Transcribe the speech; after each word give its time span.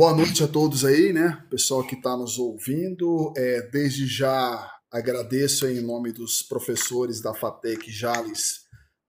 Boa 0.00 0.14
noite 0.14 0.42
a 0.42 0.48
todos 0.48 0.82
aí, 0.82 1.12
né? 1.12 1.44
Pessoal 1.50 1.86
que 1.86 1.94
está 1.94 2.16
nos 2.16 2.38
ouvindo. 2.38 3.34
É, 3.36 3.68
desde 3.68 4.06
já 4.06 4.66
agradeço 4.90 5.66
em 5.66 5.82
nome 5.82 6.10
dos 6.10 6.42
professores 6.42 7.20
da 7.20 7.34
FATEC 7.34 7.90
Jales 7.90 8.60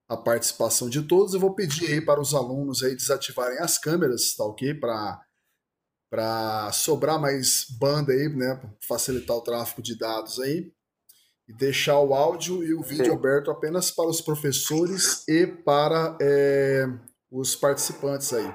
a 0.09 0.17
participação 0.17 0.89
de 0.89 1.01
todos. 1.01 1.33
Eu 1.33 1.39
vou 1.39 1.55
pedir 1.55 1.93
aí 1.93 2.01
para 2.01 2.19
os 2.19 2.33
alunos 2.33 2.83
aí 2.83 2.93
desativarem 2.93 3.59
as 3.59 3.77
câmeras, 3.77 4.35
tá 4.35 4.43
ok? 4.43 4.73
Para 4.73 5.21
para 6.11 6.69
sobrar 6.73 7.17
mais 7.17 7.67
banda 7.79 8.11
aí, 8.11 8.27
né? 8.27 8.61
Facilitar 8.85 9.37
o 9.37 9.41
tráfego 9.41 9.81
de 9.81 9.97
dados 9.97 10.41
aí. 10.41 10.73
E 11.47 11.53
deixar 11.53 12.01
o 12.01 12.13
áudio 12.13 12.65
e 12.65 12.73
o 12.73 12.81
vídeo 12.81 13.13
aberto 13.13 13.49
apenas 13.49 13.91
para 13.91 14.09
os 14.09 14.19
professores 14.19 15.25
e 15.25 15.47
para 15.47 16.17
é, 16.21 16.85
os 17.31 17.55
participantes 17.55 18.33
aí. 18.33 18.53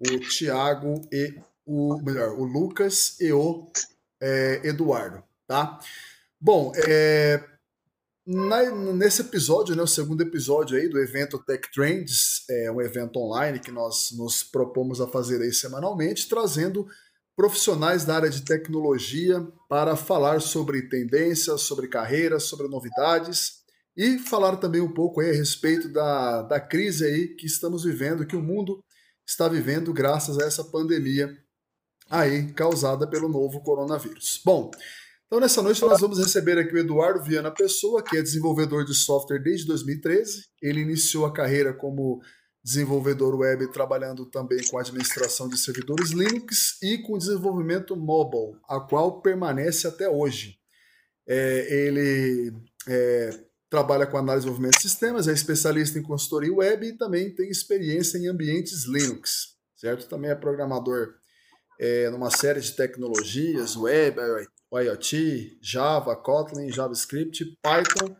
O 0.00 0.20
Tiago 0.20 1.02
e 1.12 1.38
o 1.66 2.00
melhor, 2.00 2.38
o 2.38 2.44
Lucas 2.44 3.20
e 3.20 3.32
o 3.32 3.66
é, 4.20 4.60
Eduardo, 4.64 5.22
tá? 5.46 5.78
Bom, 6.40 6.72
é, 6.76 7.42
na, 8.24 8.70
nesse 8.70 9.22
episódio, 9.22 9.74
né, 9.74 9.82
o 9.82 9.86
segundo 9.86 10.22
episódio 10.22 10.78
aí 10.78 10.88
do 10.88 11.00
evento 11.00 11.38
Tech 11.44 11.68
Trends, 11.72 12.44
é 12.48 12.70
um 12.70 12.80
evento 12.80 13.18
online 13.18 13.58
que 13.58 13.72
nós 13.72 14.12
nos 14.12 14.42
propomos 14.44 15.00
a 15.00 15.08
fazer 15.08 15.42
aí 15.42 15.52
semanalmente, 15.52 16.28
trazendo 16.28 16.86
profissionais 17.36 18.04
da 18.04 18.16
área 18.16 18.30
de 18.30 18.42
tecnologia 18.42 19.46
para 19.68 19.94
falar 19.94 20.40
sobre 20.40 20.88
tendências, 20.88 21.62
sobre 21.62 21.88
carreiras, 21.88 22.44
sobre 22.44 22.66
novidades 22.68 23.64
e 23.96 24.18
falar 24.18 24.56
também 24.56 24.80
um 24.80 24.92
pouco 24.92 25.20
aí 25.20 25.30
a 25.30 25.34
respeito 25.34 25.88
da, 25.88 26.42
da 26.42 26.60
crise 26.60 27.04
aí 27.04 27.28
que 27.28 27.46
estamos 27.46 27.84
vivendo, 27.84 28.26
que 28.26 28.36
o 28.36 28.42
mundo 28.42 28.82
está 29.26 29.48
vivendo 29.48 29.92
graças 29.92 30.38
a 30.38 30.46
essa 30.46 30.64
pandemia 30.64 31.36
aí 32.10 32.52
causada 32.52 33.06
pelo 33.06 33.28
novo 33.28 33.60
coronavírus. 33.60 34.40
Bom, 34.44 34.70
então 35.26 35.40
nessa 35.40 35.60
noite 35.60 35.82
nós 35.82 36.00
vamos 36.00 36.18
receber 36.18 36.58
aqui 36.58 36.74
o 36.74 36.78
Eduardo 36.78 37.22
Viana 37.22 37.50
Pessoa, 37.50 38.02
que 38.02 38.16
é 38.16 38.22
desenvolvedor 38.22 38.84
de 38.84 38.94
software 38.94 39.40
desde 39.40 39.66
2013. 39.66 40.44
Ele 40.62 40.80
iniciou 40.80 41.26
a 41.26 41.32
carreira 41.32 41.72
como 41.72 42.20
desenvolvedor 42.62 43.34
web, 43.36 43.70
trabalhando 43.70 44.26
também 44.26 44.58
com 44.68 44.78
administração 44.78 45.48
de 45.48 45.56
servidores 45.56 46.10
Linux 46.10 46.80
e 46.82 46.98
com 46.98 47.16
desenvolvimento 47.16 47.96
mobile, 47.96 48.58
a 48.68 48.80
qual 48.80 49.20
permanece 49.20 49.86
até 49.86 50.08
hoje. 50.08 50.58
É, 51.28 51.86
ele 51.86 52.52
é, 52.88 53.30
trabalha 53.70 54.06
com 54.06 54.16
análise 54.16 54.44
de 54.44 54.50
desenvolvimento 54.50 54.76
de 54.76 54.82
sistemas, 54.82 55.28
é 55.28 55.32
especialista 55.32 55.98
em 55.98 56.02
consultoria 56.02 56.52
web 56.52 56.86
e 56.86 56.96
também 56.96 57.32
tem 57.32 57.48
experiência 57.48 58.18
em 58.18 58.26
ambientes 58.26 58.84
Linux, 58.84 59.56
certo? 59.76 60.08
Também 60.08 60.30
é 60.30 60.34
programador 60.34 61.14
é, 61.78 62.10
numa 62.10 62.30
série 62.30 62.60
de 62.60 62.72
tecnologias, 62.72 63.76
web, 63.76 64.18
IoT, 64.72 65.58
Java, 65.60 66.16
Kotlin, 66.16 66.70
JavaScript, 66.70 67.44
Python, 67.62 68.16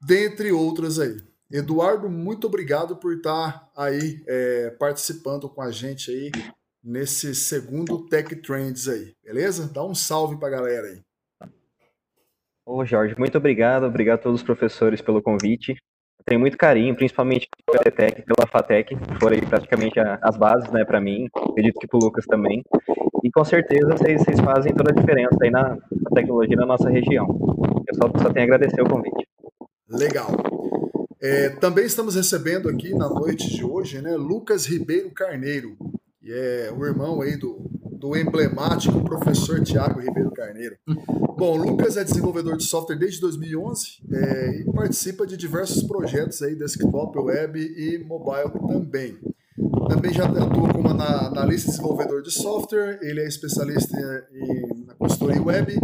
dentre 0.00 0.52
outras 0.52 0.98
aí. 0.98 1.16
Eduardo, 1.50 2.08
muito 2.08 2.46
obrigado 2.46 2.96
por 2.96 3.14
estar 3.14 3.70
aí 3.76 4.22
é, 4.26 4.70
participando 4.70 5.48
com 5.48 5.62
a 5.62 5.70
gente 5.70 6.10
aí 6.10 6.30
nesse 6.82 7.34
segundo 7.34 8.06
Tech 8.08 8.34
Trends 8.36 8.88
aí, 8.88 9.14
beleza? 9.24 9.70
Dá 9.72 9.84
um 9.84 9.94
salve 9.94 10.38
para 10.38 10.48
a 10.48 10.50
galera 10.50 10.86
aí. 10.88 11.02
Ô 12.64 12.84
Jorge, 12.84 13.14
muito 13.16 13.38
obrigado, 13.38 13.84
obrigado 13.86 14.18
a 14.18 14.22
todos 14.22 14.40
os 14.40 14.46
professores 14.46 15.00
pelo 15.00 15.22
convite 15.22 15.76
tenho 16.26 16.40
muito 16.40 16.58
carinho, 16.58 16.94
principalmente 16.94 17.48
pela 17.64 17.82
ETEC, 17.86 18.22
pela 18.22 18.48
FATEC, 18.50 18.96
foram 19.20 19.36
aí 19.36 19.46
praticamente 19.46 19.98
as 20.00 20.36
bases, 20.36 20.68
né, 20.72 20.84
para 20.84 21.00
mim, 21.00 21.28
acredito 21.32 21.78
que 21.78 21.86
para 21.86 21.98
o 21.98 22.04
Lucas 22.04 22.26
também. 22.26 22.62
E 23.22 23.30
com 23.30 23.44
certeza 23.44 23.96
vocês, 23.96 24.22
vocês, 24.22 24.40
fazem 24.40 24.74
toda 24.74 24.90
a 24.90 24.94
diferença 24.94 25.36
aí 25.42 25.50
na, 25.50 25.70
na 25.70 26.10
tecnologia 26.14 26.56
na 26.56 26.66
nossa 26.66 26.90
região. 26.90 27.26
Eu 27.86 27.94
só, 27.94 28.10
só 28.20 28.30
tenho 28.30 28.44
a 28.52 28.54
agradecer 28.54 28.82
o 28.82 28.88
convite. 28.88 29.26
Legal. 29.88 30.28
É, 31.22 31.48
também 31.48 31.86
estamos 31.86 32.16
recebendo 32.16 32.68
aqui 32.68 32.92
na 32.92 33.08
noite 33.08 33.48
de 33.48 33.64
hoje, 33.64 34.02
né, 34.02 34.16
Lucas 34.16 34.66
Ribeiro 34.66 35.10
Carneiro, 35.10 35.76
que 36.20 36.32
é 36.32 36.72
o 36.76 36.84
irmão 36.84 37.22
aí 37.22 37.36
do, 37.36 37.70
do 37.98 38.16
emblemático 38.16 39.02
professor 39.02 39.62
Tiago 39.62 40.00
Ribeiro 40.00 40.30
Carneiro. 40.30 40.76
Bom, 41.36 41.56
Lucas 41.56 41.96
é 41.96 42.04
desenvolvedor 42.04 42.56
de 42.56 42.64
software 42.64 42.96
desde 42.96 43.20
2011 43.20 44.00
é, 44.10 44.60
e 44.60 44.72
participa 44.72 45.26
de 45.26 45.36
diversos 45.36 45.82
projetos 45.82 46.42
aí, 46.42 46.54
desktop, 46.54 47.18
web 47.18 47.58
e 47.58 48.04
mobile 48.04 48.52
também. 48.68 49.18
Também 49.88 50.12
já 50.12 50.24
atua 50.24 50.72
como 50.72 50.88
analista 50.88 51.70
desenvolvedor 51.70 52.22
de 52.22 52.30
software, 52.30 52.98
ele 53.02 53.20
é 53.20 53.26
especialista 53.26 53.96
em, 54.32 54.84
na 54.86 54.94
consultoria 54.94 55.42
web 55.42 55.78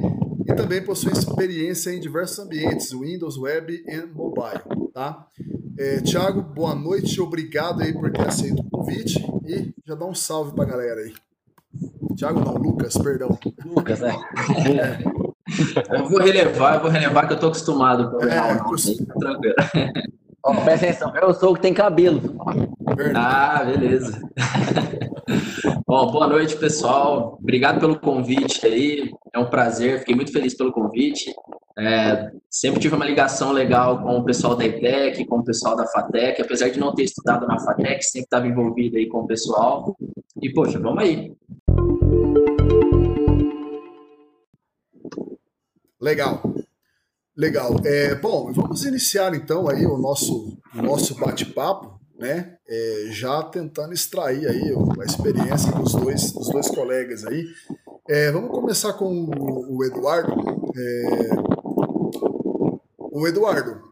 e 0.46 0.54
também 0.54 0.82
possui 0.82 1.12
experiência 1.12 1.90
em 1.90 2.00
diversos 2.00 2.38
ambientes, 2.38 2.92
Windows, 2.92 3.38
web 3.38 3.84
e 3.86 4.06
mobile. 4.06 4.90
Tá? 4.92 5.26
É, 5.78 6.00
Tiago, 6.00 6.42
boa 6.42 6.74
noite, 6.74 7.20
obrigado 7.20 7.82
aí 7.82 7.92
por 7.92 8.10
ter 8.10 8.26
aceito 8.26 8.60
o 8.60 8.70
convite 8.70 9.24
e 9.46 9.72
já 9.86 9.94
dá 9.94 10.04
um 10.04 10.14
salve 10.14 10.54
para 10.54 10.64
a 10.64 10.66
galera 10.66 11.00
aí. 11.00 11.12
Tiago 12.14 12.40
não, 12.40 12.54
Lucas, 12.54 12.96
perdão. 12.96 13.38
Lucas, 13.64 14.00
né? 14.00 14.14
É. 14.68 15.32
Eu 15.90 16.08
vou 16.08 16.20
relevar, 16.20 16.76
eu 16.76 16.80
vou 16.80 16.90
relevar 16.90 17.26
que 17.26 17.34
eu 17.34 17.38
tô 17.38 17.48
acostumado 17.48 18.10
com 18.10 18.22
é, 18.22 18.36
não, 18.36 18.54
não, 18.54 19.18
tranquilo. 19.18 19.54
Ó, 20.44 20.54
presta 20.54 20.86
atenção, 20.86 21.16
eu 21.16 21.34
sou 21.34 21.52
o 21.52 21.54
que 21.54 21.60
tem 21.62 21.74
cabelo. 21.74 22.36
Ah, 23.14 23.62
beleza. 23.64 24.20
Bom, 25.86 26.10
boa 26.10 26.26
noite, 26.26 26.56
pessoal. 26.56 27.38
Obrigado 27.40 27.78
pelo 27.78 27.98
convite 27.98 28.66
aí. 28.66 29.10
É 29.32 29.38
um 29.38 29.48
prazer, 29.50 30.00
fiquei 30.00 30.14
muito 30.14 30.32
feliz 30.32 30.56
pelo 30.56 30.72
convite. 30.72 31.32
É, 31.78 32.30
sempre 32.50 32.80
tive 32.80 32.94
uma 32.94 33.04
ligação 33.04 33.52
legal 33.52 34.02
com 34.02 34.18
o 34.18 34.24
pessoal 34.24 34.56
da 34.56 34.64
ETEC, 34.64 35.24
com 35.24 35.38
o 35.38 35.44
pessoal 35.44 35.76
da 35.76 35.86
FATEC, 35.86 36.42
apesar 36.42 36.68
de 36.68 36.78
não 36.78 36.94
ter 36.94 37.04
estudado 37.04 37.46
na 37.46 37.58
FATEC, 37.58 38.02
sempre 38.02 38.24
estava 38.24 38.46
envolvido 38.46 38.96
aí 38.96 39.06
com 39.06 39.18
o 39.18 39.26
pessoal. 39.26 39.96
E, 40.40 40.52
poxa, 40.52 40.78
vamos 40.78 41.02
aí. 41.02 41.32
Legal. 46.00 46.43
Legal. 47.37 47.76
É, 47.84 48.15
bom, 48.16 48.53
vamos 48.53 48.84
iniciar 48.84 49.34
então 49.34 49.69
aí 49.69 49.87
o 49.87 49.97
nosso, 49.97 50.59
nosso 50.75 51.15
bate-papo, 51.15 51.98
né? 52.19 52.56
É, 52.69 53.06
já 53.10 53.43
tentando 53.44 53.94
extrair 53.94 54.47
aí 54.47 54.75
a 55.00 55.04
experiência 55.04 55.72
dos 55.72 55.93
dois, 55.93 56.32
dos 56.32 56.48
dois 56.50 56.69
colegas 56.69 57.25
aí. 57.25 57.47
É, 58.09 58.32
vamos 58.32 58.50
começar 58.50 58.93
com 58.94 59.06
o, 59.06 59.76
o 59.78 59.84
Eduardo. 59.84 60.34
É, 60.76 61.28
o 62.99 63.26
Eduardo, 63.28 63.91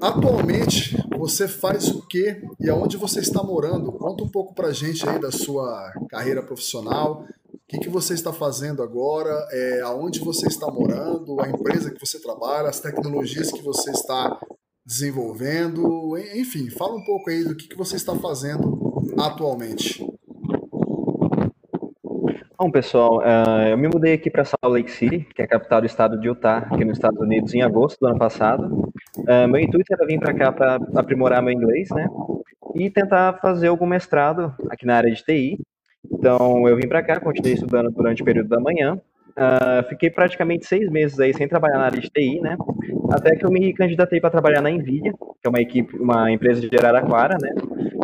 atualmente 0.00 0.96
você 1.18 1.48
faz 1.48 1.88
o 1.88 2.06
que 2.06 2.42
e 2.60 2.68
aonde 2.68 2.96
você 2.96 3.20
está 3.20 3.42
morando? 3.42 3.92
Conta 3.92 4.24
um 4.24 4.28
pouco 4.28 4.54
pra 4.54 4.72
gente 4.72 5.08
aí 5.08 5.18
da 5.18 5.30
sua 5.30 5.92
carreira 6.08 6.42
profissional, 6.42 7.24
o 7.52 7.58
que, 7.68 7.78
que 7.78 7.88
você 7.88 8.14
está 8.14 8.32
fazendo 8.32 8.82
agora? 8.82 9.32
É, 9.50 9.80
aonde 9.80 10.20
você 10.20 10.46
está 10.46 10.70
morando? 10.70 11.40
A 11.40 11.48
empresa 11.48 11.90
que 11.90 11.98
você 11.98 12.20
trabalha? 12.20 12.68
As 12.68 12.78
tecnologias 12.78 13.50
que 13.50 13.60
você 13.60 13.90
está 13.90 14.38
desenvolvendo? 14.84 16.16
Enfim, 16.34 16.70
fala 16.70 16.94
um 16.94 17.04
pouco 17.04 17.28
aí 17.28 17.42
do 17.42 17.56
que, 17.56 17.66
que 17.66 17.76
você 17.76 17.96
está 17.96 18.14
fazendo 18.14 19.02
atualmente. 19.18 20.00
Bom, 22.58 22.70
pessoal, 22.70 23.18
uh, 23.18 23.68
eu 23.68 23.76
me 23.76 23.86
mudei 23.86 24.14
aqui 24.14 24.30
para 24.30 24.42
Salt 24.42 24.72
Lake 24.72 24.90
City, 24.90 25.26
que 25.34 25.42
é 25.42 25.44
a 25.44 25.48
capital 25.48 25.78
do 25.78 25.86
estado 25.86 26.18
de 26.18 26.26
Utah, 26.26 26.66
aqui 26.70 26.86
nos 26.86 26.96
Estados 26.96 27.20
Unidos, 27.20 27.52
em 27.52 27.60
agosto 27.60 27.98
do 28.00 28.06
ano 28.06 28.18
passado. 28.18 28.90
Uh, 29.18 29.46
meu 29.46 29.60
intuito 29.60 29.92
era 29.92 30.06
vir 30.06 30.18
para 30.18 30.32
cá 30.32 30.50
para 30.50 30.78
aprimorar 30.94 31.42
meu 31.42 31.52
inglês, 31.52 31.90
né? 31.90 32.08
E 32.74 32.88
tentar 32.88 33.34
fazer 33.42 33.66
algum 33.66 33.84
mestrado 33.84 34.54
aqui 34.70 34.86
na 34.86 34.96
área 34.96 35.12
de 35.12 35.22
TI. 35.22 35.58
Então, 36.10 36.66
eu 36.66 36.76
vim 36.76 36.88
para 36.88 37.02
cá, 37.02 37.20
continuei 37.20 37.52
estudando 37.52 37.90
durante 37.90 38.22
o 38.22 38.24
período 38.24 38.48
da 38.48 38.58
manhã. 38.58 38.98
Uh, 39.36 39.86
fiquei 39.90 40.08
praticamente 40.08 40.64
seis 40.64 40.88
meses 40.90 41.20
aí 41.20 41.34
sem 41.34 41.46
trabalhar 41.46 41.76
na 41.76 41.84
área 41.84 42.00
de 42.00 42.08
TI, 42.08 42.40
né? 42.40 42.56
Até 43.12 43.36
que 43.36 43.44
eu 43.44 43.50
me 43.50 43.74
candidatei 43.74 44.18
para 44.18 44.30
trabalhar 44.30 44.62
na 44.62 44.70
Nvidia, 44.70 45.12
que 45.12 45.46
é 45.46 45.48
uma 45.50 45.60
equipe, 45.60 45.94
uma 45.98 46.30
empresa 46.30 46.62
de 46.62 46.78
Araraquara, 46.78 47.36
né? 47.38 47.50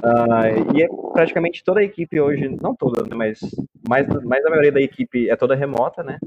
Uh, 0.05 0.77
e 0.77 0.83
é 0.83 0.89
praticamente 1.15 1.65
toda 1.65 1.81
a 1.81 1.85
equipe 1.85 2.21
hoje, 2.21 2.55
não 2.61 2.75
toda, 2.75 3.03
né, 3.03 3.15
mas 3.15 3.39
mais, 3.89 4.07
mais 4.25 4.45
a 4.45 4.51
maioria 4.51 4.73
da 4.73 4.81
equipe 4.81 5.29
é 5.29 5.37
toda 5.37 5.55
remota, 5.55 6.03
né? 6.03 6.19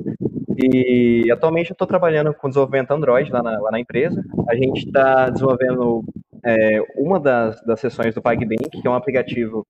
E 0.57 1.29
atualmente 1.31 1.71
eu 1.71 1.73
estou 1.73 1.87
trabalhando 1.87 2.33
com 2.33 2.47
desenvolvimento 2.47 2.91
Android 2.91 3.31
lá 3.31 3.43
na, 3.43 3.59
lá 3.59 3.71
na 3.71 3.79
empresa. 3.79 4.23
A 4.47 4.55
gente 4.55 4.85
está 4.85 5.29
desenvolvendo 5.29 6.03
é, 6.43 6.81
uma 6.95 7.19
das, 7.19 7.61
das 7.63 7.81
do 8.13 8.21
PagBank, 8.21 8.69
que 8.69 8.87
é 8.87 8.89
um 8.89 8.95
aplicativo 8.95 9.65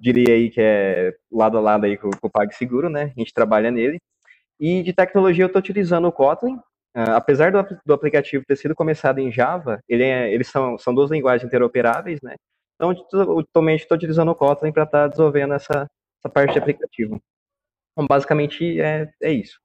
diria 0.00 0.34
aí 0.34 0.50
que 0.50 0.60
é 0.60 1.14
lado 1.30 1.58
a 1.58 1.60
lado 1.60 1.84
aí 1.84 1.96
com, 1.96 2.10
com 2.10 2.26
o 2.26 2.30
PagSeguro, 2.30 2.88
né? 2.88 3.12
A 3.16 3.20
gente 3.20 3.34
trabalha 3.34 3.70
nele. 3.70 4.00
E 4.58 4.82
de 4.82 4.92
tecnologia 4.92 5.44
eu 5.44 5.48
estou 5.48 5.60
utilizando 5.60 6.06
o 6.06 6.12
Kotlin. 6.12 6.56
Uh, 6.96 7.14
apesar 7.14 7.52
do, 7.52 7.64
do, 7.86 7.94
aplicativo 7.94 8.44
ter 8.44 8.56
sido 8.56 8.74
começado 8.74 9.20
em 9.20 9.30
Java, 9.30 9.80
ele 9.88 10.02
é, 10.02 10.32
eles 10.32 10.48
são, 10.48 10.76
são 10.76 10.92
duas 10.92 11.10
linguagens 11.10 11.46
interoperáveis, 11.46 12.20
né? 12.20 12.34
Então, 12.74 12.90
atualmente 13.38 13.82
estou 13.82 13.96
utilizando 13.96 14.30
o 14.30 14.34
Kotlin 14.34 14.72
para 14.72 14.84
estar 14.84 15.02
tá 15.02 15.08
desenvolvendo 15.08 15.54
essa, 15.54 15.86
essa 16.22 16.32
parte 16.32 16.52
de 16.52 16.58
aplicativo. 16.58 17.20
Então, 17.92 18.06
basicamente, 18.06 18.80
é, 18.80 19.10
é 19.22 19.32
isso. 19.32 19.58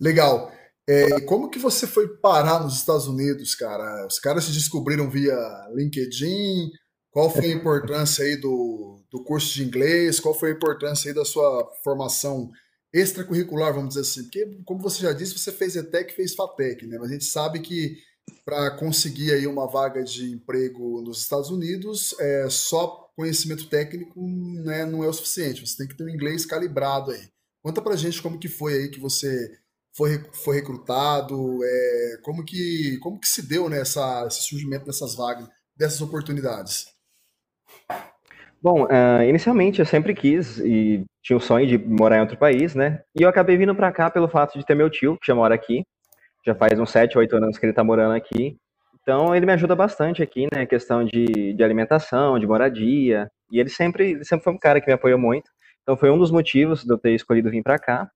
Legal. 0.00 0.52
É, 0.88 1.20
como 1.22 1.48
que 1.48 1.58
você 1.58 1.86
foi 1.86 2.08
parar 2.18 2.60
nos 2.60 2.74
Estados 2.74 3.06
Unidos, 3.06 3.54
cara? 3.54 4.06
Os 4.06 4.18
caras 4.18 4.44
se 4.44 4.52
descobriram 4.52 5.08
via 5.08 5.36
LinkedIn? 5.74 6.70
Qual 7.10 7.30
foi 7.30 7.46
a 7.46 7.54
importância 7.54 8.24
aí 8.24 8.36
do, 8.36 9.04
do 9.10 9.22
curso 9.22 9.54
de 9.54 9.62
inglês? 9.62 10.18
Qual 10.18 10.34
foi 10.34 10.50
a 10.50 10.54
importância 10.54 11.10
aí 11.10 11.14
da 11.14 11.24
sua 11.24 11.70
formação 11.84 12.50
extracurricular, 12.92 13.72
vamos 13.72 13.90
dizer 13.90 14.00
assim? 14.00 14.22
Porque, 14.24 14.60
como 14.64 14.82
você 14.82 15.02
já 15.02 15.12
disse, 15.12 15.38
você 15.38 15.52
fez 15.52 15.76
ETEC 15.76 16.12
fez 16.12 16.34
FATEC, 16.34 16.86
né? 16.86 16.98
Mas 16.98 17.10
a 17.10 17.12
gente 17.12 17.24
sabe 17.24 17.60
que 17.60 17.96
para 18.44 18.70
conseguir 18.72 19.32
aí 19.32 19.46
uma 19.46 19.68
vaga 19.68 20.02
de 20.02 20.32
emprego 20.32 21.00
nos 21.02 21.20
Estados 21.20 21.50
Unidos, 21.50 22.14
é, 22.18 22.48
só 22.50 23.10
conhecimento 23.16 23.68
técnico 23.68 24.20
né, 24.64 24.84
não 24.84 25.04
é 25.04 25.08
o 25.08 25.12
suficiente. 25.12 25.66
Você 25.66 25.76
tem 25.76 25.88
que 25.88 25.96
ter 25.96 26.04
um 26.04 26.08
inglês 26.08 26.46
calibrado 26.46 27.10
aí. 27.10 27.28
Conta 27.62 27.80
pra 27.80 27.96
gente 27.96 28.20
como 28.20 28.38
que 28.38 28.48
foi 28.48 28.74
aí 28.74 28.88
que 28.88 28.98
você 28.98 29.50
foi, 29.96 30.24
foi 30.32 30.56
recrutado, 30.56 31.60
é, 31.62 32.16
como, 32.22 32.44
que, 32.44 32.98
como 33.00 33.20
que 33.20 33.28
se 33.28 33.42
deu 33.42 33.68
né, 33.68 33.82
esse 33.82 34.42
surgimento 34.42 34.86
dessas 34.86 35.14
vagas, 35.14 35.48
dessas 35.76 36.00
oportunidades? 36.00 36.86
Bom, 38.60 38.84
uh, 38.84 39.22
inicialmente 39.28 39.80
eu 39.80 39.86
sempre 39.86 40.14
quis 40.14 40.58
e 40.58 41.04
tinha 41.20 41.36
o 41.36 41.40
sonho 41.40 41.66
de 41.66 41.76
morar 41.76 42.18
em 42.18 42.20
outro 42.20 42.38
país, 42.38 42.76
né? 42.76 43.02
E 43.18 43.22
eu 43.22 43.28
acabei 43.28 43.56
vindo 43.56 43.74
para 43.74 43.90
cá 43.90 44.08
pelo 44.08 44.28
fato 44.28 44.56
de 44.56 44.64
ter 44.64 44.76
meu 44.76 44.88
tio, 44.88 45.18
que 45.20 45.26
já 45.26 45.34
mora 45.34 45.52
aqui. 45.52 45.82
Já 46.44 46.54
faz 46.54 46.78
uns 46.78 46.90
7, 46.90 47.16
8 47.18 47.36
anos 47.36 47.58
que 47.58 47.66
ele 47.66 47.72
tá 47.72 47.84
morando 47.84 48.14
aqui. 48.14 48.56
Então 49.02 49.34
ele 49.34 49.46
me 49.46 49.52
ajuda 49.52 49.74
bastante 49.74 50.22
aqui, 50.22 50.46
né? 50.52 50.66
Questão 50.66 51.04
de, 51.04 51.52
de 51.52 51.64
alimentação, 51.64 52.38
de 52.38 52.46
moradia. 52.46 53.30
E 53.50 53.58
ele 53.58 53.68
sempre, 53.68 54.12
ele 54.12 54.24
sempre 54.24 54.44
foi 54.44 54.52
um 54.52 54.58
cara 54.58 54.80
que 54.80 54.86
me 54.86 54.92
apoiou 54.92 55.18
muito. 55.18 55.50
Então 55.82 55.96
foi 55.96 56.10
um 56.10 56.18
dos 56.18 56.30
motivos 56.30 56.84
de 56.84 56.92
eu 56.92 56.98
ter 56.98 57.12
escolhido 57.12 57.50
vir 57.50 57.62
para 57.62 57.78
cá. 57.78 58.08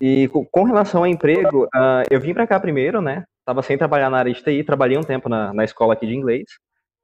E 0.00 0.28
com 0.28 0.64
relação 0.64 1.00
ao 1.02 1.06
emprego, 1.06 1.64
uh, 1.64 2.04
eu 2.10 2.20
vim 2.20 2.34
para 2.34 2.46
cá 2.46 2.60
primeiro, 2.60 3.00
né? 3.00 3.24
Tava 3.44 3.62
sem 3.62 3.78
trabalhar 3.78 4.10
na 4.10 4.18
área 4.18 4.32
de 4.32 4.42
TI, 4.42 4.62
trabalhei 4.64 4.98
um 4.98 5.02
tempo 5.02 5.28
na, 5.28 5.54
na 5.54 5.64
escola 5.64 5.94
aqui 5.94 6.06
de 6.06 6.14
inglês. 6.14 6.44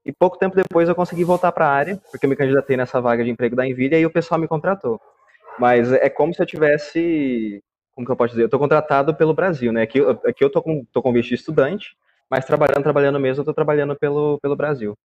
E 0.05 0.13
pouco 0.13 0.37
tempo 0.37 0.57
depois 0.57 0.89
eu 0.89 0.95
consegui 0.95 1.25
voltar 1.25 1.53
para 1.53 1.67
a 1.67 1.71
área, 1.71 1.97
porque 2.11 2.27
eu 2.27 2.31
me 2.31 2.37
candidatei 2.37 2.77
nessa 2.77 3.01
vaga 3.01 3.23
de 3.25 3.31
emprego 3.31 3.55
da 3.55 3.65
Nvidia 3.65 3.99
e 3.99 4.05
o 4.05 4.11
pessoal 4.11 4.41
me 4.41 4.49
contratou. 4.49 5.01
Mas 5.59 5.93
é 5.93 6.11
como 6.11 6.35
se 6.35 6.43
eu 6.43 6.47
tivesse, 6.47 7.63
como 7.95 8.07
que 8.07 8.13
eu 8.13 8.17
posso 8.17 8.31
dizer, 8.31 8.43
eu 8.43 8.47
estou 8.47 8.61
contratado 8.61 9.15
pelo 9.15 9.35
Brasil, 9.35 9.73
né? 9.73 9.83
Aqui, 9.83 10.01
aqui 10.27 10.45
eu 10.45 10.51
tô 10.51 10.63
com, 10.63 10.85
tô 10.93 11.03
com 11.03 11.13
visto 11.13 11.29
de 11.29 11.35
estudante, 11.35 11.97
mas 12.31 12.45
trabalhando, 12.45 12.83
trabalhando 12.83 13.21
mesmo, 13.21 13.41
eu 13.41 13.43
estou 13.43 13.55
trabalhando 13.55 13.95
pelo, 13.97 14.39
pelo 14.41 14.57
Brasil. 14.57 14.97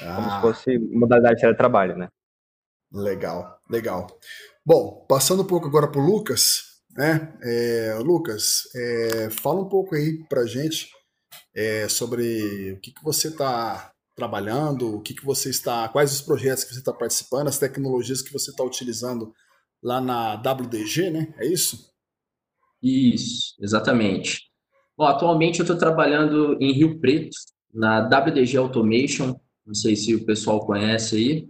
Ah. 0.00 0.14
Como 0.14 0.28
se 0.28 0.36
ah. 0.36 0.40
fosse 0.40 0.78
modalidade 0.78 1.40
de 1.40 1.54
trabalho, 1.54 1.96
né? 1.96 2.08
Legal, 2.92 3.58
legal. 3.68 4.06
Bom, 4.64 5.04
passando 5.08 5.42
um 5.42 5.46
pouco 5.46 5.66
agora 5.66 5.88
para 5.88 6.00
o 6.00 6.04
Lucas, 6.04 6.80
né? 6.90 7.32
É, 7.42 7.98
Lucas, 8.00 8.62
é, 8.74 9.28
fala 9.30 9.60
um 9.60 9.68
pouco 9.68 9.94
aí 9.94 10.24
para 10.28 10.46
gente 10.46 10.88
é, 11.54 11.88
sobre 11.88 12.72
o 12.72 12.80
que, 12.80 12.92
que 12.92 13.02
você 13.02 13.28
está 13.28 13.92
trabalhando, 14.16 14.96
o 14.96 15.00
que, 15.00 15.14
que 15.14 15.24
você 15.24 15.50
está, 15.50 15.88
quais 15.88 16.12
os 16.12 16.20
projetos 16.20 16.64
que 16.64 16.72
você 16.72 16.80
está 16.80 16.92
participando, 16.92 17.48
as 17.48 17.58
tecnologias 17.58 18.22
que 18.22 18.32
você 18.32 18.50
está 18.50 18.64
utilizando 18.64 19.32
lá 19.82 20.00
na 20.00 20.34
WDG, 20.34 21.10
né? 21.10 21.34
É 21.38 21.46
isso? 21.46 21.88
Isso, 22.82 23.54
exatamente. 23.60 24.42
Bom, 24.96 25.04
atualmente 25.04 25.60
eu 25.60 25.64
estou 25.64 25.78
trabalhando 25.78 26.56
em 26.60 26.72
Rio 26.72 26.98
Preto, 26.98 27.36
na 27.72 28.00
WDG 28.00 28.56
Automation, 28.56 29.38
não 29.66 29.74
sei 29.74 29.94
se 29.94 30.14
o 30.14 30.24
pessoal 30.24 30.60
conhece 30.60 31.16
aí. 31.16 31.48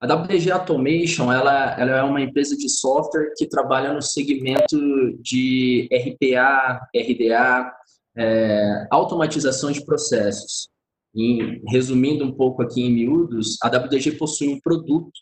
A 0.00 0.12
WDG 0.12 0.50
Automation 0.50 1.30
ela, 1.30 1.78
ela 1.78 1.98
é 1.98 2.02
uma 2.02 2.22
empresa 2.22 2.56
de 2.56 2.68
software 2.68 3.34
que 3.36 3.46
trabalha 3.46 3.92
no 3.92 4.00
segmento 4.00 4.78
de 5.20 5.88
RPA, 5.92 6.80
RDA, 6.96 7.72
é, 8.16 8.86
automatização 8.90 9.70
de 9.70 9.84
processos. 9.84 10.68
E, 11.14 11.60
resumindo 11.68 12.24
um 12.24 12.32
pouco 12.32 12.62
aqui 12.62 12.82
em 12.82 12.92
miúdos, 12.92 13.56
a 13.62 13.68
WDG 13.68 14.12
possui 14.12 14.48
um 14.48 14.60
produto, 14.60 15.12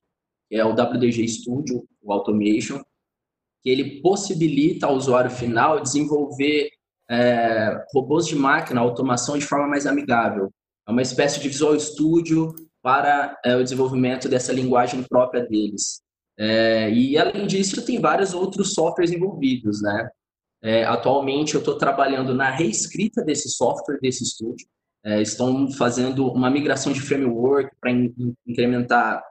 que 0.48 0.56
é 0.56 0.64
o 0.64 0.72
WDG 0.72 1.26
Studio, 1.26 1.86
o 2.00 2.12
Automation, 2.12 2.80
ele 3.68 4.00
possibilita 4.00 4.86
ao 4.86 4.96
usuário 4.96 5.30
final 5.30 5.80
desenvolver 5.80 6.70
é, 7.10 7.84
robôs 7.94 8.26
de 8.26 8.36
máquina, 8.36 8.80
automação 8.80 9.38
de 9.38 9.44
forma 9.44 9.66
mais 9.66 9.86
amigável. 9.86 10.50
É 10.86 10.90
uma 10.90 11.02
espécie 11.02 11.40
de 11.40 11.48
Visual 11.48 11.78
Studio 11.78 12.54
para 12.82 13.38
é, 13.44 13.56
o 13.56 13.62
desenvolvimento 13.62 14.28
dessa 14.28 14.52
linguagem 14.52 15.02
própria 15.02 15.44
deles. 15.46 16.00
É, 16.38 16.90
e 16.90 17.18
além 17.18 17.46
disso, 17.46 17.84
tem 17.84 18.00
vários 18.00 18.32
outros 18.32 18.72
softwares 18.74 19.10
envolvidos, 19.10 19.82
né? 19.82 20.08
É, 20.62 20.84
atualmente 20.84 21.54
eu 21.54 21.60
estou 21.60 21.76
trabalhando 21.76 22.34
na 22.34 22.50
reescrita 22.50 23.22
desse 23.24 23.48
software, 23.48 23.98
desse 24.00 24.24
estúdio. 24.24 24.66
É, 25.04 25.22
estão 25.22 25.70
fazendo 25.72 26.26
uma 26.28 26.50
migração 26.50 26.92
de 26.92 27.00
framework 27.00 27.70
para 27.80 27.90
in 27.90 28.12
incrementar 28.46 29.22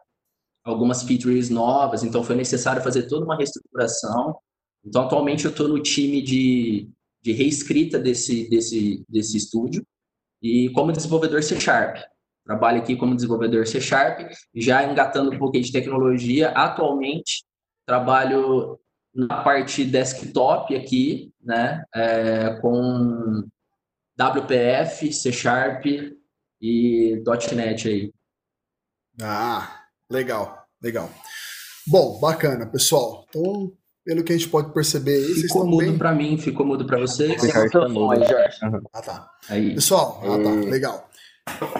algumas 0.71 1.03
features 1.03 1.49
novas, 1.49 2.03
então 2.03 2.23
foi 2.23 2.35
necessário 2.35 2.81
fazer 2.81 3.03
toda 3.03 3.25
uma 3.25 3.37
reestruturação. 3.37 4.37
Então, 4.85 5.03
atualmente 5.03 5.45
eu 5.45 5.51
estou 5.51 5.67
no 5.67 5.81
time 5.81 6.21
de, 6.21 6.89
de 7.21 7.31
reescrita 7.31 7.97
desse, 7.97 8.49
desse, 8.49 9.03
desse 9.07 9.37
estúdio 9.37 9.85
e 10.41 10.69
como 10.69 10.91
desenvolvedor 10.91 11.41
C 11.43 11.59
Sharp. 11.59 11.97
Trabalho 12.45 12.79
aqui 12.79 12.95
como 12.95 13.15
desenvolvedor 13.15 13.67
C 13.67 13.81
Sharp, 13.81 14.31
já 14.55 14.83
engatando 14.83 15.31
um 15.31 15.37
pouquinho 15.37 15.63
de 15.63 15.71
tecnologia. 15.71 16.49
Atualmente, 16.49 17.43
trabalho 17.85 18.79
na 19.13 19.43
parte 19.43 19.83
desktop 19.83 20.75
aqui, 20.75 21.33
né, 21.41 21.83
é, 21.93 22.59
com 22.61 23.43
WPF, 24.17 25.11
C 25.11 25.31
Sharp 25.31 25.85
e 26.61 27.23
.NET 27.55 27.87
aí. 27.87 28.13
Ah, 29.21 29.86
legal, 30.09 30.65
legal. 30.81 31.09
Bom, 31.87 32.19
bacana, 32.19 32.65
pessoal. 32.65 33.25
Então, 33.29 33.71
pelo 34.03 34.23
que 34.23 34.33
a 34.33 34.37
gente 34.37 34.49
pode 34.49 34.73
perceber 34.73 35.15
aí, 35.15 35.21
ficou 35.21 35.35
vocês 35.35 35.45
estão 35.45 35.65
mudo 35.65 35.85
bem... 35.85 35.97
para 35.97 36.13
mim, 36.13 36.37
ficou 36.37 36.65
mudo 36.65 36.85
para 36.85 36.99
vocês. 36.99 37.41
Ah, 38.93 39.01
tá. 39.01 39.29
Aí. 39.49 39.75
Pessoal, 39.75 40.21
ah, 40.23 40.43
tá, 40.43 40.69
legal. 40.69 41.09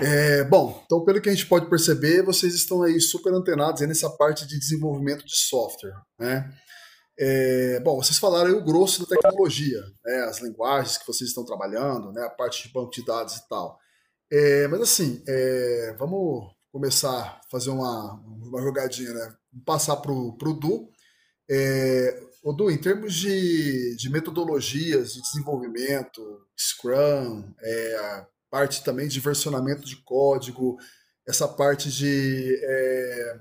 É, 0.01 0.43
bom, 0.45 0.81
então 0.85 1.03
pelo 1.03 1.21
que 1.21 1.29
a 1.29 1.33
gente 1.33 1.45
pode 1.45 1.69
perceber, 1.69 2.23
vocês 2.23 2.53
estão 2.53 2.83
aí 2.83 2.99
super 3.01 3.33
antenados 3.33 3.81
aí 3.81 3.87
nessa 3.87 4.09
parte 4.09 4.47
de 4.47 4.57
desenvolvimento 4.57 5.25
de 5.25 5.35
software, 5.35 5.93
né? 6.17 6.49
É, 7.19 7.79
bom, 7.79 7.95
vocês 7.95 8.19
falaram 8.19 8.47
aí 8.47 8.53
o 8.53 8.63
grosso 8.63 9.01
da 9.01 9.07
tecnologia, 9.07 9.81
né? 10.05 10.19
As 10.21 10.41
linguagens 10.41 10.97
que 10.97 11.07
vocês 11.07 11.29
estão 11.29 11.43
trabalhando, 11.43 12.11
né? 12.11 12.23
A 12.23 12.29
parte 12.29 12.67
de 12.67 12.73
banco 12.73 12.91
de 12.91 13.03
dados 13.03 13.35
e 13.35 13.47
tal. 13.49 13.77
É, 14.31 14.67
mas 14.67 14.81
assim, 14.81 15.23
é, 15.27 15.95
vamos 15.97 16.56
começar 16.71 17.09
a 17.09 17.41
fazer 17.49 17.69
uma, 17.69 18.13
uma 18.13 18.61
jogadinha, 18.61 19.13
né? 19.13 19.35
Passar 19.65 19.97
para 19.97 20.11
o 20.11 20.31
Du. 20.37 20.89
É, 21.49 22.27
Du, 22.55 22.71
em 22.71 22.77
termos 22.77 23.13
de, 23.13 23.95
de 23.97 24.09
metodologias 24.09 25.13
de 25.13 25.21
desenvolvimento, 25.21 26.21
Scrum, 26.57 27.53
é, 27.61 28.25
parte 28.49 28.83
também 28.83 29.07
de 29.07 29.19
versionamento 29.19 29.85
de 29.85 29.97
código, 29.97 30.77
essa 31.27 31.47
parte 31.47 31.91
de 31.91 32.57
é, 32.63 33.39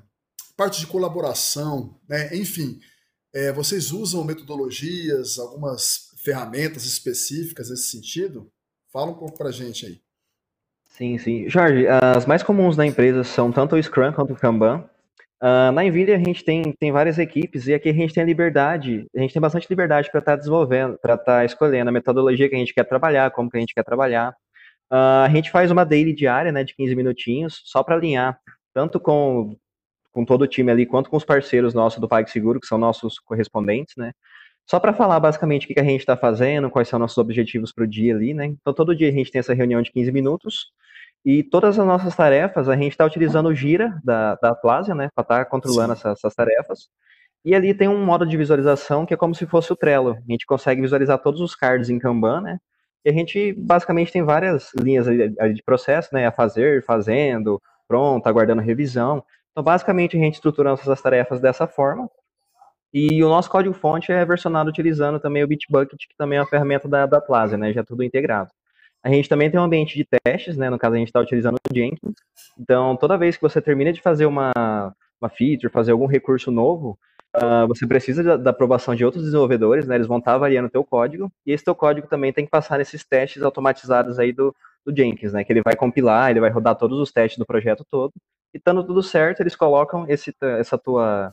parte 0.56 0.80
de 0.80 0.86
colaboração, 0.86 2.00
né? 2.08 2.34
enfim, 2.34 2.80
é, 3.32 3.52
vocês 3.52 3.92
usam 3.92 4.24
metodologias, 4.24 5.38
algumas 5.38 6.08
ferramentas 6.24 6.84
específicas 6.84 7.70
nesse 7.70 7.90
sentido? 7.90 8.50
Fala 8.92 9.12
um 9.12 9.18
pouco 9.18 9.36
para 9.36 9.52
gente 9.52 9.86
aí. 9.86 10.05
Sim, 10.96 11.18
sim. 11.18 11.46
Jorge, 11.46 11.86
as 11.86 12.24
mais 12.24 12.42
comuns 12.42 12.74
na 12.74 12.86
empresa 12.86 13.22
são 13.22 13.52
tanto 13.52 13.76
o 13.76 13.82
Scrum 13.82 14.14
quanto 14.14 14.32
o 14.32 14.36
Kanban. 14.36 14.88
Uh, 15.42 15.70
na 15.70 15.82
Nvidia 15.82 16.16
a 16.16 16.18
gente 16.18 16.42
tem, 16.42 16.72
tem 16.72 16.90
várias 16.90 17.18
equipes 17.18 17.66
e 17.66 17.74
aqui 17.74 17.90
a 17.90 17.92
gente 17.92 18.14
tem 18.14 18.22
a 18.22 18.26
liberdade, 18.26 19.06
a 19.14 19.20
gente 19.20 19.34
tem 19.34 19.42
bastante 19.42 19.66
liberdade 19.68 20.10
para 20.10 20.20
estar 20.20 20.32
tá 20.32 20.36
desenvolvendo, 20.38 20.96
para 20.98 21.12
estar 21.12 21.24
tá 21.24 21.44
escolhendo 21.44 21.90
a 21.90 21.92
metodologia 21.92 22.48
que 22.48 22.54
a 22.54 22.58
gente 22.58 22.72
quer 22.72 22.84
trabalhar, 22.84 23.30
como 23.30 23.50
que 23.50 23.58
a 23.58 23.60
gente 23.60 23.74
quer 23.74 23.84
trabalhar. 23.84 24.30
Uh, 24.90 25.26
a 25.26 25.28
gente 25.28 25.50
faz 25.50 25.70
uma 25.70 25.84
daily 25.84 26.14
diária, 26.14 26.50
né, 26.50 26.64
de 26.64 26.74
15 26.74 26.96
minutinhos, 26.96 27.60
só 27.66 27.82
para 27.82 27.94
alinhar, 27.94 28.40
tanto 28.72 28.98
com, 28.98 29.54
com 30.12 30.24
todo 30.24 30.42
o 30.42 30.46
time 30.46 30.72
ali, 30.72 30.86
quanto 30.86 31.10
com 31.10 31.18
os 31.18 31.26
parceiros 31.26 31.74
nossos 31.74 32.00
do 32.00 32.08
PagSeguro, 32.08 32.58
que 32.58 32.66
são 32.66 32.78
nossos 32.78 33.18
correspondentes, 33.18 33.94
né, 33.98 34.12
só 34.66 34.80
para 34.80 34.92
falar 34.92 35.20
basicamente 35.20 35.64
o 35.64 35.68
que 35.74 35.80
a 35.80 35.84
gente 35.84 36.00
está 36.00 36.16
fazendo, 36.16 36.70
quais 36.70 36.88
são 36.88 36.98
nossos 36.98 37.18
objetivos 37.18 37.72
para 37.72 37.84
o 37.84 37.86
dia 37.86 38.14
ali, 38.14 38.34
né, 38.34 38.46
então 38.46 38.74
todo 38.74 38.96
dia 38.96 39.08
a 39.08 39.12
gente 39.12 39.30
tem 39.30 39.38
essa 39.38 39.54
reunião 39.54 39.80
de 39.80 39.92
15 39.92 40.12
minutos, 40.12 40.72
e 41.24 41.42
todas 41.42 41.78
as 41.78 41.86
nossas 41.86 42.14
tarefas, 42.14 42.68
a 42.68 42.76
gente 42.76 42.92
está 42.92 43.04
utilizando 43.04 43.46
o 43.46 43.54
Gira 43.54 43.98
da, 44.04 44.36
da 44.36 44.50
né, 44.94 45.08
para 45.14 45.22
estar 45.22 45.24
tá 45.24 45.44
controlando 45.44 45.92
essas, 45.92 46.18
essas 46.18 46.34
tarefas, 46.34 46.88
e 47.46 47.54
ali 47.54 47.72
tem 47.72 47.86
um 47.86 48.04
modo 48.04 48.26
de 48.26 48.36
visualização 48.36 49.06
que 49.06 49.14
é 49.14 49.16
como 49.16 49.32
se 49.32 49.46
fosse 49.46 49.72
o 49.72 49.76
Trello. 49.76 50.18
A 50.28 50.32
gente 50.32 50.44
consegue 50.44 50.80
visualizar 50.80 51.16
todos 51.22 51.40
os 51.40 51.54
cards 51.54 51.88
em 51.88 51.96
Kanban, 51.96 52.40
né? 52.40 52.58
E 53.04 53.08
a 53.08 53.12
gente 53.12 53.52
basicamente 53.52 54.10
tem 54.10 54.24
várias 54.24 54.72
linhas 54.74 55.06
de 55.06 55.62
processo, 55.64 56.08
né? 56.12 56.26
A 56.26 56.32
fazer, 56.32 56.84
fazendo, 56.84 57.62
pronto, 57.86 58.26
aguardando 58.26 58.60
revisão. 58.60 59.22
Então, 59.52 59.62
basicamente, 59.62 60.16
a 60.16 60.20
gente 60.20 60.34
estrutura 60.34 60.70
nossas 60.70 61.00
tarefas 61.00 61.40
dessa 61.40 61.68
forma. 61.68 62.10
E 62.98 63.22
o 63.22 63.28
nosso 63.28 63.50
código-fonte 63.50 64.10
é 64.10 64.24
versionado 64.24 64.70
utilizando 64.70 65.20
também 65.20 65.44
o 65.44 65.46
Bitbucket, 65.46 65.98
que 66.08 66.16
também 66.16 66.38
é 66.38 66.40
uma 66.40 66.48
ferramenta 66.48 66.88
da, 66.88 67.04
da 67.04 67.18
Atlassian, 67.18 67.58
né? 67.58 67.70
Já 67.70 67.84
tudo 67.84 68.02
integrado. 68.02 68.50
A 69.02 69.10
gente 69.10 69.28
também 69.28 69.50
tem 69.50 69.60
um 69.60 69.64
ambiente 69.64 69.94
de 69.94 70.06
testes, 70.24 70.56
né? 70.56 70.70
No 70.70 70.78
caso, 70.78 70.94
a 70.94 70.98
gente 70.98 71.08
está 71.08 71.20
utilizando 71.20 71.56
o 71.56 71.74
Jenkins. 71.74 72.14
Então, 72.58 72.96
toda 72.96 73.18
vez 73.18 73.36
que 73.36 73.42
você 73.42 73.60
termina 73.60 73.92
de 73.92 74.00
fazer 74.00 74.24
uma, 74.24 74.50
uma 75.20 75.28
feature, 75.28 75.70
fazer 75.70 75.92
algum 75.92 76.06
recurso 76.06 76.50
novo, 76.50 76.98
uh, 77.36 77.68
você 77.68 77.86
precisa 77.86 78.22
da, 78.22 78.38
da, 78.38 78.48
aprovação 78.48 78.94
de 78.94 79.04
outros 79.04 79.24
desenvolvedores, 79.24 79.86
né? 79.86 79.96
Eles 79.96 80.06
vão 80.06 80.16
estar 80.16 80.30
tá 80.30 80.36
avaliando 80.36 80.68
o 80.68 80.70
teu 80.70 80.82
código. 80.82 81.30
E 81.44 81.52
esse 81.52 81.62
teu 81.62 81.74
código 81.74 82.06
também 82.06 82.32
tem 82.32 82.46
que 82.46 82.50
passar 82.50 82.78
nesses 82.78 83.04
testes 83.04 83.42
automatizados 83.42 84.18
aí 84.18 84.32
do, 84.32 84.56
do 84.86 84.96
Jenkins, 84.96 85.34
né? 85.34 85.44
Que 85.44 85.52
ele 85.52 85.60
vai 85.60 85.76
compilar, 85.76 86.30
ele 86.30 86.40
vai 86.40 86.48
rodar 86.48 86.74
todos 86.74 86.98
os 86.98 87.12
testes 87.12 87.38
do 87.38 87.44
projeto 87.44 87.84
todo. 87.90 88.14
E 88.54 88.56
estando 88.56 88.82
tudo 88.82 89.02
certo, 89.02 89.40
eles 89.40 89.54
colocam 89.54 90.06
esse, 90.08 90.34
essa 90.40 90.78
tua 90.78 91.30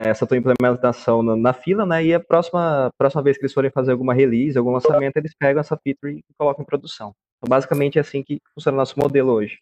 essa 0.00 0.26
tua 0.26 0.38
implementação 0.38 1.22
na, 1.22 1.36
na, 1.36 1.52
fila, 1.52 1.84
né? 1.84 2.02
E 2.02 2.14
a 2.14 2.18
próxima, 2.18 2.90
próxima 2.96 3.22
vez 3.22 3.36
que 3.36 3.42
eles 3.42 3.52
forem 3.52 3.70
fazer 3.70 3.92
alguma 3.92 4.14
release, 4.14 4.56
algum 4.56 4.70
lançamento, 4.70 5.16
eles 5.18 5.34
pegam 5.38 5.60
essa 5.60 5.76
feature 5.76 6.18
e 6.18 6.24
colocam 6.38 6.62
em 6.62 6.66
produção. 6.66 7.14
Então, 7.36 7.48
basicamente 7.48 7.98
é 7.98 8.00
assim 8.00 8.22
que 8.22 8.40
funciona 8.54 8.76
o 8.76 8.80
nosso 8.80 8.98
modelo 8.98 9.30
hoje. 9.32 9.58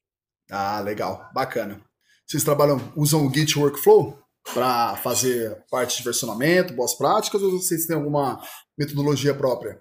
Ah, 0.50 0.80
legal, 0.80 1.28
bacana. 1.34 1.80
Vocês 2.24 2.44
trabalham, 2.44 2.80
usam 2.96 3.26
o 3.26 3.34
Git 3.34 3.58
Workflow 3.58 4.18
para 4.54 4.96
fazer 4.96 5.64
parte 5.70 5.98
de 5.98 6.04
versionamento, 6.04 6.72
boas 6.72 6.94
práticas, 6.94 7.42
ou 7.42 7.50
vocês 7.50 7.86
têm 7.86 7.96
alguma 7.96 8.40
metodologia 8.78 9.34
própria? 9.34 9.80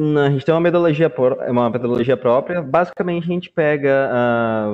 Não, 0.00 0.22
a 0.22 0.30
gente 0.30 0.44
tem 0.44 0.54
uma 0.54 0.60
metodologia, 0.60 1.12
uma 1.48 1.70
metodologia 1.70 2.16
própria. 2.16 2.62
Basicamente, 2.62 3.24
a 3.24 3.32
gente 3.32 3.50
pega 3.50 4.08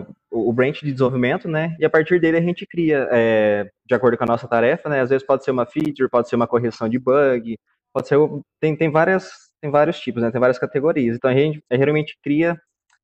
uh, 0.05 0.15
o 0.31 0.53
branch 0.53 0.81
de 0.83 0.93
desenvolvimento, 0.93 1.49
né? 1.49 1.75
E 1.79 1.85
a 1.85 1.91
partir 1.91 2.21
dele 2.21 2.37
a 2.37 2.43
gente 2.43 2.67
cria, 2.67 3.09
é, 3.11 3.71
de 3.87 3.95
acordo 3.95 4.19
com 4.19 4.25
a 4.25 4.27
nossa 4.27 4.47
tarefa, 4.47 4.89
né? 4.89 5.01
Às 5.01 5.09
vezes 5.09 5.27
pode 5.27 5.43
ser 5.43 5.51
uma 5.51 5.65
feature, 5.65 6.11
pode 6.11 6.29
ser 6.29 6.37
uma 6.37 6.47
correção 6.47 6.89
de 6.89 6.99
bug, 6.99 7.57
pode 7.93 8.07
ser 8.09 8.19
tem, 8.61 8.77
tem 8.77 8.91
várias 8.91 9.45
tem 9.63 9.71
vários 9.71 9.99
tipos, 9.99 10.23
né? 10.23 10.31
Tem 10.31 10.41
várias 10.41 10.59
categorias. 10.59 11.17
Então 11.17 11.31
a 11.31 11.35
gente 11.35 11.63
geralmente 11.73 12.19
cria 12.23 12.61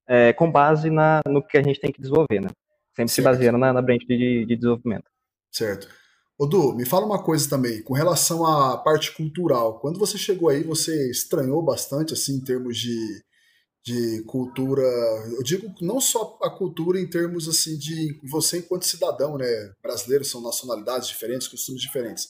é, 0.07 0.33
com 0.35 0.51
base 0.51 0.91
na, 0.91 1.23
no 1.27 1.43
que 1.43 1.57
a 1.57 1.63
gente 1.63 1.81
tem 1.81 1.91
que 1.91 2.01
desenvolver, 2.03 2.41
né? 2.41 2.49
Sempre 2.95 3.09
certo. 3.09 3.11
se 3.13 3.23
baseando 3.23 3.57
na, 3.57 3.73
na 3.73 3.81
branch 3.81 4.05
de, 4.07 4.45
de 4.45 4.57
desenvolvimento. 4.57 5.05
Certo. 5.51 5.89
Odu, 6.41 6.75
me 6.75 6.87
fala 6.87 7.05
uma 7.05 7.23
coisa 7.23 7.47
também, 7.51 7.83
com 7.83 7.93
relação 7.93 8.47
à 8.47 8.79
parte 8.79 9.15
cultural. 9.15 9.79
Quando 9.79 9.99
você 9.99 10.17
chegou 10.17 10.49
aí, 10.49 10.63
você 10.63 11.11
estranhou 11.11 11.63
bastante, 11.63 12.15
assim, 12.15 12.37
em 12.37 12.41
termos 12.41 12.79
de, 12.79 13.23
de 13.85 14.23
cultura. 14.23 14.83
Eu 15.37 15.43
digo 15.43 15.71
não 15.83 16.01
só 16.01 16.39
a 16.43 16.49
cultura 16.49 16.99
em 16.99 17.07
termos, 17.07 17.47
assim, 17.47 17.77
de 17.77 18.19
você 18.31 18.57
enquanto 18.57 18.87
cidadão, 18.87 19.37
né? 19.37 19.47
Brasileiros 19.83 20.31
são 20.31 20.41
nacionalidades 20.41 21.09
diferentes, 21.09 21.47
costumes 21.47 21.83
diferentes. 21.83 22.27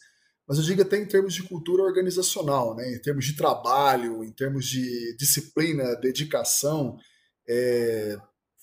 Mas 0.48 0.58
eu 0.58 0.64
digo 0.64 0.82
até 0.82 0.96
em 0.96 1.06
termos 1.06 1.32
de 1.32 1.44
cultura 1.44 1.84
organizacional, 1.84 2.74
né? 2.74 2.92
Em 2.92 3.00
termos 3.00 3.24
de 3.24 3.36
trabalho, 3.36 4.24
em 4.24 4.32
termos 4.32 4.66
de 4.66 5.16
disciplina, 5.18 5.94
dedicação. 5.94 6.96
É... 7.48 8.18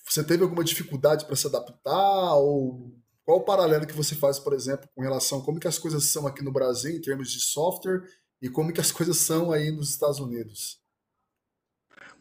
Você 0.06 0.22
teve 0.22 0.42
alguma 0.42 0.62
dificuldade 0.62 1.24
para 1.24 1.36
se 1.36 1.46
adaptar 1.46 2.34
ou 2.34 2.97
qual 3.28 3.40
o 3.40 3.44
paralelo 3.44 3.86
que 3.86 3.92
você 3.92 4.14
faz, 4.14 4.38
por 4.38 4.54
exemplo, 4.54 4.88
com 4.94 5.02
relação 5.02 5.40
a 5.40 5.44
como 5.44 5.60
que 5.60 5.68
as 5.68 5.78
coisas 5.78 6.04
são 6.04 6.26
aqui 6.26 6.42
no 6.42 6.50
Brasil 6.50 6.96
em 6.96 7.00
termos 7.02 7.30
de 7.30 7.40
software 7.40 8.00
e 8.40 8.48
como 8.48 8.72
que 8.72 8.80
as 8.80 8.90
coisas 8.90 9.18
são 9.18 9.52
aí 9.52 9.70
nos 9.70 9.90
Estados 9.90 10.18
Unidos? 10.18 10.78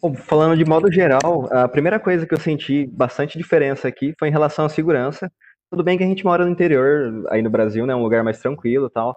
Bom, 0.01 0.13
falando 0.13 0.57
de 0.57 0.65
modo 0.65 0.91
geral, 0.91 1.47
a 1.49 1.65
primeira 1.69 1.97
coisa 1.97 2.27
que 2.27 2.33
eu 2.33 2.39
senti 2.39 2.85
bastante 2.87 3.37
diferença 3.37 3.87
aqui 3.87 4.13
foi 4.19 4.27
em 4.27 4.31
relação 4.31 4.65
à 4.65 4.69
segurança. 4.69 5.31
Tudo 5.71 5.81
bem 5.81 5.97
que 5.97 6.03
a 6.03 6.07
gente 6.07 6.25
mora 6.25 6.43
no 6.43 6.51
interior, 6.51 7.25
aí 7.29 7.41
no 7.41 7.49
Brasil, 7.49 7.85
né, 7.85 7.95
um 7.95 8.03
lugar 8.03 8.21
mais 8.21 8.41
tranquilo 8.41 8.89
tal, 8.89 9.15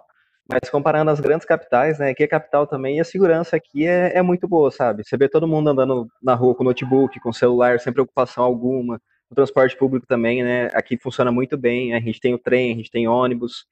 mas 0.49 0.69
comparando 0.69 1.11
as 1.11 1.19
grandes 1.19 1.45
capitais, 1.45 1.99
né, 1.99 2.11
aqui 2.11 2.23
é 2.23 2.27
capital 2.27 2.65
também, 2.65 2.99
e 2.99 3.01
a 3.01 3.03
segurança 3.03 3.57
aqui 3.57 3.85
é, 3.85 4.17
é 4.17 4.21
muito 4.21 4.47
boa, 4.47 4.71
sabe? 4.71 5.03
Você 5.03 5.17
vê 5.17 5.27
todo 5.27 5.45
mundo 5.45 5.69
andando 5.69 6.07
na 6.23 6.35
rua 6.35 6.55
com 6.55 6.63
notebook, 6.63 7.19
com 7.19 7.33
celular, 7.33 7.81
sem 7.81 7.91
preocupação 7.91 8.45
alguma, 8.45 8.97
o 9.31 9.35
transporte 9.35 9.77
público 9.77 10.05
também, 10.05 10.43
né? 10.43 10.69
Aqui 10.73 10.97
funciona 10.97 11.31
muito 11.31 11.57
bem. 11.57 11.95
A 11.95 11.99
gente 11.99 12.19
tem 12.19 12.33
o 12.33 12.37
trem, 12.37 12.73
a 12.73 12.75
gente 12.75 12.91
tem 12.91 13.07
ônibus, 13.07 13.65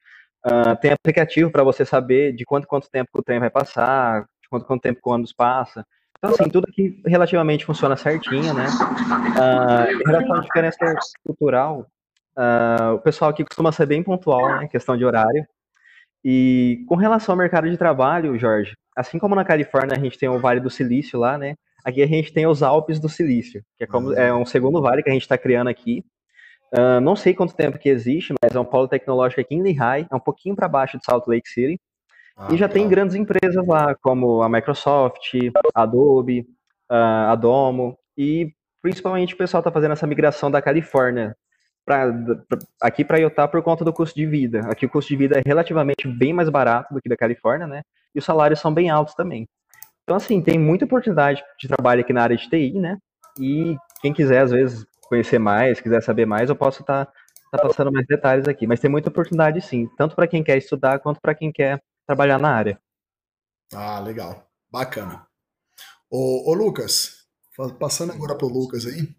uh, 0.46 0.74
tem 0.80 0.92
aplicativo 0.92 1.50
para 1.50 1.62
você 1.62 1.84
saber 1.84 2.32
de 2.32 2.44
quanto 2.44 2.66
quanto 2.66 2.90
tempo 2.90 3.10
o 3.14 3.22
trem 3.22 3.38
vai 3.38 3.50
passar, 3.50 4.22
de 4.22 4.48
quanto 4.48 4.64
quanto 4.64 4.80
tempo 4.80 5.00
o 5.04 5.10
ônibus 5.10 5.32
passa. 5.32 5.86
Então, 6.18 6.34
assim, 6.34 6.50
tudo 6.50 6.66
aqui 6.68 7.00
relativamente 7.06 7.64
funciona 7.64 7.96
certinho, 7.96 8.54
né? 8.54 8.66
Uh, 8.66 10.00
em 10.00 10.10
relação 10.10 10.36
à 10.36 10.40
diferença 10.40 10.94
cultural, 11.24 11.86
uh, 12.36 12.94
o 12.94 12.98
pessoal 12.98 13.30
aqui 13.30 13.44
costuma 13.44 13.72
ser 13.72 13.86
bem 13.86 14.02
pontual, 14.02 14.60
né? 14.60 14.68
Questão 14.68 14.96
de 14.96 15.04
horário. 15.04 15.46
E 16.24 16.84
com 16.88 16.96
relação 16.96 17.34
ao 17.34 17.38
mercado 17.38 17.70
de 17.70 17.76
trabalho, 17.76 18.38
Jorge, 18.38 18.74
assim 18.96 19.18
como 19.18 19.34
na 19.34 19.44
Califórnia 19.44 19.96
a 19.96 20.00
gente 20.00 20.18
tem 20.18 20.28
o 20.28 20.38
Vale 20.38 20.60
do 20.60 20.68
Silício 20.70 21.18
lá, 21.18 21.38
né? 21.38 21.54
Aqui 21.84 22.02
a 22.02 22.06
gente 22.06 22.32
tem 22.32 22.46
os 22.46 22.62
Alpes 22.62 22.98
do 22.98 23.08
Silício, 23.08 23.62
que 23.76 23.84
é, 23.84 23.86
como, 23.86 24.12
é 24.12 24.32
um 24.34 24.44
segundo 24.44 24.80
vale 24.80 25.02
que 25.02 25.10
a 25.10 25.12
gente 25.12 25.22
está 25.22 25.38
criando 25.38 25.68
aqui. 25.68 26.04
Uh, 26.72 27.00
não 27.00 27.16
sei 27.16 27.34
quanto 27.34 27.54
tempo 27.54 27.78
que 27.78 27.88
existe, 27.88 28.32
mas 28.40 28.54
é 28.54 28.60
um 28.60 28.64
polo 28.64 28.86
tecnológico 28.86 29.40
aqui 29.40 29.54
em 29.54 29.62
Lehigh, 29.62 30.06
é 30.10 30.14
um 30.14 30.20
pouquinho 30.20 30.54
para 30.54 30.68
baixo 30.68 30.98
de 30.98 31.04
Salt 31.04 31.26
Lake 31.26 31.48
City. 31.48 31.80
Ah, 32.36 32.48
e 32.52 32.56
já 32.56 32.68
tem 32.68 32.88
grandes 32.88 33.16
empresas 33.16 33.66
lá, 33.66 33.94
como 33.96 34.42
a 34.42 34.48
Microsoft, 34.48 35.34
a 35.74 35.82
Adobe, 35.82 36.40
uh, 36.90 37.30
a 37.30 37.34
Domo, 37.34 37.98
e 38.16 38.52
principalmente 38.80 39.34
o 39.34 39.36
pessoal 39.36 39.60
está 39.60 39.70
fazendo 39.70 39.92
essa 39.92 40.06
migração 40.06 40.50
da 40.50 40.62
Califórnia 40.62 41.36
pra, 41.84 42.12
pra 42.48 42.58
aqui 42.80 43.04
para 43.04 43.18
Utah 43.18 43.48
por 43.48 43.62
conta 43.62 43.84
do 43.84 43.92
custo 43.92 44.14
de 44.14 44.26
vida. 44.26 44.60
Aqui 44.70 44.86
o 44.86 44.88
custo 44.90 45.08
de 45.08 45.16
vida 45.16 45.38
é 45.38 45.42
relativamente 45.44 46.06
bem 46.06 46.32
mais 46.32 46.48
barato 46.48 46.94
do 46.94 47.00
que 47.00 47.08
da 47.08 47.16
Califórnia, 47.16 47.66
né? 47.66 47.82
E 48.14 48.18
os 48.18 48.24
salários 48.24 48.60
são 48.60 48.72
bem 48.72 48.90
altos 48.90 49.14
também. 49.14 49.48
Então, 50.10 50.16
assim, 50.16 50.42
tem 50.42 50.58
muita 50.58 50.86
oportunidade 50.86 51.40
de 51.56 51.68
trabalho 51.68 52.00
aqui 52.00 52.12
na 52.12 52.24
área 52.24 52.36
de 52.36 52.50
TI, 52.50 52.80
né? 52.80 52.98
E 53.38 53.76
quem 54.02 54.12
quiser, 54.12 54.42
às 54.42 54.50
vezes, 54.50 54.84
conhecer 55.02 55.38
mais, 55.38 55.80
quiser 55.80 56.02
saber 56.02 56.26
mais, 56.26 56.50
eu 56.50 56.56
posso 56.56 56.80
estar 56.80 57.06
tá, 57.06 57.12
tá 57.52 57.62
passando 57.62 57.92
mais 57.92 58.04
detalhes 58.08 58.48
aqui. 58.48 58.66
Mas 58.66 58.80
tem 58.80 58.90
muita 58.90 59.08
oportunidade, 59.08 59.60
sim, 59.60 59.88
tanto 59.96 60.16
para 60.16 60.26
quem 60.26 60.42
quer 60.42 60.58
estudar 60.58 60.98
quanto 60.98 61.20
para 61.20 61.32
quem 61.32 61.52
quer 61.52 61.80
trabalhar 62.08 62.40
na 62.40 62.50
área. 62.50 62.80
Ah, 63.72 64.00
legal. 64.00 64.50
Bacana. 64.68 65.28
Ô, 66.10 66.50
ô 66.50 66.54
Lucas, 66.54 67.24
passando 67.78 68.10
agora 68.10 68.34
para 68.34 68.48
o 68.48 68.52
Lucas 68.52 68.86
aí, 68.86 69.14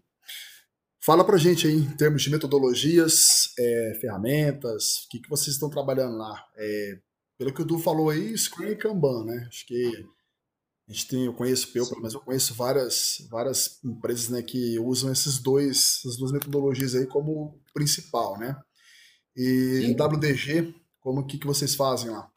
fala 1.00 1.24
para 1.24 1.38
gente 1.38 1.66
aí 1.66 1.74
em 1.74 1.96
termos 1.96 2.20
de 2.20 2.30
metodologias, 2.30 3.54
é, 3.58 3.98
ferramentas, 3.98 5.06
o 5.06 5.08
que, 5.08 5.20
que 5.20 5.30
vocês 5.30 5.54
estão 5.54 5.70
trabalhando 5.70 6.18
lá. 6.18 6.44
É, 6.54 6.98
pelo 7.38 7.54
que 7.54 7.62
o 7.62 7.64
Du 7.64 7.78
falou 7.78 8.10
aí, 8.10 8.36
Scrum 8.36 8.66
e 8.66 8.76
Kanban, 8.76 9.24
né? 9.24 9.46
Acho 9.48 9.66
que 9.66 10.06
a 10.88 10.92
gente 10.92 11.08
tem, 11.08 11.24
eu 11.26 11.32
conheço 11.32 11.72
Peu, 11.72 11.84
mas 12.00 12.14
eu 12.14 12.20
conheço 12.20 12.54
várias, 12.54 13.26
várias 13.30 13.82
empresas 13.84 14.28
né, 14.28 14.42
que 14.42 14.78
usam 14.78 15.12
esses 15.12 15.38
dois, 15.38 15.98
essas 15.98 16.16
duas 16.16 16.32
metodologias 16.32 16.94
aí 16.94 17.06
como 17.06 17.60
principal, 17.72 18.38
né? 18.38 18.56
E 19.36 19.86
Sim. 19.86 19.94
WDG, 19.94 20.74
como 21.00 21.26
que, 21.26 21.38
que 21.38 21.46
vocês 21.46 21.74
fazem 21.74 22.10
lá? 22.10 22.28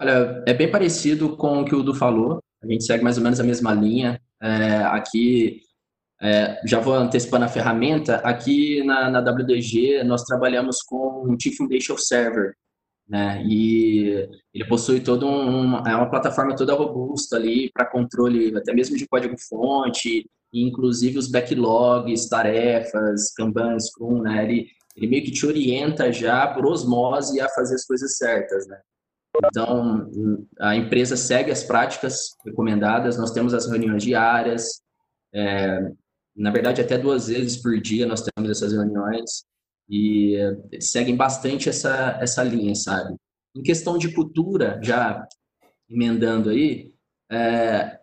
Olha, 0.00 0.42
é 0.46 0.54
bem 0.54 0.70
parecido 0.70 1.36
com 1.36 1.60
o 1.60 1.64
que 1.64 1.74
o 1.74 1.82
Du 1.82 1.94
falou. 1.94 2.40
A 2.62 2.66
gente 2.66 2.84
segue 2.84 3.04
mais 3.04 3.18
ou 3.18 3.24
menos 3.24 3.40
a 3.40 3.44
mesma 3.44 3.74
linha. 3.74 4.20
É, 4.40 4.76
aqui, 4.84 5.60
é, 6.20 6.60
já 6.66 6.80
vou 6.80 6.94
antecipando 6.94 7.44
a 7.44 7.48
ferramenta. 7.48 8.16
Aqui 8.16 8.82
na, 8.84 9.10
na 9.10 9.20
WDG, 9.20 10.02
nós 10.04 10.24
trabalhamos 10.24 10.82
com 10.82 11.24
o 11.28 11.36
Chief 11.38 11.56
Foundation 11.56 11.96
Server, 11.96 12.54
né? 13.12 13.44
E 13.44 14.26
ele 14.54 14.64
possui 14.66 14.98
toda 14.98 15.26
um, 15.26 15.76
é 15.86 15.94
uma 15.94 16.08
plataforma 16.08 16.56
toda 16.56 16.72
robusta 16.72 17.36
ali 17.36 17.70
para 17.70 17.84
controle 17.84 18.56
até 18.56 18.72
mesmo 18.72 18.96
de 18.96 19.06
código-fonte, 19.06 20.24
inclusive 20.50 21.18
os 21.18 21.30
backlogs, 21.30 22.26
tarefas, 22.26 23.30
Kanban, 23.36 23.78
Scrum, 23.78 24.22
né? 24.22 24.42
Ele, 24.44 24.66
ele 24.96 25.06
meio 25.08 25.24
que 25.24 25.30
te 25.30 25.44
orienta 25.44 26.10
já 26.10 26.46
por 26.46 26.64
osmose 26.64 27.38
a 27.38 27.50
fazer 27.50 27.74
as 27.74 27.84
coisas 27.84 28.16
certas, 28.16 28.66
né? 28.66 28.80
Então, 29.44 30.08
a 30.58 30.74
empresa 30.74 31.14
segue 31.14 31.50
as 31.50 31.62
práticas 31.62 32.30
recomendadas, 32.46 33.18
nós 33.18 33.30
temos 33.30 33.52
as 33.52 33.66
reuniões 33.66 34.02
diárias, 34.02 34.80
é, 35.34 35.90
na 36.34 36.50
verdade, 36.50 36.80
até 36.80 36.96
duas 36.96 37.28
vezes 37.28 37.58
por 37.58 37.78
dia 37.78 38.06
nós 38.06 38.22
temos 38.22 38.50
essas 38.50 38.72
reuniões, 38.72 39.44
e 39.88 40.36
seguem 40.80 41.16
bastante 41.16 41.68
essa, 41.68 42.18
essa 42.20 42.42
linha, 42.42 42.74
sabe? 42.74 43.14
Em 43.54 43.62
questão 43.62 43.98
de 43.98 44.12
cultura, 44.12 44.80
já 44.82 45.26
emendando 45.88 46.50
aí, 46.50 46.92
é, 47.30 47.98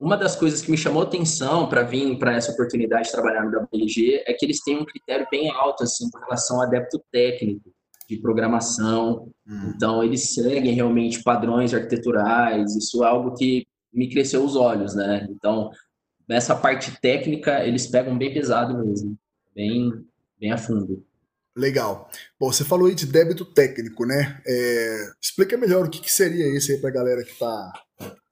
uma 0.00 0.16
das 0.16 0.36
coisas 0.36 0.62
que 0.62 0.70
me 0.70 0.78
chamou 0.78 1.02
atenção 1.02 1.68
para 1.68 1.82
vir 1.82 2.16
para 2.18 2.32
essa 2.32 2.52
oportunidade 2.52 3.06
de 3.06 3.12
trabalhar 3.12 3.44
no 3.44 3.50
WLG 3.50 4.22
é 4.26 4.32
que 4.32 4.46
eles 4.46 4.62
têm 4.62 4.78
um 4.78 4.84
critério 4.84 5.26
bem 5.30 5.50
alto 5.50 5.82
assim 5.82 6.08
com 6.10 6.18
relação 6.18 6.56
ao 6.56 6.62
adepto 6.62 7.02
técnico 7.10 7.72
de 8.08 8.16
programação. 8.16 9.28
Hum. 9.46 9.72
Então 9.74 10.04
eles 10.04 10.34
seguem 10.34 10.72
realmente 10.72 11.22
padrões 11.22 11.74
arquiteturais. 11.74 12.76
Isso 12.76 13.02
é 13.02 13.08
algo 13.08 13.34
que 13.34 13.66
me 13.92 14.08
cresceu 14.08 14.44
os 14.44 14.54
olhos, 14.54 14.94
né? 14.94 15.26
Então 15.30 15.70
nessa 16.28 16.54
parte 16.54 16.96
técnica 17.00 17.66
eles 17.66 17.88
pegam 17.88 18.16
bem 18.16 18.32
pesado 18.32 18.78
mesmo, 18.78 19.18
bem 19.52 19.90
bem 20.38 20.52
a 20.52 20.56
fundo. 20.56 21.04
Legal. 21.58 22.08
Bom, 22.38 22.52
você 22.52 22.64
falou 22.64 22.86
aí 22.86 22.94
de 22.94 23.04
débito 23.04 23.44
técnico, 23.44 24.06
né? 24.06 24.40
É, 24.46 25.10
explica 25.20 25.56
melhor 25.56 25.84
o 25.84 25.90
que, 25.90 26.00
que 26.00 26.10
seria 26.10 26.46
esse 26.56 26.70
aí 26.70 26.80
para 26.80 26.88
a 26.88 26.92
galera 26.92 27.24
que 27.24 27.36
tá, 27.36 27.72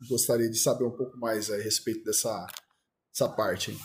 gostaria 0.09 0.49
de 0.49 0.56
saber 0.56 0.85
um 0.85 0.92
pouco 0.92 1.18
mais 1.18 1.50
a 1.50 1.56
respeito 1.56 2.04
dessa, 2.04 2.47
dessa 3.12 3.28
parte. 3.28 3.73
Aí. 3.73 3.76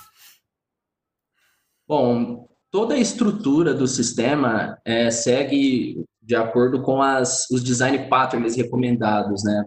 Bom, 1.88 2.48
toda 2.70 2.94
a 2.94 3.00
estrutura 3.00 3.74
do 3.74 3.88
sistema 3.88 4.80
é, 4.86 5.10
segue 5.10 6.06
de 6.22 6.36
acordo 6.36 6.84
com 6.84 7.02
as, 7.02 7.50
os 7.50 7.64
design 7.64 8.08
patterns 8.08 8.56
recomendados, 8.56 9.44
né? 9.44 9.66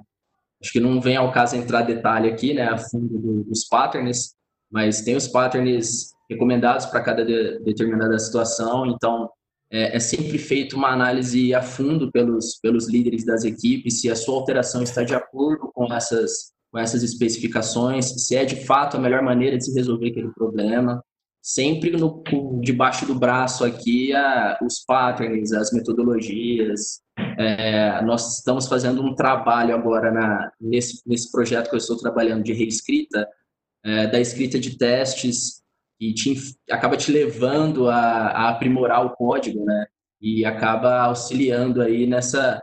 Acho 0.62 0.70
que 0.70 0.78
não 0.78 1.00
vem 1.00 1.16
ao 1.16 1.32
caso 1.32 1.56
entrar 1.56 1.82
detalhe 1.82 2.30
aqui, 2.30 2.54
né, 2.54 2.68
a 2.68 2.78
fundo 2.78 3.18
do, 3.18 3.42
dos 3.42 3.64
patterns, 3.64 4.36
mas 4.70 5.02
tem 5.02 5.16
os 5.16 5.26
patterns 5.26 6.12
recomendados 6.30 6.86
para 6.86 7.02
cada 7.02 7.24
de, 7.24 7.58
determinada 7.64 8.16
situação, 8.20 8.86
então 8.86 9.28
é, 9.74 9.96
é, 9.96 9.98
sempre 9.98 10.38
feito 10.38 10.76
uma 10.76 10.92
análise 10.92 11.52
a 11.52 11.60
fundo 11.60 12.08
pelos, 12.12 12.60
pelos 12.62 12.88
líderes 12.88 13.24
das 13.24 13.42
equipes, 13.42 14.00
se 14.00 14.08
a 14.08 14.14
sua 14.14 14.36
alteração 14.36 14.84
está 14.84 15.02
de 15.02 15.16
acordo 15.16 15.68
com 15.74 15.92
essas, 15.92 16.52
com 16.70 16.78
essas 16.78 17.02
especificações, 17.02 18.24
se 18.24 18.36
é 18.36 18.44
de 18.44 18.64
fato 18.64 18.96
a 18.96 19.00
melhor 19.00 19.20
maneira 19.20 19.58
de 19.58 19.64
se 19.64 19.74
resolver 19.74 20.10
aquele 20.10 20.28
problema 20.32 21.02
sempre 21.42 21.90
no, 21.90 22.22
debaixo 22.62 23.04
do 23.04 23.16
braço 23.16 23.64
aqui 23.64 24.14
a, 24.14 24.56
os 24.62 24.84
patterns, 24.86 25.52
as 25.52 25.72
metodologias. 25.72 27.00
É, 27.36 28.00
nós 28.02 28.38
estamos 28.38 28.68
fazendo 28.68 29.02
um 29.02 29.12
trabalho 29.12 29.74
agora 29.74 30.12
na, 30.12 30.52
nesse, 30.60 31.02
nesse 31.04 31.32
projeto 31.32 31.68
que 31.68 31.74
eu 31.74 31.78
estou 31.78 31.98
trabalhando 31.98 32.44
de 32.44 32.52
reescrita, 32.52 33.28
é, 33.84 34.06
da 34.06 34.20
escrita 34.20 34.58
de 34.58 34.78
testes, 34.78 35.63
e 36.00 36.12
te, 36.12 36.34
acaba 36.70 36.96
te 36.96 37.10
levando 37.10 37.88
a, 37.88 38.28
a 38.28 38.48
aprimorar 38.50 39.04
o 39.04 39.14
código, 39.14 39.64
né? 39.64 39.86
E 40.20 40.44
acaba 40.44 41.00
auxiliando 41.00 41.82
aí 41.82 42.06
nessa 42.06 42.62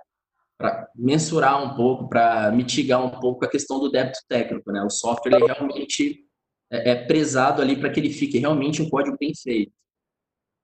para 0.57 0.87
mensurar 0.95 1.63
um 1.63 1.75
pouco, 1.75 2.07
para 2.07 2.51
mitigar 2.51 3.03
um 3.03 3.09
pouco 3.19 3.43
a 3.43 3.49
questão 3.49 3.79
do 3.79 3.89
débito 3.89 4.19
técnico, 4.29 4.71
né? 4.71 4.83
O 4.83 4.89
software 4.91 5.33
ele 5.33 5.45
realmente 5.45 6.23
é, 6.71 6.91
é 6.91 7.05
prezado 7.05 7.61
ali 7.61 7.75
para 7.75 7.89
que 7.89 7.99
ele 7.99 8.13
fique 8.13 8.37
realmente 8.37 8.81
um 8.81 8.89
código 8.89 9.17
bem 9.19 9.33
feito. 9.35 9.71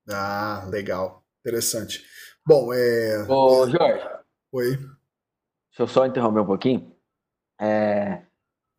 Ah, 0.08 0.66
legal. 0.70 1.24
Interessante. 1.40 2.04
Bom, 2.46 2.72
é. 2.72 3.26
Ô, 3.28 3.68
Jorge. 3.68 4.08
Oi. 4.52 4.76
Deixa 4.76 5.80
eu 5.80 5.86
só 5.88 6.06
interromper 6.06 6.40
um 6.40 6.46
pouquinho. 6.46 6.96
É, 7.60 8.22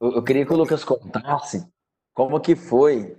eu, 0.02 0.14
eu, 0.14 0.24
queria 0.24 0.46
que 0.46 0.54
o 0.54 0.56
Lucas 0.56 0.84
contasse 0.84 1.68
como 2.14 2.40
que 2.40 2.56
foi 2.56 3.16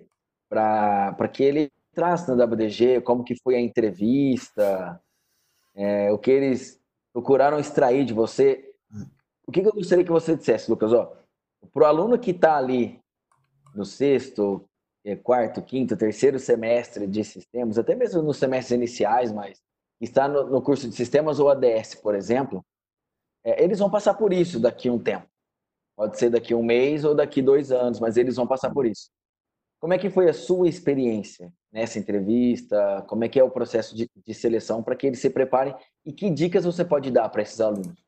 para 0.50 1.28
que 1.33 1.45
ele 1.45 1.71
entrasse 1.92 2.28
na 2.28 2.45
WDG, 2.45 3.00
como 3.02 3.25
que 3.25 3.37
foi 3.40 3.54
a 3.54 3.61
entrevista, 3.61 5.00
é, 5.75 6.12
o 6.12 6.19
que 6.19 6.30
eles 6.30 6.80
procuraram 7.12 7.59
extrair 7.59 8.04
de 8.04 8.12
você. 8.12 8.75
O 9.47 9.52
que, 9.52 9.62
que 9.62 9.69
eu 9.69 9.73
gostaria 9.73 10.04
que 10.04 10.11
você 10.11 10.37
dissesse, 10.37 10.71
Lucas? 10.71 10.90
Para 11.73 11.83
o 11.83 11.87
aluno 11.87 12.19
que 12.19 12.33
está 12.33 12.57
ali 12.57 13.00
no 13.75 13.85
sexto, 13.85 14.64
eh, 15.04 15.16
quarto, 15.16 15.62
quinto, 15.62 15.97
terceiro 15.97 16.38
semestre 16.38 17.07
de 17.07 17.23
sistemas, 17.25 17.78
até 17.78 17.95
mesmo 17.95 18.23
nos 18.23 18.37
semestres 18.37 18.76
iniciais, 18.76 19.33
mas 19.33 19.61
está 20.00 20.26
no, 20.26 20.49
no 20.49 20.62
curso 20.62 20.88
de 20.88 20.95
sistemas 20.95 21.38
ou 21.38 21.49
ADS, 21.49 21.95
por 21.97 22.14
exemplo, 22.14 22.64
é, 23.45 23.62
eles 23.62 23.78
vão 23.78 23.90
passar 23.90 24.14
por 24.14 24.33
isso 24.33 24.59
daqui 24.59 24.88
a 24.88 24.92
um 24.92 24.99
tempo. 24.99 25.26
Pode 25.97 26.19
ser 26.19 26.30
daqui 26.30 26.52
a 26.52 26.57
um 26.57 26.62
mês 26.62 27.04
ou 27.04 27.14
daqui 27.14 27.40
a 27.40 27.45
dois 27.45 27.71
anos, 27.71 28.00
mas 28.00 28.16
eles 28.16 28.37
vão 28.37 28.47
passar 28.47 28.73
por 28.73 28.87
isso. 28.87 29.11
Como 29.81 29.95
é 29.95 29.99
que 29.99 30.11
foi 30.11 30.29
a 30.29 30.35
sua 30.35 30.69
experiência 30.69 31.50
nessa 31.73 31.99
entrevista? 31.99 33.02
Como 33.09 33.25
é 33.25 33.28
que 33.28 33.41
é 33.41 33.43
o 33.43 33.50
processo 33.50 33.97
de, 33.97 34.09
de 34.15 34.35
seleção 34.35 34.83
para 34.83 34.95
que 34.95 35.07
eles 35.07 35.19
se 35.19 35.31
preparem? 35.31 35.75
E 36.04 36.13
que 36.13 36.28
dicas 36.28 36.67
você 36.67 36.85
pode 36.85 37.11
dar 37.11 37.31
para 37.31 37.41
esses 37.41 37.61
alunos? 37.61 37.99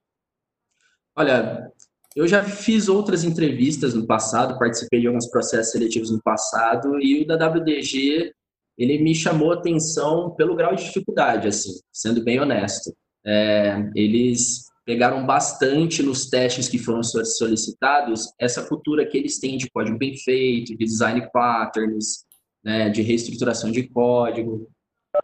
Olha, 1.16 1.72
eu 2.14 2.28
já 2.28 2.44
fiz 2.44 2.88
outras 2.88 3.24
entrevistas 3.24 3.94
no 3.94 4.06
passado, 4.06 4.58
participei 4.58 5.00
de 5.00 5.06
alguns 5.06 5.30
processos 5.30 5.72
seletivos 5.72 6.10
no 6.10 6.22
passado, 6.22 7.00
e 7.00 7.22
o 7.22 7.26
da 7.26 7.36
WDG, 7.48 8.34
ele 8.76 8.98
me 8.98 9.14
chamou 9.14 9.52
atenção 9.52 10.30
pelo 10.34 10.54
grau 10.54 10.74
de 10.74 10.84
dificuldade, 10.84 11.48
assim, 11.48 11.80
sendo 11.90 12.22
bem 12.22 12.38
honesto. 12.38 12.94
É, 13.24 13.90
eles 13.94 14.71
pegaram 14.84 15.24
bastante 15.24 16.02
nos 16.02 16.28
testes 16.28 16.68
que 16.68 16.78
foram 16.78 17.02
solicitados 17.02 18.32
essa 18.38 18.66
cultura 18.66 19.06
que 19.06 19.16
eles 19.16 19.38
têm 19.38 19.56
de 19.56 19.70
código 19.70 19.96
bem 19.96 20.16
feito, 20.16 20.76
de 20.76 20.84
design 20.84 21.28
patterns, 21.32 22.24
né, 22.64 22.90
de 22.90 23.02
reestruturação 23.02 23.70
de 23.70 23.88
código. 23.88 24.68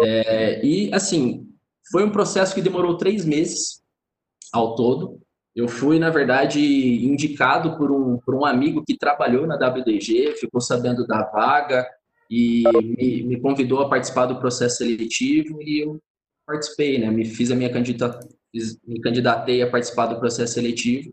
É, 0.01 0.64
e, 0.64 0.92
assim, 0.94 1.49
foi 1.90 2.05
um 2.05 2.11
processo 2.11 2.55
que 2.55 2.62
demorou 2.62 2.97
três 2.97 3.25
meses 3.25 3.83
ao 4.53 4.75
todo, 4.75 5.21
eu 5.59 5.66
fui, 5.66 5.99
na 5.99 6.09
verdade, 6.09 6.61
indicado 6.61 7.77
por 7.77 7.90
um, 7.90 8.16
por 8.18 8.33
um 8.33 8.44
amigo 8.44 8.85
que 8.87 8.97
trabalhou 8.97 9.44
na 9.44 9.57
WDG, 9.57 10.37
ficou 10.37 10.61
sabendo 10.61 11.05
da 11.05 11.25
vaga 11.25 11.85
e 12.31 12.62
me, 12.97 13.25
me 13.25 13.40
convidou 13.40 13.81
a 13.81 13.88
participar 13.88 14.27
do 14.27 14.38
processo 14.38 14.77
seletivo 14.77 15.61
e 15.61 15.81
eu 15.81 16.01
participei, 16.47 16.99
né? 16.99 17.11
Me 17.11 17.25
fiz 17.25 17.51
a 17.51 17.57
minha 17.57 17.73
candidata, 17.73 18.21
me 18.87 19.00
candidatei 19.00 19.62
a 19.62 19.70
participar 19.70 20.06
do 20.06 20.18
processo 20.18 20.54
seletivo. 20.54 21.12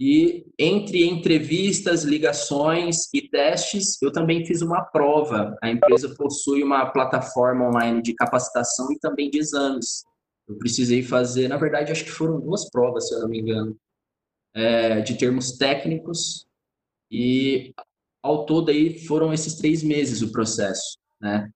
E 0.00 0.46
entre 0.56 1.04
entrevistas, 1.04 2.04
ligações 2.04 3.12
e 3.12 3.28
testes, 3.28 4.00
eu 4.00 4.12
também 4.12 4.46
fiz 4.46 4.62
uma 4.62 4.84
prova. 4.84 5.56
A 5.60 5.68
empresa 5.68 6.14
possui 6.14 6.62
uma 6.62 6.86
plataforma 6.86 7.66
online 7.66 8.00
de 8.00 8.14
capacitação 8.14 8.92
e 8.92 8.98
também 8.98 9.28
de 9.28 9.38
exames. 9.38 10.04
Eu 10.48 10.56
precisei 10.56 11.02
fazer, 11.02 11.48
na 11.48 11.56
verdade, 11.56 11.90
acho 11.90 12.04
que 12.04 12.12
foram 12.12 12.40
duas 12.40 12.70
provas, 12.70 13.08
se 13.08 13.14
eu 13.14 13.20
não 13.20 13.28
me 13.28 13.40
engano, 13.40 13.76
é, 14.54 15.00
de 15.00 15.18
termos 15.18 15.52
técnicos 15.58 16.46
e 17.10 17.74
ao 18.22 18.46
todo 18.46 18.70
aí 18.70 18.98
foram 19.06 19.32
esses 19.32 19.56
três 19.56 19.82
meses 19.82 20.22
o 20.22 20.32
processo, 20.32 20.98
né? 21.20 21.50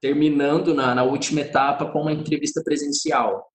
Terminando 0.00 0.74
na, 0.74 0.94
na 0.94 1.02
última 1.02 1.40
etapa 1.40 1.90
com 1.90 2.02
uma 2.02 2.12
entrevista 2.12 2.62
presencial. 2.62 3.49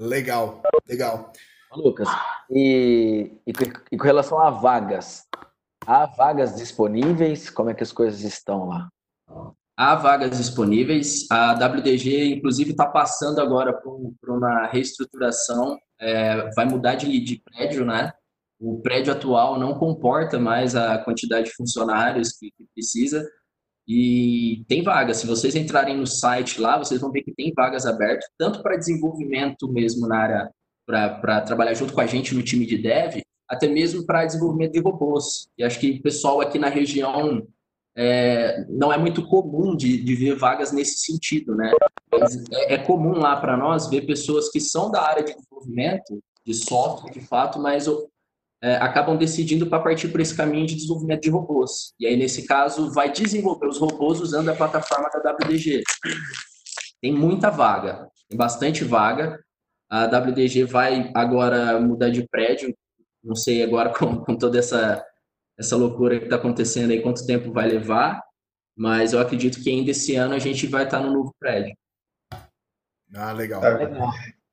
Legal, 0.00 0.62
legal. 0.88 1.30
Lucas, 1.76 2.08
e, 2.50 3.32
e, 3.46 3.52
e 3.92 3.98
com 3.98 4.04
relação 4.04 4.40
a 4.40 4.48
vagas, 4.48 5.26
há 5.86 6.06
vagas 6.06 6.56
disponíveis? 6.56 7.50
Como 7.50 7.68
é 7.68 7.74
que 7.74 7.82
as 7.82 7.92
coisas 7.92 8.22
estão 8.22 8.66
lá? 8.66 8.88
Há 9.76 9.94
vagas 9.96 10.38
disponíveis. 10.38 11.26
A 11.30 11.52
WDG, 11.52 12.34
inclusive, 12.34 12.70
está 12.70 12.86
passando 12.86 13.42
agora 13.42 13.74
por, 13.74 14.14
por, 14.18 14.30
uma 14.38 14.68
reestruturação, 14.68 15.78
é, 16.00 16.48
vai 16.54 16.64
mudar 16.64 16.94
de, 16.94 17.20
de 17.20 17.42
prédio, 17.42 17.84
né? 17.84 18.10
O 18.58 18.80
prédio 18.80 19.12
atual 19.12 19.58
não 19.58 19.78
comporta 19.78 20.38
mais 20.38 20.74
a 20.74 20.96
quantidade 20.96 21.50
de 21.50 21.54
funcionários 21.54 22.32
que, 22.32 22.50
que 22.50 22.66
precisa 22.74 23.22
e 23.86 24.64
tem 24.68 24.82
vagas. 24.82 25.18
Se 25.18 25.26
vocês 25.26 25.54
entrarem 25.56 25.96
no 25.96 26.06
site 26.06 26.60
lá, 26.60 26.78
vocês 26.78 27.00
vão 27.00 27.10
ver 27.10 27.22
que 27.22 27.34
tem 27.34 27.52
vagas 27.54 27.86
abertas, 27.86 28.28
tanto 28.38 28.62
para 28.62 28.76
desenvolvimento 28.76 29.70
mesmo 29.70 30.06
na 30.06 30.18
área, 30.18 30.50
para 30.86 31.40
trabalhar 31.42 31.74
junto 31.74 31.92
com 31.92 32.00
a 32.00 32.06
gente 32.06 32.34
no 32.34 32.42
time 32.42 32.66
de 32.66 32.78
dev, 32.78 33.20
até 33.48 33.66
mesmo 33.66 34.06
para 34.06 34.24
desenvolvimento 34.24 34.72
de 34.72 34.80
robôs. 34.80 35.48
E 35.58 35.64
acho 35.64 35.78
que 35.78 35.90
o 35.92 36.02
pessoal 36.02 36.40
aqui 36.40 36.58
na 36.58 36.68
região 36.68 37.46
é, 37.96 38.64
não 38.68 38.92
é 38.92 38.98
muito 38.98 39.26
comum 39.26 39.76
de, 39.76 40.02
de, 40.02 40.14
ver 40.14 40.36
vagas 40.36 40.72
nesse 40.72 40.98
sentido, 40.98 41.54
né? 41.54 41.72
É, 42.52 42.74
é 42.74 42.78
comum 42.78 43.12
lá 43.12 43.36
para 43.36 43.56
nós 43.56 43.88
ver 43.88 44.02
pessoas 44.02 44.50
que 44.50 44.60
são 44.60 44.90
da 44.90 45.02
área 45.02 45.24
de 45.24 45.34
desenvolvimento, 45.34 46.22
de 46.46 46.54
software, 46.54 47.12
de 47.12 47.20
fato, 47.20 47.58
mas 47.58 47.86
é, 48.62 48.76
acabam 48.76 49.16
decidindo 49.16 49.66
para 49.66 49.82
partir 49.82 50.08
por 50.08 50.20
esse 50.20 50.36
caminho 50.36 50.66
de 50.66 50.74
desenvolvimento 50.74 51.22
de 51.22 51.30
robôs. 51.30 51.94
E 51.98 52.06
aí, 52.06 52.16
nesse 52.16 52.46
caso, 52.46 52.92
vai 52.92 53.10
desenvolver 53.10 53.66
os 53.66 53.78
robôs 53.78 54.20
usando 54.20 54.50
a 54.50 54.56
plataforma 54.56 55.08
da 55.08 55.32
WDG. 55.32 55.82
Tem 57.00 57.12
muita 57.12 57.50
vaga, 57.50 58.06
tem 58.28 58.36
bastante 58.36 58.84
vaga. 58.84 59.38
A 59.90 60.04
WDG 60.04 60.64
vai 60.64 61.10
agora 61.14 61.80
mudar 61.80 62.10
de 62.10 62.26
prédio, 62.28 62.74
não 63.24 63.34
sei 63.34 63.62
agora 63.62 63.90
com, 63.96 64.18
com 64.18 64.36
toda 64.36 64.58
essa 64.58 65.04
essa 65.58 65.76
loucura 65.76 66.18
que 66.18 66.24
está 66.24 66.36
acontecendo 66.36 66.90
aí, 66.90 67.02
quanto 67.02 67.26
tempo 67.26 67.52
vai 67.52 67.68
levar, 67.68 68.22
mas 68.74 69.12
eu 69.12 69.20
acredito 69.20 69.62
que 69.62 69.68
ainda 69.68 69.90
esse 69.90 70.16
ano 70.16 70.32
a 70.32 70.38
gente 70.38 70.66
vai 70.66 70.84
estar 70.84 71.00
tá 71.00 71.04
no 71.04 71.12
novo 71.12 71.34
prédio. 71.38 71.76
Ah, 73.14 73.32
legal. 73.32 73.62
É, 73.62 73.90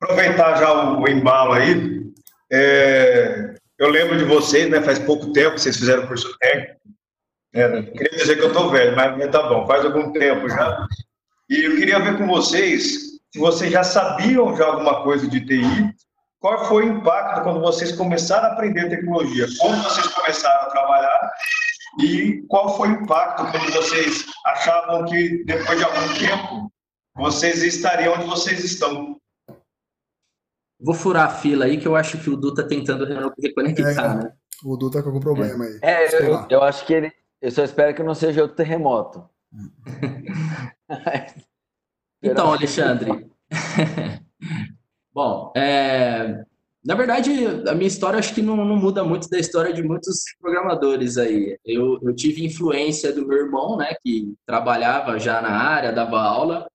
aproveitar 0.02 0.58
já 0.58 0.74
o, 0.74 1.02
o 1.02 1.08
embalo 1.08 1.54
aí, 1.54 2.12
é, 2.52 3.56
eu 3.80 3.90
lembro 3.90 4.18
de 4.18 4.26
vocês, 4.26 4.70
né, 4.70 4.82
faz 4.82 5.00
pouco 5.00 5.32
tempo 5.32 5.56
que 5.56 5.62
vocês 5.62 5.78
fizeram 5.78 6.08
curso 6.08 6.36
técnico, 6.40 6.80
é, 7.54 7.82
queria 7.84 8.18
dizer 8.18 8.36
que 8.36 8.44
eu 8.44 8.50
estou 8.50 8.70
velho, 8.70 8.96
mas, 8.96 9.32
tá 9.32 9.44
bom, 9.44 9.66
faz 9.66 9.84
algum 9.86 10.12
tempo 10.12 10.50
já. 10.50 10.88
E 11.50 11.64
eu 11.64 11.76
queria 11.78 12.00
ver 12.00 12.18
com 12.18 12.28
vocês 12.28 13.18
se 13.32 13.40
vocês 13.40 13.72
já 13.72 13.84
sabiam 13.84 14.56
já 14.56 14.66
alguma 14.66 15.04
coisa 15.04 15.28
de 15.28 15.46
TI 15.46 15.64
qual 16.40 16.66
foi 16.66 16.86
o 16.86 16.98
impacto 16.98 17.42
quando 17.42 17.60
vocês 17.60 17.92
começaram 17.92 18.50
a 18.50 18.54
aprender 18.54 18.90
tecnologia? 18.90 19.48
Como 19.60 19.76
vocês 19.82 20.08
começaram 20.08 20.68
a 20.68 20.70
trabalhar? 20.70 21.32
E 22.00 22.44
qual 22.48 22.78
foi 22.78 22.90
o 22.90 23.02
impacto 23.02 23.50
quando 23.52 23.74
vocês 23.74 24.26
achavam 24.46 25.06
que, 25.06 25.44
depois 25.46 25.80
de 25.80 25.84
algum 25.84 26.14
tempo, 26.14 26.72
vocês 27.16 27.64
estariam 27.64 28.14
onde 28.14 28.26
vocês 28.26 28.64
estão. 28.64 29.20
Vou 30.80 30.94
furar 30.94 31.26
a 31.26 31.30
fila 31.30 31.66
aí, 31.66 31.78
que 31.78 31.88
eu 31.88 31.96
acho 31.96 32.20
que 32.20 32.30
o 32.30 32.38
Du 32.38 32.54
tá 32.54 32.64
tentando 32.64 33.06
reconectar, 33.42 34.12
é, 34.12 34.24
né? 34.24 34.32
O 34.64 34.78
Du 34.78 34.92
tá 34.92 35.02
com 35.02 35.10
algum 35.10 35.20
problema 35.20 35.66
aí. 35.66 35.80
É, 35.82 36.24
eu, 36.24 36.46
eu, 36.50 36.64
acho 36.64 36.86
que 36.86 36.94
ele. 36.94 37.12
Eu 37.42 37.52
só 37.52 37.64
espero 37.64 37.96
que 37.96 38.04
não 38.04 38.14
seja 38.14 38.42
outro 38.42 38.58
terremoto. 38.58 39.28
então, 42.22 42.54
Alexandre. 42.54 43.32
Bom, 45.14 45.52
é, 45.56 46.44
na 46.88 46.96
verdade, 46.96 47.32
a 47.68 47.74
minha 47.74 47.88
história 47.88 48.20
acho 48.20 48.34
que 48.34 48.42
não, 48.42 48.56
não, 48.56 48.78
muda 48.78 49.04
muito 49.04 49.30
da 49.30 49.38
história 49.38 49.74
de 49.74 49.84
muitos 49.84 50.24
programadores 50.40 51.18
aí. 51.18 51.60
Eu, 51.66 52.00
eu 52.02 52.16
tive 52.16 52.46
influência 52.46 53.12
do 53.12 53.28
meu 53.28 53.40
irmão, 53.40 53.76
né, 53.76 53.94
que 54.02 54.34
trabalhava 54.46 55.20
já 55.20 55.42
na 55.42 55.50
área, 55.50 55.92
dava 55.92 56.22
aula, 56.22 56.66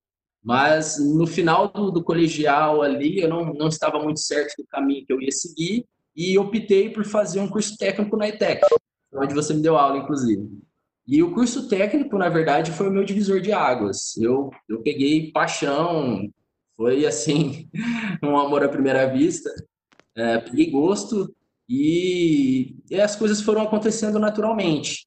mas 0.42 0.98
no 0.98 1.26
final 1.26 1.68
do, 1.68 1.90
do 1.90 2.02
colegial 2.02 2.82
ali, 2.82 3.20
eu 3.20 3.28
não, 3.28 3.52
não 3.54 3.68
estava 3.68 4.02
muito 4.02 4.20
certo 4.20 4.54
do 4.58 4.66
caminho 4.66 5.06
que 5.06 5.12
eu 5.12 5.20
ia 5.20 5.30
seguir 5.30 5.84
e 6.16 6.36
optei 6.36 6.90
por 6.90 7.04
fazer 7.04 7.40
um 7.40 7.48
curso 7.48 7.76
técnico 7.76 8.16
na 8.16 8.28
ETEC, 8.28 8.62
onde 9.14 9.34
você 9.34 9.54
me 9.54 9.62
deu 9.62 9.76
aula, 9.76 9.98
inclusive. 9.98 10.50
E 11.06 11.22
o 11.22 11.32
curso 11.32 11.68
técnico, 11.68 12.18
na 12.18 12.28
verdade, 12.28 12.72
foi 12.72 12.88
o 12.88 12.92
meu 12.92 13.04
divisor 13.04 13.40
de 13.40 13.52
águas. 13.52 14.16
Eu, 14.16 14.50
eu 14.68 14.82
peguei 14.82 15.30
paixão, 15.32 16.28
foi 16.76 17.06
assim, 17.06 17.68
um 18.22 18.36
amor 18.36 18.64
à 18.64 18.68
primeira 18.68 19.06
vista. 19.06 19.50
É, 20.16 20.38
peguei 20.38 20.70
gosto 20.70 21.32
e, 21.68 22.76
e 22.90 23.00
as 23.00 23.16
coisas 23.16 23.40
foram 23.40 23.62
acontecendo 23.62 24.18
naturalmente. 24.18 25.06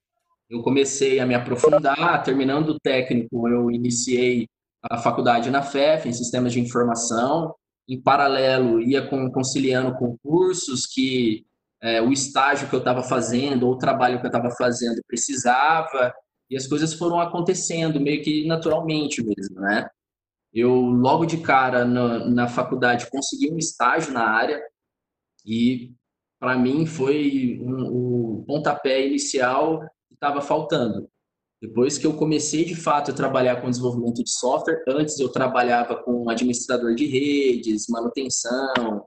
Eu 0.50 0.62
comecei 0.62 1.20
a 1.20 1.26
me 1.26 1.36
aprofundar, 1.36 2.24
terminando 2.24 2.70
o 2.70 2.80
técnico, 2.80 3.48
eu 3.48 3.72
iniciei 3.72 4.48
a 4.90 4.98
faculdade 4.98 5.50
na 5.50 5.62
FEF, 5.62 6.08
em 6.08 6.14
Sistemas 6.14 6.54
de 6.54 6.60
Informação. 6.60 7.54
Em 7.88 8.02
paralelo, 8.02 8.82
ia 8.82 9.08
conciliando 9.08 9.96
com 9.96 10.18
cursos 10.18 10.86
que 10.86 11.46
é, 11.82 12.02
o 12.02 12.12
estágio 12.12 12.68
que 12.68 12.76
eu 12.76 12.80
estava 12.80 13.04
fazendo 13.04 13.68
ou 13.68 13.74
o 13.74 13.78
trabalho 13.78 14.20
que 14.20 14.26
eu 14.26 14.30
estava 14.30 14.50
fazendo 14.52 15.02
precisava, 15.08 16.14
e 16.50 16.56
as 16.56 16.68
coisas 16.68 16.94
foram 16.94 17.20
acontecendo 17.20 18.00
meio 18.00 18.24
que 18.24 18.46
naturalmente 18.48 19.24
mesmo, 19.24 19.60
né? 19.60 19.88
Eu, 20.54 20.74
logo 20.74 21.26
de 21.26 21.38
cara, 21.38 21.84
na, 21.84 22.26
na 22.26 22.48
faculdade, 22.48 23.10
consegui 23.10 23.52
um 23.52 23.58
estágio 23.58 24.14
na 24.14 24.26
área, 24.28 24.62
e 25.46 25.94
para 26.40 26.58
mim 26.58 26.86
foi 26.86 27.60
um, 27.62 28.40
o 28.40 28.46
pontapé 28.48 29.06
inicial 29.06 29.82
que 30.08 30.14
estava 30.14 30.42
faltando. 30.42 31.10
Depois 31.62 31.98
que 31.98 32.06
eu 32.06 32.14
comecei 32.16 32.66
de 32.66 32.76
fato 32.76 33.12
a 33.12 33.14
trabalhar 33.14 33.62
com 33.62 33.70
desenvolvimento 33.70 34.24
de 34.24 34.30
software, 34.30 34.84
antes 34.88 35.20
eu 35.20 35.30
trabalhava 35.30 35.96
com 35.96 36.30
administrador 36.30 36.94
de 36.96 37.06
redes, 37.06 37.88
manutenção, 37.90 39.06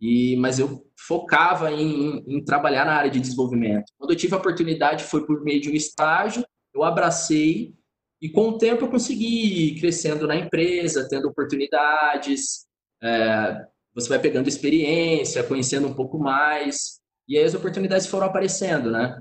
e 0.00 0.36
mas 0.36 0.58
eu 0.58 0.86
focava 0.96 1.70
em, 1.70 2.22
em, 2.26 2.36
em, 2.36 2.44
trabalhar 2.44 2.84
na 2.84 2.94
área 2.94 3.10
de 3.10 3.20
desenvolvimento. 3.20 3.92
Quando 3.98 4.12
eu 4.12 4.16
tive 4.16 4.34
a 4.34 4.38
oportunidade 4.38 5.04
foi 5.04 5.26
por 5.26 5.42
meio 5.42 5.60
de 5.60 5.70
um 5.70 5.74
estágio, 5.74 6.44
eu 6.74 6.82
abracei 6.82 7.74
e 8.22 8.28
com 8.28 8.50
o 8.50 8.58
tempo 8.58 8.84
eu 8.84 8.90
consegui 8.90 9.74
ir 9.74 9.80
crescendo 9.80 10.26
na 10.26 10.36
empresa, 10.36 11.08
tendo 11.08 11.28
oportunidades. 11.28 12.66
É, 13.02 13.66
você 13.94 14.08
vai 14.08 14.18
pegando 14.18 14.48
experiência, 14.48 15.42
conhecendo 15.42 15.88
um 15.88 15.94
pouco 15.94 16.18
mais, 16.18 17.00
e 17.28 17.36
aí 17.36 17.44
as 17.44 17.54
oportunidades 17.54 18.06
foram 18.06 18.26
aparecendo, 18.26 18.90
né? 18.90 19.20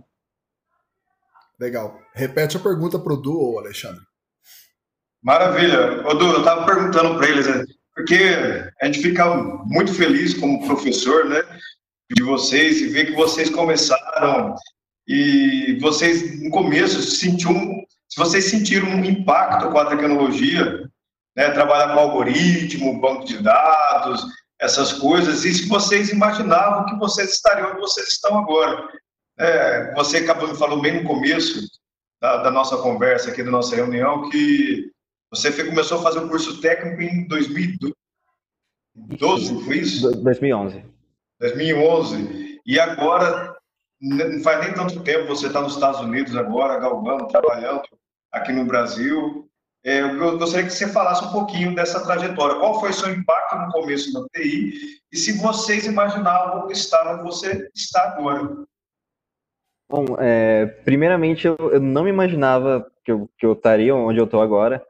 Legal. 1.60 2.00
Repete 2.14 2.58
a 2.58 2.60
pergunta 2.60 2.98
para 2.98 3.14
o 3.14 3.18
Du, 3.18 3.58
Alexandre. 3.60 4.02
Maravilha. 5.22 6.08
Ô, 6.08 6.14
Du, 6.14 6.26
eu 6.26 6.40
estava 6.40 6.66
perguntando 6.66 7.18
para 7.18 7.30
eles, 7.30 7.48
né? 7.48 7.66
porque 8.00 8.18
a 8.82 8.86
gente 8.86 9.02
fica 9.02 9.26
muito 9.66 9.94
feliz 9.94 10.34
como 10.34 10.66
professor, 10.66 11.26
né, 11.26 11.44
de 12.16 12.24
vocês 12.24 12.80
e 12.80 12.88
ver 12.88 13.08
que 13.08 13.12
vocês 13.12 13.50
começaram 13.50 14.56
e 15.06 15.78
vocês 15.82 16.42
no 16.42 16.50
começo 16.50 17.02
sentiam, 17.02 17.54
se 18.08 18.18
vocês 18.18 18.46
sentiram 18.46 18.88
um 18.88 19.04
impacto 19.04 19.70
com 19.70 19.78
a 19.78 19.86
tecnologia, 19.86 20.90
né, 21.36 21.52
trabalhar 21.52 21.94
com 21.94 22.00
algoritmo, 22.00 23.02
banco 23.02 23.26
de 23.26 23.44
dados, 23.44 24.26
essas 24.62 24.94
coisas, 24.94 25.44
e 25.44 25.54
se 25.54 25.68
vocês 25.68 26.10
imaginavam 26.10 26.86
que 26.86 26.98
vocês 26.98 27.34
estariam 27.34 27.72
onde 27.72 27.82
vocês 27.82 28.08
estão 28.08 28.40
agora. 28.40 28.88
É, 29.40 29.94
você 29.94 30.18
acabou 30.18 30.50
me 30.50 30.58
falando 30.58 30.82
bem 30.82 31.02
no 31.02 31.08
começo 31.08 31.66
da, 32.22 32.44
da, 32.44 32.52
nossa 32.52 32.78
conversa 32.78 33.32
aqui, 33.32 33.42
da 33.42 33.50
nossa 33.50 33.74
reunião, 33.74 34.30
que 34.30 34.92
você 35.32 35.52
começou 35.64 36.00
a 36.00 36.04
fazer 36.04 36.20
o 36.20 36.26
um 36.26 36.30
curso 36.30 36.60
técnico 36.60 37.02
em 37.02 37.26
2012, 37.28 37.94
foi 39.64 39.78
isso? 39.78 40.12
2011. 40.12 40.84
2011. 41.40 42.60
E 42.66 42.78
agora, 42.80 43.56
não 44.02 44.44
faz 44.44 44.66
nem 44.66 44.74
tanto 44.74 45.02
tempo, 45.04 45.28
você 45.28 45.48
está 45.48 45.62
nos 45.62 45.76
Estados 45.76 46.02
Unidos 46.02 46.36
agora, 46.36 46.78
galgando, 46.78 47.28
trabalhando 47.28 47.84
aqui 48.34 48.52
no 48.52 48.66
Brasil. 48.66 49.50
É, 49.86 50.02
eu 50.02 50.38
gostaria 50.38 50.66
que 50.66 50.74
você 50.74 50.90
falasse 50.90 51.24
um 51.24 51.32
pouquinho 51.32 51.74
dessa 51.74 52.04
trajetória. 52.04 52.60
Qual 52.60 52.82
foi 52.82 52.90
o 52.90 52.94
seu 52.94 53.14
impacto 53.14 53.56
no 53.56 53.72
começo 53.72 54.12
da 54.12 54.28
TI 54.34 55.00
e 55.14 55.18
se 55.18 55.32
vocês 55.40 55.86
imaginavam 55.86 56.70
estar 56.70 57.16
onde 57.16 57.24
você 57.24 57.70
está 57.74 58.04
agora? 58.10 58.68
Bom, 59.90 60.06
é, 60.20 60.68
primeiramente 60.86 61.48
eu, 61.48 61.58
eu, 61.58 61.80
não 61.80 62.04
me 62.04 62.12
imaginava 62.12 62.86
que 63.04 63.12
eu, 63.12 63.28
que 63.38 63.46
eu 63.46 63.54
estaria 63.54 63.96
onde 63.96 64.20
eu 64.20 64.26
estou 64.26 64.40
agora, 64.40 64.86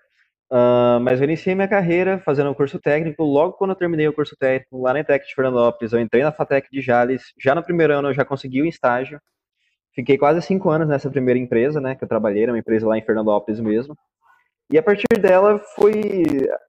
uh, 0.51 0.99
mas 0.99 1.21
eu 1.21 1.23
iniciei 1.23 1.55
minha 1.55 1.69
carreira 1.69 2.19
fazendo 2.19 2.49
um 2.49 2.53
curso 2.53 2.77
técnico. 2.79 3.23
Logo 3.23 3.53
quando 3.53 3.71
eu 3.71 3.77
terminei 3.77 4.09
o 4.09 4.13
curso 4.13 4.35
técnico 4.37 4.81
lá 4.81 4.91
na 4.91 4.99
ETEC 4.99 5.25
de 5.25 5.33
Fernandópolis, 5.33 5.93
eu 5.93 6.01
entrei 6.01 6.21
na 6.21 6.33
FATEC 6.33 6.67
de 6.69 6.81
Jales. 6.81 7.33
Já 7.41 7.55
no 7.55 7.63
primeiro 7.63 7.93
ano 7.93 8.09
eu 8.09 8.13
já 8.13 8.25
consegui 8.25 8.61
o 8.61 8.65
um 8.65 8.67
estágio. 8.67 9.21
Fiquei 9.95 10.17
quase 10.17 10.41
cinco 10.41 10.69
anos 10.69 10.87
nessa 10.87 11.09
primeira 11.09 11.39
empresa, 11.39 11.79
né, 11.79 11.95
que 11.95 12.03
eu 12.03 12.07
trabalhei, 12.07 12.43
era 12.43 12.51
uma 12.51 12.59
empresa 12.59 12.87
lá 12.87 12.97
em 12.97 13.01
Fernandópolis 13.01 13.59
mesmo. 13.61 13.97
E 14.71 14.77
a 14.77 14.83
partir 14.83 15.07
dela 15.19 15.57
foi 15.75 15.91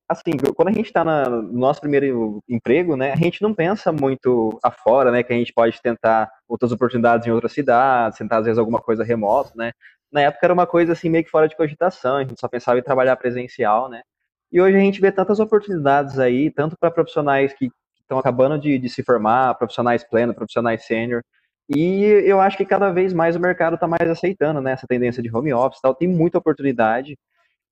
assim, 0.08 0.32
quando 0.56 0.68
a 0.68 0.72
gente 0.72 0.86
está 0.86 1.04
no 1.04 1.42
nosso 1.52 1.80
primeiro 1.80 2.42
emprego, 2.48 2.96
né, 2.96 3.12
a 3.12 3.16
gente 3.16 3.42
não 3.42 3.54
pensa 3.54 3.92
muito 3.92 4.58
afora, 4.62 5.12
né, 5.12 5.22
que 5.22 5.32
a 5.32 5.36
gente 5.36 5.52
pode 5.52 5.80
tentar 5.80 6.28
outras 6.48 6.72
oportunidades 6.72 7.26
em 7.26 7.30
outras 7.30 7.52
cidades, 7.52 8.18
tentar 8.18 8.38
às 8.38 8.44
vezes 8.46 8.58
alguma 8.58 8.80
coisa 8.80 9.04
remota, 9.04 9.52
né. 9.54 9.72
Na 10.10 10.22
época 10.22 10.46
era 10.46 10.52
uma 10.52 10.66
coisa 10.66 10.92
assim 10.94 11.08
meio 11.08 11.24
que 11.24 11.30
fora 11.30 11.46
de 11.46 11.56
cogitação, 11.56 12.16
a 12.16 12.24
gente 12.24 12.40
só 12.40 12.48
pensava 12.48 12.78
em 12.78 12.82
trabalhar 12.82 13.16
presencial, 13.16 13.88
né. 13.88 14.02
E 14.50 14.60
hoje 14.60 14.76
a 14.76 14.80
gente 14.80 15.00
vê 15.00 15.12
tantas 15.12 15.38
oportunidades 15.38 16.18
aí, 16.18 16.50
tanto 16.50 16.76
para 16.78 16.90
profissionais 16.90 17.52
que 17.52 17.70
estão 18.00 18.18
acabando 18.18 18.58
de, 18.58 18.78
de, 18.78 18.88
se 18.88 19.04
formar, 19.04 19.54
profissionais 19.56 20.02
plenos, 20.02 20.34
profissionais 20.34 20.84
sênior, 20.84 21.22
e 21.68 22.02
eu 22.02 22.40
acho 22.40 22.56
que 22.56 22.64
cada 22.64 22.90
vez 22.90 23.12
mais 23.12 23.36
o 23.36 23.40
mercado 23.40 23.74
está 23.74 23.86
mais 23.86 24.10
aceitando, 24.10 24.60
né, 24.60 24.72
essa 24.72 24.86
tendência 24.88 25.22
de 25.22 25.34
home 25.34 25.52
office, 25.52 25.80
tal, 25.80 25.94
tem 25.94 26.08
muita 26.08 26.38
oportunidade. 26.38 27.16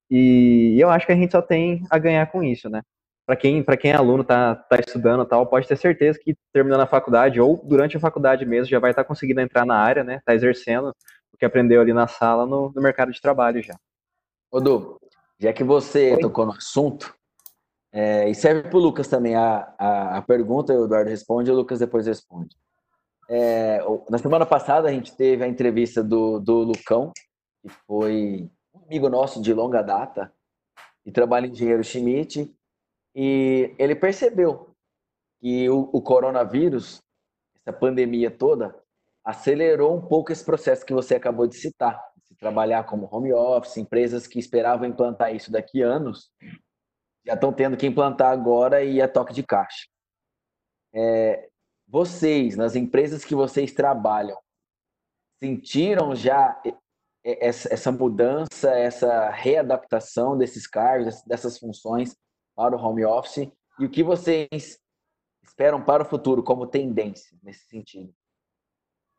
E 0.09 0.77
eu 0.79 0.89
acho 0.89 1.05
que 1.05 1.11
a 1.11 1.15
gente 1.15 1.31
só 1.31 1.41
tem 1.41 1.83
a 1.89 1.97
ganhar 1.97 2.25
com 2.31 2.43
isso, 2.43 2.69
né? 2.69 2.81
Para 3.25 3.35
quem, 3.35 3.63
quem 3.63 3.91
é 3.91 3.95
aluno, 3.95 4.23
tá, 4.23 4.55
tá 4.55 4.77
estudando 4.79 5.23
tal, 5.23 5.45
pode 5.45 5.67
ter 5.67 5.77
certeza 5.77 6.17
que 6.19 6.35
terminando 6.51 6.81
a 6.81 6.87
faculdade 6.87 7.39
ou 7.39 7.61
durante 7.63 7.95
a 7.95 7.99
faculdade 7.99 8.43
mesmo 8.43 8.65
já 8.65 8.79
vai 8.79 8.89
estar 8.89 9.03
tá 9.03 9.07
conseguindo 9.07 9.39
entrar 9.39 9.65
na 9.65 9.75
área, 9.75 10.03
né? 10.03 10.19
Tá 10.25 10.33
exercendo 10.33 10.89
o 11.31 11.37
que 11.37 11.45
aprendeu 11.45 11.79
ali 11.79 11.93
na 11.93 12.07
sala 12.07 12.45
no, 12.45 12.71
no 12.75 12.81
mercado 12.81 13.11
de 13.11 13.21
trabalho 13.21 13.61
já. 13.61 13.75
Odu, 14.51 14.99
já 15.39 15.53
que 15.53 15.63
você 15.63 16.13
Oi? 16.13 16.19
tocou 16.19 16.45
no 16.47 16.53
assunto, 16.53 17.13
é, 17.91 18.29
e 18.29 18.35
serve 18.35 18.63
para 18.69 18.77
o 18.77 18.81
Lucas 18.81 19.07
também 19.07 19.35
a, 19.35 19.73
a, 19.77 20.17
a, 20.17 20.21
pergunta, 20.21 20.73
o 20.73 20.85
Eduardo 20.85 21.09
responde 21.09 21.49
e 21.49 21.53
o 21.53 21.55
Lucas 21.55 21.79
depois 21.79 22.05
responde. 22.05 22.55
É, 23.29 23.79
na 24.09 24.17
semana 24.17 24.45
passada 24.45 24.87
a 24.87 24.91
gente 24.91 25.15
teve 25.15 25.43
a 25.43 25.47
entrevista 25.47 26.03
do, 26.03 26.39
do 26.39 26.59
Lucão, 26.59 27.11
que 27.61 27.69
foi 27.85 28.49
amigo 28.89 29.07
nosso 29.07 29.39
de 29.39 29.53
longa 29.53 29.83
data 29.83 30.33
e 31.05 31.11
trabalha 31.11 31.45
em 31.45 31.51
engenheiro 31.51 31.83
Schmidt 31.83 32.51
e 33.15 33.75
ele 33.77 33.93
percebeu 33.93 34.75
que 35.39 35.69
o, 35.69 35.87
o 35.93 36.01
coronavírus, 36.01 36.99
essa 37.55 37.71
pandemia 37.71 38.31
toda, 38.31 38.75
acelerou 39.23 39.95
um 39.95 40.01
pouco 40.01 40.31
esse 40.31 40.43
processo 40.43 40.83
que 40.83 40.93
você 40.93 41.13
acabou 41.15 41.45
de 41.45 41.55
citar, 41.55 42.03
de 42.27 42.35
trabalhar 42.35 42.83
como 42.85 43.07
home 43.11 43.31
office, 43.31 43.77
empresas 43.77 44.25
que 44.25 44.39
esperavam 44.39 44.87
implantar 44.87 45.35
isso 45.35 45.51
daqui 45.51 45.83
a 45.83 45.87
anos, 45.87 46.31
já 47.23 47.35
estão 47.35 47.53
tendo 47.53 47.77
que 47.77 47.85
implantar 47.85 48.31
agora 48.31 48.83
e 48.83 48.99
a 48.99 49.07
toque 49.07 49.33
de 49.33 49.43
caixa. 49.43 49.85
É, 50.91 51.47
vocês, 51.87 52.55
nas 52.55 52.75
empresas 52.75 53.23
que 53.23 53.35
vocês 53.35 53.71
trabalham, 53.71 54.39
sentiram 55.39 56.15
já 56.15 56.59
essa 57.23 57.91
mudança, 57.91 58.71
essa 58.71 59.29
readaptação 59.29 60.37
desses 60.37 60.67
cargos, 60.67 61.21
dessas 61.23 61.57
funções 61.57 62.15
para 62.55 62.75
o 62.75 62.79
home 62.79 63.05
office 63.05 63.49
e 63.79 63.85
o 63.85 63.89
que 63.89 64.03
vocês 64.03 64.79
esperam 65.43 65.81
para 65.81 66.03
o 66.03 66.05
futuro 66.05 66.43
como 66.43 66.67
tendência 66.67 67.37
nesse 67.43 67.65
sentido? 67.67 68.13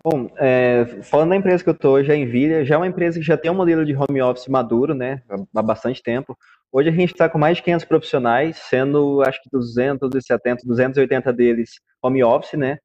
Bom, 0.02 0.30
é, 0.38 1.02
falando 1.02 1.30
da 1.30 1.36
empresa 1.36 1.62
que 1.62 1.68
eu 1.68 1.74
estou 1.74 1.94
hoje, 1.96 2.10
a 2.10 2.16
Nvidia, 2.16 2.64
já 2.64 2.76
é 2.76 2.78
uma 2.78 2.86
empresa 2.86 3.18
que 3.18 3.24
já 3.24 3.36
tem 3.36 3.50
um 3.50 3.54
modelo 3.54 3.84
de 3.84 3.94
home 3.94 4.22
office 4.22 4.48
maduro, 4.48 4.94
né, 4.94 5.22
há 5.54 5.62
bastante 5.62 6.02
tempo. 6.02 6.36
Hoje 6.72 6.88
a 6.88 6.92
gente 6.92 7.12
está 7.12 7.28
com 7.28 7.36
mais 7.36 7.58
de 7.58 7.64
500 7.64 7.84
profissionais, 7.84 8.56
sendo 8.56 9.22
acho 9.22 9.42
que 9.42 9.50
270, 9.50 10.66
280 10.66 11.32
deles 11.34 11.80
home 12.02 12.24
office, 12.24 12.58
né? 12.58 12.78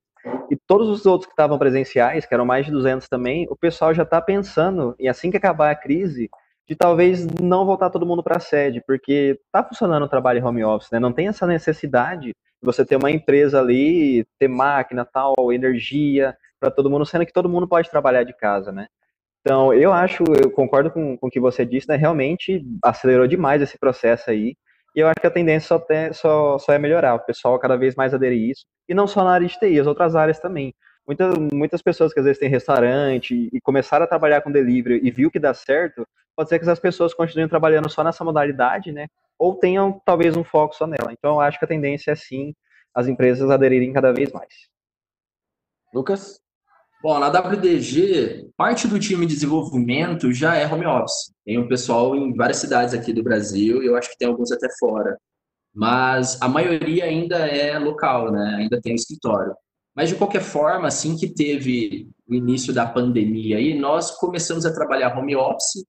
E 0.49 0.55
todos 0.55 0.89
os 0.89 1.05
outros 1.05 1.27
que 1.27 1.33
estavam 1.33 1.57
presenciais, 1.57 2.25
que 2.25 2.33
eram 2.33 2.45
mais 2.45 2.65
de 2.65 2.71
200 2.71 3.07
também, 3.07 3.47
o 3.49 3.55
pessoal 3.55 3.93
já 3.93 4.03
está 4.03 4.21
pensando, 4.21 4.95
e 4.99 5.07
assim 5.07 5.31
que 5.31 5.38
acabar 5.38 5.71
a 5.71 5.75
crise, 5.75 6.29
de 6.67 6.75
talvez 6.75 7.25
não 7.39 7.65
voltar 7.65 7.89
todo 7.89 8.05
mundo 8.05 8.23
para 8.23 8.38
a 8.38 8.39
sede, 8.39 8.83
porque 8.85 9.39
está 9.45 9.63
funcionando 9.63 10.03
o 10.03 10.09
trabalho 10.09 10.39
em 10.39 10.43
home 10.43 10.63
office, 10.63 10.89
né? 10.91 10.99
Não 10.99 11.13
tem 11.13 11.27
essa 11.27 11.45
necessidade 11.45 12.29
de 12.29 12.35
você 12.63 12.83
ter 12.83 12.95
uma 12.95 13.11
empresa 13.11 13.59
ali, 13.59 14.25
ter 14.39 14.47
máquina, 14.47 15.05
tal, 15.05 15.35
energia 15.51 16.35
para 16.59 16.71
todo 16.71 16.89
mundo, 16.89 17.05
sendo 17.05 17.25
que 17.25 17.33
todo 17.33 17.49
mundo 17.49 17.67
pode 17.67 17.89
trabalhar 17.89 18.23
de 18.23 18.33
casa, 18.35 18.71
né? 18.71 18.88
Então, 19.41 19.71
eu 19.71 19.93
acho, 19.93 20.23
eu 20.41 20.49
concordo 20.49 20.89
com, 20.89 21.15
com 21.15 21.27
o 21.27 21.29
que 21.29 21.39
você 21.39 21.63
disse, 21.63 21.88
né? 21.88 21.95
Realmente 21.95 22.65
acelerou 22.83 23.27
demais 23.27 23.61
esse 23.61 23.77
processo 23.77 24.31
aí. 24.31 24.57
E 24.95 25.01
eu 25.01 25.08
acho 25.08 25.19
que 25.19 25.27
a 25.27 25.31
tendência 25.31 25.67
só, 25.67 25.79
tem, 25.79 26.13
só, 26.13 26.58
só 26.58 26.71
é 26.71 26.79
melhorar, 26.79 27.15
o 27.15 27.19
pessoal 27.19 27.60
cada 27.60 27.75
vez 27.75 27.95
mais 27.95 28.13
aderir 28.13 28.49
isso. 28.49 28.65
E 28.88 28.93
não 28.93 29.05
só 29.08 29.23
na 29.23 29.31
área 29.31 29.45
de 29.45 29.60
TI, 29.60 29.79
as 29.79 29.88
outras 29.88 30.15
áreas 30.15 30.39
também. 30.39 30.73
Muitas, 31.05 31.38
muitas 31.38 31.81
pessoas 31.81 32.13
que 32.13 32.19
às 32.19 32.25
vezes 32.25 32.39
têm 32.39 32.49
restaurante 32.49 33.49
e 33.51 33.62
começaram 33.62 34.05
a 34.05 34.08
trabalhar 34.08 34.41
com 34.41 34.51
delivery 34.51 35.01
e 35.03 35.12
viu 35.12 35.29
que 35.29 35.38
dá 35.38 35.53
certo, 35.53 36.08
pode 36.36 36.49
ser 36.49 36.58
que 36.58 36.65
essas 36.65 36.79
pessoas 36.79 37.13
continuem 37.13 37.49
trabalhando 37.49 37.89
só 37.89 38.03
nessa 38.03 38.23
modalidade, 38.23 38.91
né? 38.91 39.08
Ou 39.38 39.55
tenham 39.55 40.01
talvez 40.05 40.38
um 40.38 40.43
foco 40.45 40.73
só 40.73 40.88
nela. 40.88 41.12
Então, 41.12 41.34
eu 41.36 41.41
acho 41.41 41.60
que 41.60 41.65
a 41.65 41.67
tendência 41.67 42.12
é 42.12 42.15
sim 42.15 42.55
as 42.93 43.08
empresas 43.08 43.49
aderirem 43.51 43.91
cada 43.91 44.13
vez 44.13 44.31
mais. 44.31 44.69
Lucas? 45.93 46.39
Bom, 47.01 47.19
na 47.19 47.27
WDG, 47.27 48.49
parte 48.58 48.88
do 48.88 48.99
time 48.99 49.25
de 49.25 49.34
desenvolvimento 49.34 50.34
já 50.34 50.55
é 50.55 50.65
home 50.65 50.86
office. 50.86 51.31
Tem 51.45 51.60
um 51.60 51.67
pessoal 51.67 52.15
em 52.15 52.34
várias 52.34 52.58
cidades 52.58 52.93
aqui 52.93 53.13
do 53.13 53.23
Brasil 53.23 53.84
e 53.84 53.86
eu 53.86 53.95
acho 53.95 54.10
que 54.10 54.17
tem 54.17 54.27
alguns 54.27 54.51
até 54.51 54.67
fora. 54.79 55.17
Mas 55.73 56.41
a 56.41 56.47
maioria 56.47 57.05
ainda 57.05 57.38
é 57.38 57.77
local, 57.77 58.31
né? 58.31 58.55
Ainda 58.60 58.81
tem 58.81 58.95
escritório. 58.95 59.53
Mas 59.95 60.10
de 60.10 60.15
qualquer 60.15 60.41
forma, 60.41 60.88
assim 60.88 61.15
que 61.15 61.27
teve 61.27 62.10
o 62.27 62.34
início 62.34 62.73
da 62.73 62.86
pandemia 62.86 63.58
aí, 63.58 63.77
nós 63.77 64.12
começamos 64.12 64.65
a 64.65 64.73
trabalhar 64.73 65.17
home 65.17 65.36
office 65.36 65.86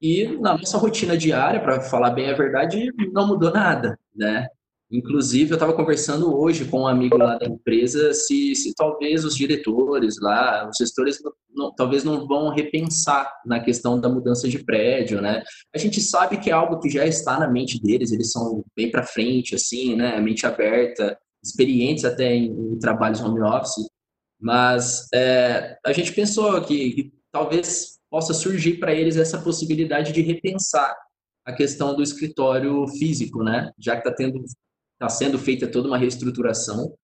e 0.00 0.26
na 0.38 0.56
nossa 0.56 0.78
rotina 0.78 1.16
diária, 1.16 1.60
para 1.60 1.80
falar 1.80 2.10
bem 2.10 2.30
a 2.30 2.34
verdade, 2.34 2.92
não 3.12 3.26
mudou 3.26 3.52
nada, 3.52 3.98
né? 4.14 4.48
Inclusive, 4.92 5.50
eu 5.50 5.54
estava 5.54 5.72
conversando 5.72 6.36
hoje 6.36 6.66
com 6.66 6.82
um 6.82 6.86
amigo 6.86 7.16
lá 7.16 7.38
da 7.38 7.46
empresa 7.46 8.12
se, 8.12 8.54
se 8.54 8.74
talvez 8.74 9.24
os 9.24 9.34
diretores 9.34 10.20
lá, 10.20 10.68
os 10.68 10.76
gestores, 10.76 11.18
não, 11.54 11.74
talvez 11.74 12.04
não 12.04 12.26
vão 12.26 12.50
repensar 12.50 13.32
na 13.46 13.58
questão 13.58 13.98
da 13.98 14.10
mudança 14.10 14.46
de 14.46 14.62
prédio, 14.62 15.22
né? 15.22 15.42
A 15.74 15.78
gente 15.78 15.98
sabe 15.98 16.36
que 16.36 16.50
é 16.50 16.52
algo 16.52 16.78
que 16.78 16.90
já 16.90 17.06
está 17.06 17.40
na 17.40 17.48
mente 17.48 17.80
deles, 17.80 18.12
eles 18.12 18.30
são 18.30 18.62
bem 18.76 18.90
para 18.90 19.02
frente, 19.02 19.54
assim, 19.54 19.96
né? 19.96 20.20
Mente 20.20 20.46
aberta, 20.46 21.18
experientes 21.42 22.04
até 22.04 22.34
em, 22.34 22.50
em 22.52 22.78
trabalhos 22.78 23.22
home 23.22 23.40
office, 23.40 23.88
mas 24.38 25.08
é, 25.14 25.78
a 25.86 25.92
gente 25.94 26.12
pensou 26.12 26.60
que, 26.60 26.90
que 26.90 27.12
talvez 27.32 27.98
possa 28.10 28.34
surgir 28.34 28.74
para 28.74 28.92
eles 28.92 29.16
essa 29.16 29.40
possibilidade 29.40 30.12
de 30.12 30.20
repensar 30.20 30.94
a 31.46 31.52
questão 31.52 31.96
do 31.96 32.02
escritório 32.02 32.86
físico, 32.88 33.42
né? 33.42 33.72
Já 33.78 33.94
que 33.94 34.06
está 34.06 34.12
tendo 34.12 34.44
está 35.02 35.08
sendo 35.08 35.38
feita 35.38 35.66
toda 35.66 35.88
uma 35.88 35.98
reestruturação, 35.98 36.94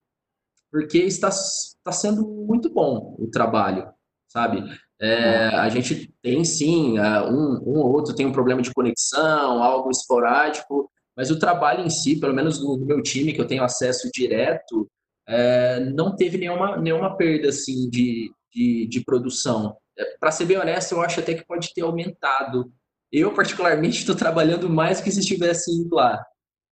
porque 0.71 0.99
está, 0.99 1.27
está 1.27 1.91
sendo 1.91 2.25
muito 2.25 2.69
bom 2.69 3.15
o 3.19 3.29
trabalho, 3.29 3.91
sabe? 4.27 4.63
É, 5.01 5.47
a 5.47 5.67
gente 5.69 6.13
tem 6.21 6.45
sim, 6.45 6.97
é, 6.97 7.21
um, 7.23 7.61
um 7.65 7.79
ou 7.79 7.91
outro 7.91 8.15
tem 8.15 8.25
um 8.25 8.31
problema 8.31 8.61
de 8.61 8.73
conexão, 8.73 9.61
algo 9.61 9.89
esporádico, 9.91 10.89
mas 11.15 11.29
o 11.29 11.39
trabalho 11.39 11.85
em 11.85 11.89
si, 11.89 12.19
pelo 12.19 12.33
menos 12.33 12.63
no, 12.63 12.77
meu 12.77 13.01
time, 13.01 13.33
que 13.33 13.41
eu 13.41 13.47
tenho 13.47 13.63
acesso 13.63 14.09
direto, 14.13 14.89
é, 15.27 15.79
não 15.91 16.15
teve 16.15 16.37
nenhuma, 16.37 16.77
nenhuma 16.77 17.17
perda 17.17 17.49
assim, 17.49 17.89
de, 17.89 18.31
de, 18.53 18.87
de 18.87 19.03
produção. 19.03 19.75
É, 19.97 20.17
Para 20.17 20.31
ser 20.31 20.45
bem 20.45 20.57
honesto, 20.57 20.93
eu 20.93 21.01
acho 21.01 21.19
até 21.19 21.33
que 21.33 21.45
pode 21.45 21.73
ter 21.73 21.81
aumentado. 21.81 22.71
Eu, 23.11 23.33
particularmente, 23.33 23.99
estou 23.99 24.15
trabalhando 24.15 24.69
mais 24.69 25.01
que 25.01 25.11
se 25.11 25.19
estivesse 25.19 25.71
indo 25.71 25.95
lá 25.95 26.23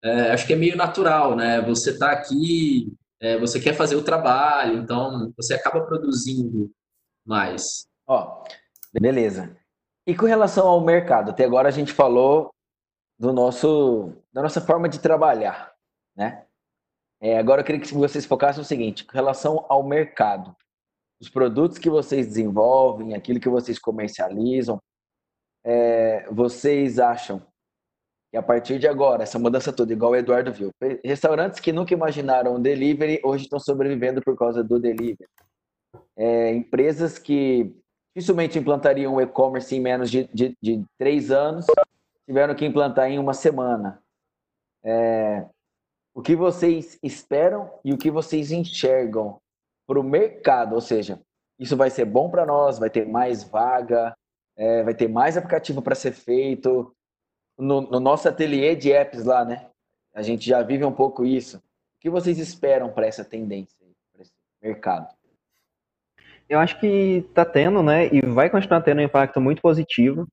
é, 0.03 0.31
acho 0.31 0.45
que 0.45 0.53
é 0.53 0.55
meio 0.55 0.75
natural, 0.75 1.35
né? 1.35 1.61
Você 1.61 1.91
está 1.91 2.11
aqui, 2.11 2.93
é, 3.19 3.37
você 3.39 3.59
quer 3.59 3.73
fazer 3.73 3.95
o 3.95 4.03
trabalho, 4.03 4.79
então 4.79 5.31
você 5.35 5.53
acaba 5.53 5.85
produzindo 5.85 6.71
mais. 7.25 7.87
Ó, 8.07 8.43
beleza. 8.93 9.55
E 10.05 10.15
com 10.15 10.25
relação 10.25 10.67
ao 10.67 10.81
mercado, 10.81 11.31
até 11.31 11.43
agora 11.43 11.67
a 11.67 11.71
gente 11.71 11.91
falou 11.91 12.51
do 13.19 13.33
nosso, 13.33 14.13
da 14.31 14.41
nossa 14.41 14.61
forma 14.61 14.87
de 14.87 14.99
trabalhar, 14.99 15.73
né? 16.15 16.45
É, 17.19 17.39
agora 17.39 17.61
eu 17.61 17.65
queria 17.65 17.81
que 17.81 17.93
vocês 17.93 18.25
focassem 18.25 18.59
no 18.59 18.65
seguinte, 18.65 19.03
com 19.03 19.13
relação 19.13 19.65
ao 19.67 19.83
mercado, 19.83 20.55
os 21.19 21.29
produtos 21.29 21.79
que 21.79 21.89
vocês 21.89 22.27
desenvolvem, 22.27 23.15
aquilo 23.15 23.39
que 23.39 23.49
vocês 23.49 23.79
comercializam, 23.79 24.79
é, 25.65 26.29
vocês 26.31 26.99
acham 26.99 27.41
e 28.33 28.37
a 28.37 28.43
partir 28.43 28.77
de 28.77 28.87
agora, 28.87 29.23
essa 29.23 29.39
mudança 29.39 29.71
toda, 29.71 29.93
igual 29.93 30.11
o 30.11 30.15
Eduardo 30.15 30.51
viu, 30.51 30.71
restaurantes 31.03 31.59
que 31.59 31.71
nunca 31.71 31.93
imaginaram 31.93 32.61
delivery, 32.61 33.21
hoje 33.23 33.43
estão 33.43 33.59
sobrevivendo 33.59 34.21
por 34.21 34.37
causa 34.37 34.63
do 34.63 34.79
delivery. 34.79 35.29
É, 36.15 36.53
empresas 36.53 37.17
que 37.17 37.73
dificilmente 38.15 38.57
implantariam 38.57 39.13
o 39.13 39.21
e-commerce 39.21 39.75
em 39.75 39.79
menos 39.79 40.09
de, 40.09 40.27
de, 40.33 40.57
de, 40.61 40.83
três 40.97 41.31
anos, 41.31 41.65
tiveram 42.25 42.55
que 42.55 42.65
implantar 42.65 43.09
em 43.09 43.19
uma 43.19 43.33
semana. 43.33 44.01
É, 44.83 45.45
o 46.13 46.21
que 46.21 46.35
vocês 46.35 46.97
esperam 47.03 47.71
e 47.85 47.93
o 47.93 47.97
que 47.97 48.09
vocês 48.09 48.51
enxergam 48.51 49.39
para 49.87 49.99
o 49.99 50.03
mercado, 50.03 50.73
ou 50.73 50.81
seja, 50.81 51.21
isso 51.59 51.77
vai 51.77 51.89
ser 51.89 52.05
bom 52.05 52.29
para 52.29 52.45
nós, 52.45 52.79
vai 52.79 52.89
ter 52.89 53.07
mais 53.07 53.43
vaga, 53.43 54.13
é, 54.57 54.83
vai 54.83 54.93
ter 54.93 55.07
mais 55.07 55.37
aplicativo 55.37 55.81
para 55.81 55.95
ser 55.95 56.11
feito, 56.11 56.91
no, 57.57 57.81
no 57.81 57.99
nosso 57.99 58.27
ateliê 58.29 58.75
de 58.75 58.91
apps 58.91 59.23
lá, 59.23 59.43
né? 59.43 59.67
A 60.13 60.21
gente 60.21 60.47
já 60.47 60.61
vive 60.61 60.85
um 60.85 60.91
pouco 60.91 61.25
isso. 61.25 61.57
O 61.57 61.61
que 61.99 62.09
vocês 62.09 62.37
esperam 62.37 62.89
para 62.89 63.07
essa 63.07 63.25
tendência, 63.25 63.75
para 64.13 64.21
esse 64.21 64.31
mercado? 64.61 65.07
Eu 66.49 66.59
acho 66.59 66.79
que 66.79 67.25
está 67.29 67.43
tendo, 67.43 67.83
né? 67.83 68.07
E 68.13 68.21
vai 68.21 68.49
continuar 68.49 68.81
tendo 68.81 68.99
um 68.99 69.03
impacto 69.03 69.41
muito 69.41 69.61
positivo. 69.61 70.27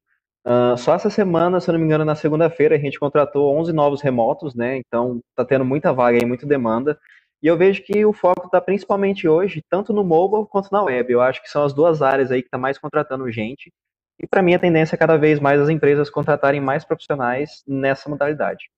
Uh, 0.46 0.76
só 0.76 0.94
essa 0.94 1.08
semana, 1.08 1.58
se 1.58 1.68
eu 1.68 1.72
não 1.72 1.80
me 1.80 1.86
engano, 1.86 2.04
na 2.04 2.14
segunda-feira, 2.14 2.76
a 2.76 2.78
gente 2.78 3.00
contratou 3.00 3.56
11 3.56 3.72
novos 3.72 4.02
remotos, 4.02 4.54
né? 4.54 4.76
Então, 4.76 5.20
está 5.30 5.44
tendo 5.44 5.64
muita 5.64 5.92
vaga 5.92 6.18
e 6.18 6.26
muita 6.26 6.46
demanda. 6.46 6.98
E 7.42 7.46
eu 7.46 7.56
vejo 7.56 7.82
que 7.82 8.04
o 8.04 8.12
foco 8.12 8.46
está 8.46 8.60
principalmente 8.60 9.26
hoje, 9.26 9.62
tanto 9.68 9.92
no 9.92 10.04
mobile 10.04 10.46
quanto 10.46 10.70
na 10.70 10.82
web. 10.82 11.12
Eu 11.12 11.20
acho 11.20 11.42
que 11.42 11.50
são 11.50 11.64
as 11.64 11.72
duas 11.72 12.00
áreas 12.00 12.30
aí 12.30 12.42
que 12.42 12.48
está 12.48 12.58
mais 12.58 12.78
contratando 12.78 13.30
gente. 13.30 13.72
E 14.18 14.26
para 14.26 14.42
mim 14.42 14.54
a 14.54 14.58
tendência 14.58 14.94
é 14.94 14.98
cada 14.98 15.16
vez 15.16 15.40
mais 15.40 15.60
as 15.60 15.68
empresas 15.68 16.08
contratarem 16.08 16.60
mais 16.60 16.84
profissionais 16.84 17.62
nessa 17.66 18.08
modalidade. 18.08 18.70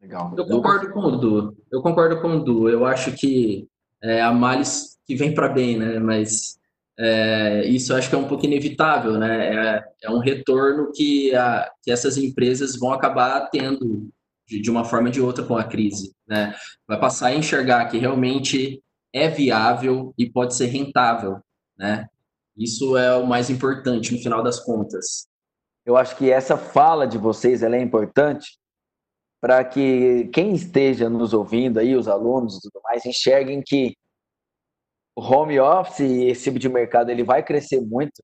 Legal. 0.00 0.34
Eu 0.36 0.46
concordo 0.46 0.92
com 0.92 1.00
o 1.00 1.16
Du. 1.16 1.56
Eu 1.70 1.82
concordo 1.82 2.20
com 2.20 2.36
o 2.36 2.44
Du. 2.44 2.68
Eu 2.68 2.86
acho 2.86 3.12
que 3.12 3.68
é 4.02 4.22
a 4.22 4.32
males 4.32 4.98
que 5.06 5.14
vem 5.14 5.34
para 5.34 5.48
bem, 5.48 5.78
né? 5.78 5.98
Mas 5.98 6.58
é, 6.98 7.66
isso 7.66 7.92
eu 7.92 7.96
acho 7.96 8.08
que 8.08 8.14
é 8.14 8.18
um 8.18 8.28
pouco 8.28 8.46
inevitável, 8.46 9.18
né? 9.18 9.54
É, 9.54 9.84
é 10.04 10.10
um 10.10 10.18
retorno 10.18 10.90
que, 10.92 11.34
a, 11.34 11.70
que 11.82 11.90
essas 11.90 12.16
empresas 12.16 12.76
vão 12.78 12.92
acabar 12.92 13.48
tendo 13.50 14.10
de, 14.46 14.60
de 14.60 14.70
uma 14.70 14.84
forma 14.84 15.08
ou 15.08 15.12
de 15.12 15.20
outra 15.20 15.44
com 15.44 15.56
a 15.56 15.64
crise, 15.64 16.14
né? 16.26 16.54
Vai 16.86 16.98
passar 16.98 17.28
a 17.28 17.34
enxergar 17.34 17.86
que 17.86 17.98
realmente 17.98 18.82
é 19.12 19.28
viável 19.28 20.14
e 20.16 20.28
pode 20.28 20.54
ser 20.54 20.66
rentável, 20.66 21.40
né? 21.78 22.06
Isso 22.60 22.94
é 22.98 23.16
o 23.16 23.26
mais 23.26 23.48
importante 23.48 24.12
no 24.12 24.18
final 24.18 24.42
das 24.42 24.60
contas. 24.60 25.26
Eu 25.86 25.96
acho 25.96 26.14
que 26.14 26.30
essa 26.30 26.58
fala 26.58 27.06
de 27.06 27.16
vocês 27.16 27.62
é 27.62 27.80
importante 27.80 28.58
para 29.40 29.64
que 29.64 30.28
quem 30.28 30.52
esteja 30.52 31.08
nos 31.08 31.32
ouvindo 31.32 31.78
aí, 31.80 31.96
os 31.96 32.06
alunos 32.06 32.58
e 32.58 32.60
tudo 32.60 32.82
mais, 32.84 33.06
enxerguem 33.06 33.62
que 33.64 33.96
o 35.16 35.22
home 35.22 35.58
office 35.58 36.00
e 36.00 36.24
esse 36.24 36.44
tipo 36.44 36.58
de 36.58 36.68
mercado 36.68 37.10
ele 37.10 37.24
vai 37.24 37.42
crescer 37.42 37.80
muito, 37.80 38.22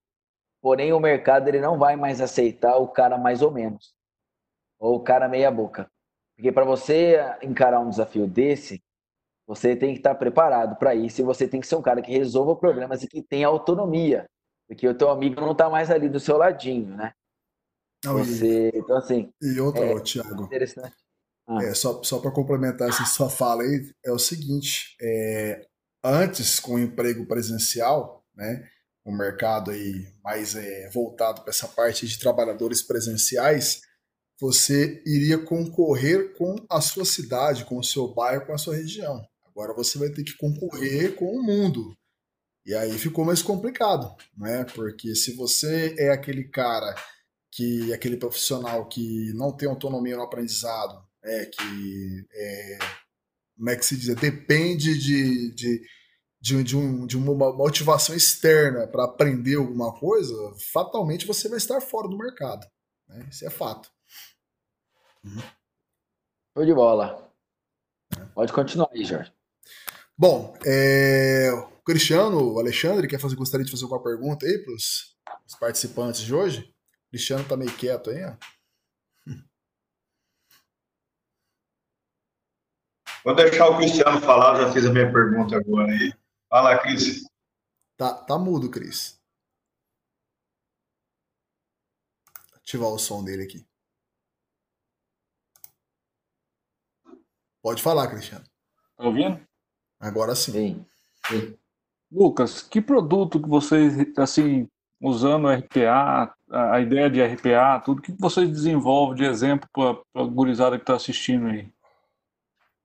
porém 0.61 0.93
o 0.93 1.01
mercado 1.01 1.49
ele 1.49 1.59
não 1.59 1.79
vai 1.79 1.97
mais 1.97 2.21
aceitar 2.21 2.77
o 2.77 2.89
cara 2.89 3.17
mais 3.17 3.41
ou 3.41 3.51
menos, 3.51 3.95
ou 4.79 4.97
o 4.97 5.03
cara 5.03 5.31
meia 5.31 5.51
boca. 5.51 5.91
Porque 6.37 6.53
para 6.53 6.67
você 6.67 7.17
encarar 7.43 7.81
um 7.81 7.89
desafio 7.89 8.27
desse, 8.27 8.83
você 9.47 9.77
tem 9.77 9.93
que 9.93 10.01
estar 10.01 10.15
preparado 10.15 10.77
para 10.77 10.95
isso 10.95 11.21
e 11.21 11.25
você 11.25 11.47
tem 11.47 11.61
que 11.61 11.67
ser 11.67 11.77
um 11.77 11.83
cara 11.83 12.03
que 12.03 12.11
resolva 12.11 12.57
problemas 12.57 13.03
e 13.03 13.09
que 13.09 13.23
tenha 13.23 13.47
autonomia. 13.47 14.27
Porque 14.67 14.89
o 14.89 14.95
teu 14.95 15.09
amigo 15.09 15.41
não 15.41 15.53
está 15.53 15.71
mais 15.71 15.91
ali 15.91 16.09
do 16.09 16.19
seu 16.19 16.37
ladinho, 16.37 16.97
né? 16.97 17.13
Não, 18.05 18.19
você, 18.19 18.71
e, 18.75 18.79
então, 18.79 18.97
assim. 18.97 19.31
E 19.41 19.61
outra, 19.61 19.85
é, 19.85 20.01
Thiago. 20.01 20.45
Interessante. 20.45 20.95
Ah. 21.47 21.63
É, 21.63 21.75
só 21.75 22.03
só 22.03 22.19
para 22.19 22.33
complementar 22.33 22.89
essa 22.89 23.05
sua 23.05 23.31
fala 23.31 23.63
aí, 23.63 23.89
é 24.05 24.11
o 24.11 24.19
seguinte: 24.19 24.97
é, 25.01 25.65
antes, 26.03 26.59
com 26.59 26.75
o 26.75 26.79
emprego 26.79 27.25
presencial, 27.27 28.25
né? 28.35 28.69
O 29.05 29.13
mercado 29.13 29.71
aí 29.71 30.13
mais 30.25 30.57
é, 30.57 30.91
voltado 30.91 31.43
para 31.43 31.51
essa 31.51 31.69
parte 31.69 32.09
de 32.09 32.19
trabalhadores 32.19 32.83
presenciais, 32.83 33.83
você 34.41 35.01
iria 35.07 35.39
concorrer 35.39 36.37
com 36.37 36.57
a 36.69 36.81
sua 36.81 37.05
cidade, 37.05 37.65
com 37.65 37.79
o 37.79 37.85
seu 37.85 38.13
bairro, 38.13 38.47
com 38.47 38.53
a 38.53 38.59
sua 38.59 38.75
região. 38.75 39.25
Agora 39.57 39.73
você 39.73 39.99
vai 39.99 40.11
ter 40.11 40.23
que 40.23 40.37
concorrer 40.37 41.17
com 41.17 41.35
o 41.35 41.43
mundo. 41.43 41.97
E 42.67 42.75
aí 42.75 42.99
ficou 42.99 43.25
mais 43.25 43.41
complicado, 43.41 44.15
né? 44.37 44.65
Porque 44.75 45.15
se 45.15 45.35
você 45.35 45.95
é 45.99 46.11
aquele 46.11 46.45
cara 46.45 46.95
que 47.51 47.91
aquele 47.95 48.19
profissional 48.19 48.87
que 48.87 49.33
não 49.33 49.57
tem 49.57 49.67
autonomia 49.67 50.15
no 50.15 50.25
aprendizado, 50.25 51.03
é 51.25 51.47
que 51.47 52.27
é, 52.35 52.79
como 53.57 53.71
é 53.71 53.77
que 53.77 53.87
se 53.87 53.97
diz? 53.97 54.15
Depende 54.17 54.99
de, 54.99 55.55
de, 55.55 55.89
de, 56.39 56.63
de, 56.63 56.77
um, 56.77 57.07
de 57.07 57.17
uma 57.17 57.51
motivação 57.55 58.15
externa 58.15 58.87
para 58.87 59.05
aprender 59.05 59.57
alguma 59.57 59.99
coisa, 59.99 60.35
fatalmente 60.71 61.27
você 61.27 61.49
vai 61.49 61.57
estar 61.57 61.81
fora 61.81 62.09
do 62.09 62.19
mercado. 62.19 62.67
Né? 63.09 63.27
Isso 63.31 63.47
é 63.47 63.51
fato. 63.51 63.91
Uhum. 65.25 65.41
Show 66.55 66.67
de 66.67 66.75
bola. 66.75 67.33
É. 68.19 68.25
Pode 68.35 68.53
continuar 68.53 68.91
aí, 68.93 69.03
Jorge. 69.03 69.36
Bom, 70.19 70.57
é, 70.65 71.53
o 71.53 71.83
Cristiano, 71.83 72.55
o 72.55 72.59
Alexandre, 72.59 73.07
quer 73.07 73.21
fazer, 73.21 73.37
gostaria 73.37 73.67
de 73.67 73.71
fazer 73.71 73.85
alguma 73.85 74.03
pergunta 74.03 74.47
aí 74.47 74.65
para 74.65 74.73
os 74.73 75.15
participantes 75.61 76.23
de 76.23 76.35
hoje? 76.35 76.75
O 77.07 77.11
Cristiano 77.11 77.43
está 77.43 77.55
meio 77.55 77.77
quieto 77.77 78.09
aí, 78.09 78.25
ó. 78.25 78.35
Vou 83.23 83.35
deixar 83.35 83.69
o 83.69 83.77
Cristiano 83.77 84.19
falar, 84.23 84.59
já 84.59 84.73
fiz 84.73 84.87
a 84.87 84.91
minha 84.93 85.13
pergunta 85.13 85.59
agora 85.59 85.93
aí. 85.93 86.15
Fala, 86.49 86.79
Cris. 86.81 87.23
Tá, 87.99 88.15
tá 88.15 88.39
mudo, 88.39 88.71
Cris. 88.71 89.21
Ativar 92.55 92.89
o 92.89 92.99
som 92.99 93.23
dele 93.23 93.43
aqui. 93.43 93.67
Pode 97.63 97.83
falar, 97.83 98.09
Cristiano. 98.09 98.47
Tá 98.97 99.05
ouvindo? 99.05 99.47
Agora 100.01 100.35
sim. 100.35 100.53
sim. 100.53 100.87
sim. 101.29 101.55
Lucas, 102.11 102.63
que 102.63 102.81
produto 102.81 103.41
que 103.41 103.49
vocês, 103.49 103.95
assim, 104.17 104.69
usando 105.01 105.49
RPA, 105.49 106.33
a 106.51 106.81
ideia 106.81 107.11
de 107.11 107.23
RPA, 107.23 107.81
tudo, 107.85 108.01
que 108.01 108.13
vocês 108.19 108.49
desenvolvem 108.49 109.17
de 109.17 109.25
exemplo 109.25 109.69
para 109.73 110.23
a 110.23 110.25
gurizada 110.25 110.77
que 110.77 110.83
está 110.83 110.95
assistindo 110.95 111.47
aí? 111.47 111.69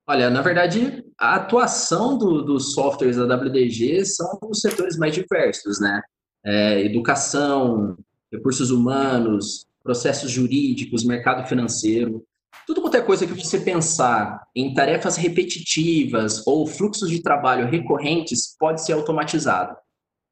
Olha, 0.07 0.29
na 0.29 0.41
verdade, 0.41 1.05
a 1.17 1.35
atuação 1.35 2.17
do, 2.17 2.41
dos 2.41 2.73
softwares 2.73 3.17
da 3.17 3.35
WDG 3.35 4.03
são 4.05 4.39
os 4.43 4.59
setores 4.59 4.97
mais 4.97 5.13
diversos, 5.13 5.79
né? 5.79 6.01
É, 6.43 6.81
educação, 6.83 7.95
recursos 8.31 8.71
humanos, 8.71 9.67
processos 9.83 10.31
jurídicos, 10.31 11.03
mercado 11.03 11.47
financeiro. 11.47 12.25
Tudo 12.67 12.81
quanto 12.81 12.97
é 12.97 13.01
coisa 13.01 13.25
que 13.25 13.33
você 13.33 13.59
pensar 13.59 14.41
em 14.55 14.73
tarefas 14.73 15.17
repetitivas 15.17 16.45
ou 16.45 16.67
fluxos 16.67 17.09
de 17.09 17.21
trabalho 17.21 17.69
recorrentes 17.69 18.55
pode 18.57 18.83
ser 18.85 18.93
automatizado. 18.93 19.75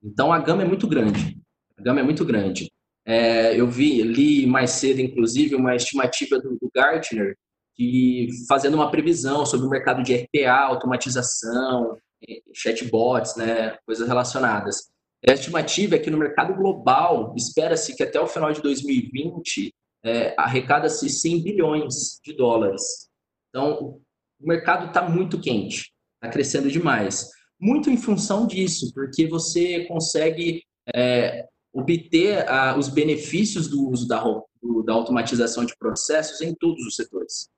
Então, 0.04 0.32
a 0.32 0.40
gama 0.40 0.64
é 0.64 0.66
muito 0.66 0.88
grande. 0.88 1.38
A 1.78 1.82
gama 1.82 2.00
é 2.00 2.04
muito 2.04 2.24
grande. 2.24 2.72
É, 3.06 3.60
eu 3.60 3.68
vi, 3.68 4.02
li 4.04 4.46
mais 4.46 4.72
cedo, 4.72 5.02
inclusive, 5.02 5.56
uma 5.56 5.76
estimativa 5.76 6.40
do, 6.40 6.52
do 6.52 6.70
Gartner 6.74 7.36
e 7.78 8.28
fazendo 8.48 8.76
uma 8.76 8.92
previsão 8.92 9.46
sobre 9.46 9.66
o 9.66 9.70
mercado 9.70 10.04
de 10.04 10.14
RPA, 10.14 10.66
automatização, 10.66 11.98
eh, 12.28 12.42
chatbots, 12.54 13.36
né, 13.38 13.78
coisas 13.86 14.08
relacionadas. 14.08 14.90
A 15.28 15.32
estimativa 15.34 15.96
é 15.96 16.00
que 16.00 16.12
no 16.12 16.18
mercado 16.18 16.54
global, 16.54 17.34
espera-se 17.38 17.96
que 17.96 18.04
até 18.04 18.20
o 18.20 18.28
final 18.28 18.52
de 18.52 18.62
2020 18.62 19.74
é, 20.04 20.34
arrecada-se 20.38 21.10
100 21.10 21.44
bilhões 21.44 22.20
de 22.24 22.34
dólares. 22.34 23.10
Então, 23.50 24.00
o 24.40 24.48
mercado 24.48 24.88
está 24.88 25.08
muito 25.08 25.40
quente, 25.40 25.92
está 26.16 26.32
crescendo 26.32 26.72
demais. 26.72 27.30
Muito 27.60 27.90
em 27.90 27.98
função 27.98 28.48
disso, 28.48 28.94
porque 28.94 29.28
você 29.28 29.86
consegue 29.86 30.64
é, 30.96 31.46
obter 31.74 32.48
a, 32.48 32.78
os 32.78 32.88
benefícios 32.88 33.68
do 33.68 33.90
uso 33.90 34.08
da, 34.08 34.24
do, 34.62 34.84
da 34.84 34.94
automatização 34.94 35.66
de 35.66 35.76
processos 35.78 36.42
em 36.42 36.56
todos 36.56 36.86
os 36.86 36.96
setores. 36.96 37.50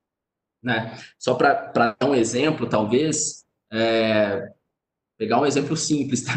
Né? 0.64 0.98
Só 1.20 1.36
para 1.36 1.72
dar 1.72 2.10
um 2.10 2.16
exemplo, 2.16 2.68
talvez, 2.68 3.46
é, 3.72 4.52
pegar 5.18 5.40
um 5.40 5.46
exemplo 5.46 5.78
simples, 5.78 6.24
tá? 6.24 6.34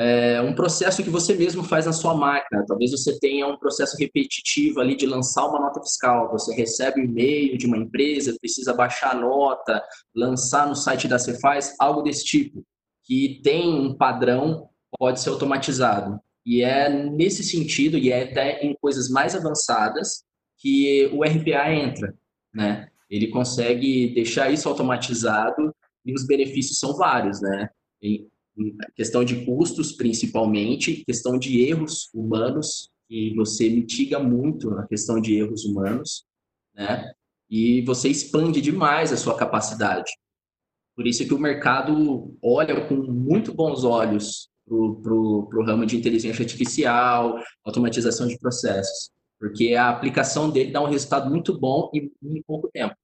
É 0.00 0.40
um 0.40 0.54
processo 0.54 1.02
que 1.02 1.10
você 1.10 1.34
mesmo 1.34 1.64
faz 1.64 1.84
na 1.84 1.92
sua 1.92 2.14
máquina. 2.14 2.64
Talvez 2.68 2.92
você 2.92 3.18
tenha 3.18 3.46
um 3.48 3.58
processo 3.58 3.96
repetitivo 3.98 4.80
ali 4.80 4.94
de 4.94 5.06
lançar 5.06 5.46
uma 5.46 5.58
nota 5.58 5.82
fiscal. 5.82 6.30
Você 6.30 6.54
recebe 6.54 7.00
um 7.00 7.04
e-mail 7.04 7.58
de 7.58 7.66
uma 7.66 7.76
empresa, 7.76 8.36
precisa 8.40 8.72
baixar 8.72 9.10
a 9.10 9.20
nota, 9.20 9.82
lançar 10.14 10.68
no 10.68 10.76
site 10.76 11.08
da 11.08 11.18
Cefaz, 11.18 11.74
algo 11.80 12.02
desse 12.02 12.24
tipo, 12.24 12.64
que 13.04 13.40
tem 13.42 13.68
um 13.68 13.92
padrão, 13.92 14.68
pode 14.96 15.20
ser 15.20 15.30
automatizado. 15.30 16.20
E 16.46 16.62
é 16.62 16.88
nesse 16.88 17.42
sentido, 17.42 17.98
e 17.98 18.12
é 18.12 18.22
até 18.22 18.64
em 18.64 18.76
coisas 18.80 19.08
mais 19.10 19.34
avançadas, 19.34 20.22
que 20.58 21.10
o 21.12 21.24
RPA 21.24 21.72
entra, 21.72 22.14
né? 22.54 22.88
ele 23.10 23.28
consegue 23.28 24.14
deixar 24.14 24.50
isso 24.50 24.68
automatizado 24.68 25.74
e 26.04 26.12
os 26.12 26.26
benefícios 26.26 26.78
são 26.78 26.94
vários, 26.96 27.40
né? 27.40 27.70
Questão 28.94 29.24
de 29.24 29.44
custos, 29.44 29.92
principalmente, 29.92 31.04
questão 31.04 31.38
de 31.38 31.60
erros 31.60 32.08
humanos, 32.14 32.90
que 33.08 33.34
você 33.34 33.68
mitiga 33.68 34.18
muito 34.18 34.70
a 34.74 34.86
questão 34.86 35.20
de 35.20 35.34
erros 35.36 35.64
humanos, 35.64 36.24
né? 36.74 37.12
E 37.50 37.82
você 37.82 38.08
expande 38.08 38.60
demais 38.60 39.12
a 39.12 39.16
sua 39.16 39.36
capacidade. 39.36 40.10
Por 40.94 41.06
isso 41.06 41.26
que 41.26 41.32
o 41.32 41.38
mercado 41.38 42.36
olha 42.42 42.86
com 42.86 42.96
muito 42.96 43.54
bons 43.54 43.84
olhos 43.84 44.50
para 44.66 45.14
o 45.14 45.64
ramo 45.64 45.86
de 45.86 45.96
inteligência 45.96 46.42
artificial, 46.42 47.38
automatização 47.64 48.26
de 48.26 48.38
processos 48.38 49.10
porque 49.38 49.74
a 49.74 49.88
aplicação 49.88 50.50
dele 50.50 50.72
dá 50.72 50.82
um 50.82 50.90
resultado 50.90 51.30
muito 51.30 51.58
bom 51.58 51.90
em, 51.94 52.12
em 52.22 52.42
pouco 52.42 52.68
tempo. 52.68 52.94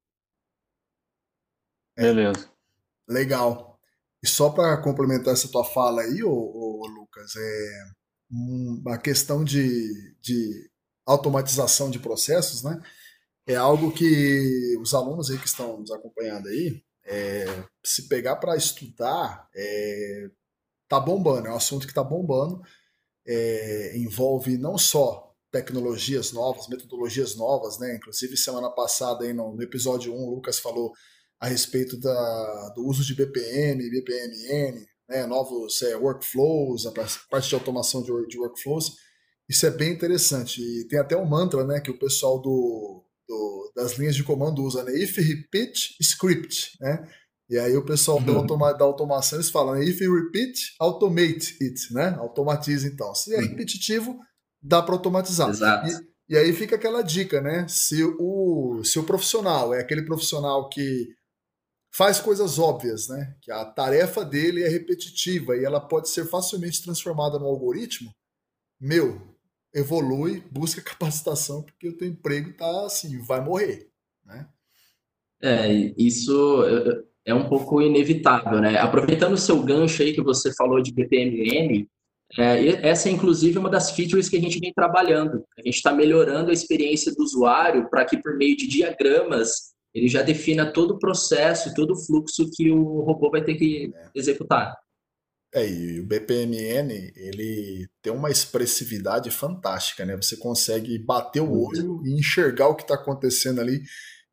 Beleza. 1.96 2.50
Legal. 3.08 3.73
E 4.24 4.26
só 4.26 4.48
para 4.48 4.78
complementar 4.78 5.34
essa 5.34 5.48
tua 5.48 5.62
fala 5.62 6.00
aí, 6.00 6.22
ô, 6.24 6.30
ô 6.30 6.86
Lucas, 6.86 7.36
é 7.36 8.90
a 8.90 8.96
questão 8.96 9.44
de, 9.44 10.16
de 10.22 10.70
automatização 11.06 11.90
de 11.90 11.98
processos, 11.98 12.62
né? 12.62 12.80
É 13.46 13.54
algo 13.54 13.92
que 13.92 14.78
os 14.80 14.94
alunos 14.94 15.30
aí 15.30 15.36
que 15.36 15.46
estão 15.46 15.78
nos 15.78 15.90
acompanhando 15.90 16.48
aí, 16.48 16.82
é, 17.04 17.44
se 17.84 18.08
pegar 18.08 18.36
para 18.36 18.56
estudar, 18.56 19.46
é, 19.54 20.30
tá 20.88 20.98
bombando, 20.98 21.48
é 21.48 21.50
um 21.52 21.56
assunto 21.56 21.84
que 21.84 21.92
está 21.92 22.02
bombando, 22.02 22.62
é, 23.26 23.94
envolve 23.98 24.56
não 24.56 24.78
só 24.78 25.34
tecnologias 25.52 26.32
novas, 26.32 26.66
metodologias 26.68 27.36
novas, 27.36 27.78
né? 27.78 27.96
Inclusive 27.96 28.38
semana 28.38 28.70
passada 28.70 29.26
aí 29.26 29.34
no, 29.34 29.54
no 29.54 29.62
episódio 29.62 30.14
1, 30.14 30.16
o 30.16 30.34
Lucas 30.34 30.58
falou 30.58 30.94
a 31.40 31.48
respeito 31.48 31.98
da, 31.98 32.72
do 32.74 32.86
uso 32.86 33.04
de 33.04 33.14
BPM, 33.14 33.90
BPMN, 33.90 34.86
né? 35.08 35.26
novos 35.26 35.82
é, 35.82 35.96
workflows, 35.96 36.86
a 36.86 36.92
parte 37.30 37.48
de 37.48 37.54
automação 37.54 38.02
de, 38.02 38.26
de, 38.28 38.38
workflows. 38.38 38.92
Isso 39.48 39.66
é 39.66 39.70
bem 39.70 39.92
interessante. 39.92 40.60
E 40.60 40.88
tem 40.88 40.98
até 40.98 41.16
um 41.16 41.26
mantra 41.26 41.64
né, 41.64 41.80
que 41.80 41.90
o 41.90 41.98
pessoal 41.98 42.40
do, 42.40 43.04
do 43.28 43.72
das 43.74 43.98
linhas 43.98 44.14
de 44.14 44.22
comando 44.22 44.62
usa, 44.62 44.84
né? 44.84 44.92
If 44.96 45.16
repeat, 45.16 45.96
script, 46.00 46.76
né? 46.80 47.06
E 47.48 47.58
aí 47.58 47.76
o 47.76 47.84
pessoal 47.84 48.18
uhum. 48.18 48.24
da, 48.24 48.32
automa 48.32 48.72
da 48.72 48.84
automação 48.84 49.38
eles 49.38 49.50
falam, 49.50 49.82
if 49.82 50.00
repeat, 50.00 50.74
automate 50.80 51.56
it, 51.60 51.92
né? 51.92 52.16
Automatiza 52.18 52.86
então. 52.86 53.14
Se 53.14 53.34
é 53.34 53.38
uhum. 53.38 53.48
repetitivo, 53.48 54.18
dá 54.62 54.80
para 54.80 54.94
automatizar. 54.94 55.50
Exato. 55.50 55.88
E, 56.28 56.34
e, 56.34 56.38
aí 56.38 56.52
fica 56.52 56.76
aquela 56.76 57.02
dica, 57.02 57.40
né? 57.40 57.66
Se 57.68 58.02
o, 58.02 58.82
se 58.82 58.98
o 58.98 59.04
profissional 59.04 59.74
é 59.74 59.80
aquele 59.80 60.02
profissional 60.02 60.68
que 60.70 61.08
faz 61.96 62.20
coisas 62.20 62.58
óbvias, 62.58 63.08
né? 63.08 63.36
Que 63.40 63.52
a 63.52 63.64
tarefa 63.64 64.24
dele 64.24 64.64
é 64.64 64.68
repetitiva 64.68 65.56
e 65.56 65.64
ela 65.64 65.80
pode 65.80 66.08
ser 66.08 66.26
facilmente 66.26 66.82
transformada 66.82 67.38
no 67.38 67.46
algoritmo, 67.46 68.10
meu, 68.80 69.20
evolui, 69.72 70.42
busca 70.50 70.82
capacitação, 70.82 71.62
porque 71.62 71.88
o 71.88 71.96
teu 71.96 72.08
emprego 72.08 72.52
tá 72.56 72.84
assim, 72.84 73.22
vai 73.22 73.40
morrer, 73.40 73.88
né? 74.24 74.48
É, 75.40 75.72
isso 75.98 76.64
é 77.24 77.34
um 77.34 77.48
pouco 77.48 77.80
inevitável, 77.80 78.60
né? 78.60 78.78
Aproveitando 78.78 79.34
o 79.34 79.38
seu 79.38 79.62
gancho 79.62 80.02
aí 80.02 80.12
que 80.12 80.22
você 80.22 80.52
falou 80.54 80.80
de 80.80 80.92
BPMN, 80.92 81.86
é, 82.36 82.88
essa 82.88 83.08
é, 83.08 83.12
inclusive, 83.12 83.58
uma 83.58 83.70
das 83.70 83.90
features 83.92 84.28
que 84.28 84.36
a 84.36 84.40
gente 84.40 84.58
vem 84.58 84.72
trabalhando. 84.72 85.44
A 85.58 85.62
gente 85.62 85.76
está 85.76 85.92
melhorando 85.92 86.50
a 86.50 86.54
experiência 86.54 87.12
do 87.14 87.22
usuário 87.22 87.88
para 87.88 88.04
que, 88.04 88.20
por 88.20 88.36
meio 88.36 88.56
de 88.56 88.66
diagramas, 88.66 89.73
ele 89.94 90.08
já 90.08 90.22
defina 90.22 90.70
todo 90.70 90.92
o 90.92 90.98
processo, 90.98 91.72
todo 91.74 91.92
o 91.92 92.06
fluxo 92.06 92.50
que 92.52 92.70
o 92.70 93.00
robô 93.02 93.30
vai 93.30 93.44
ter 93.44 93.54
que 93.54 93.92
executar. 94.14 94.74
É, 95.54 95.70
e 95.70 96.00
o 96.00 96.06
BPMN, 96.06 97.12
ele 97.14 97.86
tem 98.02 98.12
uma 98.12 98.28
expressividade 98.28 99.30
fantástica, 99.30 100.04
né? 100.04 100.16
Você 100.16 100.36
consegue 100.36 100.98
bater 100.98 101.40
o 101.40 101.66
olho 101.66 102.02
e 102.04 102.18
enxergar 102.18 102.66
o 102.66 102.74
que 102.74 102.82
está 102.82 102.96
acontecendo 102.96 103.60
ali 103.60 103.80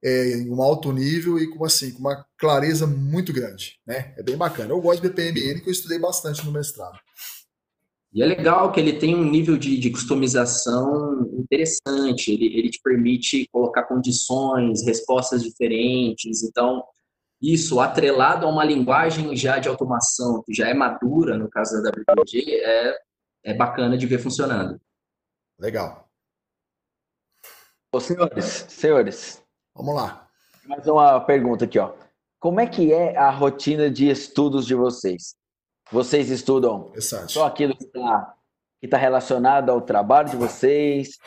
é, 0.04 0.32
em 0.32 0.50
um 0.50 0.64
alto 0.64 0.92
nível 0.92 1.38
e 1.38 1.48
com 1.48 1.64
assim, 1.64 1.92
com 1.92 2.00
uma 2.00 2.26
clareza 2.40 2.88
muito 2.88 3.32
grande, 3.32 3.80
né? 3.86 4.16
É 4.18 4.24
bem 4.24 4.36
bacana. 4.36 4.72
Eu 4.72 4.82
gosto 4.82 5.04
do 5.04 5.10
BPMN, 5.10 5.62
que 5.62 5.70
eu 5.70 5.72
estudei 5.72 6.00
bastante 6.00 6.44
no 6.44 6.52
mestrado. 6.52 6.98
E 8.14 8.22
é 8.22 8.26
legal 8.26 8.72
que 8.72 8.80
ele 8.80 9.00
tem 9.00 9.16
um 9.16 9.24
nível 9.24 9.58
de, 9.58 9.78
de 9.78 9.90
customização 9.90 11.22
interessante, 11.40 12.32
ele, 12.32 12.46
ele 12.58 12.70
te 12.70 12.82
permite 12.84 13.48
colocar 13.52 13.84
condições, 13.84 14.86
respostas 14.86 15.42
diferentes, 15.44 16.44
então 16.44 16.84
isso 17.42 17.80
atrelado 17.80 18.46
a 18.46 18.50
uma 18.50 18.66
linguagem 18.66 19.36
já 19.36 19.60
de 19.60 19.70
automação, 19.70 20.44
que 20.46 20.54
já 20.54 20.68
é 20.68 20.74
madura, 20.74 21.38
no 21.38 21.50
caso 21.50 21.82
da 21.82 21.90
WPG, 21.90 22.62
é, 22.62 22.98
é 23.46 23.54
bacana 23.54 23.98
de 23.98 24.06
ver 24.06 24.20
funcionando. 24.20 24.80
Legal. 25.58 26.08
Ô, 27.94 28.00
senhores, 28.00 28.66
senhores. 28.70 29.44
Vamos 29.74 29.96
lá. 29.96 30.30
Mais 30.66 30.86
uma 30.86 31.20
pergunta 31.22 31.66
aqui, 31.66 31.80
ó. 31.80 31.94
Como 32.40 32.60
é 32.60 32.68
que 32.68 32.94
é 32.94 33.18
a 33.18 33.30
rotina 33.30 33.90
de 33.90 34.10
estudos 34.10 34.66
de 34.66 34.76
vocês? 34.76 35.36
Vocês 35.92 36.30
estudam 36.30 36.92
só 37.28 37.46
aquilo 37.46 37.76
que 37.76 37.84
está 37.84 38.34
tá 38.90 38.98
relacionado 38.98 39.70
ao 39.70 39.82
trabalho 39.82 40.30
de 40.30 40.38
vocês? 40.38 41.18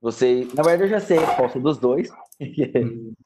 Vocês, 0.00 0.52
na 0.52 0.62
verdade, 0.62 0.84
eu 0.84 0.98
já 0.98 1.00
sei 1.00 1.18
a 1.18 1.26
resposta 1.26 1.58
dos 1.58 1.78
dois. 1.78 2.10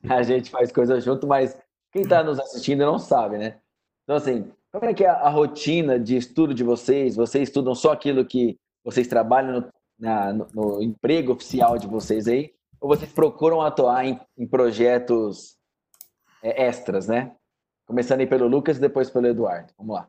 a 0.08 0.22
gente 0.22 0.50
faz 0.50 0.70
coisas 0.70 1.02
junto, 1.02 1.26
mas 1.26 1.58
quem 1.92 2.02
está 2.02 2.22
nos 2.22 2.38
assistindo 2.38 2.80
não 2.80 2.98
sabe, 2.98 3.38
né? 3.38 3.58
Então, 4.04 4.16
assim, 4.16 4.50
como 4.72 4.84
é 4.84 4.94
que 4.94 5.04
é 5.04 5.08
a 5.08 5.28
rotina 5.28 5.98
de 5.98 6.16
estudo 6.16 6.54
de 6.54 6.62
vocês? 6.62 7.16
Vocês 7.16 7.48
estudam 7.48 7.74
só 7.74 7.92
aquilo 7.92 8.24
que 8.24 8.58
vocês 8.84 9.08
trabalham 9.08 9.60
no, 9.60 9.68
na, 9.98 10.32
no, 10.32 10.48
no 10.54 10.82
emprego 10.82 11.32
oficial 11.32 11.78
de 11.78 11.86
vocês 11.86 12.28
aí? 12.28 12.52
Ou 12.80 12.88
vocês 12.88 13.10
procuram 13.10 13.62
atuar 13.62 14.04
em, 14.04 14.20
em 14.36 14.46
projetos 14.46 15.56
é, 16.42 16.66
extras, 16.66 17.08
né? 17.08 17.34
Começando 17.86 18.20
aí 18.20 18.26
pelo 18.26 18.46
Lucas 18.46 18.76
e 18.76 18.80
depois 18.80 19.10
pelo 19.10 19.26
Eduardo. 19.26 19.72
Vamos 19.78 19.94
lá. 19.94 20.08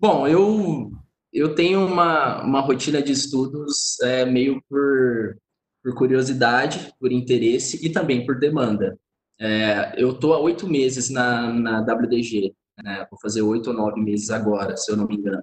Bom, 0.00 0.26
eu, 0.26 0.90
eu 1.30 1.54
tenho 1.54 1.84
uma, 1.84 2.42
uma 2.42 2.60
rotina 2.60 3.02
de 3.02 3.12
estudos 3.12 4.00
é, 4.00 4.24
meio 4.24 4.62
por, 4.66 5.36
por 5.82 5.94
curiosidade, 5.94 6.90
por 6.98 7.12
interesse 7.12 7.84
e 7.84 7.92
também 7.92 8.24
por 8.24 8.38
demanda. 8.38 8.98
É, 9.38 9.92
eu 10.02 10.12
estou 10.12 10.32
há 10.32 10.38
oito 10.40 10.66
meses 10.66 11.10
na, 11.10 11.52
na 11.52 11.80
WDG, 11.82 12.54
né? 12.82 13.06
vou 13.10 13.20
fazer 13.20 13.42
oito 13.42 13.68
ou 13.68 13.76
nove 13.76 14.00
meses 14.00 14.30
agora, 14.30 14.74
se 14.74 14.90
eu 14.90 14.96
não 14.96 15.06
me 15.06 15.16
engano. 15.16 15.42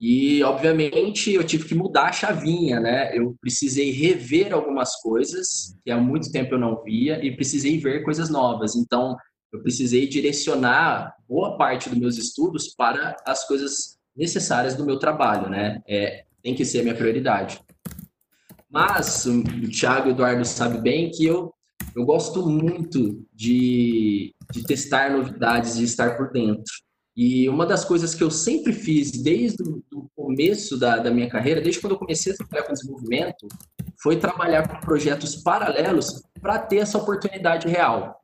E, 0.00 0.42
obviamente, 0.42 1.32
eu 1.32 1.44
tive 1.44 1.68
que 1.68 1.74
mudar 1.74 2.06
a 2.06 2.12
chavinha, 2.12 2.80
né? 2.80 3.16
Eu 3.16 3.36
precisei 3.40 3.92
rever 3.92 4.52
algumas 4.52 4.96
coisas 4.96 5.78
que 5.84 5.90
há 5.92 5.96
muito 5.96 6.32
tempo 6.32 6.54
eu 6.54 6.58
não 6.58 6.82
via 6.82 7.24
e 7.24 7.34
precisei 7.34 7.78
ver 7.78 8.02
coisas 8.02 8.28
novas. 8.28 8.74
Então, 8.74 9.16
eu 9.54 9.62
precisei 9.62 10.08
direcionar 10.08 11.14
boa 11.28 11.56
parte 11.56 11.88
dos 11.88 11.98
meus 11.98 12.18
estudos 12.18 12.74
para 12.74 13.16
as 13.24 13.46
coisas 13.46 13.96
necessárias 14.16 14.74
do 14.74 14.84
meu 14.84 14.98
trabalho, 14.98 15.48
né? 15.48 15.80
É, 15.86 16.24
tem 16.42 16.54
que 16.54 16.64
ser 16.64 16.80
a 16.80 16.82
minha 16.82 16.94
prioridade. 16.94 17.60
Mas 18.68 19.24
o 19.26 19.42
Thiago 19.70 20.08
e 20.08 20.10
o 20.10 20.14
Eduardo 20.14 20.44
sabem 20.44 20.82
bem 20.82 21.10
que 21.10 21.24
eu, 21.24 21.54
eu 21.94 22.04
gosto 22.04 22.44
muito 22.48 23.24
de, 23.32 24.34
de 24.52 24.64
testar 24.64 25.12
novidades, 25.12 25.76
de 25.76 25.84
estar 25.84 26.16
por 26.16 26.32
dentro. 26.32 26.72
E 27.16 27.48
uma 27.48 27.64
das 27.64 27.84
coisas 27.84 28.12
que 28.12 28.24
eu 28.24 28.32
sempre 28.32 28.72
fiz 28.72 29.12
desde 29.12 29.62
o 29.62 30.08
começo 30.16 30.76
da, 30.76 30.98
da 30.98 31.12
minha 31.12 31.30
carreira, 31.30 31.60
desde 31.60 31.80
quando 31.80 31.92
eu 31.92 31.98
comecei 31.98 32.32
a 32.32 32.36
trabalhar 32.36 32.64
com 32.64 32.72
desenvolvimento, 32.72 33.46
foi 34.04 34.18
trabalhar 34.18 34.68
com 34.68 34.78
projetos 34.80 35.34
paralelos 35.34 36.22
para 36.42 36.58
ter 36.58 36.76
essa 36.76 36.98
oportunidade 36.98 37.66
real. 37.66 38.20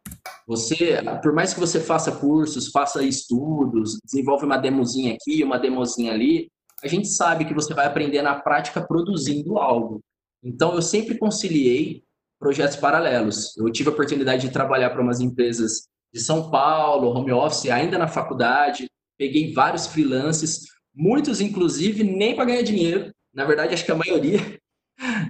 Você, 0.47 0.99
por 1.23 1.33
mais 1.33 1.55
que 1.55 1.61
você 1.61 1.81
faça 1.81 2.13
cursos, 2.13 2.69
faça 2.69 3.03
estudos, 3.03 3.99
desenvolve 4.05 4.45
uma 4.45 4.59
demozinha 4.59 5.15
aqui, 5.15 5.43
uma 5.43 5.59
demozinha 5.59 6.13
ali, 6.13 6.51
a 6.85 6.87
gente 6.87 7.09
sabe 7.09 7.47
que 7.47 7.55
você 7.55 7.73
vai 7.73 7.87
aprender 7.87 8.21
na 8.21 8.39
prática 8.39 8.87
produzindo 8.87 9.59
algo. 9.59 10.01
Então, 10.45 10.75
eu 10.75 10.83
sempre 10.83 11.17
conciliei 11.17 12.03
projetos 12.39 12.77
paralelos. 12.77 13.57
Eu 13.57 13.73
tive 13.73 13.89
a 13.89 13.93
oportunidade 13.93 14.47
de 14.47 14.53
trabalhar 14.53 14.91
para 14.91 15.01
umas 15.01 15.21
empresas 15.21 15.89
de 16.13 16.21
São 16.21 16.51
Paulo, 16.51 17.09
home 17.09 17.33
office, 17.33 17.71
ainda 17.71 17.97
na 17.97 18.09
faculdade, 18.09 18.87
peguei 19.17 19.55
vários 19.55 19.87
freelances, 19.87 20.61
muitos, 20.95 21.41
inclusive, 21.41 22.05
nem 22.05 22.37
para 22.37 22.45
ganhar 22.45 22.63
dinheiro. 22.63 23.11
Na 23.33 23.47
verdade, 23.47 23.73
acho 23.73 23.85
que 23.85 23.93
a 23.93 23.97
maioria 23.97 24.60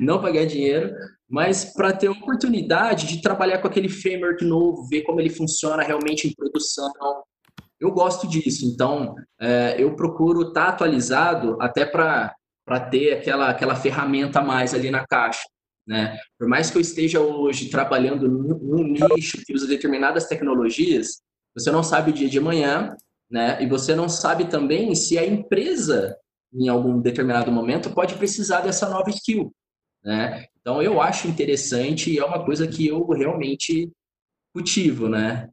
não 0.01 0.21
para 0.21 0.33
ganhar 0.33 0.47
dinheiro, 0.47 0.95
mas 1.29 1.65
para 1.65 1.93
ter 1.93 2.09
a 2.09 2.13
oportunidade 2.13 3.07
de 3.07 3.23
trabalhar 3.23 3.59
com 3.59 3.69
aquele 3.69 3.89
framework 3.89 4.45
novo, 4.45 4.87
ver 4.89 5.03
como 5.03 5.21
ele 5.21 5.31
funciona 5.31 5.83
realmente 5.83 6.27
em 6.27 6.35
produção. 6.35 6.93
Eu 7.79 7.93
gosto 7.93 8.27
disso, 8.27 8.67
então 8.67 9.15
é, 9.41 9.77
eu 9.79 9.95
procuro 9.95 10.49
estar 10.49 10.67
tá 10.67 10.69
atualizado 10.69 11.57
até 11.61 11.87
para 11.87 12.35
ter 12.91 13.15
aquela, 13.15 13.51
aquela 13.51 13.77
ferramenta 13.77 14.41
a 14.41 14.45
mais 14.45 14.75
ali 14.75 14.91
na 14.91 15.07
caixa. 15.07 15.43
Né? 15.87 16.17
Por 16.39 16.47
mais 16.47 16.71
que 16.71 16.77
eu 16.77 16.81
esteja 16.81 17.21
hoje 17.21 17.71
trabalhando 17.71 18.29
num 18.29 18.85
nicho 18.85 19.39
que 19.45 19.55
usa 19.55 19.67
determinadas 19.67 20.27
tecnologias, 20.27 21.23
você 21.57 21.71
não 21.71 21.83
sabe 21.83 22.11
o 22.11 22.15
dia 22.15 22.29
de 22.29 22.39
amanhã, 22.39 22.95
né? 23.31 23.63
E 23.63 23.67
você 23.67 23.95
não 23.95 24.09
sabe 24.09 24.47
também 24.47 24.95
se 24.95 25.19
a 25.19 25.27
empresa, 25.27 26.17
em 26.53 26.69
algum 26.69 27.01
determinado 27.01 27.51
momento, 27.53 27.91
pode 27.91 28.15
precisar 28.17 28.61
dessa 28.61 28.89
nova 28.89 29.11
skill, 29.11 29.53
né? 30.05 30.47
Então, 30.61 30.83
eu 30.83 31.01
acho 31.01 31.29
interessante 31.29 32.11
e 32.11 32.19
é 32.19 32.25
uma 32.25 32.45
coisa 32.45 32.67
que 32.67 32.87
eu 32.87 33.07
realmente 33.09 33.91
cultivo, 34.53 35.09
né? 35.09 35.49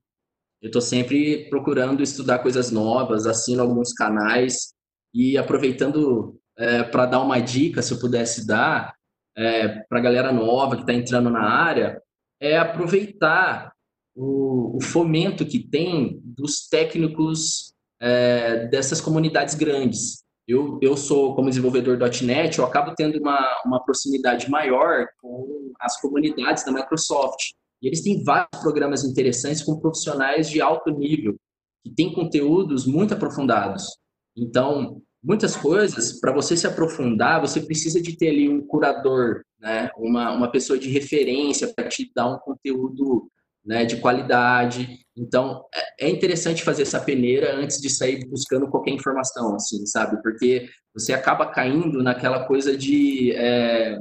Eu 0.61 0.67
estou 0.67 0.81
sempre 0.81 1.47
procurando 1.49 2.01
estudar 2.01 2.39
coisas 2.39 2.71
novas, 2.71 3.27
assino 3.27 3.61
alguns 3.61 3.93
canais 3.93 4.73
e 5.13 5.37
aproveitando 5.37 6.39
é, 6.57 6.83
para 6.83 7.05
dar 7.05 7.21
uma 7.21 7.39
dica, 7.39 7.81
se 7.81 7.93
eu 7.93 7.99
pudesse 7.99 8.45
dar, 8.45 8.95
é, 9.35 9.67
para 9.87 9.99
a 9.99 10.01
galera 10.01 10.31
nova 10.31 10.75
que 10.75 10.81
está 10.81 10.93
entrando 10.93 11.29
na 11.29 11.47
área, 11.47 12.01
é 12.39 12.57
aproveitar 12.57 13.71
o, 14.15 14.77
o, 14.77 14.81
fomento 14.81 15.45
que 15.45 15.59
tem 15.59 16.19
dos 16.23 16.67
técnicos 16.67 17.73
é, 17.99 18.65
dessas 18.67 18.99
comunidades 18.99 19.53
grandes. 19.53 20.23
Eu, 20.47 20.79
eu 20.81 20.95
sou, 20.95 21.35
como 21.35 21.49
desenvolvedor 21.49 21.97
.NET, 22.23 22.57
eu 22.57 22.65
acabo 22.65 22.95
tendo 22.95 23.19
uma, 23.19 23.61
uma 23.65 23.83
proximidade 23.83 24.49
maior 24.49 25.05
com 25.21 25.73
as 25.79 25.99
comunidades 25.99 26.63
da 26.63 26.71
Microsoft. 26.71 27.51
E 27.81 27.87
eles 27.87 28.01
têm 28.01 28.23
vários 28.23 28.61
programas 28.61 29.03
interessantes 29.03 29.61
com 29.61 29.79
profissionais 29.79 30.49
de 30.49 30.61
alto 30.61 30.89
nível, 30.89 31.35
que 31.83 31.93
têm 31.93 32.13
conteúdos 32.13 32.85
muito 32.87 33.13
aprofundados. 33.13 33.97
Então, 34.35 35.01
muitas 35.21 35.55
coisas, 35.55 36.19
para 36.19 36.31
você 36.31 36.55
se 36.55 36.65
aprofundar, 36.65 37.41
você 37.41 37.59
precisa 37.61 38.01
de 38.01 38.15
ter 38.17 38.29
ali 38.29 38.47
um 38.47 38.65
curador, 38.65 39.41
né? 39.59 39.91
uma, 39.97 40.31
uma 40.31 40.49
pessoa 40.49 40.79
de 40.79 40.89
referência 40.89 41.73
para 41.73 41.89
te 41.89 42.09
dar 42.15 42.33
um 42.33 42.39
conteúdo 42.39 43.29
né, 43.67 43.83
de 43.83 43.97
qualidade. 43.97 44.99
Então, 45.15 45.65
é, 45.99 46.07
é 46.07 46.09
interessante 46.09 46.63
fazer 46.63 46.83
essa 46.83 47.01
peneira 47.01 47.53
antes 47.55 47.81
de 47.81 47.89
sair 47.89 48.25
buscando 48.27 48.69
qualquer 48.69 48.91
informação, 48.91 49.53
assim, 49.55 49.85
sabe? 49.85 50.21
Porque 50.23 50.69
você 50.93 51.13
acaba 51.13 51.51
caindo 51.51 52.01
naquela 52.01 52.45
coisa 52.45 52.77
de, 52.77 53.33
é, 53.33 53.95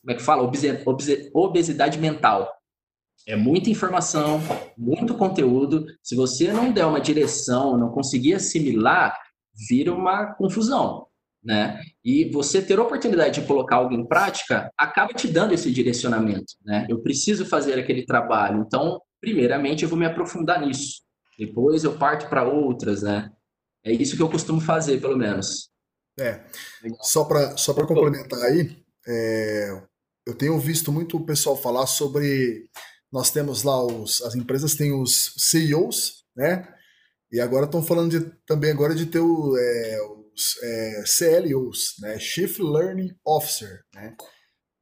como 0.00 0.10
é 0.10 0.14
que 0.14 0.22
fala? 0.22 0.50
Obesidade 1.32 1.98
mental. 1.98 2.52
É 3.28 3.36
muita 3.36 3.70
informação, 3.70 4.40
muito 4.76 5.14
conteúdo. 5.14 5.86
Se 6.02 6.14
você 6.14 6.52
não 6.52 6.72
der 6.72 6.86
uma 6.86 7.00
direção, 7.00 7.76
não 7.76 7.90
conseguir 7.90 8.34
assimilar, 8.34 9.16
vira 9.68 9.92
uma 9.92 10.34
confusão 10.34 11.05
né? 11.46 11.80
E 12.04 12.28
você 12.30 12.60
ter 12.60 12.78
a 12.78 12.82
oportunidade 12.82 13.40
de 13.40 13.46
colocar 13.46 13.76
algo 13.76 13.94
em 13.94 14.04
prática 14.04 14.68
acaba 14.76 15.14
te 15.14 15.28
dando 15.28 15.54
esse 15.54 15.70
direcionamento, 15.70 16.54
né? 16.64 16.86
Eu 16.90 17.00
preciso 17.00 17.46
fazer 17.46 17.78
aquele 17.78 18.04
trabalho, 18.04 18.64
então, 18.66 19.00
primeiramente, 19.20 19.84
eu 19.84 19.88
vou 19.88 19.98
me 19.98 20.04
aprofundar 20.04 20.60
nisso. 20.60 21.02
Depois 21.38 21.84
eu 21.84 21.96
parto 21.96 22.28
para 22.28 22.42
outras, 22.42 23.02
né? 23.02 23.30
É 23.84 23.92
isso 23.92 24.16
que 24.16 24.22
eu 24.22 24.28
costumo 24.28 24.60
fazer, 24.60 25.00
pelo 25.00 25.16
menos. 25.16 25.70
É. 26.18 26.40
Só 27.02 27.24
para 27.24 27.56
só 27.56 27.72
complementar 27.72 28.42
aí, 28.42 28.76
é, 29.06 29.82
eu 30.26 30.34
tenho 30.34 30.58
visto 30.58 30.90
muito 30.90 31.16
o 31.16 31.24
pessoal 31.24 31.56
falar 31.56 31.86
sobre 31.86 32.68
nós 33.12 33.30
temos 33.30 33.62
lá 33.62 33.84
os 33.84 34.20
as 34.22 34.34
empresas 34.34 34.74
têm 34.74 34.92
os 34.92 35.34
CEOs, 35.36 36.24
né? 36.34 36.66
E 37.30 37.40
agora 37.40 37.66
estão 37.66 37.82
falando 37.82 38.10
de, 38.10 38.30
também 38.46 38.70
agora 38.70 38.94
de 38.94 39.06
ter 39.06 39.20
o, 39.20 39.56
é, 39.56 39.98
é, 40.62 41.04
CLOs, 41.04 41.94
né? 42.00 42.18
Chief 42.18 42.58
Learning 42.58 43.14
Officer, 43.24 43.80
né? 43.94 44.14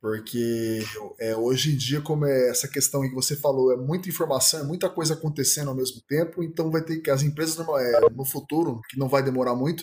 Porque 0.01 0.81
é, 1.19 1.35
hoje 1.35 1.73
em 1.73 1.77
dia, 1.77 2.01
como 2.01 2.27
é 2.27 2.51
essa 2.51 2.69
questão 2.69 3.01
que 3.09 3.15
você 3.15 3.37
falou, 3.37 3.73
é 3.73 3.77
muita 3.77 4.09
informação, 4.09 4.61
é 4.61 4.63
muita 4.63 4.91
coisa 4.91 5.15
acontecendo 5.15 5.69
ao 5.71 5.75
mesmo 5.75 6.03
tempo, 6.07 6.43
então 6.43 6.71
vai 6.71 6.83
ter 6.83 7.01
que 7.01 7.11
as 7.11 7.23
empresas 7.23 7.57
no, 7.57 7.79
é, 7.79 8.01
no 8.11 8.25
futuro, 8.25 8.81
que 8.91 8.99
não 8.99 9.09
vai 9.09 9.23
demorar 9.23 9.55
muito, 9.55 9.83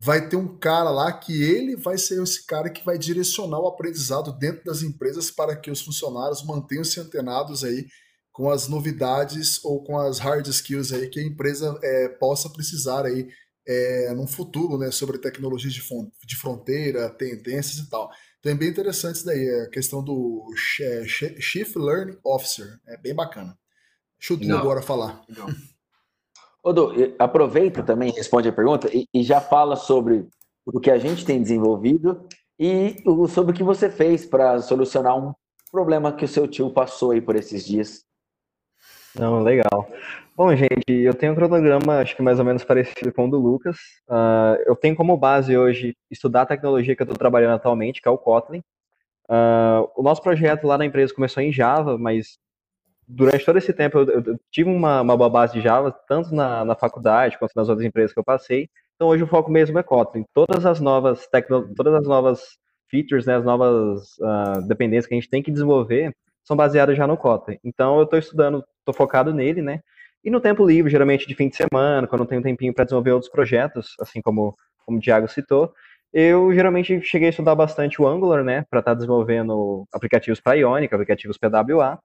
vai 0.00 0.28
ter 0.28 0.34
um 0.34 0.58
cara 0.58 0.90
lá 0.90 1.12
que 1.12 1.40
ele 1.44 1.76
vai 1.76 1.96
ser 1.96 2.20
esse 2.20 2.44
cara 2.44 2.68
que 2.68 2.84
vai 2.84 2.98
direcionar 2.98 3.60
o 3.60 3.68
aprendizado 3.68 4.36
dentro 4.36 4.64
das 4.64 4.82
empresas 4.82 5.30
para 5.30 5.54
que 5.54 5.70
os 5.70 5.80
funcionários 5.80 6.44
mantenham-se 6.44 6.98
antenados 6.98 7.62
aí 7.62 7.86
com 8.32 8.50
as 8.50 8.66
novidades 8.66 9.64
ou 9.64 9.84
com 9.84 9.96
as 9.96 10.18
hard 10.18 10.44
skills 10.48 10.92
aí 10.92 11.08
que 11.08 11.20
a 11.20 11.24
empresa 11.24 11.78
é, 11.84 12.08
possa 12.08 12.50
precisar 12.50 13.06
aí 13.06 13.28
é, 13.66 14.12
no 14.14 14.26
futuro, 14.26 14.78
né, 14.78 14.90
sobre 14.90 15.18
tecnologias 15.18 15.72
de, 15.72 15.82
de 16.26 16.36
fronteira, 16.36 17.10
tendências 17.10 17.78
e 17.78 17.88
tal. 17.88 18.10
Então 18.40 18.52
é 18.52 18.54
bem 18.54 18.68
interessante 18.68 19.16
isso 19.16 19.26
daí, 19.26 19.48
a 19.48 19.70
questão 19.70 20.02
do 20.02 20.44
é, 20.80 21.04
Chief 21.06 21.76
Learning 21.76 22.18
Officer, 22.24 22.80
é 22.86 22.96
bem 22.96 23.14
bacana. 23.14 23.56
Deixa 24.18 24.44
eu 24.44 24.58
agora 24.58 24.82
falar. 24.82 25.24
Odo, 26.62 26.92
aproveita 27.18 27.82
também, 27.82 28.12
responde 28.12 28.48
a 28.48 28.52
pergunta 28.52 28.88
e, 28.92 29.08
e, 29.12 29.22
já 29.24 29.40
fala 29.40 29.74
sobre 29.74 30.28
o 30.64 30.78
que 30.78 30.92
a 30.92 30.98
gente 30.98 31.24
tem 31.24 31.42
desenvolvido 31.42 32.24
e 32.58 33.02
o, 33.04 33.26
sobre 33.26 33.52
o 33.52 33.54
que 33.54 33.64
você 33.64 33.90
fez 33.90 34.24
para 34.24 34.60
solucionar 34.60 35.16
um 35.16 35.34
problema 35.72 36.12
que 36.12 36.24
o 36.24 36.28
seu 36.28 36.46
tio 36.46 36.70
passou 36.70 37.10
aí 37.10 37.20
por 37.20 37.34
esses 37.34 37.66
dias. 37.66 38.04
Não, 39.14 39.42
legal. 39.42 39.88
Bom, 40.34 40.56
gente, 40.56 40.88
eu 40.88 41.12
tenho 41.12 41.32
um 41.32 41.34
cronograma, 41.34 41.98
acho 41.98 42.16
que 42.16 42.22
mais 42.22 42.38
ou 42.38 42.44
menos 42.44 42.64
parecido 42.64 43.12
com 43.12 43.26
o 43.26 43.30
do 43.30 43.38
Lucas. 43.38 43.76
Uh, 44.08 44.56
eu 44.64 44.74
tenho 44.74 44.96
como 44.96 45.14
base 45.14 45.56
hoje 45.58 45.94
estudar 46.10 46.42
a 46.42 46.46
tecnologia 46.46 46.96
que 46.96 47.02
eu 47.02 47.04
estou 47.04 47.18
trabalhando 47.18 47.52
atualmente, 47.54 48.00
que 48.00 48.08
é 48.08 48.10
o 48.10 48.16
Kotlin. 48.16 48.62
Uh, 49.28 49.86
o 49.94 50.02
nosso 50.02 50.22
projeto 50.22 50.66
lá 50.66 50.78
na 50.78 50.86
empresa 50.86 51.14
começou 51.14 51.42
em 51.42 51.52
Java, 51.52 51.98
mas 51.98 52.38
durante 53.06 53.44
todo 53.44 53.58
esse 53.58 53.74
tempo 53.74 53.98
eu, 53.98 54.22
eu 54.24 54.40
tive 54.50 54.70
uma, 54.70 55.02
uma 55.02 55.16
boa 55.18 55.28
base 55.28 55.52
de 55.52 55.60
Java, 55.60 55.92
tanto 56.08 56.34
na, 56.34 56.64
na 56.64 56.74
faculdade 56.74 57.38
quanto 57.38 57.52
nas 57.54 57.68
outras 57.68 57.86
empresas 57.86 58.14
que 58.14 58.18
eu 58.18 58.24
passei. 58.24 58.70
Então 58.94 59.08
hoje 59.08 59.22
o 59.24 59.26
foco 59.26 59.50
mesmo 59.50 59.78
é 59.78 59.82
Kotlin. 59.82 60.24
Todas 60.32 60.64
as 60.64 60.80
novas 60.80 61.26
tecno, 61.26 61.74
todas 61.74 61.92
as 61.92 62.06
novas 62.06 62.56
features, 62.88 63.26
né, 63.26 63.36
as 63.36 63.44
novas 63.44 64.16
uh, 64.18 64.66
dependências 64.66 65.06
que 65.06 65.14
a 65.14 65.18
gente 65.20 65.28
tem 65.28 65.42
que 65.42 65.50
desenvolver 65.50 66.14
são 66.42 66.56
baseadas 66.56 66.96
já 66.96 67.06
no 67.06 67.18
Kotlin. 67.18 67.58
Então 67.62 67.98
eu 67.98 68.04
estou 68.04 68.18
estudando, 68.18 68.64
estou 68.78 68.94
focado 68.94 69.34
nele, 69.34 69.60
né? 69.60 69.80
E 70.24 70.30
no 70.30 70.40
tempo 70.40 70.64
livre, 70.64 70.90
geralmente 70.90 71.26
de 71.26 71.34
fim 71.34 71.48
de 71.48 71.56
semana, 71.56 72.06
quando 72.06 72.22
eu 72.22 72.26
tenho 72.26 72.40
um 72.40 72.44
tempinho 72.44 72.72
para 72.72 72.84
desenvolver 72.84 73.12
outros 73.12 73.30
projetos, 73.30 73.94
assim 74.00 74.20
como, 74.22 74.56
como 74.86 74.98
o 74.98 75.00
Thiago 75.00 75.28
citou, 75.28 75.72
eu 76.12 76.52
geralmente 76.52 77.00
cheguei 77.02 77.28
a 77.28 77.30
estudar 77.30 77.54
bastante 77.54 78.00
o 78.00 78.06
Angular, 78.06 78.44
né, 78.44 78.64
para 78.70 78.80
estar 78.80 78.92
tá 78.92 78.94
desenvolvendo 78.94 79.86
aplicativos 79.92 80.40
para 80.40 80.54
Ionic, 80.54 80.94
aplicativos 80.94 81.38
PWA, 81.38 81.98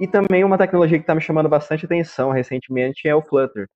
e 0.00 0.08
também 0.08 0.42
uma 0.42 0.58
tecnologia 0.58 0.98
que 0.98 1.02
está 1.02 1.14
me 1.14 1.20
chamando 1.20 1.48
bastante 1.48 1.84
atenção 1.84 2.30
recentemente 2.30 3.06
é 3.06 3.14
o 3.14 3.22
Flutter. 3.22 3.68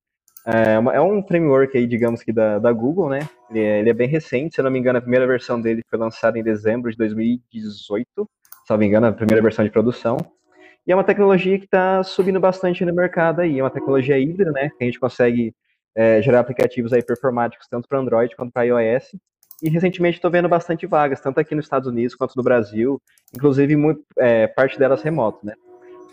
É, 0.45 0.73
é 0.95 1.01
um 1.01 1.21
framework 1.25 1.77
aí, 1.77 1.85
digamos 1.85 2.23
que 2.23 2.31
da, 2.31 2.57
da 2.57 2.71
Google, 2.71 3.09
né? 3.09 3.19
Ele 3.49 3.59
é, 3.59 3.79
ele 3.79 3.89
é, 3.89 3.93
bem 3.93 4.07
recente, 4.07 4.55
se 4.55 4.61
eu 4.61 4.63
não 4.63 4.71
me 4.71 4.79
engano, 4.79 4.97
a 4.97 5.01
primeira 5.01 5.27
versão 5.27 5.61
dele 5.61 5.83
foi 5.89 5.99
lançada 5.99 6.39
em 6.39 6.43
dezembro 6.43 6.89
de 6.89 6.97
2018, 6.97 8.07
se 8.15 8.25
não 8.69 8.77
me 8.77 8.85
engano, 8.85 9.07
a 9.07 9.11
primeira 9.11 9.41
versão 9.41 9.63
de 9.63 9.71
produção. 9.71 10.17
E 10.87 10.91
é 10.91 10.95
uma 10.95 11.03
tecnologia 11.03 11.59
que 11.59 11.65
está 11.65 12.01
subindo 12.01 12.39
bastante 12.39 12.85
no 12.85 12.95
mercado 12.95 13.41
aí. 13.41 13.59
É 13.59 13.63
uma 13.63 13.69
tecnologia 13.69 14.17
híbrida, 14.17 14.51
né? 14.51 14.69
Que 14.77 14.85
a 14.85 14.87
gente 14.87 14.99
consegue 14.99 15.53
é, 15.93 16.21
gerar 16.21 16.39
aplicativos 16.39 16.93
aí 16.93 17.03
performáticos 17.03 17.67
tanto 17.67 17.89
para 17.89 17.99
Android 17.99 18.33
quanto 18.37 18.53
para 18.53 18.63
iOS. 18.63 19.11
E 19.61 19.69
recentemente 19.69 20.17
estou 20.17 20.31
vendo 20.31 20.47
bastante 20.47 20.87
vagas, 20.87 21.19
tanto 21.19 21.39
aqui 21.39 21.53
nos 21.55 21.65
Estados 21.65 21.89
Unidos 21.89 22.15
quanto 22.15 22.33
no 22.37 22.43
Brasil, 22.43 23.01
inclusive 23.35 23.75
muito, 23.75 24.01
é, 24.17 24.47
parte 24.47 24.77
delas 24.79 25.01
remoto, 25.01 25.45
né? 25.45 25.55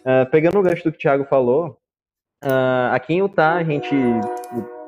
Uh, 0.00 0.28
pegando 0.30 0.58
o 0.58 0.62
gancho 0.62 0.82
do 0.82 0.90
que 0.90 0.96
o 0.96 1.00
Thiago 1.00 1.24
falou, 1.24 1.78
uh, 2.42 2.92
aqui 2.92 3.14
em 3.14 3.18
Utah 3.18 3.54
a 3.54 3.64
gente 3.64 3.94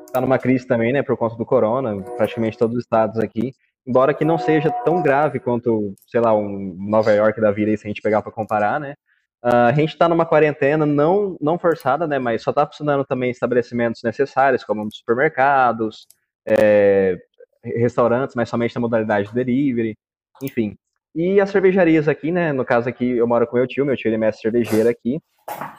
está 0.05 0.19
numa 0.19 0.39
crise 0.39 0.65
também, 0.65 0.91
né, 0.91 1.03
por 1.03 1.15
conta 1.17 1.35
do 1.35 1.45
corona, 1.45 2.01
praticamente 2.17 2.57
todos 2.57 2.75
os 2.75 2.83
estados 2.83 3.19
aqui, 3.19 3.51
embora 3.85 4.13
que 4.13 4.25
não 4.25 4.37
seja 4.37 4.71
tão 4.83 5.01
grave 5.01 5.39
quanto, 5.39 5.93
sei 6.07 6.19
lá, 6.19 6.35
um 6.35 6.75
Nova 6.77 7.11
York 7.11 7.39
da 7.39 7.51
vida, 7.51 7.75
se 7.77 7.85
a 7.85 7.89
gente 7.89 8.01
pegar 8.01 8.21
para 8.21 8.31
comparar, 8.31 8.79
né, 8.79 8.95
Uh, 9.43 9.69
a 9.69 9.71
gente 9.71 9.89
está 9.89 10.09
numa 10.09 10.25
quarentena 10.25 10.85
não, 10.85 11.37
não 11.39 11.59
forçada, 11.59 12.07
né, 12.07 12.17
mas 12.17 12.41
só 12.41 12.49
está 12.49 12.65
funcionando 12.65 13.05
também 13.05 13.29
estabelecimentos 13.29 14.01
necessários, 14.03 14.63
como 14.63 14.91
supermercados, 14.91 16.07
é, 16.47 17.17
restaurantes, 17.63 18.35
mas 18.35 18.49
somente 18.49 18.73
na 18.75 18.81
modalidade 18.81 19.29
de 19.29 19.35
delivery, 19.35 19.95
enfim. 20.41 20.75
E 21.13 21.39
as 21.39 21.49
cervejarias 21.49 22.07
aqui, 22.07 22.31
né, 22.31 22.51
no 22.51 22.65
caso 22.65 22.89
aqui 22.89 23.05
eu 23.05 23.27
moro 23.27 23.45
com 23.47 23.57
meu 23.57 23.67
tio, 23.67 23.85
meu 23.85 23.95
tio 23.95 24.09
ele 24.09 24.15
é 24.15 24.19
mestre 24.19 24.43
cervejeiro 24.43 24.89
aqui, 24.89 25.19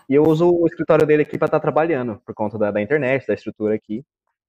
e 0.09 0.15
eu 0.15 0.23
uso 0.23 0.51
o 0.51 0.67
escritório 0.67 1.07
dele 1.07 1.23
aqui 1.23 1.37
para 1.37 1.47
estar 1.47 1.59
tá 1.59 1.63
trabalhando, 1.63 2.21
por 2.25 2.35
conta 2.35 2.57
da, 2.59 2.71
da, 2.71 2.81
internet, 2.81 3.27
da 3.27 3.35
estrutura 3.35 3.75
aqui. 3.75 4.03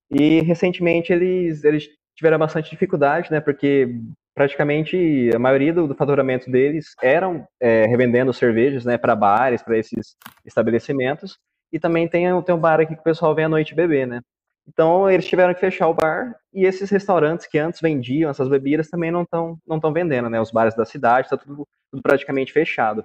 E 0.10 0.41
recentemente 0.41 1.12
eles, 1.12 1.64
eles 1.64 1.88
tiveram 2.16 2.39
bastante 2.39 2.70
dificuldade, 2.70 3.32
né, 3.32 3.39
porque 3.39 3.99
praticamente 4.40 5.30
a 5.36 5.38
maioria 5.38 5.74
do, 5.74 5.86
do 5.86 5.94
faturamento 5.94 6.50
deles 6.50 6.96
eram 7.04 7.46
é, 7.60 7.86
revendendo 7.88 8.32
cervejas, 8.32 8.86
né, 8.86 8.98
para 8.98 9.14
bares, 9.14 9.62
para 9.62 9.78
esses 9.78 10.16
estabelecimentos. 10.46 11.38
E 11.74 11.78
também 11.78 12.08
tem, 12.08 12.42
tem 12.44 12.56
um 12.56 12.58
bar 12.58 12.80
aqui 12.80 12.96
que 12.96 13.02
o 13.02 13.04
pessoal 13.04 13.36
vem 13.36 13.44
à 13.44 13.50
noite 13.50 13.76
beber, 13.76 14.08
né? 14.08 14.22
Então 14.66 15.12
eles 15.12 15.28
tiveram 15.28 15.54
que 15.54 15.60
fechar 15.60 15.90
o 15.90 15.94
bar 15.94 16.34
e 16.54 16.66
esses 16.66 16.90
restaurantes 16.90 17.48
que 17.48 17.60
antes 17.60 17.82
vendiam 17.82 18.32
essas 18.32 18.48
bebidas 18.48 18.90
também 18.90 19.12
não 19.12 19.24
estão 19.24 19.58
não 19.68 19.76
estão 19.76 19.92
vendendo, 19.92 20.30
né? 20.30 20.40
Os 20.40 20.52
bares 20.52 20.74
da 20.74 20.86
cidade 20.86 21.28
está 21.28 21.36
tudo, 21.36 21.68
tudo 21.92 22.02
praticamente 22.02 22.54
fechado. 22.54 23.04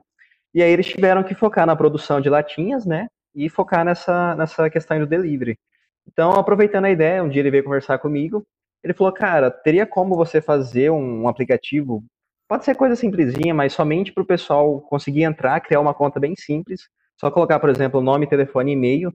E 0.54 0.62
aí 0.62 0.70
eles 0.70 0.86
tiveram 0.86 1.24
que 1.24 1.34
focar 1.34 1.66
na 1.66 1.74
produção 1.74 2.20
de 2.20 2.30
latinhas, 2.30 2.86
né? 2.86 3.08
E 3.34 3.48
focar 3.48 3.84
nessa 3.84 4.36
nessa 4.36 4.70
questão 4.70 5.00
do 5.00 5.06
delivery. 5.06 5.58
Então, 6.06 6.30
aproveitando 6.30 6.84
a 6.84 6.90
ideia, 6.90 7.24
um 7.24 7.28
dia 7.28 7.42
ele 7.42 7.50
veio 7.50 7.64
conversar 7.64 7.98
comigo 7.98 8.46
ele 8.84 8.92
falou, 8.92 9.12
cara, 9.12 9.50
teria 9.50 9.86
como 9.86 10.14
você 10.14 10.42
fazer 10.42 10.90
um 10.90 11.26
aplicativo? 11.26 12.04
Pode 12.46 12.66
ser 12.66 12.74
coisa 12.74 12.94
simplesinha, 12.94 13.54
mas 13.54 13.72
somente 13.72 14.12
para 14.12 14.22
o 14.22 14.26
pessoal 14.26 14.78
conseguir 14.82 15.22
entrar, 15.22 15.58
criar 15.60 15.80
uma 15.80 15.94
conta 15.94 16.20
bem 16.20 16.34
simples. 16.36 16.82
Só 17.18 17.30
colocar, 17.30 17.58
por 17.58 17.70
exemplo, 17.70 18.02
nome, 18.02 18.26
telefone, 18.26 18.72
e-mail, 18.72 19.10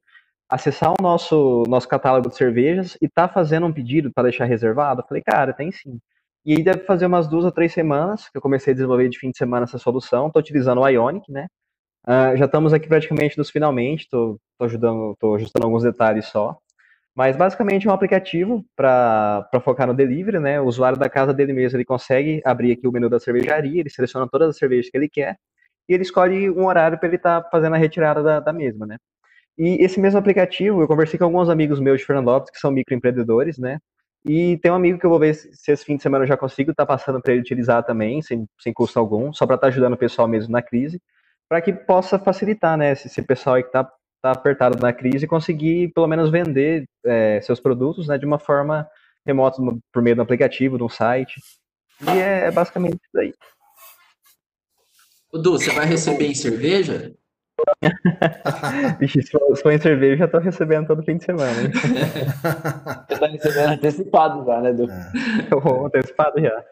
acessar 0.50 0.92
o 0.92 1.02
nosso, 1.02 1.64
nosso 1.68 1.88
catálogo 1.88 2.30
de 2.30 2.36
cervejas 2.36 2.98
e 3.00 3.08
tá 3.08 3.28
fazendo 3.30 3.68
um 3.68 3.74
pedido 3.74 4.12
para 4.12 4.24
deixar 4.24 4.46
reservado? 4.46 5.02
Eu 5.02 5.08
falei, 5.08 5.22
cara, 5.22 5.54
tem 5.54 5.72
sim. 5.72 6.00
E 6.44 6.56
aí 6.56 6.64
deve 6.64 6.80
fazer 6.86 7.06
umas 7.06 7.28
duas 7.28 7.46
ou 7.46 7.52
três 7.52 7.72
semanas 7.72 8.28
que 8.28 8.38
eu 8.38 8.42
comecei 8.42 8.72
a 8.72 8.74
desenvolver 8.74 9.08
de 9.10 9.20
fim 9.20 9.30
de 9.30 9.38
semana 9.38 9.66
essa 9.66 9.78
solução. 9.78 10.28
Estou 10.28 10.40
utilizando 10.40 10.82
o 10.82 10.88
Ionic, 10.88 11.32
né? 11.32 11.46
Uh, 12.08 12.36
já 12.38 12.46
estamos 12.46 12.74
aqui 12.74 12.88
praticamente 12.88 13.38
nos 13.38 13.52
finalmente, 13.52 14.06
estou 14.06 14.40
ajudando, 14.62 15.12
estou 15.12 15.36
ajustando 15.36 15.66
alguns 15.66 15.84
detalhes 15.84 16.26
só. 16.26 16.58
Mas 17.16 17.36
basicamente 17.36 17.88
é 17.88 17.92
um 17.92 17.94
aplicativo 17.94 18.66
para 18.76 19.50
focar 19.64 19.88
no 19.88 19.94
delivery, 19.94 20.40
né? 20.40 20.62
O 20.62 20.66
usuário 20.66 20.98
da 20.98 21.10
casa 21.10 21.34
dele 21.34 21.54
mesmo 21.54 21.78
ele 21.78 21.86
consegue 21.86 22.42
abrir 22.46 22.72
aqui 22.72 22.88
o 22.88 22.92
menu 22.92 23.10
da 23.10 23.20
cervejaria, 23.20 23.82
ele 23.82 23.90
seleciona 23.90 24.28
todas 24.30 24.50
as 24.50 24.58
cervejas 24.58 24.90
que 24.90 24.98
ele 24.98 25.10
quer 25.10 25.38
e 25.90 25.94
ele 25.94 26.04
escolhe 26.04 26.50
um 26.52 26.68
horário 26.68 27.00
para 27.00 27.08
ele 27.08 27.18
estar 27.18 27.42
tá 27.42 27.50
fazendo 27.50 27.74
a 27.74 27.78
retirada 27.78 28.22
da, 28.22 28.40
da, 28.40 28.54
mesma, 28.54 28.86
né? 28.86 28.98
E 29.58 29.84
esse 29.84 30.00
mesmo 30.00 30.20
aplicativo, 30.20 30.82
eu 30.82 30.88
conversei 30.88 31.18
com 31.18 31.26
alguns 31.26 31.50
amigos 31.50 31.80
meus 31.80 32.00
de 32.00 32.06
Fernandópolis 32.06 32.52
que 32.52 32.60
são 32.60 32.72
microempreendedores, 32.72 33.58
né? 33.58 33.80
E 34.26 34.58
tem 34.58 34.72
um 34.72 34.76
amigo 34.76 35.00
que 35.00 35.06
eu 35.06 35.10
vou 35.10 35.20
ver 35.20 35.34
se, 35.34 35.50
se 35.54 35.72
esse 35.72 35.84
fim 35.84 35.96
de 35.98 36.04
semana 36.04 36.24
eu 36.24 36.28
já 36.28 36.38
consigo 36.38 36.72
estar 36.72 36.86
tá 36.86 36.94
passando 36.94 37.22
para 37.22 37.34
ele 37.34 37.42
utilizar 37.42 37.84
também, 37.84 38.22
sem, 38.22 38.46
sem 38.60 38.72
custo 38.74 39.00
algum, 39.00 39.34
só 39.34 39.46
para 39.48 39.56
estar 39.56 39.68
tá 39.68 39.72
ajudando 39.72 39.94
o 39.94 39.98
pessoal 39.98 40.28
mesmo 40.28 40.52
na 40.52 40.62
crise, 40.62 41.02
para 41.50 41.62
que 41.62 41.74
possa 41.74 42.20
facilitar, 42.20 42.78
né? 42.78 42.92
Esse, 42.92 43.08
esse 43.08 43.22
pessoal 43.24 43.58
que 43.58 43.68
está 43.68 43.90
tá 44.22 44.32
apertado 44.32 44.80
na 44.80 44.94
crise 44.94 45.26
e 45.26 45.28
conseguir 45.28 45.92
pelo 45.94 46.08
menos 46.08 46.30
vender 46.30 46.86
é, 47.06 47.40
seus 47.42 47.60
produtos 47.60 48.08
né, 48.08 48.18
de 48.18 48.26
uma 48.26 48.40
forma 48.40 48.88
remota, 49.26 49.58
por 49.92 50.02
meio 50.02 50.16
do 50.16 50.22
aplicativo, 50.22 50.78
de 50.78 50.84
um 50.84 50.90
site. 50.90 51.42
E 52.02 52.20
é, 52.20 52.46
é 52.46 52.52
basicamente 52.52 52.96
isso 52.96 53.20
aí. 53.20 53.34
Du, 55.32 55.52
você 55.52 55.72
vai 55.72 55.86
receber 55.86 56.26
em 56.26 56.34
cerveja? 56.36 57.14
Vixe, 59.00 59.22
se 59.22 59.32
for, 59.32 59.56
se 59.56 59.62
for 59.62 59.72
em 59.72 59.80
cerveja, 59.80 60.18
já 60.18 60.28
tô 60.28 60.40
recebendo 60.40 60.88
todo 60.88 61.04
fim 61.04 61.18
de 61.18 61.26
semana. 61.26 61.62
Hein? 61.62 61.72
Você 61.72 63.20
tá 63.20 63.28
recebendo 63.28 63.72
antecipado 63.74 64.46
já, 64.46 64.62
né, 64.62 64.74
Du? 64.74 64.90
É. 64.90 65.86
antecipado 65.86 66.42
já. 66.42 66.64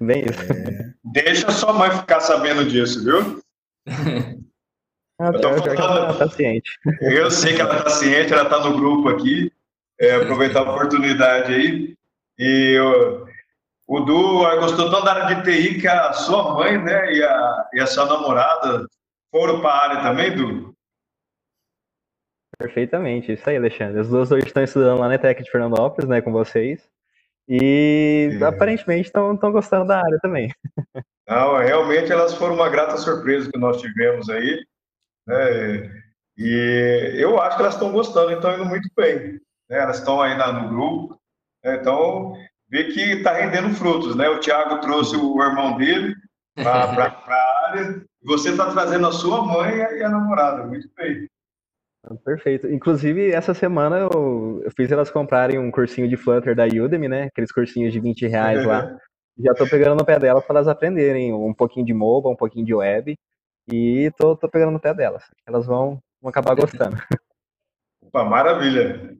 Bem 0.00 0.24
isso. 0.24 0.52
É. 0.52 0.92
Deixa 1.04 1.50
sua 1.50 1.72
mãe 1.72 1.90
ficar 1.90 2.20
sabendo 2.20 2.64
disso, 2.64 3.04
viu? 3.04 3.40
Ah, 5.18 5.30
eu, 5.32 5.40
tô 5.40 5.74
falando... 5.74 6.18
tá 6.18 6.28
ciente. 6.28 6.78
eu 7.00 7.30
sei 7.30 7.54
que 7.54 7.60
ela 7.60 7.78
está 7.78 7.90
ciente, 7.90 8.32
ela 8.32 8.42
está 8.42 8.60
no 8.60 8.76
grupo 8.76 9.08
aqui. 9.08 9.50
É, 9.98 10.16
aproveitar 10.16 10.60
a 10.60 10.70
oportunidade 10.70 11.54
aí. 11.54 11.94
E 12.38 12.72
eu, 12.76 13.26
o 13.86 14.00
Du 14.00 14.40
gostou 14.58 14.90
tanto 14.90 15.04
da 15.04 15.14
área 15.14 15.36
de 15.36 15.42
TI 15.42 15.80
que 15.80 15.88
a 15.88 16.12
sua 16.12 16.54
mãe 16.54 16.76
né, 16.76 17.12
e, 17.12 17.22
a, 17.22 17.68
e 17.74 17.80
a 17.80 17.86
sua 17.86 18.04
namorada 18.04 18.86
foram 19.30 19.60
para 19.60 19.70
a 19.70 19.82
área 19.84 20.02
também, 20.02 20.36
Du? 20.36 20.74
Perfeitamente, 22.58 23.32
isso 23.32 23.48
aí, 23.48 23.56
Alexandre. 23.56 24.00
As 24.00 24.08
duas 24.08 24.32
hoje 24.32 24.46
estão 24.46 24.64
estudando 24.64 25.00
lá 25.00 25.08
na 25.08 25.18
Tec 25.18 25.42
de 25.42 25.50
Fernandópolis, 25.50 26.08
né, 26.08 26.20
com 26.20 26.32
vocês. 26.32 26.88
E 27.48 28.38
é. 28.40 28.44
aparentemente 28.44 29.06
estão 29.06 29.36
gostando 29.36 29.86
da 29.86 29.98
área 29.98 30.18
também. 30.20 30.50
Não, 31.28 31.56
realmente 31.58 32.10
elas 32.10 32.34
foram 32.34 32.54
uma 32.54 32.68
grata 32.68 32.96
surpresa 32.96 33.50
que 33.50 33.58
nós 33.58 33.80
tivemos 33.80 34.28
aí. 34.28 34.64
Né? 35.26 35.90
E 36.36 37.14
eu 37.16 37.40
acho 37.40 37.56
que 37.56 37.62
elas 37.62 37.74
estão 37.74 37.92
gostando, 37.92 38.32
estão 38.32 38.54
indo 38.54 38.64
muito 38.64 38.88
bem. 38.96 39.32
Né? 39.68 39.78
Elas 39.78 39.98
estão 39.98 40.20
aí 40.20 40.36
na, 40.36 40.52
no 40.52 40.68
grupo. 40.68 41.18
Né? 41.64 41.76
Então, 41.76 42.34
ver 42.68 42.92
que 42.92 43.00
está 43.00 43.32
rendendo 43.32 43.74
frutos, 43.74 44.14
né? 44.16 44.28
O 44.28 44.40
Thiago 44.40 44.80
trouxe 44.80 45.16
o 45.16 45.42
irmão 45.42 45.76
dele 45.76 46.14
para 46.54 47.06
a 47.26 47.68
área, 47.68 48.02
você 48.22 48.50
está 48.50 48.70
trazendo 48.70 49.06
a 49.06 49.12
sua 49.12 49.44
mãe 49.44 49.76
e 49.76 50.02
a 50.02 50.08
namorada, 50.08 50.66
muito 50.66 50.88
bem. 50.96 51.28
Perfeito. 52.24 52.68
Inclusive, 52.68 53.32
essa 53.32 53.52
semana 53.52 53.98
eu, 53.98 54.62
eu, 54.64 54.70
fiz 54.76 54.92
elas 54.92 55.10
comprarem 55.10 55.58
um 55.58 55.72
cursinho 55.72 56.08
de 56.08 56.16
Flutter 56.16 56.54
da 56.54 56.64
Udemy, 56.64 57.08
né? 57.08 57.24
Aqueles 57.24 57.50
cursinhos 57.50 57.92
de 57.92 57.98
20 57.98 58.26
reais 58.28 58.64
lá. 58.64 58.96
Já 59.38 59.52
tô 59.54 59.68
pegando 59.68 59.98
no 59.98 60.04
pé 60.04 60.18
delas 60.18 60.44
para 60.44 60.56
elas 60.56 60.68
aprenderem 60.68 61.32
um 61.32 61.52
pouquinho 61.52 61.84
de 61.84 61.92
mobile, 61.92 62.32
um 62.32 62.36
pouquinho 62.36 62.64
de 62.64 62.74
web. 62.74 63.14
E 63.72 64.10
tô, 64.16 64.36
tô 64.36 64.48
pegando 64.48 64.72
no 64.72 64.80
pé 64.80 64.94
delas. 64.94 65.24
Elas 65.46 65.66
vão, 65.66 66.00
vão 66.20 66.30
acabar 66.30 66.54
gostando. 66.54 66.96
Opa, 68.02 68.24
maravilha. 68.24 69.16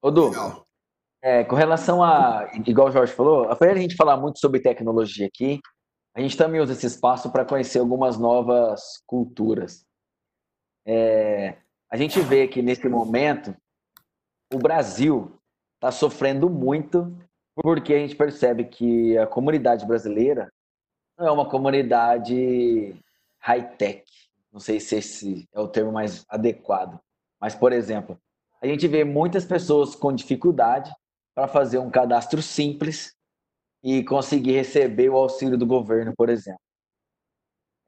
Ô, 0.00 0.10
Du, 0.10 0.30
é, 1.20 1.42
com 1.42 1.56
relação 1.56 2.02
a, 2.02 2.48
igual 2.64 2.88
o 2.88 2.92
Jorge 2.92 3.12
falou, 3.12 3.50
apesar 3.50 3.72
de 3.72 3.78
a 3.80 3.82
gente 3.82 3.96
falar 3.96 4.16
muito 4.16 4.38
sobre 4.38 4.60
tecnologia 4.60 5.26
aqui, 5.26 5.60
a 6.14 6.20
gente 6.20 6.36
também 6.36 6.60
usa 6.60 6.72
esse 6.72 6.86
espaço 6.86 7.30
para 7.32 7.44
conhecer 7.44 7.80
algumas 7.80 8.16
novas 8.16 9.02
culturas. 9.06 9.84
É, 10.86 11.58
a 11.90 11.96
gente 11.96 12.20
vê 12.20 12.46
que 12.46 12.62
nesse 12.62 12.88
momento 12.88 13.54
o 14.52 14.58
Brasil 14.58 15.38
está 15.74 15.90
sofrendo 15.90 16.48
muito 16.48 17.16
porque 17.56 17.92
a 17.92 17.98
gente 17.98 18.14
percebe 18.14 18.64
que 18.64 19.18
a 19.18 19.26
comunidade 19.26 19.84
brasileira 19.84 20.52
é 21.26 21.30
uma 21.30 21.48
comunidade 21.48 22.94
high-tech. 23.40 24.04
Não 24.52 24.60
sei 24.60 24.80
se 24.80 24.96
esse 24.96 25.48
é 25.52 25.60
o 25.60 25.68
termo 25.68 25.92
mais 25.92 26.24
adequado. 26.28 26.98
Mas, 27.40 27.54
por 27.54 27.72
exemplo, 27.72 28.18
a 28.62 28.66
gente 28.66 28.86
vê 28.88 29.04
muitas 29.04 29.44
pessoas 29.44 29.94
com 29.94 30.12
dificuldade 30.12 30.92
para 31.34 31.46
fazer 31.46 31.78
um 31.78 31.90
cadastro 31.90 32.42
simples 32.42 33.14
e 33.82 34.02
conseguir 34.04 34.52
receber 34.52 35.08
o 35.08 35.16
auxílio 35.16 35.56
do 35.56 35.66
governo, 35.66 36.12
por 36.16 36.28
exemplo. 36.28 36.60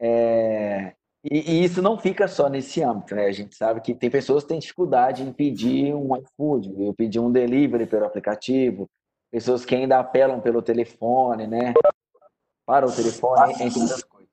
É, 0.00 0.94
e, 1.22 1.52
e, 1.52 1.64
isso 1.64 1.82
não 1.82 1.98
fica 1.98 2.26
só 2.26 2.48
nesse 2.48 2.82
âmbito, 2.82 3.14
né? 3.14 3.26
A 3.26 3.32
gente 3.32 3.54
sabe 3.54 3.80
que 3.80 3.94
tem 3.94 4.08
pessoas 4.08 4.44
que 4.44 4.50
têm 4.50 4.58
dificuldade 4.58 5.22
em 5.22 5.32
pedir 5.32 5.94
um 5.94 6.16
iFood, 6.16 6.94
pedir 6.96 7.18
um 7.18 7.30
delivery 7.30 7.86
pelo 7.86 8.06
aplicativo, 8.06 8.88
pessoas 9.30 9.64
que 9.64 9.74
ainda 9.74 9.98
apelam 9.98 10.40
pelo 10.40 10.62
telefone, 10.62 11.46
né? 11.46 11.74
Para 12.70 12.86
o 12.86 12.92
telefone, 12.92 13.52
entre 13.54 13.80
outras 13.80 14.04
coisas. 14.04 14.30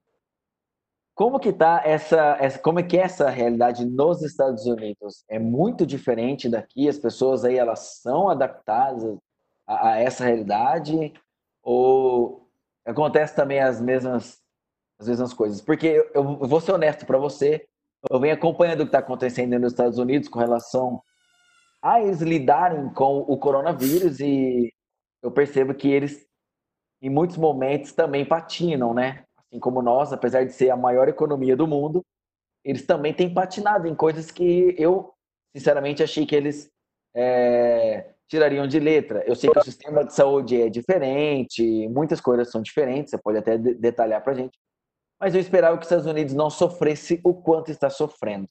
Como 1.15 1.39
que 1.39 1.51
tá 1.51 1.81
essa, 1.83 2.37
essa, 2.39 2.59
como 2.59 2.79
é 2.79 2.83
que 2.83 2.95
é 2.95 3.01
essa 3.01 3.31
realidade 3.31 3.83
nos 3.83 4.21
Estados 4.21 4.67
Unidos? 4.67 5.25
É 5.27 5.39
muito 5.39 5.87
diferente 5.87 6.47
daqui? 6.47 6.87
As 6.87 6.99
pessoas 6.99 7.43
aí 7.43 7.57
elas 7.57 7.99
são 7.99 8.29
adaptadas 8.29 9.17
a, 9.65 9.89
a 9.89 9.97
essa 9.97 10.23
realidade 10.23 11.11
ou 11.63 12.47
acontece 12.85 13.35
também 13.35 13.59
as 13.59 13.81
mesmas 13.81 14.37
as 14.99 15.07
mesmas 15.07 15.33
coisas? 15.33 15.59
Porque 15.59 15.87
eu, 16.13 16.37
eu 16.39 16.47
vou 16.47 16.61
ser 16.61 16.73
honesto 16.73 17.07
para 17.07 17.17
você, 17.17 17.65
eu 18.07 18.19
venho 18.19 18.35
acompanhando 18.35 18.81
o 18.81 18.83
que 18.83 18.89
está 18.89 18.99
acontecendo 18.99 19.57
nos 19.57 19.73
Estados 19.73 19.97
Unidos 19.97 20.29
com 20.29 20.37
relação 20.37 21.01
a 21.81 21.99
eles 21.99 22.21
lidarem 22.21 22.93
com 22.93 23.17
o 23.21 23.35
coronavírus 23.39 24.19
e 24.19 24.71
eu 25.23 25.31
percebo 25.31 25.73
que 25.73 25.87
eles 25.87 26.26
em 27.01 27.09
muitos 27.09 27.37
momentos 27.37 27.91
também 27.91 28.25
patinam, 28.25 28.93
né? 28.93 29.23
assim 29.47 29.59
como 29.59 29.81
nós, 29.81 30.13
apesar 30.13 30.45
de 30.45 30.53
ser 30.53 30.69
a 30.69 30.77
maior 30.77 31.07
economia 31.07 31.55
do 31.55 31.67
mundo, 31.67 32.05
eles 32.63 32.85
também 32.85 33.13
têm 33.13 33.33
patinado 33.33 33.87
em 33.87 33.95
coisas 33.95 34.29
que 34.29 34.75
eu, 34.77 35.13
sinceramente, 35.55 36.03
achei 36.03 36.25
que 36.25 36.35
eles 36.35 36.69
é, 37.15 38.13
tirariam 38.27 38.67
de 38.67 38.79
letra. 38.79 39.23
Eu 39.25 39.35
sei 39.35 39.49
que 39.49 39.59
o 39.59 39.63
sistema 39.63 40.03
de 40.03 40.13
saúde 40.13 40.61
é 40.61 40.69
diferente, 40.69 41.87
muitas 41.87 42.19
coisas 42.19 42.51
são 42.51 42.61
diferentes, 42.61 43.11
você 43.11 43.17
pode 43.17 43.37
até 43.37 43.57
detalhar 43.57 44.21
para 44.21 44.33
a 44.33 44.35
gente, 44.35 44.57
mas 45.19 45.33
eu 45.33 45.41
esperava 45.41 45.77
que 45.77 45.83
os 45.83 45.87
Estados 45.87 46.05
Unidos 46.05 46.33
não 46.33 46.49
sofresse 46.49 47.19
o 47.23 47.33
quanto 47.33 47.71
está 47.71 47.89
sofrendo. 47.89 48.47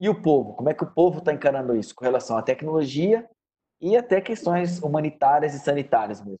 E 0.00 0.08
o 0.08 0.20
povo? 0.20 0.54
Como 0.54 0.70
é 0.70 0.74
que 0.74 0.82
o 0.82 0.90
povo 0.90 1.18
está 1.18 1.32
encarando 1.32 1.76
isso 1.76 1.94
com 1.94 2.04
relação 2.04 2.36
à 2.36 2.42
tecnologia 2.42 3.28
e 3.80 3.96
até 3.96 4.20
questões 4.20 4.82
humanitárias 4.82 5.54
e 5.54 5.58
sanitárias 5.58 6.24
mesmo? 6.24 6.40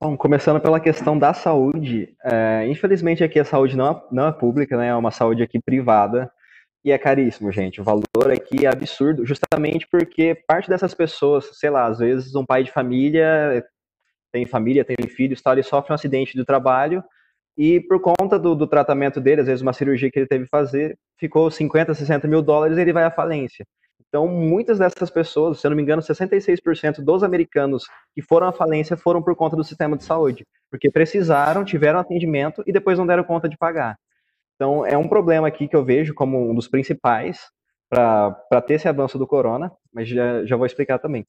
Bom, 0.00 0.16
começando 0.16 0.60
pela 0.60 0.78
questão 0.78 1.18
da 1.18 1.34
saúde, 1.34 2.14
é, 2.24 2.64
infelizmente 2.68 3.24
aqui 3.24 3.40
a 3.40 3.44
saúde 3.44 3.76
não 3.76 3.90
é, 3.90 4.02
não 4.12 4.28
é 4.28 4.32
pública, 4.32 4.76
né? 4.76 4.88
É 4.88 4.94
uma 4.94 5.10
saúde 5.10 5.42
aqui 5.42 5.60
privada 5.60 6.30
e 6.84 6.92
é 6.92 6.98
caríssimo, 6.98 7.50
gente. 7.50 7.80
O 7.80 7.84
valor 7.84 8.30
aqui 8.32 8.64
é 8.64 8.68
absurdo, 8.68 9.26
justamente 9.26 9.88
porque 9.90 10.36
parte 10.46 10.68
dessas 10.68 10.94
pessoas, 10.94 11.50
sei 11.58 11.68
lá, 11.70 11.86
às 11.86 11.98
vezes 11.98 12.32
um 12.36 12.46
pai 12.46 12.62
de 12.62 12.70
família 12.70 13.64
tem 14.32 14.46
família, 14.46 14.84
tem 14.84 14.96
filhos, 15.08 15.42
tal, 15.42 15.54
ele 15.54 15.64
sofre 15.64 15.92
um 15.92 15.96
acidente 15.96 16.36
do 16.36 16.44
trabalho 16.44 17.02
e 17.56 17.80
por 17.80 18.00
conta 18.00 18.38
do, 18.38 18.54
do 18.54 18.68
tratamento 18.68 19.20
dele, 19.20 19.40
às 19.40 19.48
vezes 19.48 19.62
uma 19.62 19.72
cirurgia 19.72 20.10
que 20.12 20.18
ele 20.20 20.28
teve 20.28 20.44
que 20.44 20.50
fazer, 20.50 20.96
ficou 21.18 21.50
50, 21.50 21.92
60 21.92 22.28
mil 22.28 22.40
dólares 22.40 22.78
e 22.78 22.80
ele 22.80 22.92
vai 22.92 23.02
à 23.02 23.10
falência. 23.10 23.66
Então, 24.06 24.26
muitas 24.26 24.78
dessas 24.78 25.10
pessoas, 25.10 25.60
se 25.60 25.66
eu 25.66 25.70
não 25.70 25.76
me 25.76 25.82
engano, 25.82 26.00
66% 26.00 27.02
dos 27.02 27.22
americanos 27.22 27.84
que 28.14 28.22
foram 28.22 28.48
à 28.48 28.52
falência 28.52 28.96
foram 28.96 29.22
por 29.22 29.34
conta 29.36 29.56
do 29.56 29.64
sistema 29.64 29.96
de 29.96 30.04
saúde, 30.04 30.46
porque 30.70 30.90
precisaram, 30.90 31.64
tiveram 31.64 31.98
atendimento 31.98 32.62
e 32.66 32.72
depois 32.72 32.98
não 32.98 33.06
deram 33.06 33.24
conta 33.24 33.48
de 33.48 33.56
pagar. 33.56 33.98
Então, 34.54 34.84
é 34.84 34.96
um 34.96 35.08
problema 35.08 35.46
aqui 35.46 35.68
que 35.68 35.76
eu 35.76 35.84
vejo 35.84 36.14
como 36.14 36.50
um 36.50 36.54
dos 36.54 36.68
principais 36.68 37.38
para 37.88 38.62
ter 38.66 38.74
esse 38.74 38.88
avanço 38.88 39.18
do 39.18 39.26
corona, 39.26 39.70
mas 39.92 40.08
já, 40.08 40.44
já 40.44 40.56
vou 40.56 40.66
explicar 40.66 40.98
também. 40.98 41.26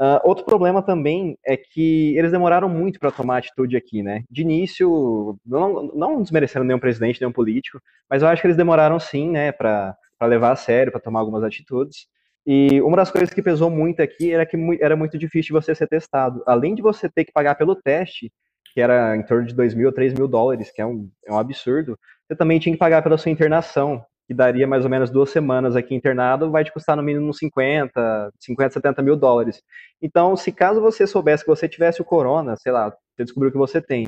Uh, 0.00 0.18
outro 0.24 0.44
problema 0.44 0.82
também 0.82 1.38
é 1.46 1.56
que 1.56 2.16
eles 2.16 2.32
demoraram 2.32 2.68
muito 2.68 2.98
para 2.98 3.12
tomar 3.12 3.38
atitude 3.38 3.76
aqui, 3.76 4.02
né? 4.02 4.24
De 4.28 4.42
início, 4.42 5.38
não, 5.46 5.82
não 5.94 6.22
desmerecendo 6.22 6.64
nenhum 6.64 6.78
presidente, 6.78 7.20
nenhum 7.20 7.32
político, 7.32 7.78
mas 8.10 8.22
eu 8.22 8.28
acho 8.28 8.40
que 8.40 8.48
eles 8.48 8.56
demoraram 8.56 8.98
sim, 8.98 9.30
né, 9.30 9.52
para 9.52 9.94
levar 10.26 10.52
a 10.52 10.56
sério, 10.56 10.92
para 10.92 11.00
tomar 11.00 11.20
algumas 11.20 11.42
atitudes. 11.42 12.06
E 12.46 12.80
uma 12.82 12.96
das 12.96 13.10
coisas 13.10 13.32
que 13.32 13.42
pesou 13.42 13.70
muito 13.70 14.02
aqui 14.02 14.32
era 14.32 14.44
que 14.44 14.56
era 14.80 14.96
muito 14.96 15.16
difícil 15.16 15.52
você 15.52 15.74
ser 15.74 15.86
testado. 15.86 16.42
Além 16.46 16.74
de 16.74 16.82
você 16.82 17.08
ter 17.08 17.24
que 17.24 17.32
pagar 17.32 17.54
pelo 17.54 17.76
teste, 17.76 18.32
que 18.72 18.80
era 18.80 19.16
em 19.16 19.22
torno 19.22 19.46
de 19.46 19.54
2 19.54 19.74
mil 19.74 19.86
ou 19.86 19.92
3 19.92 20.14
mil 20.14 20.26
dólares, 20.26 20.70
que 20.72 20.80
é 20.80 20.86
um, 20.86 21.08
é 21.26 21.32
um 21.32 21.38
absurdo, 21.38 21.96
você 22.26 22.36
também 22.36 22.58
tinha 22.58 22.72
que 22.74 22.78
pagar 22.78 23.02
pela 23.02 23.18
sua 23.18 23.30
internação, 23.30 24.04
que 24.26 24.34
daria 24.34 24.66
mais 24.66 24.84
ou 24.84 24.90
menos 24.90 25.10
duas 25.10 25.30
semanas 25.30 25.76
aqui 25.76 25.94
internado, 25.94 26.50
vai 26.50 26.64
te 26.64 26.72
custar 26.72 26.96
no 26.96 27.02
mínimo 27.02 27.32
50, 27.32 28.32
50, 28.40 28.74
70 28.74 29.02
mil 29.02 29.16
dólares. 29.16 29.62
Então, 30.00 30.36
se 30.36 30.50
caso 30.50 30.80
você 30.80 31.06
soubesse 31.06 31.44
que 31.44 31.50
você 31.50 31.68
tivesse 31.68 32.00
o 32.00 32.04
corona, 32.04 32.56
sei 32.56 32.72
lá, 32.72 32.92
você 33.14 33.24
descobriu 33.24 33.52
que 33.52 33.58
você 33.58 33.80
tem, 33.80 34.06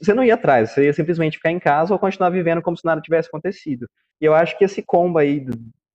você 0.00 0.14
não 0.14 0.24
ia 0.24 0.34
atrás, 0.34 0.70
você 0.70 0.84
ia 0.84 0.92
simplesmente 0.92 1.36
ficar 1.36 1.50
em 1.50 1.58
casa 1.58 1.92
ou 1.92 1.98
continuar 1.98 2.30
vivendo 2.30 2.62
como 2.62 2.76
se 2.76 2.84
nada 2.84 3.00
tivesse 3.00 3.28
acontecido. 3.28 3.88
E 4.20 4.24
eu 4.24 4.34
acho 4.34 4.56
que 4.56 4.64
esse 4.64 4.82
combo 4.82 5.18
aí 5.18 5.40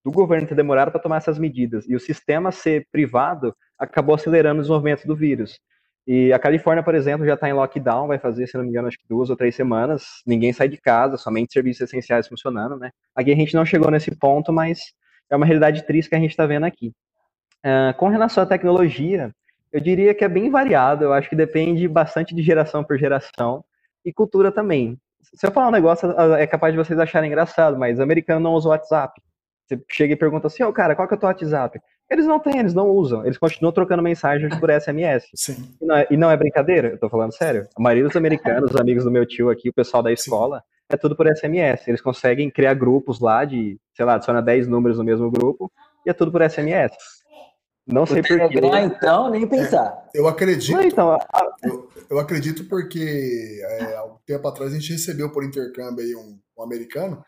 do 0.04 0.12
governo 0.12 0.48
ter 0.48 0.56
demorado 0.56 0.92
para 0.92 1.02
tomar 1.02 1.18
essas 1.18 1.40
medidas 1.40 1.88
e 1.88 1.96
o 1.96 2.00
sistema 2.00 2.52
ser 2.52 2.88
privado 2.92 3.56
acabou 3.78 4.16
acelerando 4.16 4.60
o 4.60 4.62
desenvolvimento 4.62 5.08
do 5.08 5.16
vírus. 5.16 5.60
E 6.08 6.32
a 6.32 6.38
Califórnia, 6.38 6.84
por 6.84 6.94
exemplo, 6.94 7.26
já 7.26 7.34
está 7.34 7.50
em 7.50 7.54
lockdown, 7.54 8.08
vai 8.08 8.20
fazer, 8.20 8.46
se 8.46 8.56
não 8.56 8.64
me 8.64 8.70
engano, 8.70 8.88
acho 8.88 8.98
que 8.98 9.08
duas 9.10 9.32
ou 9.32 9.36
três 9.36 9.56
semanas. 9.56 10.22
Ninguém 10.26 10.54
sai 10.54 10.68
de 10.68 10.78
casa, 10.78 11.18
somente 11.18 11.52
serviços 11.52 11.82
essenciais 11.82 12.28
funcionando, 12.28 12.78
né? 12.78 12.92
Aqui 13.16 13.32
a 13.32 13.36
gente 13.36 13.56
não 13.56 13.66
chegou 13.66 13.90
nesse 13.90 14.16
ponto, 14.16 14.54
mas 14.54 14.94
é 15.32 15.36
uma 15.36 15.46
realidade 15.46 15.84
triste 15.84 16.10
que 16.10 16.16
a 16.16 16.20
gente 16.20 16.30
está 16.30 16.46
vendo 16.46 16.66
aqui. 16.66 16.94
Uh, 17.66 17.98
com 17.98 18.08
relação 18.08 18.44
à 18.44 18.46
tecnologia, 18.46 19.34
eu 19.76 19.82
diria 19.82 20.16
que 20.16 20.24
é 20.24 20.30
bem 20.30 20.50
variado. 20.50 21.04
Eu 21.04 21.12
acho 21.12 21.30
que 21.30 21.36
depende 21.36 21.86
bastante 21.86 22.34
de 22.34 22.42
geração 22.42 22.82
por 22.82 22.98
geração 22.98 23.62
e 24.06 24.14
cultura 24.14 24.50
também. 24.50 24.98
Se 25.34 25.46
eu 25.46 25.52
falar 25.52 25.68
um 25.68 25.72
negócio, 25.72 26.10
é 26.38 26.48
capaz 26.48 26.74
de 26.74 26.78
vocês 26.78 26.98
acharem 26.98 27.30
engraçado, 27.30 27.78
mas 27.78 28.00
o 28.00 28.02
americano 28.02 28.40
não 28.40 28.54
usa 28.54 28.70
o 28.70 28.72
WhatsApp. 28.72 29.22
Você 29.68 29.78
chega 29.92 30.14
e 30.14 30.16
pergunta 30.16 30.48
assim, 30.48 30.64
ô 30.64 30.70
oh, 30.70 30.74
cara, 30.74 30.96
qual 30.96 31.06
que 31.06 31.14
é 31.14 31.18
o 31.18 31.20
teu 31.20 31.28
WhatsApp? 31.28 31.78
Eles 32.10 32.26
não 32.26 32.40
têm, 32.40 32.58
eles 32.58 32.74
não 32.74 32.88
usam. 32.88 33.26
Eles 33.26 33.38
continuam 33.38 33.74
trocando 33.74 34.02
mensagens 34.02 34.58
por 34.58 34.70
SMS. 34.70 35.28
Sim. 35.36 35.76
E 35.82 35.86
não, 35.86 35.98
é, 35.98 36.08
e 36.10 36.16
não 36.16 36.32
é 36.32 36.38
brincadeira, 36.38 36.90
eu 36.92 36.98
tô 36.98 37.10
falando 37.10 37.36
sério. 37.36 37.68
A 37.78 37.82
maioria 37.82 38.06
dos 38.06 38.16
americanos, 38.16 38.72
os 38.72 38.80
amigos 38.80 39.04
do 39.04 39.12
meu 39.12 39.26
tio 39.26 39.50
aqui, 39.50 39.68
o 39.68 39.74
pessoal 39.74 40.02
da 40.02 40.14
escola, 40.14 40.60
Sim. 40.60 40.64
é 40.92 40.96
tudo 40.96 41.18
por 41.18 41.28
SMS. 41.28 41.86
Eles 41.86 42.00
conseguem 42.00 42.50
criar 42.50 42.76
grupos 42.76 43.20
lá 43.20 43.44
de, 43.44 43.78
sei 43.94 44.06
lá, 44.06 44.14
adiciona 44.14 44.42
10 44.42 44.70
números 44.70 44.98
no 44.98 45.04
mesmo 45.04 45.30
grupo 45.30 45.70
e 46.06 46.10
é 46.10 46.14
tudo 46.14 46.32
por 46.32 46.50
SMS. 46.50 46.96
Não 47.88 48.06
sei 48.06 48.24
porquê. 48.24 48.60
então, 48.84 49.30
nem 49.30 49.48
pensar. 49.48 50.08
É, 50.14 50.20
eu 50.20 50.28
acredito. 50.28 50.76
Não, 50.76 50.82
então, 50.82 51.12
a... 51.12 51.56
eu, 51.64 51.90
eu, 52.10 52.20
acredito 52.20 52.66
porque 52.66 53.62
é, 53.64 53.96
há 53.96 54.04
um 54.04 54.18
tempo 54.26 54.48
atrás 54.48 54.72
a 54.72 54.80
gente 54.80 54.94
recebeu 54.94 55.32
por 55.32 55.44
intercâmbio 55.44 56.04
aí 56.04 56.16
um, 56.16 56.40
um 56.58 56.64
americano 56.64 57.24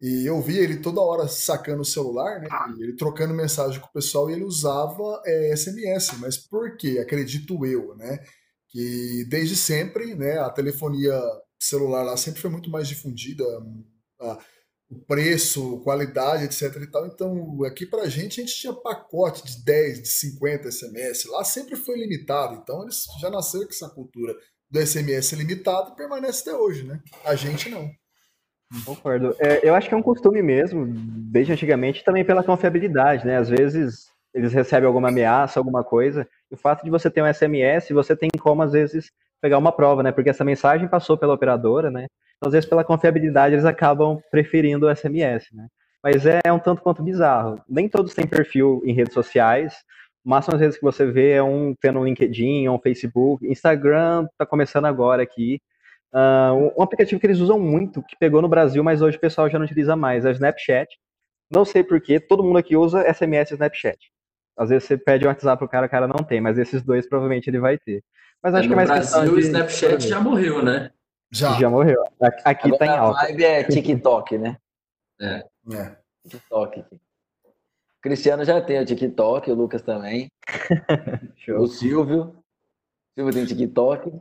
e 0.00 0.24
eu 0.26 0.40
via 0.40 0.62
ele 0.62 0.78
toda 0.78 1.02
hora 1.02 1.28
sacando 1.28 1.82
o 1.82 1.84
celular, 1.84 2.40
né? 2.40 2.48
Ele 2.78 2.96
trocando 2.96 3.34
mensagem 3.34 3.78
com 3.78 3.88
o 3.88 3.92
pessoal 3.92 4.30
e 4.30 4.32
ele 4.32 4.44
usava 4.44 5.20
é, 5.26 5.54
SMS. 5.54 6.18
Mas 6.18 6.38
por 6.38 6.76
quê? 6.78 6.98
Acredito 6.98 7.66
eu, 7.66 7.94
né? 7.96 8.18
Que 8.68 9.26
desde 9.28 9.54
sempre, 9.54 10.14
né? 10.14 10.38
A 10.38 10.48
telefonia 10.48 11.20
celular 11.58 12.02
lá 12.02 12.16
sempre 12.16 12.40
foi 12.40 12.48
muito 12.48 12.70
mais 12.70 12.88
difundida. 12.88 13.44
A, 14.18 14.38
o 14.90 14.98
preço, 14.98 15.80
qualidade, 15.84 16.44
etc. 16.44 16.82
E 16.82 16.86
tal. 16.86 17.06
Então, 17.06 17.62
aqui 17.64 17.86
para 17.86 18.02
a 18.02 18.08
gente, 18.08 18.40
a 18.40 18.44
gente 18.44 18.56
tinha 18.56 18.72
pacote 18.72 19.44
de 19.44 19.64
10, 19.64 20.02
de 20.02 20.08
50 20.08 20.70
SMS. 20.70 21.26
Lá 21.26 21.44
sempre 21.44 21.76
foi 21.76 21.96
limitado. 21.96 22.56
Então, 22.56 22.82
eles 22.82 23.04
já 23.20 23.30
nasceram 23.30 23.64
com 23.64 23.70
essa 23.70 23.88
cultura 23.88 24.34
do 24.68 24.84
SMS 24.84 25.32
limitado 25.32 25.92
e 25.92 25.96
permanece 25.96 26.48
até 26.48 26.58
hoje, 26.58 26.84
né? 26.84 27.00
A 27.24 27.34
gente 27.34 27.68
não. 27.68 27.88
Concordo. 28.84 29.34
É, 29.38 29.68
eu 29.68 29.74
acho 29.74 29.88
que 29.88 29.94
é 29.94 29.98
um 29.98 30.02
costume 30.02 30.42
mesmo, 30.42 30.86
desde 30.86 31.52
antigamente, 31.52 32.04
também 32.04 32.24
pela 32.24 32.42
confiabilidade, 32.44 33.26
né? 33.26 33.36
Às 33.36 33.48
vezes 33.48 34.10
eles 34.32 34.52
recebem 34.52 34.86
alguma 34.86 35.08
ameaça, 35.08 35.58
alguma 35.58 35.82
coisa, 35.82 36.28
o 36.50 36.56
fato 36.56 36.84
de 36.84 36.90
você 36.90 37.10
ter 37.10 37.22
um 37.22 37.32
SMS, 37.32 37.90
você 37.90 38.14
tem 38.14 38.30
como, 38.38 38.62
às 38.62 38.72
vezes, 38.72 39.10
pegar 39.40 39.58
uma 39.58 39.72
prova, 39.72 40.02
né? 40.02 40.12
Porque 40.12 40.30
essa 40.30 40.44
mensagem 40.44 40.88
passou 40.88 41.16
pela 41.16 41.34
operadora, 41.34 41.90
né? 41.90 42.06
Então, 42.36 42.48
às 42.48 42.52
vezes, 42.52 42.68
pela 42.68 42.84
confiabilidade, 42.84 43.54
eles 43.54 43.64
acabam 43.64 44.18
preferindo 44.30 44.86
o 44.86 44.94
SMS, 44.94 45.46
né? 45.52 45.66
Mas 46.02 46.24
é, 46.26 46.40
é 46.44 46.52
um 46.52 46.58
tanto 46.58 46.82
quanto 46.82 47.02
bizarro. 47.02 47.60
Nem 47.68 47.88
todos 47.88 48.14
têm 48.14 48.26
perfil 48.26 48.80
em 48.84 48.94
redes 48.94 49.12
sociais. 49.12 49.74
O 50.24 50.30
máximo, 50.30 50.54
às 50.54 50.60
vezes, 50.60 50.76
que 50.78 50.84
você 50.84 51.04
vê 51.06 51.32
é 51.32 51.42
um 51.42 51.74
tendo 51.80 51.98
um 51.98 52.04
LinkedIn, 52.04 52.68
um 52.68 52.78
Facebook. 52.78 53.46
Instagram 53.46 54.26
está 54.32 54.46
começando 54.46 54.86
agora 54.86 55.22
aqui. 55.22 55.60
Uh, 56.12 56.72
um 56.76 56.82
aplicativo 56.82 57.20
que 57.20 57.26
eles 57.26 57.38
usam 57.38 57.58
muito, 57.58 58.02
que 58.02 58.16
pegou 58.18 58.42
no 58.42 58.48
Brasil, 58.48 58.82
mas 58.82 59.00
hoje 59.00 59.16
o 59.16 59.20
pessoal 59.20 59.48
já 59.48 59.58
não 59.58 59.66
utiliza 59.66 59.94
mais, 59.94 60.24
é 60.24 60.28
o 60.28 60.32
Snapchat. 60.32 60.88
Não 61.50 61.64
sei 61.64 61.84
porquê, 61.84 62.18
todo 62.18 62.42
mundo 62.42 62.58
aqui 62.58 62.76
usa 62.76 63.02
SMS 63.12 63.50
e 63.50 63.54
Snapchat. 63.54 63.98
Às 64.56 64.70
vezes 64.70 64.84
você 64.84 64.98
pede 64.98 65.24
um 65.24 65.28
WhatsApp 65.28 65.58
pro 65.58 65.68
cara, 65.68 65.86
o 65.86 65.88
cara 65.88 66.08
não 66.08 66.24
tem, 66.24 66.40
mas 66.40 66.58
esses 66.58 66.82
dois 66.82 67.08
provavelmente 67.08 67.48
ele 67.48 67.60
vai 67.60 67.78
ter. 67.78 68.02
Mas 68.42 68.54
acho 68.54 68.68
no 68.68 68.68
que 68.68 68.72
é 68.72 68.76
mais 68.76 68.88
Brasil, 68.88 69.22
de... 69.24 69.30
o 69.30 69.38
Snapchat 69.40 70.08
já 70.08 70.20
morreu, 70.20 70.62
né? 70.64 70.90
Já. 71.30 71.58
Já 71.58 71.70
morreu. 71.70 72.02
Aqui 72.44 72.66
Agora 72.66 72.78
tá 72.78 72.86
em 72.86 72.88
a 72.88 73.00
alta. 73.00 73.26
vibe 73.26 73.44
é 73.44 73.64
TikTok, 73.64 74.38
né? 74.38 74.56
É. 75.20 75.44
É. 75.72 75.96
TikTok. 76.28 76.80
O 76.80 78.02
Cristiano 78.02 78.44
já 78.44 78.60
tem 78.60 78.80
o 78.80 78.86
TikTok, 78.86 79.50
o 79.50 79.54
Lucas 79.54 79.82
também. 79.82 80.30
Show. 81.36 81.60
O 81.60 81.66
Silvio. 81.68 82.22
O 82.22 82.34
Silvio 83.14 83.34
tem 83.34 83.44
TikTok. 83.44 84.20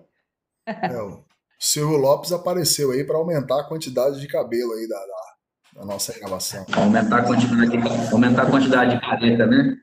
É, 0.67 1.01
o 1.01 1.23
Silvio 1.57 1.97
Lopes 1.97 2.31
apareceu 2.31 2.91
aí 2.91 3.03
para 3.03 3.17
aumentar 3.17 3.61
a 3.61 3.63
quantidade 3.63 4.19
de 4.19 4.27
cabelo 4.27 4.73
aí 4.73 4.87
da, 4.87 4.99
da, 4.99 5.79
da 5.79 5.85
nossa 5.85 6.13
gravação. 6.19 6.65
Aumentar 6.75 7.19
a 7.19 7.23
quantidade, 7.23 8.11
aumentar 8.11 8.43
a 8.43 8.51
quantidade 8.51 8.95
de 8.95 9.01
paleta, 9.01 9.47
né? 9.47 9.77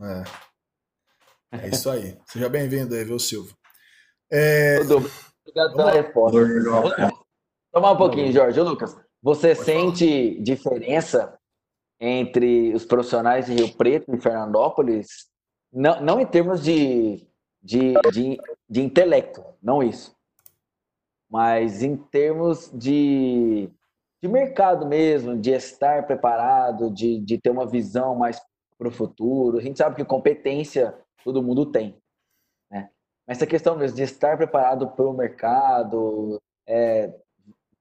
É. 0.00 1.62
É 1.62 1.68
isso 1.68 1.88
aí. 1.90 2.18
Seja 2.26 2.48
bem-vindo 2.48 2.94
aí, 2.94 3.04
viu, 3.04 3.18
Silvio? 3.18 3.56
É. 4.30 4.80
Obrigado 4.80 5.76
pela 5.76 5.90
resposta. 5.90 6.38
Tomar 7.72 7.92
um 7.92 7.96
pouquinho, 7.96 8.32
Jorge. 8.32 8.60
Ô, 8.60 8.64
Lucas, 8.64 8.96
você 9.22 9.54
sente 9.54 10.40
diferença 10.40 11.38
entre 12.00 12.72
os 12.74 12.84
profissionais 12.84 13.46
de 13.46 13.54
Rio 13.54 13.74
Preto 13.74 14.14
e 14.14 14.20
Fernandópolis? 14.20 15.28
Não, 15.72 16.00
não 16.00 16.20
em 16.20 16.26
termos 16.26 16.62
de, 16.62 17.26
de, 17.62 17.94
de, 18.12 18.38
de 18.68 18.82
intelecto, 18.82 19.44
não 19.62 19.82
isso. 19.82 20.16
Mas 21.30 21.82
em 21.82 21.96
termos 21.96 22.70
de, 22.72 23.68
de 24.22 24.28
mercado 24.28 24.86
mesmo, 24.86 25.36
de 25.36 25.50
estar 25.50 26.06
preparado, 26.06 26.90
de, 26.90 27.20
de 27.20 27.38
ter 27.38 27.50
uma 27.50 27.66
visão 27.66 28.14
mais 28.14 28.40
para 28.78 28.88
o 28.88 28.92
futuro. 28.92 29.58
A 29.58 29.60
gente 29.60 29.76
sabe 29.76 29.96
que 29.96 30.04
competência 30.04 30.94
todo 31.24 31.42
mundo 31.42 31.66
tem. 31.66 32.00
Essa 33.28 33.46
questão 33.46 33.76
mesmo 33.76 33.94
de 33.94 34.02
estar 34.02 34.38
preparado 34.38 34.88
para 34.88 35.04
o 35.06 35.12
mercado, 35.12 36.40
é, 36.66 37.12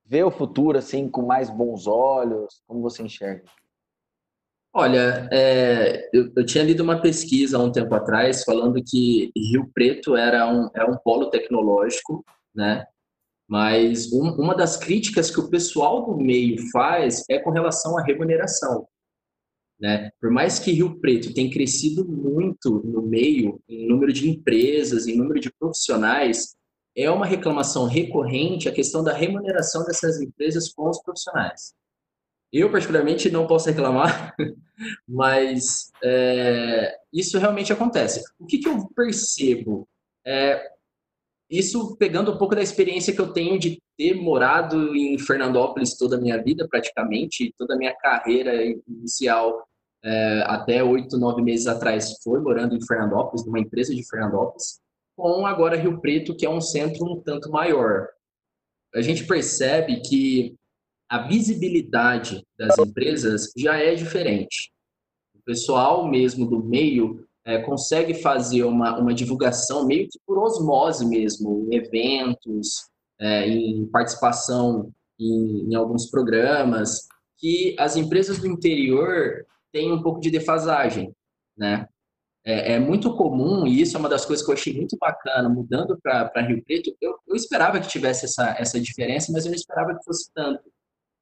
ver 0.06 0.26
o 0.26 0.32
futuro 0.32 0.78
assim 0.78 1.08
com 1.08 1.22
mais 1.22 1.50
bons 1.50 1.88
olhos, 1.88 2.62
como 2.68 2.82
você 2.82 3.02
enxerga? 3.02 3.44
Olha, 4.74 5.30
é, 5.32 6.10
eu, 6.14 6.32
eu, 6.36 6.46
tinha 6.46 6.66
lido 6.66 6.84
uma 6.84 7.02
pesquisa 7.02 7.58
há 7.58 7.62
um 7.62 7.72
tempo 7.72 7.96
atrás 7.96 8.44
falando 8.44 8.84
que 8.86 9.32
Rio 9.36 9.72
Preto 9.74 10.18
era 10.18 10.48
um, 10.52 10.70
era 10.76 10.92
um 10.92 10.98
polo 10.98 11.30
tecnológico, 11.30 12.26
né? 12.54 12.86
Mas 13.48 14.12
um, 14.12 14.34
uma 14.34 14.54
das 14.54 14.76
críticas 14.76 15.32
que 15.32 15.40
o 15.40 15.50
pessoal 15.50 16.06
do 16.06 16.18
meio 16.18 16.58
faz 16.72 17.24
é 17.30 17.40
com 17.40 17.52
relação 17.52 17.98
à 17.98 18.04
remuneração. 18.04 18.86
Né? 19.80 20.10
Por 20.20 20.32
mais 20.32 20.58
que 20.58 20.72
Rio 20.72 21.00
Preto 21.00 21.34
tenha 21.34 21.52
crescido 21.52 22.04
muito 22.04 22.82
no 22.84 23.02
meio, 23.02 23.62
em 23.70 23.88
número 23.88 24.12
de 24.12 24.30
empresas, 24.30 25.08
em 25.08 25.16
número 25.16 25.40
de 25.40 25.52
profissionais, 25.52 26.56
é 26.96 27.10
uma 27.12 27.28
reclamação 27.28 27.86
recorrente 27.86 28.68
a 28.68 28.74
questão 28.74 29.04
da 29.04 29.14
remuneração 29.14 29.86
dessas 29.86 30.20
empresas 30.20 30.74
com 30.74 30.90
os 30.90 31.02
profissionais. 31.02 31.76
Eu, 32.52 32.72
particularmente, 32.72 33.30
não 33.30 33.46
posso 33.46 33.70
reclamar, 33.70 34.36
mas 35.08 35.92
é, 36.04 36.98
isso 37.14 37.38
realmente 37.38 37.72
acontece. 37.72 38.24
O 38.40 38.46
que, 38.48 38.58
que 38.58 38.68
eu 38.68 38.88
percebo? 38.96 39.88
É, 40.26 40.72
isso 41.50 41.96
pegando 41.98 42.32
um 42.32 42.38
pouco 42.38 42.56
da 42.56 42.62
experiência 42.62 43.14
que 43.14 43.22
eu 43.22 43.32
tenho 43.32 43.58
de 43.58 43.82
ter 43.98 44.14
morado 44.16 44.96
em 44.96 45.18
Fernandópolis 45.18 45.98
toda 45.98 46.18
a 46.18 46.20
minha 46.20 46.42
vida, 46.42 46.68
praticamente, 46.68 47.54
toda 47.58 47.76
a 47.76 47.78
minha 47.78 47.96
carreira 47.96 48.54
inicial, 48.88 49.66
é, 50.04 50.44
até 50.46 50.84
oito, 50.84 51.18
nove 51.18 51.42
meses 51.42 51.68
atrás, 51.68 52.18
foi 52.24 52.40
morando 52.40 52.76
em 52.76 52.86
Fernandópolis, 52.86 53.46
numa 53.46 53.60
empresa 53.60 53.96
de 53.96 54.08
Fernandópolis, 54.08 54.80
com 55.16 55.46
agora 55.46 55.78
Rio 55.78 56.00
Preto, 56.00 56.36
que 56.36 56.46
é 56.46 56.50
um 56.50 56.62
centro 56.62 57.06
um 57.06 57.22
tanto 57.22 57.50
maior. 57.50 58.08
A 58.94 59.02
gente 59.02 59.26
percebe 59.26 60.02
que 60.02 60.56
a 61.10 61.28
visibilidade 61.28 62.44
das 62.58 62.78
empresas 62.78 63.52
já 63.56 63.78
é 63.78 63.96
diferente. 63.96 64.72
O 65.34 65.42
pessoal 65.44 66.08
mesmo 66.08 66.46
do 66.46 66.64
meio 66.64 67.27
é, 67.48 67.60
consegue 67.60 68.14
fazer 68.14 68.64
uma, 68.64 69.00
uma 69.00 69.14
divulgação 69.14 69.86
meio 69.86 70.10
que 70.10 70.20
por 70.26 70.38
osmose 70.38 71.06
mesmo, 71.06 71.66
em 71.72 71.78
eventos, 71.78 72.90
é, 73.18 73.48
em 73.48 73.88
participação 73.88 74.92
em, 75.18 75.70
em, 75.72 75.74
alguns 75.74 76.08
programas, 76.12 77.08
que 77.38 77.74
as 77.80 77.96
empresas 77.96 78.38
do 78.38 78.48
interior 78.48 79.46
têm 79.72 79.94
um 79.94 80.02
pouco 80.02 80.20
de 80.20 80.30
defasagem, 80.30 81.16
né? 81.58 81.88
É, 82.46 82.74
é 82.74 82.80
muito 82.80 83.16
comum, 83.16 83.66
e 83.66 83.82
isso 83.82 83.96
é 83.96 84.00
uma 84.00 84.10
das 84.10 84.26
coisas 84.26 84.46
que 84.46 84.52
eu 84.52 84.56
achei 84.56 84.74
muito 84.74 84.98
bacana, 84.98 85.50
mudando 85.50 85.98
para 86.02 86.42
Rio 86.42 86.64
Preto, 86.64 86.96
eu, 87.02 87.18
eu 87.28 87.36
esperava 87.36 87.80
que 87.80 87.88
tivesse 87.88 88.26
essa, 88.26 88.56
essa 88.60 88.80
diferença, 88.80 89.32
mas 89.32 89.46
eu 89.46 89.52
não 89.52 89.56
esperava 89.56 89.96
que 89.98 90.04
fosse 90.04 90.30
tanto 90.34 90.64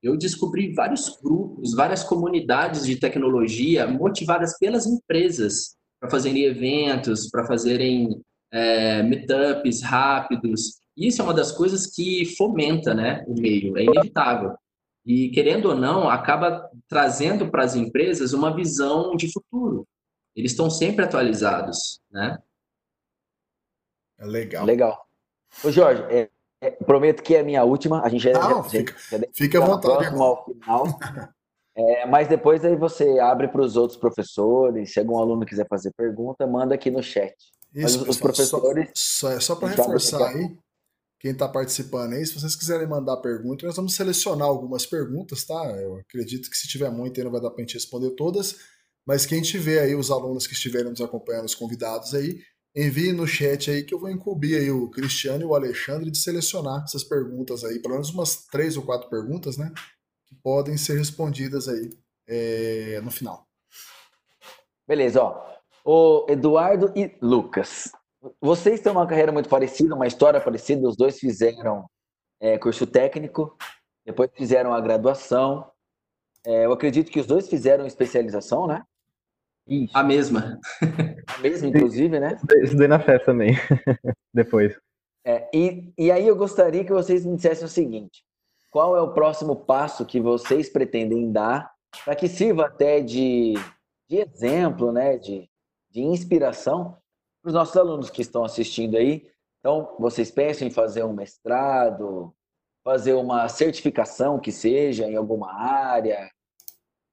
eu 0.04 0.16
descobri 0.16 0.72
vários 0.72 1.18
grupos, 1.20 1.74
várias 1.74 2.04
comunidades 2.04 2.86
de 2.86 2.96
tecnologia 2.96 3.88
motivadas 3.88 4.56
pelas 4.60 4.86
empresas 4.86 5.76
para 6.00 6.10
fazerem 6.10 6.44
eventos, 6.44 7.30
para 7.30 7.46
fazerem 7.46 8.22
é, 8.52 9.04
meetups 9.04 9.82
rápidos. 9.82 10.82
Isso 10.96 11.22
é 11.22 11.26
uma 11.26 11.34
das 11.34 11.52
coisas 11.52 11.88
que 11.88 12.26
fomenta 12.38 12.94
né, 12.94 13.24
o 13.28 13.34
meio, 13.34 13.78
é 13.78 13.84
inevitável. 13.84 14.56
E, 15.06 15.30
querendo 15.30 15.70
ou 15.70 15.76
não, 15.76 16.10
acaba 16.10 16.70
trazendo 16.88 17.50
para 17.52 17.64
as 17.64 17.76
empresas 17.76 18.34
uma 18.34 18.56
visão 18.56 19.16
de 19.16 19.32
futuro. 19.32 19.88
Eles 20.36 20.52
estão 20.52 20.70
sempre 20.70 21.06
atualizados, 21.06 22.02
né? 22.12 22.40
É 24.18 24.26
legal. 24.26 24.66
Legal. 24.66 25.08
Ô, 25.64 25.72
Jorge, 25.72 26.02
é, 26.10 26.30
é, 26.62 26.72
prometo 26.72 27.22
que 27.22 27.36
é 27.36 27.42
a 27.42 27.44
minha 27.44 27.64
última. 27.64 28.02
A 28.04 28.10
gente 28.10 28.24
já, 28.24 28.34
Não, 28.34 28.64
já, 28.64 28.70
fica, 28.70 28.96
já, 28.98 29.18
já 29.18 29.26
fica 29.34 29.64
à 29.64 29.66
vontade. 29.66 29.94
Próximo 29.94 30.24
ao 30.24 30.46
final. 30.46 31.00
É, 31.78 32.06
mas 32.06 32.28
depois 32.28 32.64
aí 32.64 32.76
você 32.76 33.20
abre 33.20 33.50
para 33.50 33.62
os 33.62 33.76
outros 33.76 34.00
professores. 34.00 34.94
Se 34.94 35.00
algum 35.00 35.18
aluno 35.18 35.46
quiser 35.46 35.68
fazer 35.68 35.92
pergunta, 35.96 36.48
manda 36.48 36.74
aqui 36.76 36.90
no 36.90 37.04
chat. 37.04 37.36
Isso, 37.74 38.00
mas 38.00 38.10
os 38.10 38.18
pessoal, 38.18 38.62
professores. 38.62 38.90
Só, 38.96 39.32
só, 39.32 39.40
só 39.40 39.56
para 39.56 39.70
reforçar 39.70 40.30
aí, 40.30 40.58
quem 41.20 41.32
está 41.32 41.50
participando 41.50 42.14
aí, 42.14 42.26
se 42.26 42.40
vocês 42.40 42.56
quiserem 42.56 42.88
mandar 42.88 43.18
pergunta, 43.18 43.66
nós 43.66 43.76
vamos 43.76 43.96
selecionar 43.96 44.48
algumas 44.48 44.86
perguntas, 44.86 45.44
tá? 45.44 45.56
Eu 45.82 45.98
acredito 45.98 46.50
que 46.50 46.58
se 46.58 46.68
tiver 46.68 46.90
muito 46.90 47.20
aí 47.20 47.24
não 47.26 47.32
vai 47.32 47.42
dar 47.42 47.50
para 47.50 47.62
a 47.62 47.66
gente 47.66 47.74
responder 47.74 48.12
todas. 48.12 48.56
Mas 49.06 49.26
quem 49.26 49.42
tiver 49.42 49.82
aí, 49.82 49.96
os 49.96 50.10
alunos 50.10 50.48
que 50.48 50.54
estiverem 50.54 50.90
nos 50.90 51.02
acompanhando, 51.02 51.46
os 51.46 51.56
convidados 51.56 52.14
aí, 52.16 52.40
envie 52.76 53.12
no 53.12 53.28
chat 53.28 53.70
aí 53.70 53.84
que 53.84 53.94
eu 53.94 54.00
vou 54.00 54.10
incubir 54.10 54.60
aí 54.60 54.72
o 54.72 54.90
Cristiano 54.90 55.44
e 55.44 55.46
o 55.46 55.56
Alexandre 55.56 56.10
de 56.10 56.18
selecionar 56.18 56.84
essas 56.84 57.04
perguntas 57.04 57.64
aí, 57.64 57.80
pelo 57.80 57.96
menos 57.96 58.10
umas 58.10 58.46
três 58.48 58.76
ou 58.78 58.84
quatro 58.84 59.10
perguntas, 59.10 59.58
né? 59.58 59.72
Podem 60.44 60.78
ser 60.78 60.98
respondidas 60.98 61.68
aí 61.68 61.90
é, 62.28 63.02
no 63.02 63.12
final. 63.12 63.46
Beleza, 64.88 65.22
ó. 65.22 65.56
O 65.84 66.26
Eduardo 66.30 66.92
e 66.96 67.16
Lucas. 67.22 67.92
Vocês 68.42 68.80
têm 68.80 68.92
uma 68.92 69.08
carreira 69.08 69.32
muito 69.32 69.50
parecida, 69.50 69.96
uma 69.96 70.08
história 70.08 70.42
parecida. 70.42 70.88
Os 70.88 70.98
dois 70.98 71.20
fizeram 71.20 71.86
é, 72.40 72.58
curso 72.58 72.88
técnico, 72.88 73.56
depois 74.06 74.30
fizeram 74.34 74.74
a 74.74 74.82
graduação. 74.82 75.70
É, 76.46 76.66
eu 76.66 76.72
acredito 76.72 77.12
que 77.12 77.20
os 77.20 77.28
dois 77.28 77.48
fizeram 77.48 77.86
especialização, 77.86 78.68
né? 78.68 78.84
Isso. 79.68 79.98
A 79.98 80.04
mesma. 80.04 80.60
A 81.28 81.38
mesma, 81.40 81.68
inclusive, 81.68 82.20
né? 82.20 82.38
Estudei 82.62 82.88
na 82.88 83.00
festa 83.00 83.26
também, 83.26 83.54
depois. 84.34 84.78
É, 85.26 85.50
e, 85.52 85.92
e 85.98 86.12
aí 86.12 86.28
eu 86.28 86.36
gostaria 86.36 86.86
que 86.86 86.94
vocês 86.94 87.26
me 87.26 87.36
dissessem 87.36 87.66
o 87.66 87.70
seguinte. 87.70 88.24
Qual 88.76 88.98
é 88.98 89.02
o 89.02 89.14
próximo 89.14 89.56
passo 89.56 90.06
que 90.06 90.20
vocês 90.20 90.68
pretendem 90.68 91.32
dar 91.32 91.74
para 92.04 92.14
que 92.14 92.28
sirva 92.28 92.66
até 92.66 93.00
de, 93.00 93.54
de 94.06 94.18
exemplo, 94.18 94.92
né, 94.92 95.18
de, 95.18 95.50
de 95.90 96.02
inspiração 96.02 96.98
para 97.42 97.48
os 97.48 97.54
nossos 97.54 97.78
alunos 97.78 98.10
que 98.10 98.22
estão 98.22 98.44
assistindo 98.44 98.98
aí. 98.98 99.32
Então, 99.60 99.96
vocês 99.98 100.30
pensam 100.30 100.68
em 100.68 100.72
fazer 100.72 101.06
um 101.06 101.14
mestrado, 101.14 102.36
fazer 102.84 103.14
uma 103.14 103.48
certificação 103.48 104.42
que 104.42 104.52
seja 104.52 105.08
em 105.08 105.16
alguma 105.16 105.54
área? 105.54 106.30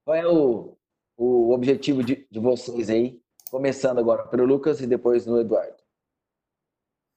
Qual 0.04 0.16
é 0.16 0.26
o, 0.26 0.76
o 1.16 1.52
objetivo 1.54 2.02
de, 2.02 2.26
de 2.28 2.40
vocês 2.40 2.90
aí? 2.90 3.22
Começando 3.52 4.00
agora 4.00 4.26
pelo 4.26 4.44
Lucas 4.44 4.80
e 4.80 4.86
depois 4.88 5.26
no 5.26 5.38
Eduardo. 5.38 5.80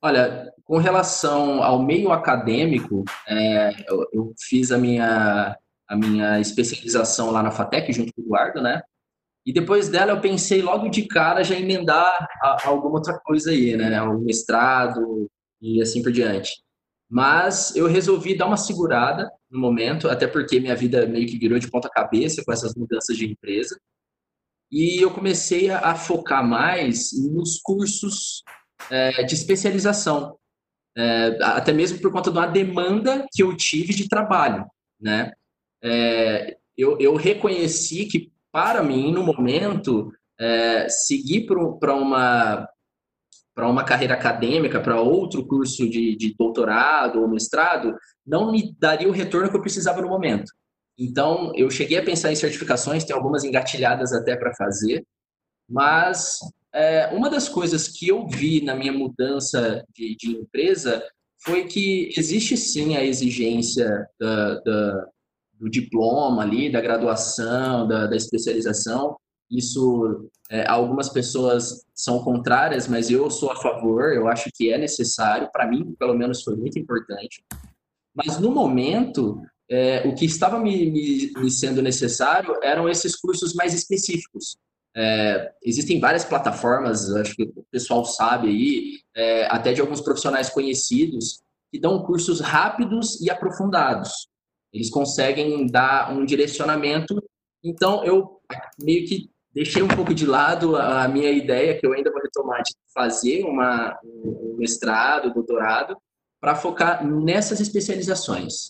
Olha, 0.04 0.54
com 0.66 0.78
relação 0.78 1.62
ao 1.62 1.82
meio 1.82 2.12
acadêmico, 2.12 3.06
é, 3.28 3.70
eu, 3.88 4.08
eu, 4.12 4.34
fiz 4.38 4.72
a 4.72 4.78
minha, 4.78 5.56
a 5.88 5.96
minha 5.96 6.40
especialização 6.40 7.30
lá 7.30 7.44
na 7.44 7.52
FATEC, 7.52 7.94
junto 7.94 8.12
com 8.14 8.22
o 8.22 8.26
Eduardo, 8.26 8.62
né? 8.62 8.82
E 9.46 9.54
depois 9.54 9.90
dela 9.90 10.12
eu 10.12 10.20
pensei 10.20 10.64
logo 10.64 10.90
de 10.90 11.08
cara 11.08 11.44
já 11.44 11.56
emendar 11.56 12.28
a, 12.42 12.68
alguma 12.68 12.96
outra 12.96 13.20
coisa 13.24 13.52
aí, 13.52 13.78
né? 13.78 14.02
O 14.02 14.20
mestrado 14.20 15.30
e 15.62 15.80
assim 15.84 16.02
por 16.02 16.12
diante. 16.12 16.52
Mas 17.08 17.76
eu 17.76 17.86
resolvi 17.86 18.36
dar 18.36 18.48
uma 18.48 18.58
segurada 18.58 19.32
no 19.52 19.60
momento, 19.60 20.10
até 20.10 20.26
porque 20.26 20.60
minha 20.60 20.76
vida 20.76 21.06
meio 21.06 21.28
que 21.28 21.38
virou 21.38 21.60
de 21.60 21.70
ponta 21.70 21.88
cabeça 21.88 22.44
com 22.44 22.52
essas 22.52 22.74
mudanças 22.74 23.16
de 23.16 23.28
empresa. 23.28 23.80
E 24.72 25.00
eu 25.00 25.12
comecei 25.12 25.70
a, 25.70 25.92
a 25.92 25.96
focar 25.96 26.44
mais 26.44 27.12
nos 27.32 27.60
cursos 27.62 28.42
é, 28.90 29.24
de 29.24 29.36
especialização, 29.36 30.36
é, 30.98 31.38
até 31.42 31.74
mesmo 31.74 32.00
por 32.00 32.12
conta 32.12 32.32
de 32.32 32.38
uma 32.38 32.48
demanda 32.48 33.26
que 33.32 33.44
eu 33.44 33.56
tive 33.56 33.94
de 33.94 34.08
trabalho, 34.08 34.66
né? 35.00 35.32
É, 35.84 36.58
eu, 36.78 36.98
eu 37.00 37.16
reconheci 37.16 38.06
que 38.06 38.32
para 38.52 38.82
mim 38.82 39.12
no 39.12 39.24
momento 39.24 40.12
é, 40.40 40.88
seguir 40.90 41.46
para 41.46 41.96
uma 41.96 42.68
para 43.54 43.70
uma 43.70 43.86
carreira 43.86 44.16
acadêmica, 44.16 44.82
para 44.82 45.00
outro 45.00 45.48
curso 45.48 45.90
de, 45.90 46.14
de 46.18 46.36
doutorado 46.38 47.22
ou 47.22 47.28
mestrado, 47.30 47.96
não 48.28 48.52
me 48.52 48.76
daria 48.78 49.08
o 49.08 49.14
retorno 49.14 49.50
que 49.50 49.56
eu 49.56 49.62
precisava 49.62 50.02
no 50.02 50.10
momento. 50.10 50.52
Então, 51.00 51.54
eu 51.56 51.70
cheguei 51.70 51.98
a 51.98 52.04
pensar 52.04 52.34
em 52.34 52.36
certificações, 52.36 53.06
tem 53.06 53.16
algumas 53.16 53.46
engatilhadas 53.46 54.12
até 54.12 54.36
para 54.36 54.54
fazer, 54.56 55.06
mas 55.70 56.38
é, 56.76 57.10
uma 57.14 57.30
das 57.30 57.48
coisas 57.48 57.88
que 57.88 58.10
eu 58.10 58.28
vi 58.28 58.62
na 58.62 58.76
minha 58.76 58.92
mudança 58.92 59.84
de, 59.96 60.16
de 60.18 60.32
empresa 60.32 61.02
foi 61.42 61.66
que 61.66 62.12
existe 62.18 62.58
sim 62.58 62.98
a 62.98 63.04
exigência 63.04 64.06
da, 64.20 64.60
da, 64.60 65.08
do 65.54 65.70
diploma 65.70 66.42
ali, 66.42 66.72
da 66.72 66.82
graduação, 66.82 67.88
da, 67.88 68.08
da 68.08 68.16
especialização. 68.16 69.16
Isso, 69.50 70.30
é, 70.50 70.68
algumas 70.68 71.08
pessoas 71.08 71.86
são 71.94 72.24
contrárias, 72.24 72.88
mas 72.88 73.10
eu 73.10 73.30
sou 73.30 73.52
a 73.52 73.56
favor, 73.56 74.12
eu 74.12 74.28
acho 74.28 74.50
que 74.54 74.72
é 74.72 74.78
necessário, 74.78 75.50
para 75.54 75.68
mim, 75.68 75.96
pelo 75.98 76.16
menos, 76.16 76.44
foi 76.44 76.56
muito 76.56 76.78
importante. 76.78 77.44
Mas 78.14 78.40
no 78.40 78.52
momento, 78.52 79.42
é, 79.70 80.08
o 80.08 80.14
que 80.16 80.26
estava 80.26 80.60
me, 80.60 80.90
me, 80.92 81.32
me, 81.38 81.52
sendo 81.52 81.82
necessário 81.82 82.56
eram 82.64 82.90
esses 82.90 83.16
cursos 83.16 83.54
mais 83.54 83.74
específicos. 83.74 84.58
É, 84.96 85.52
existem 85.62 86.00
várias 86.00 86.24
plataformas, 86.24 87.14
acho 87.16 87.36
que 87.36 87.44
o 87.44 87.66
pessoal 87.70 88.06
sabe 88.06 88.48
aí, 88.48 89.00
é, 89.16 89.46
até 89.48 89.74
de 89.74 89.82
alguns 89.82 90.00
profissionais 90.00 90.50
conhecidos, 90.50 91.42
que 91.72 91.80
dão 91.80 92.04
cursos 92.04 92.40
rápidos 92.40 93.20
e 93.20 93.30
aprofundados. 93.30 94.28
Eles 94.72 94.90
conseguem 94.90 95.68
dar 95.68 96.14
um 96.14 96.26
direcionamento. 96.26 97.22
Então, 97.64 98.04
eu 98.06 98.40
meio 98.80 99.06
que 99.06 99.30
deixei 99.54 99.82
um 99.82 99.88
pouco 99.88 100.14
de 100.14 100.26
lado 100.26 100.76
a 100.76 101.08
minha 101.08 101.32
ideia, 101.32 101.78
que 101.78 101.86
eu 101.86 101.94
ainda 101.94 102.12
vou 102.12 102.22
retomar, 102.22 102.62
de 102.62 102.74
fazer 102.94 103.44
uma, 103.44 103.98
um 104.04 104.56
mestrado, 104.58 105.34
doutorado, 105.34 105.98
para 106.42 106.56
focar 106.56 107.06
nessas 107.06 107.60
especializações. 107.60 108.70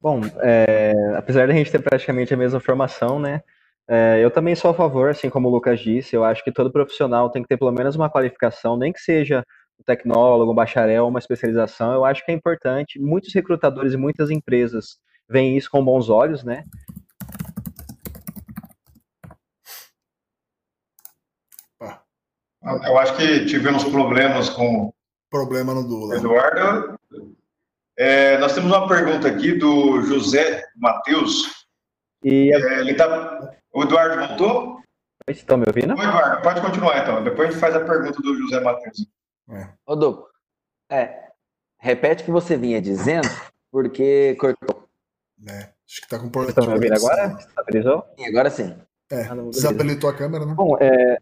Bom, 0.00 0.20
é, 0.40 0.92
apesar 1.16 1.48
da 1.48 1.54
gente 1.54 1.72
ter 1.72 1.82
praticamente 1.82 2.32
a 2.32 2.36
mesma 2.36 2.60
formação, 2.60 3.18
né? 3.18 3.42
É, 3.88 4.20
eu 4.22 4.30
também 4.30 4.54
sou 4.54 4.70
a 4.70 4.74
favor, 4.74 5.08
assim 5.08 5.30
como 5.30 5.48
o 5.48 5.50
Lucas 5.50 5.80
disse, 5.80 6.14
eu 6.14 6.22
acho 6.22 6.44
que 6.44 6.52
todo 6.52 6.70
profissional 6.70 7.30
tem 7.30 7.42
que 7.42 7.48
ter 7.48 7.56
pelo 7.56 7.72
menos 7.72 7.96
uma 7.96 8.10
qualificação, 8.10 8.76
nem 8.76 8.92
que 8.92 9.00
seja 9.00 9.42
um 9.80 9.82
tecnólogo, 9.82 10.52
um 10.52 10.54
bacharel, 10.54 11.08
uma 11.08 11.18
especialização, 11.18 11.92
eu 11.92 12.04
acho 12.04 12.24
que 12.24 12.30
é 12.30 12.34
importante. 12.34 13.00
Muitos 13.00 13.32
recrutadores 13.34 13.94
e 13.94 13.96
muitas 13.96 14.30
empresas 14.30 14.98
veem 15.28 15.56
isso 15.56 15.70
com 15.70 15.84
bons 15.84 16.08
olhos, 16.08 16.44
né? 16.44 16.64
Eu 22.62 22.98
acho 22.98 23.16
que 23.16 23.46
tivemos 23.46 23.84
problemas 23.84 24.50
com 24.50 24.92
problema 25.30 25.72
no 25.72 25.86
Dula. 25.86 26.16
Eduardo. 26.16 26.98
É, 27.98 28.38
nós 28.38 28.54
temos 28.54 28.70
uma 28.70 28.86
pergunta 28.86 29.26
aqui 29.26 29.58
do 29.58 30.00
José 30.02 30.64
Matheus. 30.76 31.66
E 32.22 32.54
é, 32.54 32.78
ele 32.78 32.94
tá... 32.94 33.52
O 33.74 33.82
Eduardo 33.82 34.24
voltou? 34.24 34.80
Estão 35.28 35.58
me 35.58 35.64
ouvindo? 35.66 35.98
Oi, 35.98 36.04
Eduardo, 36.04 36.42
pode 36.42 36.60
continuar 36.60 37.02
então. 37.02 37.24
Depois 37.24 37.48
a 37.48 37.50
gente 37.50 37.60
faz 37.60 37.74
a 37.74 37.84
pergunta 37.84 38.22
do 38.22 38.36
José 38.36 38.60
Matheus. 38.60 39.04
É. 39.50 39.68
Ô, 39.84 40.28
é, 40.90 41.30
repete 41.80 42.22
o 42.22 42.26
que 42.26 42.30
você 42.30 42.56
vinha 42.56 42.80
dizendo, 42.80 43.28
porque 43.70 44.36
cortou. 44.36 44.88
É, 45.48 45.70
acho 45.86 46.00
que 46.00 46.08
tá 46.08 46.20
com 46.20 46.30
problema. 46.30 46.50
Estão 46.50 46.66
me 46.66 46.74
ouvindo 46.74 46.94
agora? 46.94 47.36
Estabilizou? 47.38 48.06
Sim, 48.16 48.26
agora 48.26 48.50
sim. 48.50 48.78
É, 49.10 49.22
ah, 49.22 49.34
não, 49.34 49.50
desabilitou 49.50 50.08
a 50.08 50.14
câmera, 50.14 50.46
né? 50.46 50.54
Bom, 50.54 50.76
é... 50.80 51.18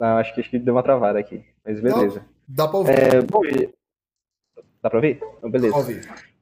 Ah, 0.00 0.16
acho, 0.18 0.34
que, 0.34 0.40
acho 0.40 0.50
que 0.50 0.58
deu 0.58 0.74
uma 0.74 0.82
travada 0.82 1.18
aqui, 1.18 1.44
mas 1.64 1.80
beleza. 1.80 2.20
Não, 2.20 2.26
dá 2.48 2.68
pra 2.68 2.78
ouvir. 2.78 2.92
É, 2.92 3.20
bom, 3.22 3.40
Dá 4.86 4.90
pra 4.90 4.98
ouvir? 4.98 5.18
Então, 5.38 5.50
beleza. 5.50 5.74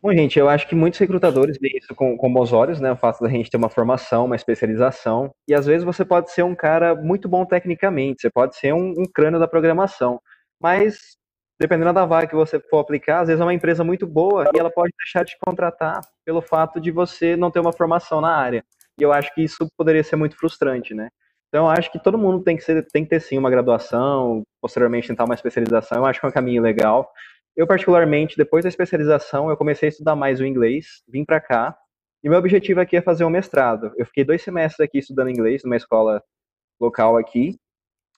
Bom, 0.03 0.13
gente, 0.13 0.39
eu 0.39 0.51
acho 0.51 0.69
que 0.69 0.75
muitos 0.75 1.01
recrutadores 1.01 1.57
veem 1.59 1.79
isso 1.79 1.95
com, 1.95 2.15
com 2.15 2.31
bons 2.31 2.53
olhos, 2.53 2.79
né? 2.79 2.93
O 2.93 2.97
fato 2.97 3.23
da 3.23 3.29
gente 3.31 3.51
ter 3.51 3.57
uma 3.57 3.71
formação, 3.71 4.27
uma 4.27 4.37
especialização. 4.37 5.31
E 5.49 5.55
às 5.55 5.65
vezes 5.65 5.83
você 5.83 6.05
pode 6.05 6.31
ser 6.31 6.43
um 6.43 6.55
cara 6.55 6.95
muito 6.95 7.27
bom 7.27 7.47
tecnicamente, 7.47 8.21
você 8.21 8.31
pode 8.31 8.55
ser 8.57 8.75
um, 8.75 8.93
um 8.99 9.05
crânio 9.07 9.41
da 9.41 9.49
programação. 9.49 10.21
Mas, 10.61 11.17
dependendo 11.59 11.95
da 11.95 12.05
vaga 12.05 12.27
que 12.27 12.35
você 12.35 12.61
for 12.61 12.81
aplicar, 12.81 13.21
às 13.21 13.29
vezes 13.29 13.41
é 13.41 13.45
uma 13.45 13.55
empresa 13.55 13.83
muito 13.83 14.07
boa 14.07 14.51
e 14.55 14.59
ela 14.59 14.71
pode 14.71 14.93
deixar 14.99 15.25
de 15.25 15.39
contratar 15.41 16.03
pelo 16.23 16.43
fato 16.43 16.79
de 16.79 16.91
você 16.91 17.35
não 17.35 17.51
ter 17.51 17.61
uma 17.61 17.73
formação 17.73 18.21
na 18.21 18.37
área. 18.37 18.63
E 19.01 19.03
eu 19.03 19.11
acho 19.11 19.35
que 19.35 19.43
isso 19.43 19.67
poderia 19.75 20.05
ser 20.05 20.17
muito 20.17 20.37
frustrante, 20.37 20.93
né? 20.93 21.09
Então, 21.49 21.65
eu 21.65 21.71
acho 21.71 21.91
que 21.91 22.03
todo 22.03 22.19
mundo 22.19 22.43
tem 22.43 22.57
que, 22.57 22.65
ser, 22.65 22.85
tem 22.93 23.05
que 23.05 23.11
ter 23.11 23.21
sim 23.21 23.39
uma 23.39 23.49
graduação, 23.49 24.43
posteriormente 24.61 25.09
tentar 25.09 25.25
uma 25.25 25.35
especialização. 25.35 25.99
Eu 25.99 26.05
acho 26.05 26.21
que 26.21 26.27
é 26.27 26.29
um 26.29 26.33
caminho 26.33 26.61
legal. 26.61 27.11
Eu, 27.57 27.67
particularmente, 27.67 28.37
depois 28.37 28.65
da 28.65 28.69
especialização, 28.69 29.49
eu 29.49 29.57
comecei 29.57 29.89
a 29.89 29.91
estudar 29.91 30.17
mais 30.17 30.41
o 30.41 30.47
inglês, 30.47 31.03
vim 31.09 31.25
para 31.25 31.41
cá, 31.41 31.77
e 32.23 32.29
meu 32.29 32.39
objetivo 32.39 32.81
aqui 32.81 32.97
é 32.97 33.03
fazer 33.03 33.25
um 33.25 33.31
mestrado. 33.31 33.93
Eu 33.97 34.07
fiquei 34.07 34.25
dois 34.25 34.43
semestres 34.43 34.81
aqui 34.81 34.99
estudando 34.99 35.31
inglês, 35.31 35.63
numa 35.63 35.77
escola 35.77 36.23
local 36.81 37.17
aqui, 37.17 37.59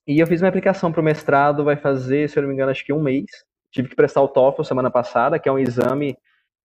e 0.06 0.20
eu 0.20 0.26
fiz 0.26 0.40
minha 0.40 0.48
aplicação 0.48 0.92
para 0.92 1.00
o 1.00 1.04
mestrado, 1.04 1.64
vai 1.64 1.76
fazer, 1.76 2.30
se 2.30 2.38
eu 2.38 2.42
não 2.42 2.48
me 2.48 2.54
engano, 2.54 2.70
acho 2.70 2.84
que 2.84 2.92
um 2.92 3.02
mês. 3.02 3.26
Tive 3.72 3.88
que 3.88 3.96
prestar 3.96 4.22
o 4.22 4.28
TOEFL 4.28 4.62
semana 4.62 4.90
passada, 4.90 5.38
que 5.38 5.48
é 5.48 5.52
um 5.52 5.58
exame 5.58 6.16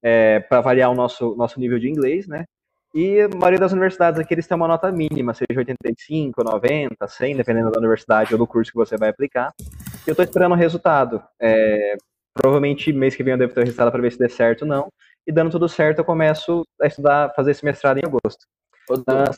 é, 0.04 0.40
para 0.42 0.60
avaliar 0.60 0.92
o 0.92 0.96
nosso, 0.96 1.36
nosso 1.36 1.60
nível 1.60 1.80
de 1.80 1.90
inglês, 1.90 2.28
né? 2.28 2.46
E 2.94 3.22
a 3.22 3.30
maioria 3.30 3.60
das 3.60 3.72
universidades 3.72 4.20
aqui, 4.20 4.34
eles 4.34 4.46
têm 4.46 4.56
uma 4.56 4.68
nota 4.68 4.92
mínima, 4.92 5.34
seja 5.34 5.58
85, 5.58 6.44
90, 6.44 7.08
100, 7.08 7.38
dependendo 7.38 7.72
da 7.72 7.80
universidade 7.80 8.34
ou 8.34 8.38
do 8.38 8.46
curso 8.46 8.72
que 8.72 8.78
você 8.78 8.98
vai 8.98 9.10
aplicar. 9.10 9.52
E 9.60 10.10
eu 10.10 10.12
estou 10.12 10.24
esperando 10.24 10.52
o 10.52 10.56
resultado. 10.56 11.24
É, 11.40 11.96
Provavelmente 12.34 12.94
mês 12.94 13.16
que 13.16 13.24
vem 13.24 13.34
eu 13.34 13.38
devo 13.38 13.54
ter 13.54 13.62
o 13.62 13.64
resultado 13.64 13.92
para 13.92 14.02
ver 14.02 14.12
se 14.12 14.20
der 14.20 14.30
certo 14.30 14.64
ou 14.64 14.68
não. 14.68 14.92
E 15.26 15.32
dando 15.32 15.52
tudo 15.52 15.68
certo, 15.70 16.00
eu 16.00 16.06
começo 16.06 16.66
a 16.82 16.88
estudar, 16.88 17.34
fazer 17.36 17.52
esse 17.52 17.64
mestrado 17.64 17.98
em 17.98 18.06
agosto. 18.06 18.46
Ô, 18.90 18.96
uh, 18.96 19.32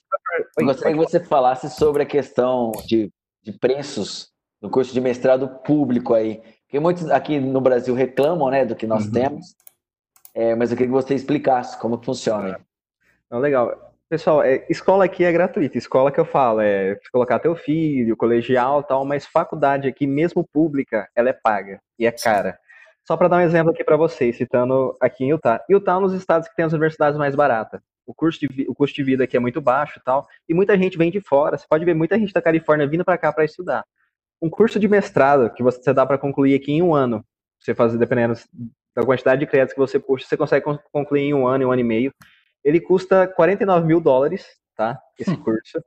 eu 0.57 0.65
gostaria 0.65 0.97
que 0.97 1.03
você 1.03 1.19
falasse 1.19 1.69
sobre 1.69 2.03
a 2.03 2.05
questão 2.05 2.71
de, 2.85 3.11
de 3.41 3.51
preços 3.51 4.31
no 4.61 4.69
curso 4.69 4.93
de 4.93 5.01
mestrado 5.01 5.47
público 5.63 6.13
aí. 6.13 6.41
Porque 6.63 6.79
muitos 6.79 7.09
aqui 7.11 7.39
no 7.39 7.59
Brasil 7.59 7.93
reclamam 7.93 8.49
né, 8.49 8.65
do 8.65 8.75
que 8.75 8.87
nós 8.87 9.05
uhum. 9.05 9.11
temos, 9.11 9.55
é, 10.33 10.55
mas 10.55 10.71
eu 10.71 10.77
queria 10.77 10.91
que 10.91 11.03
você 11.03 11.13
explicasse 11.13 11.77
como 11.77 12.01
funciona. 12.03 12.59
Não, 13.29 13.39
legal. 13.39 13.93
Pessoal, 14.09 14.43
é, 14.43 14.65
escola 14.69 15.05
aqui 15.05 15.23
é 15.23 15.31
gratuita. 15.31 15.77
Escola 15.77 16.11
que 16.11 16.19
eu 16.19 16.25
falo 16.25 16.61
é 16.61 16.97
colocar 17.11 17.39
teu 17.39 17.55
filho, 17.55 18.15
colegial 18.15 18.83
tal, 18.83 19.03
mas 19.05 19.25
faculdade 19.25 19.87
aqui, 19.87 20.07
mesmo 20.07 20.47
pública, 20.47 21.09
ela 21.15 21.29
é 21.29 21.33
paga 21.33 21.81
e 21.97 22.05
é 22.05 22.11
cara. 22.11 22.57
Só 23.05 23.17
para 23.17 23.27
dar 23.27 23.37
um 23.37 23.41
exemplo 23.41 23.71
aqui 23.71 23.83
para 23.83 23.97
vocês, 23.97 24.37
citando 24.37 24.95
aqui 24.99 25.25
em 25.25 25.31
Utah. 25.31 25.63
Utah 25.69 25.93
é 25.93 25.97
um 25.97 26.01
dos 26.03 26.13
estados 26.13 26.47
que 26.47 26.55
tem 26.55 26.65
as 26.65 26.71
universidades 26.71 27.17
mais 27.17 27.35
baratas. 27.35 27.81
O 28.05 28.13
custo, 28.13 28.47
de, 28.47 28.65
o 28.67 28.73
custo 28.73 28.95
de 28.95 29.03
vida 29.03 29.23
aqui 29.23 29.35
é 29.35 29.39
muito 29.39 29.61
baixo 29.61 29.99
e 29.99 30.03
tal, 30.03 30.27
e 30.47 30.53
muita 30.53 30.77
gente 30.77 30.97
vem 30.97 31.11
de 31.11 31.21
fora. 31.21 31.57
Você 31.57 31.65
pode 31.67 31.83
ver 31.83 31.93
muita 31.93 32.17
gente 32.17 32.33
da 32.33 32.41
Califórnia 32.41 32.87
vindo 32.87 33.03
para 33.03 33.17
cá 33.17 33.31
para 33.31 33.45
estudar. 33.45 33.85
Um 34.41 34.49
curso 34.49 34.79
de 34.79 34.87
mestrado 34.87 35.53
que 35.53 35.63
você 35.63 35.93
dá 35.93 36.05
para 36.05 36.17
concluir 36.17 36.55
aqui 36.55 36.73
em 36.73 36.81
um 36.81 36.93
ano, 36.93 37.25
você 37.59 37.73
fazer 37.73 37.97
dependendo 37.97 38.33
da 38.95 39.03
quantidade 39.05 39.39
de 39.39 39.47
créditos 39.47 39.73
que 39.73 39.79
você 39.79 39.99
puxa, 39.99 40.25
você 40.25 40.37
consegue 40.37 40.65
concluir 40.91 41.21
em 41.21 41.33
um 41.33 41.47
ano, 41.47 41.63
em 41.63 41.67
um 41.67 41.71
ano 41.71 41.81
e 41.81 41.83
meio. 41.83 42.13
Ele 42.63 42.79
custa 42.79 43.27
49 43.27 43.85
mil 43.85 43.99
dólares, 43.99 44.45
tá? 44.75 44.97
Esse 45.19 45.31
hum. 45.31 45.43
curso. 45.43 45.83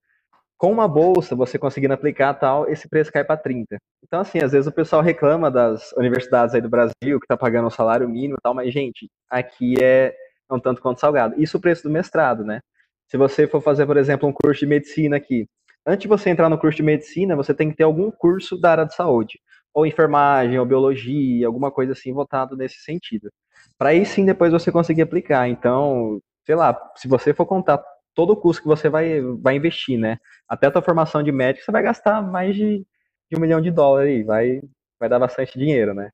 Com 0.59 0.73
uma 0.73 0.89
bolsa, 0.89 1.37
você 1.37 1.59
conseguindo 1.59 1.93
aplicar 1.93 2.33
tal, 2.33 2.69
esse 2.69 2.89
preço 2.89 3.13
cai 3.13 3.23
para 3.23 3.37
30. 3.37 3.77
Então, 4.03 4.21
assim, 4.21 4.39
às 4.39 4.53
vezes 4.53 4.67
o 4.67 4.73
pessoal 4.73 5.03
reclama 5.03 5.51
das 5.51 5.93
universidades 5.93 6.55
aí 6.55 6.63
do 6.63 6.69
Brasil, 6.69 7.21
que 7.21 7.27
tá 7.27 7.37
pagando 7.37 7.67
um 7.67 7.71
salário 7.71 8.09
mínimo 8.09 8.37
e 8.39 8.43
tal, 8.43 8.55
mas, 8.55 8.73
gente, 8.73 9.11
aqui 9.29 9.75
é 9.83 10.15
um 10.51 10.59
tanto 10.59 10.81
quanto 10.81 11.01
salgado. 11.01 11.35
Isso 11.37 11.59
o 11.59 11.61
preço 11.61 11.83
do 11.83 11.91
mestrado, 11.91 12.43
né? 12.43 12.61
Se 13.09 13.19
você 13.19 13.47
for 13.47 13.61
fazer, 13.61 13.85
por 13.87 13.99
exemplo, 13.99 14.29
um 14.29 14.33
curso 14.33 14.61
de 14.61 14.67
medicina 14.67 15.17
aqui, 15.17 15.47
antes 15.87 16.03
de 16.03 16.09
você 16.09 16.31
entrar 16.31 16.49
no 16.49 16.59
curso 16.59 16.77
de 16.77 16.83
medicina, 16.83 17.37
você 17.37 17.53
tem 17.53 17.71
que 17.71 17.77
ter 17.77 17.85
algum 17.85 18.11
curso 18.11 18.59
da 18.59 18.71
área 18.71 18.87
de 18.87 18.95
saúde, 18.95 19.39
ou 19.75 19.85
enfermagem, 19.87 20.59
ou 20.59 20.65
biologia, 20.65 21.47
alguma 21.47 21.71
coisa 21.71 21.93
assim 21.93 22.13
voltado 22.15 22.57
nesse 22.57 22.79
sentido. 22.79 23.31
Para 23.79 23.91
aí 23.91 24.07
sim 24.07 24.25
depois 24.25 24.53
você 24.53 24.73
conseguir 24.73 25.03
aplicar. 25.03 25.49
Então, 25.49 26.19
sei 26.47 26.55
lá, 26.55 26.75
se 26.97 27.07
você 27.07 27.35
for 27.35 27.45
contar 27.45 27.83
todo 28.17 28.31
o 28.31 28.37
custo 28.37 28.62
que 28.62 28.69
você 28.69 28.89
vai, 28.89 29.21
vai 29.41 29.55
investir, 29.55 29.99
né? 29.99 30.19
Até 30.49 30.67
a 30.67 30.71
tua 30.71 30.83
formação 30.83 31.23
de 31.23 31.31
médico, 31.31 31.64
você 31.64 31.71
vai 31.71 31.83
gastar 31.83 32.23
mais 32.23 32.57
de, 32.57 32.85
de 33.31 33.37
um 33.37 33.41
milhão 33.41 33.61
de 33.61 33.71
dólares 33.71 34.11
aí, 34.11 34.25
vai, 34.25 34.61
vai 34.99 35.09
dar 35.09 35.19
bastante 35.21 35.59
dinheiro, 35.59 35.95
né? 35.95 36.11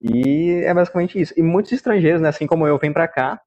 E 0.00 0.62
é 0.64 0.72
basicamente 0.72 1.20
isso. 1.20 1.34
E 1.36 1.42
muitos 1.42 1.72
estrangeiros, 1.72 2.20
né, 2.20 2.28
assim 2.28 2.46
como 2.46 2.66
eu, 2.66 2.78
vêm 2.78 2.92
para 2.92 3.08
cá 3.08 3.40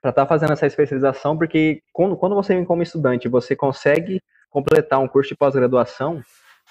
para 0.00 0.10
estar 0.10 0.22
tá 0.22 0.26
fazendo 0.26 0.52
essa 0.52 0.66
especialização, 0.66 1.36
porque 1.36 1.80
quando, 1.92 2.16
quando 2.16 2.34
você 2.34 2.54
vem 2.54 2.64
como 2.64 2.82
estudante, 2.82 3.28
você 3.28 3.56
consegue 3.56 4.20
completar 4.50 5.00
um 5.00 5.08
curso 5.08 5.30
de 5.30 5.36
pós-graduação, 5.36 6.22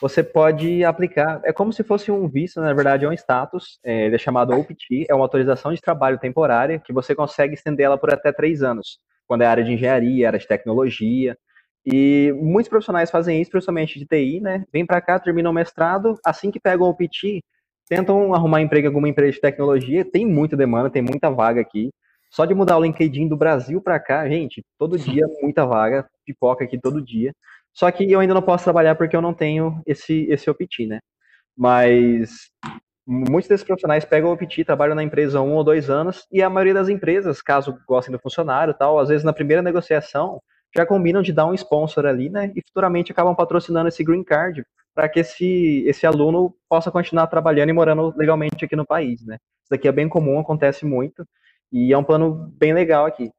você 0.01 0.23
pode 0.23 0.83
aplicar, 0.83 1.41
é 1.43 1.53
como 1.53 1.73
se 1.73 1.83
fosse 1.83 2.11
um 2.11 2.27
visto, 2.27 2.59
na 2.61 2.73
verdade 2.73 3.05
é 3.05 3.09
um 3.09 3.13
status, 3.13 3.79
é, 3.83 4.05
ele 4.05 4.15
é 4.15 4.17
chamado 4.17 4.53
OPT, 4.53 5.05
é 5.09 5.13
uma 5.13 5.23
autorização 5.23 5.73
de 5.73 5.81
trabalho 5.81 6.19
temporária, 6.19 6.79
que 6.79 6.93
você 6.93 7.13
consegue 7.15 7.53
estender 7.55 7.85
ela 7.85 7.97
por 7.97 8.13
até 8.13 8.31
três 8.31 8.63
anos, 8.63 8.99
quando 9.27 9.41
é 9.41 9.45
área 9.45 9.63
de 9.63 9.73
engenharia, 9.73 10.27
área 10.27 10.39
de 10.39 10.47
tecnologia, 10.47 11.37
e 11.85 12.33
muitos 12.37 12.69
profissionais 12.69 13.11
fazem 13.11 13.39
isso, 13.39 13.51
principalmente 13.51 13.99
de 13.99 14.05
TI, 14.05 14.39
né, 14.39 14.65
vem 14.73 14.85
para 14.85 15.01
cá, 15.01 15.19
terminam 15.19 15.51
o 15.51 15.53
mestrado, 15.53 16.17
assim 16.25 16.49
que 16.49 16.59
pegam 16.59 16.87
o 16.87 16.89
OPT, 16.89 17.43
tentam 17.87 18.33
arrumar 18.33 18.61
emprego 18.61 18.85
em 18.85 18.89
alguma 18.89 19.07
empresa 19.07 19.33
de 19.33 19.41
tecnologia, 19.41 20.03
tem 20.03 20.25
muita 20.25 20.57
demanda, 20.57 20.89
tem 20.89 21.01
muita 21.01 21.29
vaga 21.29 21.61
aqui, 21.61 21.91
só 22.31 22.45
de 22.45 22.53
mudar 22.53 22.77
o 22.77 22.83
LinkedIn 22.83 23.27
do 23.27 23.37
Brasil 23.37 23.81
para 23.81 23.99
cá, 23.99 24.27
gente, 24.27 24.63
todo 24.77 24.97
dia 24.97 25.23
muita 25.41 25.65
vaga, 25.65 26.05
pipoca 26.25 26.65
aqui 26.65 26.77
todo 26.79 27.01
dia. 27.01 27.33
Só 27.73 27.91
que 27.91 28.09
eu 28.09 28.19
ainda 28.19 28.33
não 28.33 28.41
posso 28.41 28.63
trabalhar 28.63 28.95
porque 28.95 29.15
eu 29.15 29.21
não 29.21 29.33
tenho 29.33 29.81
esse, 29.85 30.25
esse 30.29 30.49
OPT, 30.49 30.87
né? 30.87 30.99
Mas 31.57 32.49
muitos 33.05 33.47
desses 33.47 33.65
profissionais 33.65 34.05
pegam 34.05 34.29
o 34.29 34.33
OPT, 34.33 34.65
trabalham 34.65 34.95
na 34.95 35.03
empresa 35.03 35.41
um 35.41 35.53
ou 35.53 35.63
dois 35.63 35.89
anos, 35.89 36.27
e 36.31 36.41
a 36.41 36.49
maioria 36.49 36.73
das 36.73 36.89
empresas, 36.89 37.41
caso 37.41 37.77
gostem 37.87 38.11
do 38.11 38.19
funcionário 38.19 38.73
tal, 38.73 38.99
às 38.99 39.09
vezes 39.09 39.23
na 39.23 39.33
primeira 39.33 39.61
negociação 39.61 40.41
já 40.75 40.85
combinam 40.85 41.21
de 41.21 41.31
dar 41.31 41.45
um 41.45 41.53
sponsor 41.53 42.05
ali, 42.05 42.29
né? 42.29 42.51
E 42.55 42.61
futuramente 42.61 43.11
acabam 43.11 43.33
patrocinando 43.35 43.87
esse 43.87 44.03
green 44.03 44.23
card 44.23 44.65
para 44.93 45.07
que 45.07 45.21
esse, 45.21 45.83
esse 45.87 46.05
aluno 46.05 46.53
possa 46.69 46.91
continuar 46.91 47.27
trabalhando 47.27 47.69
e 47.69 47.73
morando 47.73 48.13
legalmente 48.17 48.65
aqui 48.65 48.75
no 48.75 48.85
país, 48.85 49.25
né? 49.25 49.37
Isso 49.61 49.69
daqui 49.71 49.87
é 49.87 49.91
bem 49.91 50.09
comum, 50.09 50.39
acontece 50.39 50.85
muito. 50.85 51.25
E 51.71 51.93
é 51.93 51.97
um 51.97 52.03
plano 52.03 52.51
bem 52.57 52.73
legal 52.73 53.05
aqui. 53.05 53.31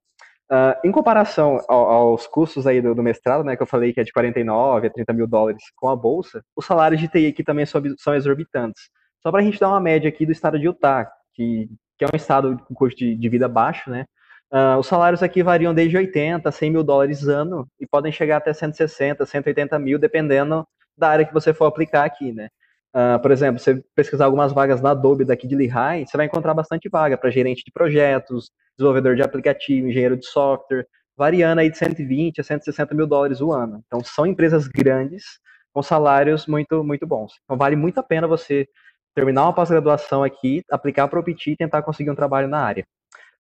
Uh, 0.51 0.79
em 0.85 0.93
comparação 0.93 1.61
ao, 1.69 1.87
aos 1.87 2.27
custos 2.27 2.67
aí 2.67 2.81
do, 2.81 2.95
do, 2.95 3.03
mestrado, 3.03 3.43
né, 3.43 3.57
que 3.57 3.63
eu 3.63 3.67
falei 3.67 3.93
que 3.93 4.01
é 4.01 4.05
de 4.05 4.13
49 4.13 4.87
a 4.87 4.91
30 4.91 5.13
mil 5.13 5.27
dólares 5.27 5.63
com 5.75 5.89
a 5.89 5.97
bolsa, 5.97 6.41
os 6.55 6.65
salários 6.65 7.01
de 7.01 7.09
TI 7.09 7.27
aqui 7.27 7.43
também 7.43 7.67
são, 7.67 7.83
são 7.99 8.15
exorbitantes. 8.15 8.89
Só 9.27 9.33
para 9.33 9.41
a 9.41 9.45
gente 9.45 9.59
dar 9.59 9.71
uma 9.71 9.81
média 9.81 10.09
aqui 10.09 10.25
do 10.25 10.31
estado 10.31 10.57
de 10.57 10.67
Utah, 10.67 11.11
que, 11.35 11.69
que 11.99 12.05
é 12.05 12.07
um 12.07 12.17
estado 12.17 12.63
com 12.65 12.73
custo 12.73 12.97
de, 12.97 13.17
de 13.17 13.29
vida 13.29 13.49
baixo, 13.49 13.91
né, 13.91 14.05
uh, 14.53 14.79
os 14.79 14.87
salários 14.87 15.21
aqui 15.21 15.43
variam 15.43 15.75
desde 15.75 15.97
80 15.97 16.49
a 16.49 16.53
100 16.53 16.71
mil 16.71 16.85
dólares 16.85 17.27
ano 17.27 17.67
e 17.81 17.85
podem 17.89 18.13
chegar 18.13 18.37
até 18.37 18.53
160, 18.53 19.27
180 19.27 19.81
mil, 19.81 19.99
dependendo 19.99 20.65
da 20.97 21.09
área 21.09 21.25
que 21.25 21.35
você 21.35 21.53
for 21.53 21.65
aplicar 21.65 22.05
aqui, 22.05 22.33
né. 22.33 22.47
Uh, 22.95 23.21
por 23.21 23.33
exemplo, 23.33 23.59
você 23.59 23.83
pesquisar 23.97 24.27
algumas 24.27 24.53
vagas 24.53 24.81
na 24.81 24.93
Adobe 24.93 25.25
daqui 25.25 25.49
de 25.49 25.57
Lehigh, 25.57 26.07
você 26.07 26.17
vai 26.17 26.27
encontrar 26.27 26.55
bastante 26.55 26.89
vaga 26.89 27.19
para 27.19 27.29
gerente 27.29 27.65
de 27.65 27.73
projetos, 27.73 28.53
desenvolvedor 28.79 29.17
de 29.17 29.23
aplicativo, 29.23 29.89
engenheiro 29.89 30.17
de 30.17 30.25
software, 30.25 30.87
variando 31.17 31.59
aí 31.59 31.69
de 31.69 31.77
120 31.77 32.43
a 32.43 32.45
160 32.45 32.95
mil 32.95 33.09
dólares 33.09 33.41
o 33.41 33.51
ano. 33.51 33.83
Então, 33.89 34.05
são 34.05 34.25
empresas 34.25 34.69
grandes 34.69 35.25
com 35.73 35.83
salários 35.83 36.47
muito, 36.47 36.85
muito 36.85 37.05
bons. 37.09 37.33
Então, 37.43 37.57
vale 37.57 37.75
muito 37.75 37.99
a 37.99 38.05
pena 38.05 38.29
você 38.29 38.69
terminar 39.17 39.45
uma 39.45 39.55
pós-graduação 39.55 40.23
aqui, 40.23 40.63
aplicar 40.71 41.09
para 41.09 41.19
o 41.19 41.21
OPT 41.21 41.53
e 41.53 41.57
tentar 41.57 41.83
conseguir 41.83 42.11
um 42.11 42.15
trabalho 42.15 42.47
na 42.47 42.61
área. 42.61 42.87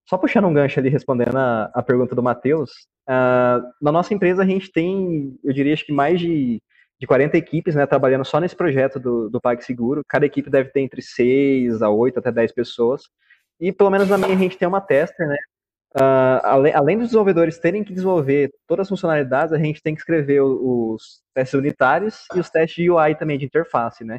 Só 0.08 0.18
puxando 0.18 0.46
um 0.46 0.54
gancho 0.54 0.80
ali, 0.80 0.88
respondendo 0.88 1.36
a, 1.36 1.70
a 1.74 1.82
pergunta 1.82 2.14
do 2.14 2.22
Matheus, 2.22 2.70
uh, 3.08 3.62
na 3.80 3.92
nossa 3.92 4.14
empresa 4.14 4.42
a 4.42 4.46
gente 4.46 4.72
tem, 4.72 5.38
eu 5.44 5.52
diria, 5.52 5.74
acho 5.74 5.84
que 5.84 5.92
mais 5.92 6.18
de 6.18 6.60
de 6.98 7.06
40 7.06 7.36
equipes, 7.36 7.74
né, 7.74 7.86
trabalhando 7.86 8.24
só 8.24 8.40
nesse 8.40 8.56
projeto 8.56 8.98
do, 8.98 9.28
do 9.28 9.40
PagSeguro. 9.40 10.02
Cada 10.08 10.26
equipe 10.26 10.48
deve 10.48 10.70
ter 10.70 10.80
entre 10.80 11.02
6 11.02 11.82
a 11.82 11.90
8 11.90 12.18
até 12.18 12.32
10 12.32 12.52
pessoas. 12.52 13.02
E 13.60 13.72
pelo 13.72 13.90
menos 13.90 14.08
na 14.08 14.18
minha 14.18 14.34
a 14.34 14.38
gente 14.38 14.56
tem 14.56 14.66
uma 14.66 14.80
tester, 14.80 15.26
né? 15.26 15.36
Uh, 15.94 16.40
além, 16.42 16.74
além, 16.74 16.98
dos 16.98 17.06
desenvolvedores 17.06 17.58
terem 17.58 17.82
que 17.82 17.92
desenvolver 17.92 18.50
todas 18.66 18.84
as 18.84 18.88
funcionalidades, 18.88 19.52
a 19.52 19.58
gente 19.58 19.82
tem 19.82 19.94
que 19.94 20.00
escrever 20.00 20.42
os 20.42 21.22
testes 21.34 21.54
unitários 21.54 22.26
e 22.34 22.40
os 22.40 22.50
testes 22.50 22.84
de 22.84 22.90
UI 22.90 23.14
também, 23.14 23.38
de 23.38 23.46
interface, 23.46 24.04
né? 24.04 24.18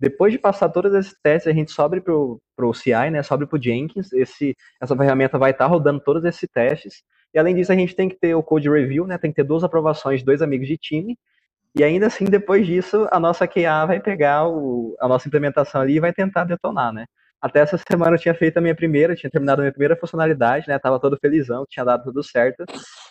Depois 0.00 0.32
de 0.32 0.38
passar 0.38 0.68
todos 0.68 0.94
esses 0.94 1.14
testes, 1.22 1.50
a 1.50 1.54
gente 1.54 1.72
sobe 1.72 2.00
para 2.00 2.14
o 2.14 2.74
CI, 2.74 3.10
né? 3.10 3.22
Sobe 3.22 3.46
para 3.46 3.58
o 3.58 3.62
Jenkins. 3.62 4.12
Esse, 4.12 4.56
essa 4.80 4.96
ferramenta 4.96 5.38
vai 5.38 5.50
estar 5.50 5.64
tá 5.64 5.70
rodando 5.70 6.00
todos 6.00 6.24
esses 6.24 6.48
testes. 6.52 7.02
E 7.34 7.38
além 7.38 7.54
disso, 7.54 7.72
a 7.72 7.76
gente 7.76 7.94
tem 7.94 8.08
que 8.08 8.16
ter 8.16 8.34
o 8.34 8.42
code 8.42 8.70
review, 8.70 9.06
né? 9.06 9.18
Tem 9.18 9.30
que 9.30 9.36
ter 9.36 9.44
duas 9.44 9.64
aprovações 9.64 10.20
de 10.20 10.26
dois 10.26 10.40
amigos 10.42 10.68
de 10.68 10.76
time 10.76 11.18
e 11.74 11.84
ainda 11.84 12.06
assim, 12.06 12.24
depois 12.24 12.66
disso, 12.66 13.06
a 13.10 13.20
nossa 13.20 13.46
QA 13.46 13.86
vai 13.86 14.00
pegar 14.00 14.48
o, 14.48 14.96
a 15.00 15.06
nossa 15.06 15.28
implementação 15.28 15.80
ali 15.80 15.94
e 15.96 16.00
vai 16.00 16.12
tentar 16.12 16.44
detonar, 16.44 16.92
né? 16.92 17.06
Até 17.40 17.60
essa 17.60 17.78
semana 17.78 18.16
eu 18.16 18.20
tinha 18.20 18.34
feito 18.34 18.56
a 18.58 18.60
minha 18.60 18.74
primeira, 18.74 19.14
tinha 19.14 19.30
terminado 19.30 19.60
a 19.60 19.64
minha 19.64 19.72
primeira 19.72 19.96
funcionalidade, 19.96 20.66
né? 20.66 20.78
Tava 20.78 20.98
todo 20.98 21.18
felizão, 21.20 21.64
tinha 21.68 21.84
dado 21.84 22.04
tudo 22.04 22.22
certo. 22.22 22.64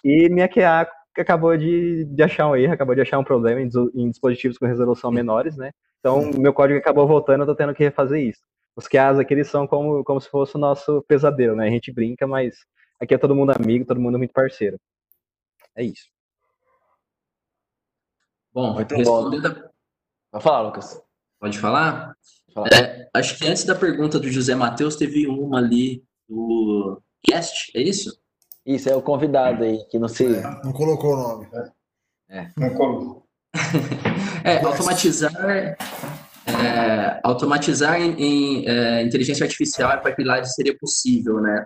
E 0.04 0.28
minha 0.30 0.50
QA 0.50 0.86
acabou 1.18 1.56
de, 1.56 2.04
de 2.06 2.24
achar 2.24 2.50
um 2.50 2.56
erro, 2.56 2.74
acabou 2.74 2.94
de 2.94 3.02
achar 3.02 3.18
um 3.18 3.24
problema 3.24 3.62
em, 3.62 3.70
em 3.96 4.10
dispositivos 4.10 4.58
com 4.58 4.66
resolução 4.66 5.12
menores, 5.12 5.56
né? 5.56 5.72
Então, 6.00 6.32
meu 6.38 6.54
código 6.54 6.80
acabou 6.80 7.08
voltando, 7.08 7.42
eu 7.42 7.48
tô 7.48 7.56
tendo 7.56 7.74
que 7.74 7.84
refazer 7.84 8.22
isso. 8.22 8.42
Os 8.76 8.88
QAs 8.88 9.18
aqui, 9.18 9.34
eles 9.34 9.48
são 9.48 9.66
como, 9.66 10.04
como 10.04 10.22
se 10.22 10.30
fosse 10.30 10.56
o 10.56 10.60
nosso 10.60 11.02
pesadelo, 11.08 11.56
né? 11.56 11.68
A 11.68 11.72
gente 11.72 11.92
brinca, 11.92 12.28
mas 12.28 12.56
aqui 13.00 13.14
é 13.14 13.18
todo 13.18 13.36
mundo 13.36 13.52
amigo, 13.52 13.86
todo 13.86 14.00
mundo 14.00 14.18
muito 14.18 14.34
parceiro. 14.34 14.80
É 15.76 15.84
isso. 15.84 16.08
Bom, 18.54 18.74
Muito 18.74 18.96
respondendo. 18.96 19.54
Bom. 19.54 19.70
Vai 20.32 20.42
falar, 20.42 20.62
Lucas. 20.62 21.00
Pode 21.40 21.60
falar? 21.60 22.16
falar. 22.52 22.74
É, 22.74 23.08
acho 23.14 23.38
que 23.38 23.48
antes 23.48 23.64
da 23.64 23.76
pergunta 23.76 24.20
do 24.20 24.32
José 24.32 24.56
Matheus, 24.56 24.96
teve 24.96 25.28
uma 25.28 25.60
ali 25.60 26.04
do 26.28 27.00
guest, 27.24 27.70
é 27.76 27.82
isso? 27.82 28.20
Isso, 28.66 28.90
é 28.90 28.96
o 28.96 29.02
convidado 29.02 29.64
aí, 29.64 29.86
que 29.90 30.00
não 30.00 30.08
sei. 30.08 30.38
É, 30.38 30.42
não 30.64 30.74
colocou 30.74 31.14
o 31.14 31.18
nome. 31.18 31.48
É. 32.30 32.52
Não 32.58 32.74
colocou. 32.74 33.27
É, 34.44 34.64
automatizar. 34.64 35.34
É, 36.46 37.20
automatizar 37.24 38.02
em, 38.02 38.14
em 38.14 38.68
é, 38.68 39.04
inteligência 39.04 39.44
artificial 39.44 39.92
e 39.92 40.02
pipeline 40.02 40.46
seria 40.46 40.78
possível, 40.78 41.42
né? 41.42 41.66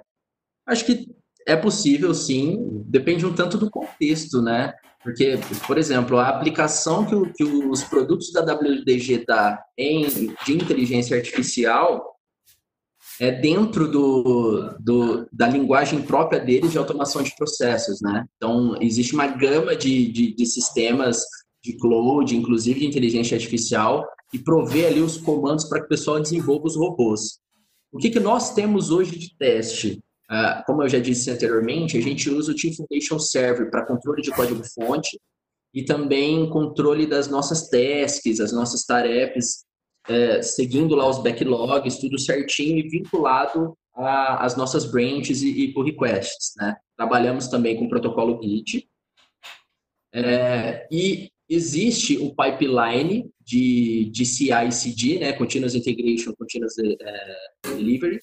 Acho 0.68 0.86
que 0.86 1.08
é 1.48 1.56
possível, 1.56 2.14
sim, 2.14 2.84
depende 2.86 3.26
um 3.26 3.34
tanto 3.34 3.58
do 3.58 3.70
contexto, 3.70 4.42
né? 4.42 4.74
Porque, 5.04 5.40
por 5.66 5.78
exemplo, 5.78 6.18
a 6.20 6.30
aplicação 6.30 7.06
que, 7.06 7.16
o, 7.16 7.32
que 7.34 7.44
os 7.44 7.84
produtos 7.84 8.32
da 8.32 8.42
WDG 8.42 9.26
dá 9.26 9.64
em, 9.78 10.06
de 10.46 10.54
inteligência 10.54 11.18
artificial 11.18 12.12
é 13.20 13.32
dentro 13.32 13.90
do, 13.90 14.76
do, 14.80 15.28
da 15.32 15.48
linguagem 15.48 16.02
própria 16.02 16.40
deles 16.40 16.72
de 16.72 16.78
automação 16.78 17.22
de 17.22 17.36
processos, 17.36 18.00
né? 18.02 18.26
Então, 18.36 18.76
existe 18.80 19.14
uma 19.14 19.28
gama 19.28 19.76
de, 19.76 20.12
de, 20.12 20.36
de 20.36 20.46
sistemas 20.46 21.24
de 21.64 21.78
cloud, 21.78 22.36
inclusive 22.36 22.80
de 22.80 22.88
inteligência 22.88 23.36
artificial, 23.36 24.08
e 24.34 24.40
provê 24.40 24.86
ali 24.86 25.02
os 25.02 25.18
comandos 25.18 25.66
para 25.66 25.80
que 25.80 25.86
o 25.86 25.90
pessoal 25.90 26.20
desenvolva 26.20 26.68
os 26.68 26.76
robôs. 26.76 27.40
O 27.92 27.98
que, 27.98 28.10
que 28.10 28.20
nós 28.20 28.54
temos 28.54 28.90
hoje 28.90 29.18
de 29.18 29.36
teste? 29.38 30.02
Uh, 30.32 30.64
como 30.66 30.82
eu 30.82 30.88
já 30.88 30.98
disse 30.98 31.30
anteriormente, 31.30 31.98
a 31.98 32.02
gente 32.02 32.30
usa 32.30 32.54
o 32.54 32.56
Team 32.56 32.74
Foundation 32.74 33.20
Server 33.20 33.70
para 33.70 33.86
controle 33.86 34.22
de 34.22 34.32
código-fonte 34.32 35.20
e 35.74 35.84
também 35.84 36.50
controle 36.50 37.06
das 37.06 37.28
nossas 37.28 37.70
tasks, 37.70 38.40
as 38.40 38.54
nossas 38.54 38.86
tarefas, 38.86 39.66
uh, 40.10 40.42
seguindo 40.42 40.96
lá 40.96 41.10
os 41.10 41.22
backlogs, 41.22 42.00
tudo 42.00 42.18
certinho 42.18 42.78
e 42.80 42.88
vinculado 42.88 43.76
às 43.94 44.56
nossas 44.56 44.86
branches 44.86 45.42
e, 45.42 45.50
e 45.50 45.74
pull 45.74 45.84
requests. 45.84 46.54
Né? 46.56 46.78
Trabalhamos 46.96 47.50
também 47.50 47.76
com 47.78 47.86
o 47.86 47.90
protocolo 47.90 48.42
Git. 48.42 48.88
Uh, 50.16 50.88
e 50.92 51.31
existe 51.54 52.18
o 52.18 52.34
pipeline 52.34 53.30
de, 53.44 54.06
de 54.06 54.26
CI/CD, 54.26 55.20
né, 55.20 55.34
Continuous 55.34 55.76
Integration, 55.76 56.34
Continuous 56.34 56.76
uh, 56.78 57.76
Delivery, 57.76 58.20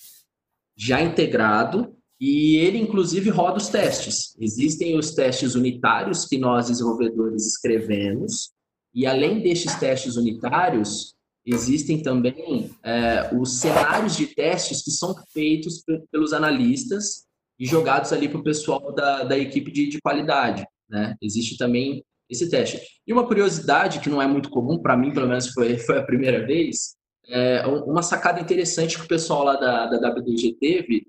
já 0.77 1.03
integrado 1.03 1.95
e 2.21 2.57
ele, 2.57 2.79
inclusive, 2.79 3.31
roda 3.31 3.59
os 3.59 3.69
testes. 3.69 4.37
Existem 4.41 4.99
os 4.99 5.13
testes 5.15 5.55
unitários 5.55 6.25
que 6.25 6.37
nós, 6.37 6.67
desenvolvedores, 6.67 7.47
escrevemos, 7.47 8.51
e 8.93 9.07
além 9.07 9.41
destes 9.41 9.77
testes 9.77 10.17
unitários, 10.17 11.15
existem 11.47 12.03
também 12.03 12.71
é, 12.83 13.31
os 13.39 13.61
cenários 13.61 14.17
de 14.17 14.27
testes 14.27 14.83
que 14.83 14.91
são 14.91 15.15
feitos 15.33 15.85
pelos 16.11 16.33
analistas 16.33 17.27
e 17.59 17.65
jogados 17.65 18.13
ali 18.13 18.29
para 18.29 18.41
o 18.41 18.45
pessoal 18.45 18.93
da, 18.93 19.25
da 19.25 19.39
equipe 19.39 19.71
de, 19.71 19.89
de 19.89 20.01
qualidade. 20.01 20.67
Né? 20.89 21.15
Existe 21.23 21.57
também 21.57 22.05
esse 22.29 22.51
teste. 22.51 22.81
E 23.07 23.13
uma 23.13 23.27
curiosidade 23.27 24.01
que 24.01 24.11
não 24.11 24.21
é 24.21 24.27
muito 24.27 24.51
comum, 24.51 24.79
para 24.79 24.97
mim, 24.97 25.13
pelo 25.13 25.29
menos 25.29 25.49
foi, 25.49 25.79
foi 25.79 25.99
a 25.99 26.05
primeira 26.05 26.47
vez, 26.47 26.97
é 27.29 27.67
uma 27.67 28.03
sacada 28.03 28.41
interessante 28.41 28.97
que 28.97 29.05
o 29.05 29.09
pessoal 29.09 29.45
lá 29.45 29.57
da, 29.57 29.87
da 29.87 30.11
WDG 30.11 30.57
teve 30.59 31.07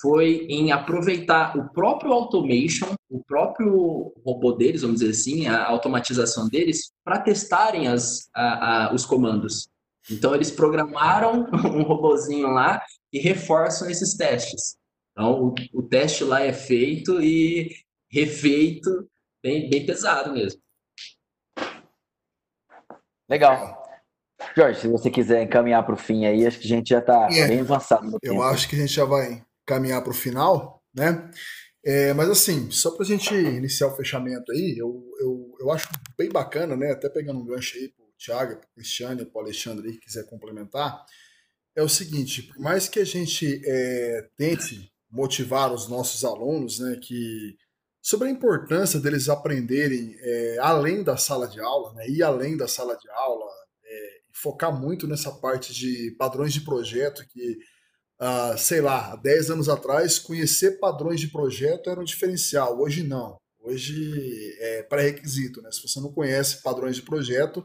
foi 0.00 0.46
em 0.48 0.70
aproveitar 0.70 1.56
o 1.56 1.68
próprio 1.72 2.12
automation, 2.12 2.94
o 3.08 3.22
próprio 3.24 4.12
robô 4.24 4.52
deles, 4.52 4.82
vamos 4.82 5.00
dizer 5.00 5.10
assim, 5.10 5.48
a 5.48 5.66
automatização 5.66 6.48
deles, 6.48 6.92
para 7.04 7.20
testarem 7.20 7.88
as, 7.88 8.28
a, 8.34 8.86
a, 8.86 8.94
os 8.94 9.04
comandos. 9.04 9.68
Então, 10.08 10.34
eles 10.34 10.50
programaram 10.50 11.48
um 11.74 11.82
robozinho 11.82 12.48
lá 12.48 12.82
e 13.12 13.18
reforçam 13.18 13.90
esses 13.90 14.14
testes. 14.14 14.76
Então, 15.12 15.42
o, 15.42 15.54
o 15.74 15.82
teste 15.82 16.22
lá 16.22 16.40
é 16.40 16.52
feito 16.52 17.20
e 17.20 17.74
refeito 18.10 19.08
bem, 19.42 19.68
bem 19.68 19.86
pesado 19.86 20.32
mesmo. 20.32 20.60
Legal. 23.28 23.80
Jorge, 24.56 24.80
se 24.80 24.88
você 24.88 25.10
quiser 25.10 25.42
encaminhar 25.42 25.84
para 25.84 25.94
o 25.94 25.98
fim 25.98 26.26
aí, 26.26 26.46
acho 26.46 26.58
que 26.58 26.66
a 26.66 26.76
gente 26.76 26.88
já 26.88 26.98
está 26.98 27.28
é, 27.30 27.46
bem 27.46 27.60
avançado 27.60 28.06
no 28.06 28.18
Eu 28.22 28.32
tempo. 28.32 28.42
acho 28.42 28.68
que 28.68 28.74
a 28.74 28.78
gente 28.78 28.92
já 28.92 29.04
vai 29.04 29.44
caminhar 29.66 30.02
para 30.02 30.10
o 30.10 30.14
final, 30.14 30.82
né? 30.94 31.30
É, 31.84 32.12
mas 32.12 32.28
assim, 32.28 32.70
só 32.70 32.90
para 32.90 33.04
a 33.04 33.06
gente 33.06 33.32
iniciar 33.34 33.86
o 33.88 33.96
fechamento 33.96 34.50
aí, 34.52 34.76
eu, 34.76 35.02
eu, 35.20 35.54
eu 35.60 35.70
acho 35.70 35.88
bem 36.18 36.28
bacana, 36.28 36.76
né? 36.76 36.90
Até 36.90 37.08
pegando 37.08 37.40
um 37.40 37.46
gancho 37.46 37.76
aí 37.78 37.88
para 37.88 38.04
o 38.04 38.12
Thiago, 38.18 38.56
para 38.56 38.66
o 38.66 38.74
Cristiano 38.74 39.22
e 39.22 39.26
para 39.26 39.38
o 39.38 39.44
Alexandre 39.44 39.88
aí, 39.88 39.94
que 39.94 40.00
quiser 40.06 40.26
complementar, 40.26 41.04
é 41.76 41.82
o 41.82 41.88
seguinte, 41.88 42.42
por 42.42 42.58
mais 42.58 42.88
que 42.88 42.98
a 42.98 43.04
gente 43.04 43.62
é, 43.64 44.28
tente 44.36 44.92
motivar 45.10 45.72
os 45.72 45.88
nossos 45.88 46.24
alunos, 46.24 46.80
né, 46.80 46.98
que 47.00 47.56
sobre 48.02 48.28
a 48.28 48.30
importância 48.30 48.98
deles 48.98 49.28
aprenderem 49.28 50.16
é, 50.18 50.58
além 50.60 51.02
da 51.02 51.16
sala 51.16 51.46
de 51.46 51.60
aula, 51.60 51.92
né, 51.94 52.08
ir 52.08 52.22
além 52.22 52.56
da 52.56 52.66
sala 52.66 52.96
de 52.96 53.08
aula, 53.10 53.46
é, 53.84 54.10
focar 54.32 54.72
muito 54.72 55.06
nessa 55.06 55.30
parte 55.30 55.74
de 55.74 56.14
padrões 56.18 56.52
de 56.52 56.62
projeto 56.62 57.26
que 57.28 57.58
uh, 58.20 58.56
sei 58.58 58.80
lá, 58.80 59.12
há 59.12 59.16
10 59.16 59.50
anos 59.50 59.68
atrás, 59.68 60.18
conhecer 60.18 60.78
padrões 60.78 61.20
de 61.20 61.28
projeto 61.28 61.88
era 61.88 62.00
um 62.00 62.04
diferencial. 62.04 62.78
Hoje 62.78 63.02
não. 63.02 63.36
Hoje 63.58 64.56
é 64.60 64.82
pré-requisito. 64.82 65.62
Né? 65.62 65.70
Se 65.72 65.82
você 65.82 66.00
não 66.00 66.12
conhece 66.12 66.62
padrões 66.62 66.96
de 66.96 67.02
projeto, 67.02 67.64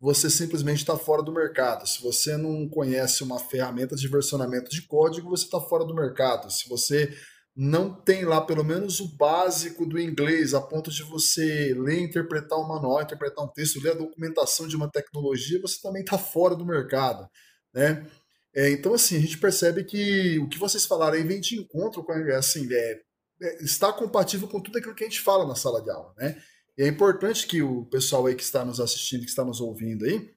você 0.00 0.30
simplesmente 0.30 0.78
está 0.78 0.96
fora 0.96 1.22
do 1.22 1.32
mercado. 1.32 1.86
Se 1.86 2.02
você 2.02 2.36
não 2.36 2.68
conhece 2.68 3.22
uma 3.22 3.38
ferramenta 3.38 3.94
de 3.94 4.08
versionamento 4.08 4.70
de 4.70 4.82
código, 4.82 5.28
você 5.28 5.44
está 5.44 5.60
fora 5.60 5.84
do 5.84 5.94
mercado. 5.94 6.50
Se 6.50 6.68
você 6.68 7.14
não 7.62 7.92
tem 7.92 8.24
lá 8.24 8.40
pelo 8.40 8.64
menos 8.64 9.00
o 9.00 9.16
básico 9.18 9.84
do 9.84 10.00
inglês, 10.00 10.54
a 10.54 10.62
ponto 10.62 10.90
de 10.90 11.02
você 11.02 11.74
ler, 11.74 12.00
interpretar 12.00 12.58
um 12.58 12.66
manual, 12.66 13.02
interpretar 13.02 13.44
um 13.44 13.48
texto, 13.48 13.82
ler 13.82 13.90
a 13.90 13.98
documentação 13.98 14.66
de 14.66 14.74
uma 14.74 14.90
tecnologia, 14.90 15.60
você 15.60 15.78
também 15.82 16.00
está 16.00 16.16
fora 16.16 16.56
do 16.56 16.64
mercado. 16.64 17.28
Né? 17.74 18.10
É, 18.56 18.70
então, 18.70 18.94
assim, 18.94 19.18
a 19.18 19.20
gente 19.20 19.36
percebe 19.36 19.84
que 19.84 20.38
o 20.38 20.48
que 20.48 20.58
vocês 20.58 20.86
falaram 20.86 21.18
aí 21.18 21.22
vem 21.22 21.38
de 21.38 21.60
encontro 21.60 22.02
com, 22.02 22.12
assim, 22.32 22.66
é, 22.72 23.00
é, 23.42 23.62
está 23.62 23.92
compatível 23.92 24.48
com 24.48 24.58
tudo 24.62 24.78
aquilo 24.78 24.94
que 24.94 25.04
a 25.04 25.08
gente 25.08 25.20
fala 25.20 25.46
na 25.46 25.54
sala 25.54 25.82
de 25.82 25.90
aula, 25.90 26.14
né? 26.16 26.42
E 26.78 26.82
é 26.82 26.86
importante 26.86 27.46
que 27.46 27.60
o 27.60 27.84
pessoal 27.90 28.24
aí 28.24 28.34
que 28.34 28.42
está 28.42 28.64
nos 28.64 28.80
assistindo, 28.80 29.20
que 29.20 29.28
está 29.28 29.44
nos 29.44 29.60
ouvindo 29.60 30.06
aí, 30.06 30.30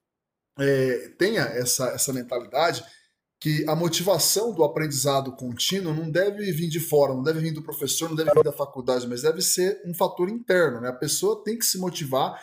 é, 0.60 1.08
tenha 1.18 1.44
essa, 1.44 1.88
essa 1.92 2.12
mentalidade 2.12 2.84
que 3.44 3.66
a 3.68 3.76
motivação 3.76 4.54
do 4.54 4.64
aprendizado 4.64 5.34
contínuo 5.34 5.94
não 5.94 6.10
deve 6.10 6.50
vir 6.54 6.70
de 6.70 6.80
fora, 6.80 7.14
não 7.14 7.22
deve 7.22 7.42
vir 7.42 7.52
do 7.52 7.62
professor, 7.62 8.08
não 8.08 8.16
deve 8.16 8.32
vir 8.34 8.42
da 8.42 8.54
faculdade, 8.54 9.06
mas 9.06 9.24
deve 9.24 9.42
ser 9.42 9.82
um 9.86 9.94
fator 9.94 10.30
interno, 10.30 10.80
né? 10.80 10.88
A 10.88 10.94
pessoa 10.94 11.44
tem 11.44 11.58
que 11.58 11.66
se 11.66 11.78
motivar 11.78 12.42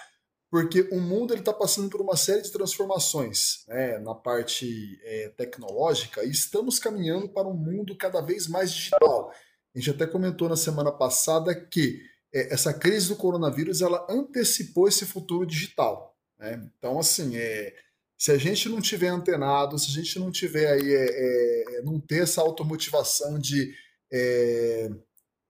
porque 0.51 0.87
o 0.93 1.01
mundo 1.01 1.33
está 1.33 1.55
passando 1.55 1.89
por 1.89 2.03
uma 2.03 2.19
série 2.19 2.43
de 2.43 2.53
transformações 2.53 3.65
né, 3.67 3.99
na 4.01 4.15
parte 4.15 5.01
é, 5.03 5.31
tecnológica 5.39 6.23
e 6.23 6.29
estamos 6.29 6.79
caminhando 6.79 7.31
para 7.31 7.49
um 7.49 7.57
mundo 7.57 7.97
cada 7.97 8.21
vez 8.21 8.47
mais 8.47 8.71
digital. 8.71 9.33
A 9.75 9.79
gente 9.79 9.89
até 9.93 10.07
comentou 10.07 10.51
na 10.51 10.57
semana 10.57 10.93
passada 10.93 11.55
que 11.55 11.99
é, 12.31 12.53
essa 12.53 12.75
crise 12.75 13.09
do 13.09 13.17
coronavírus 13.17 13.81
ela 13.81 14.07
antecipou 14.11 14.87
esse 14.87 15.07
futuro 15.07 15.47
digital. 15.47 16.15
Né? 16.39 16.63
Então, 16.77 16.99
assim, 16.99 17.39
é, 17.39 17.75
se 18.21 18.31
a 18.31 18.37
gente 18.37 18.69
não 18.69 18.83
tiver 18.83 19.09
antenado, 19.09 19.79
se 19.79 19.89
a 19.89 19.95
gente 19.95 20.19
não 20.19 20.31
tiver 20.31 20.71
aí, 20.71 20.95
é, 20.95 21.07
é, 21.07 21.79
é 21.79 21.83
não 21.83 21.99
ter 21.99 22.23
essa 22.23 22.43
automotivação 22.43 23.39
de 23.39 23.75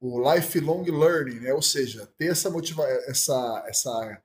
o 0.00 0.32
lifelong 0.34 0.84
learning, 0.84 1.40
né? 1.40 1.52
ou 1.52 1.62
seja, 1.62 2.06
ter 2.16 2.30
essa 2.30 2.48
motiva 2.48 2.84
essa, 3.06 3.64
essa 3.66 4.22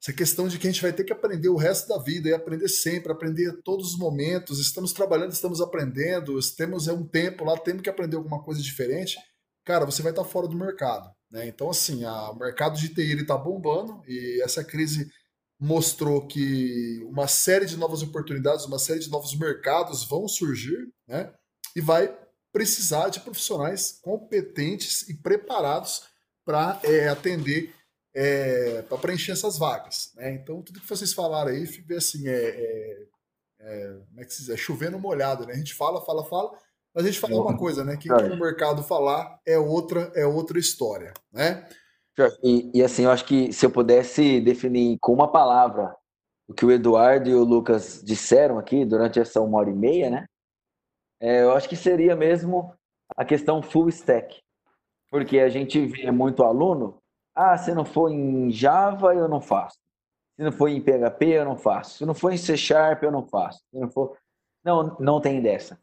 essa 0.00 0.12
questão 0.12 0.46
de 0.46 0.58
que 0.58 0.68
a 0.68 0.70
gente 0.70 0.80
vai 0.80 0.92
ter 0.92 1.02
que 1.02 1.12
aprender 1.12 1.48
o 1.48 1.56
resto 1.56 1.88
da 1.88 1.98
vida 1.98 2.28
e 2.28 2.32
aprender 2.32 2.68
sempre, 2.68 3.10
aprender 3.10 3.60
todos 3.64 3.94
os 3.94 3.98
momentos. 3.98 4.60
Estamos 4.60 4.92
trabalhando, 4.92 5.32
estamos 5.32 5.60
aprendendo, 5.60 6.38
temos 6.56 6.86
é 6.86 6.92
um 6.92 7.04
tempo 7.04 7.44
lá, 7.44 7.58
temos 7.58 7.82
que 7.82 7.90
aprender 7.90 8.16
alguma 8.16 8.40
coisa 8.42 8.62
diferente. 8.62 9.18
Cara, 9.64 9.84
você 9.84 10.00
vai 10.00 10.12
estar 10.12 10.24
fora 10.24 10.46
do 10.46 10.56
mercado. 10.56 11.10
Né? 11.28 11.48
Então, 11.48 11.68
assim, 11.68 12.04
a, 12.04 12.30
o 12.30 12.38
mercado 12.38 12.78
de 12.78 12.88
TI 12.90 13.20
está 13.20 13.36
bombando 13.36 14.00
e 14.06 14.40
essa 14.40 14.62
crise 14.62 15.10
mostrou 15.58 16.26
que 16.26 17.04
uma 17.08 17.26
série 17.26 17.66
de 17.66 17.76
novas 17.76 18.02
oportunidades, 18.02 18.64
uma 18.64 18.78
série 18.78 19.00
de 19.00 19.10
novos 19.10 19.34
mercados 19.36 20.04
vão 20.04 20.28
surgir 20.28 20.88
né? 21.06 21.32
e 21.74 21.80
vai 21.80 22.16
precisar 22.52 23.08
de 23.08 23.20
profissionais 23.20 23.98
competentes 24.02 25.08
e 25.08 25.14
preparados 25.14 26.04
para 26.44 26.80
é, 26.82 27.08
atender 27.08 27.74
é, 28.14 28.82
para 28.82 28.98
preencher 28.98 29.32
essas 29.32 29.58
vagas. 29.58 30.12
Né? 30.16 30.32
Então, 30.32 30.62
tudo 30.62 30.80
que 30.80 30.88
vocês 30.88 31.12
falaram 31.12 31.50
aí, 31.50 31.66
fica 31.66 31.96
assim, 31.96 32.26
é, 32.26 32.32
é, 32.32 33.06
é, 33.60 34.00
como 34.08 34.20
é 34.20 34.24
que 34.24 34.32
se 34.32 34.40
diz? 34.40 34.50
É 34.50 34.56
chovendo 34.56 34.98
molhado, 34.98 35.46
né? 35.46 35.52
A 35.52 35.56
gente 35.56 35.74
fala, 35.74 36.04
fala, 36.04 36.24
fala, 36.24 36.50
mas 36.94 37.04
a 37.04 37.08
gente 37.08 37.20
fala 37.20 37.40
uma 37.40 37.56
coisa, 37.56 37.84
né? 37.84 37.96
Que 37.96 38.08
no 38.08 38.36
mercado 38.36 38.82
falar 38.82 39.40
é 39.46 39.58
outra, 39.58 40.10
é 40.14 40.26
outra 40.26 40.58
história, 40.58 41.12
né? 41.32 41.68
E, 42.42 42.70
e, 42.74 42.82
assim, 42.82 43.04
eu 43.04 43.10
acho 43.10 43.24
que 43.24 43.52
se 43.52 43.64
eu 43.64 43.70
pudesse 43.70 44.40
definir 44.40 44.98
com 45.00 45.12
uma 45.12 45.30
palavra 45.30 45.96
o 46.48 46.54
que 46.54 46.64
o 46.64 46.72
Eduardo 46.72 47.28
e 47.28 47.34
o 47.34 47.44
Lucas 47.44 48.02
disseram 48.02 48.58
aqui 48.58 48.84
durante 48.84 49.20
essa 49.20 49.40
uma 49.40 49.58
hora 49.58 49.70
e 49.70 49.74
meia, 49.74 50.10
né? 50.10 50.26
É, 51.20 51.42
eu 51.42 51.52
acho 51.52 51.68
que 51.68 51.76
seria 51.76 52.16
mesmo 52.16 52.72
a 53.16 53.24
questão 53.24 53.62
full 53.62 53.88
stack. 53.88 54.40
Porque 55.10 55.38
a 55.38 55.48
gente 55.48 55.84
vê 55.86 56.10
muito 56.10 56.42
aluno 56.42 56.98
ah, 57.40 57.56
se 57.56 57.72
não 57.72 57.84
for 57.84 58.10
em 58.10 58.50
Java, 58.50 59.14
eu 59.14 59.28
não 59.28 59.40
faço. 59.40 59.78
Se 60.34 60.42
não 60.42 60.50
for 60.50 60.66
em 60.68 60.80
PHP, 60.80 61.26
eu 61.26 61.44
não 61.44 61.56
faço. 61.56 61.98
Se 61.98 62.04
não 62.04 62.12
for 62.12 62.32
em 62.32 62.36
C 62.36 62.56
Sharp, 62.56 63.04
eu 63.04 63.12
não 63.12 63.24
faço. 63.28 63.60
Se 63.70 63.78
não 63.78 63.88
for. 63.88 64.18
Não, 64.64 64.96
não 64.98 65.20
tem 65.20 65.40
dessa. 65.40 65.80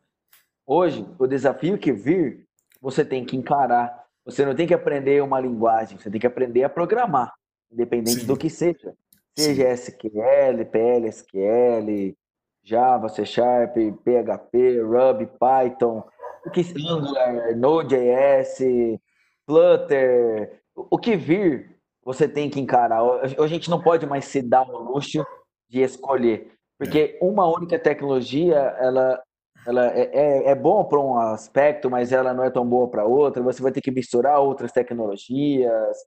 Hoje, 0.67 1.07
o 1.17 1.25
desafio 1.25 1.77
que 1.77 1.93
vir, 1.93 2.45
você 2.81 3.05
tem 3.05 3.25
que 3.25 3.37
encarar. 3.37 4.04
Você 4.25 4.43
não 4.43 4.55
tem 4.55 4.65
que 4.65 4.73
aprender 4.73 5.21
uma 5.21 5.39
linguagem, 5.39 5.97
você 5.97 6.09
tem 6.09 6.19
que 6.19 6.27
aprender 6.27 6.63
a 6.63 6.69
programar, 6.69 7.31
independente 7.71 8.21
Sim. 8.21 8.27
do 8.27 8.35
que 8.35 8.49
seja. 8.49 8.93
Seja 9.37 9.75
Sim. 9.75 9.91
SQL, 9.91 10.65
PLSQL, 10.71 12.15
Java, 12.63 13.09
C 13.09 13.25
Sharp, 13.25 13.75
PHP, 14.03 14.81
Ruby, 14.81 15.27
Python, 15.39 16.03
o 16.45 16.49
que 16.49 16.61
Angular, 16.61 17.55
Node.js, 17.55 18.99
Flutter, 19.45 20.61
o 20.75 20.97
que 20.97 21.15
vir, 21.15 21.77
você 22.03 22.27
tem 22.27 22.49
que 22.49 22.59
encarar. 22.59 23.01
A 23.01 23.47
gente 23.47 23.69
não 23.69 23.81
pode 23.81 24.05
mais 24.07 24.25
se 24.25 24.41
dar 24.41 24.67
o 24.67 24.93
luxo 24.93 25.25
de 25.69 25.81
escolher, 25.81 26.51
porque 26.77 27.17
uma 27.21 27.47
única 27.47 27.77
tecnologia, 27.77 28.57
ela, 28.79 29.21
ela 29.65 29.87
é, 29.87 30.09
é, 30.13 30.49
é 30.51 30.55
bom 30.55 30.83
para 30.85 30.99
um 30.99 31.17
aspecto, 31.17 31.89
mas 31.89 32.11
ela 32.11 32.33
não 32.33 32.43
é 32.43 32.49
tão 32.49 32.67
boa 32.67 32.89
para 32.89 33.05
outra. 33.05 33.41
Você 33.43 33.61
vai 33.61 33.71
ter 33.71 33.81
que 33.81 33.91
misturar 33.91 34.39
outras 34.39 34.71
tecnologias. 34.71 35.97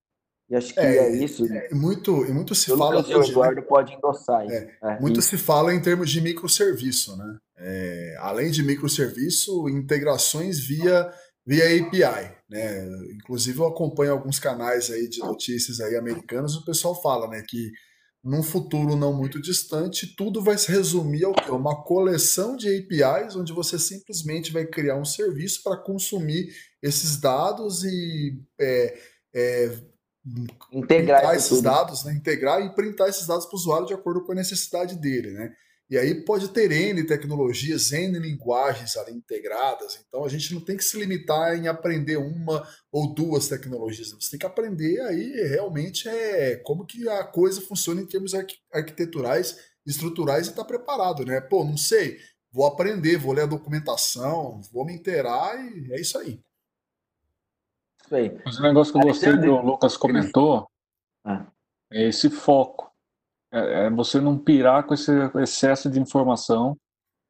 E 0.49 0.57
acho 0.57 0.73
que 0.73 0.81
é, 0.81 0.97
é 0.97 1.11
isso. 1.11 1.45
É, 1.53 1.75
muito, 1.75 2.25
e 2.25 2.33
muito 2.33 2.55
se 2.55 2.75
fala. 2.77 3.03
O 3.03 3.23
Eduardo 3.23 3.61
né? 3.61 3.67
pode 3.69 3.95
endossar. 3.95 4.47
É, 4.51 4.71
é, 4.83 5.01
muito 5.01 5.21
isso. 5.21 5.31
se 5.31 5.37
fala 5.37 5.75
em 5.75 5.83
termos 5.83 6.11
de 6.11 6.21
microserviço, 6.21 7.17
né? 7.17 7.37
É, 7.59 8.17
além 8.21 8.51
de 8.51 8.63
microserviço, 8.63 9.69
integrações 9.69 10.61
via 10.61 11.11
via 11.45 11.65
API, 11.65 12.31
né? 12.49 12.87
Inclusive 13.15 13.59
eu 13.59 13.67
acompanho 13.67 14.13
alguns 14.13 14.39
canais 14.39 14.91
aí 14.91 15.09
de 15.09 15.19
notícias 15.21 15.81
aí 15.81 15.97
americanos, 15.97 16.55
o 16.55 16.65
pessoal 16.65 16.95
fala, 17.01 17.27
né, 17.27 17.43
que 17.49 17.71
num 18.23 18.43
futuro 18.43 18.97
não 18.97 19.13
muito 19.13 19.41
distante, 19.41 20.15
tudo 20.17 20.43
vai 20.43 20.59
se 20.59 20.71
resumir 20.71 21.25
ao 21.25 21.35
quê? 21.35 21.51
Uma 21.51 21.83
coleção 21.83 22.57
de 22.57 22.69
APIs 22.69 23.37
onde 23.37 23.53
você 23.53 23.79
simplesmente 23.79 24.53
vai 24.53 24.67
criar 24.67 24.97
um 24.97 25.05
serviço 25.05 25.63
para 25.63 25.77
consumir 25.77 26.49
esses 26.83 27.21
dados 27.21 27.85
e 27.85 28.41
é, 28.61 28.99
é, 29.35 29.79
integrar 30.73 31.35
esses 31.35 31.49
tudo. 31.49 31.63
dados, 31.63 32.05
né? 32.05 32.13
integrar 32.13 32.61
e 32.61 32.75
printar 32.75 33.09
esses 33.09 33.27
dados 33.27 33.47
para 33.47 33.55
o 33.55 33.59
usuário 33.59 33.87
de 33.87 33.95
acordo 33.95 34.25
com 34.25 34.33
a 34.33 34.37
necessidade 34.37 34.97
dele, 34.97 35.31
né? 35.33 35.53
E 35.91 35.97
aí 35.97 36.15
pode 36.23 36.49
ter 36.51 36.71
N 36.71 37.03
tecnologias, 37.07 37.93
N 37.93 38.19
linguagens 38.19 38.95
ali 38.97 39.13
integradas. 39.13 39.99
Então 40.07 40.23
a 40.23 40.29
gente 40.29 40.53
não 40.53 40.61
tem 40.61 40.77
que 40.77 40.85
se 40.85 40.99
limitar 40.99 41.57
em 41.57 41.67
aprender 41.67 42.19
uma 42.19 42.67
ou 42.93 43.15
duas 43.15 43.49
tecnologias. 43.49 44.13
Você 44.13 44.33
tem 44.33 44.39
que 44.39 44.47
aprender 44.47 45.01
aí 45.01 45.33
realmente 45.49 46.07
é 46.07 46.57
como 46.57 46.85
que 46.85 47.09
a 47.09 47.25
coisa 47.25 47.63
funciona 47.63 48.03
em 48.03 48.07
termos 48.07 48.33
arquiteturais, 48.71 49.59
estruturais 49.87 50.47
e 50.47 50.51
estar 50.51 50.63
tá 50.63 50.69
preparado, 50.69 51.25
né? 51.25 51.41
Pô, 51.41 51.65
não 51.65 51.79
sei, 51.79 52.19
vou 52.53 52.67
aprender, 52.67 53.17
vou 53.17 53.33
ler 53.33 53.43
a 53.43 53.47
documentação, 53.47 54.61
vou 54.71 54.85
me 54.85 54.93
inteirar 54.93 55.59
e 55.59 55.95
é 55.95 56.01
isso 56.01 56.19
aí. 56.19 56.39
Isso 58.05 58.15
aí. 58.15 58.39
Mas 58.45 58.59
o 58.59 58.63
negócio 58.63 58.93
que 58.93 59.07
você 59.07 59.39
que 59.39 59.49
o 59.49 59.63
Lucas 59.63 59.97
comentou 59.97 60.69
ah. 61.25 61.47
é 61.91 62.11
esse 62.11 62.29
foco 62.29 62.88
é, 63.53 63.87
é 63.87 63.91
você 63.91 64.21
não 64.21 64.39
pirar 64.39 64.85
com 64.85 64.95
esse 64.95 65.13
excesso 65.37 65.91
de 65.91 66.01
informação, 66.01 66.77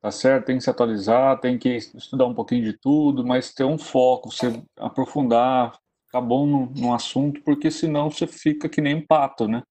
tá 0.00 0.10
certo? 0.10 0.46
Tem 0.46 0.58
que 0.58 0.64
se 0.64 0.70
atualizar, 0.70 1.38
tem 1.40 1.58
que 1.58 1.68
estudar 1.68 2.26
um 2.26 2.34
pouquinho 2.34 2.64
de 2.64 2.72
tudo, 2.78 3.26
mas 3.26 3.52
ter 3.52 3.64
um 3.64 3.78
foco, 3.78 4.30
você 4.30 4.62
aprofundar, 4.76 5.78
ficar 6.06 6.20
bom 6.20 6.46
no, 6.46 6.66
no 6.74 6.94
assunto, 6.94 7.40
porque 7.44 7.70
senão 7.70 8.10
você 8.10 8.26
fica 8.26 8.68
que 8.68 8.80
nem 8.80 9.04
pato, 9.04 9.46
né? 9.46 9.62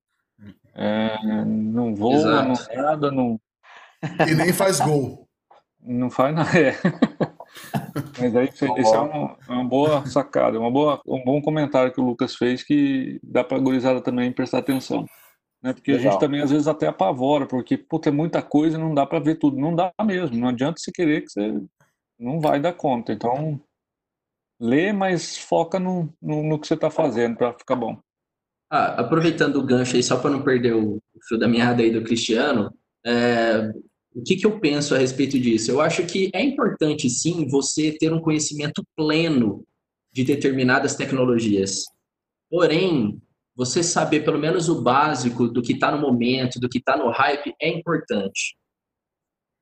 É, 0.76 1.44
não 1.44 1.96
voa, 1.96 2.16
Exato. 2.16 2.48
não 2.76 2.84
nada, 2.84 3.12
não. 3.12 3.40
E 4.28 4.36
nem 4.36 4.54
faz 4.54 4.80
gol. 4.80 5.28
Não 5.82 6.10
faz 6.12 6.36
nada. 6.36 6.50
É. 6.60 6.74
Mas 8.20 8.36
aí 8.36 8.50
isso 8.50 8.66
é 8.66 9.00
uma, 9.00 9.38
uma, 9.50 9.64
boa 9.64 10.06
sacada, 10.06 10.60
uma 10.60 10.70
boa, 10.70 11.02
um 11.08 11.24
bom 11.24 11.42
comentário 11.42 11.92
que 11.92 12.00
o 12.00 12.04
Lucas 12.04 12.36
fez 12.36 12.64
que 12.64 13.20
dá 13.24 13.44
para 13.44 13.58
a 13.58 13.60
gurizada 13.60 14.02
também 14.02 14.32
prestar 14.32 14.60
atenção. 14.60 15.06
Né? 15.62 15.74
Porque 15.74 15.92
Legal. 15.92 16.08
a 16.08 16.12
gente 16.12 16.20
também 16.20 16.42
às 16.42 16.52
vezes 16.52 16.68
até 16.68 16.88
apavora, 16.88 17.46
porque 17.46 17.78
puta, 17.78 18.10
é 18.10 18.12
muita 18.12 18.42
coisa 18.42 18.78
e 18.78 18.82
não 18.82 18.94
dá 18.94 19.06
para 19.06 19.20
ver 19.20 19.36
tudo. 19.36 19.58
Não 19.58 19.76
dá 19.76 19.92
mesmo, 20.04 20.38
não 20.38 20.50
adianta 20.50 20.80
você 20.80 20.92
querer 20.92 21.22
que 21.22 21.32
você 21.32 21.62
não 22.20 22.40
vai 22.40 22.60
dar 22.60 22.74
conta. 22.74 23.12
Então, 23.12 23.60
lê, 24.60 24.92
mas 24.92 25.38
foca 25.38 25.80
no, 25.80 26.14
no, 26.22 26.44
no 26.44 26.60
que 26.60 26.68
você 26.68 26.74
está 26.74 26.90
fazendo 26.90 27.38
para 27.38 27.54
ficar 27.54 27.76
bom. 27.76 28.00
Ah, 28.70 29.02
aproveitando 29.02 29.58
o 29.58 29.66
gancho 29.66 29.96
aí, 29.96 30.04
só 30.04 30.18
para 30.18 30.30
não 30.30 30.44
perder 30.44 30.76
o 30.76 31.02
fio 31.28 31.40
da 31.40 31.48
meada 31.48 31.82
aí 31.82 31.92
do 31.92 32.04
Cristiano, 32.04 32.74
é, 33.06 33.72
o 34.14 34.24
que, 34.24 34.36
que 34.36 34.46
eu 34.46 34.60
penso 34.60 34.94
a 34.94 34.98
respeito 34.98 35.40
disso? 35.40 35.72
Eu 35.72 35.80
acho 35.80 36.06
que 36.06 36.30
é 36.34 36.44
importante, 36.44 37.10
sim, 37.10 37.48
você 37.48 37.96
ter 37.98 38.12
um 38.12 38.20
conhecimento 38.20 38.84
pleno 38.96 39.64
de 40.12 40.24
determinadas 40.24 40.96
tecnologias. 40.96 41.86
Porém, 42.50 43.22
você 43.58 43.82
saber 43.82 44.24
pelo 44.24 44.38
menos 44.38 44.70
o 44.70 44.84
básico 44.84 45.48
do 45.48 45.64
que 45.64 45.74
está 45.74 45.92
no 45.92 46.00
momento, 46.00 46.60
do 46.60 46.70
que 46.70 46.78
está 46.78 46.96
no 46.96 47.10
hype, 47.10 47.56
é 47.60 47.68
importante. 47.68 48.56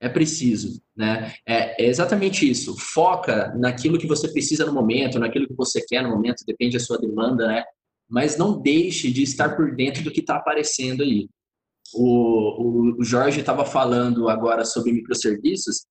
É 0.01 0.09
preciso, 0.09 0.81
né? 0.93 1.33
É, 1.47 1.81
é, 1.81 1.87
exatamente 1.87 2.47
isso. 2.47 2.75
Foca 2.77 3.55
naquilo 3.55 3.97
que 3.97 4.05
você 4.05 4.27
precisa 4.27 4.65
no 4.65 4.73
momento, 4.73 5.17
naquilo 5.17 5.47
que 5.47 5.55
você 5.55 5.81
quer 5.87 6.03
no 6.03 6.09
momento, 6.09 6.43
depende 6.45 6.77
da 6.77 6.83
sua 6.83 6.97
demanda, 6.97 7.47
né? 7.47 7.63
Mas 8.09 8.37
não 8.37 8.61
deixe 8.61 9.09
de 9.09 9.23
estar 9.23 9.55
por 9.55 9.73
dentro 9.73 10.03
do 10.03 10.11
que 10.11 10.19
está 10.19 10.35
aparecendo 10.35 11.01
aí. 11.01 11.29
O, 11.93 12.97
o, 12.97 12.99
o 12.99 13.03
Jorge 13.03 13.39
estava 13.39 13.63
falando 13.63 14.27
agora 14.27 14.65
sobre 14.65 14.91
microserviços. 14.91 15.85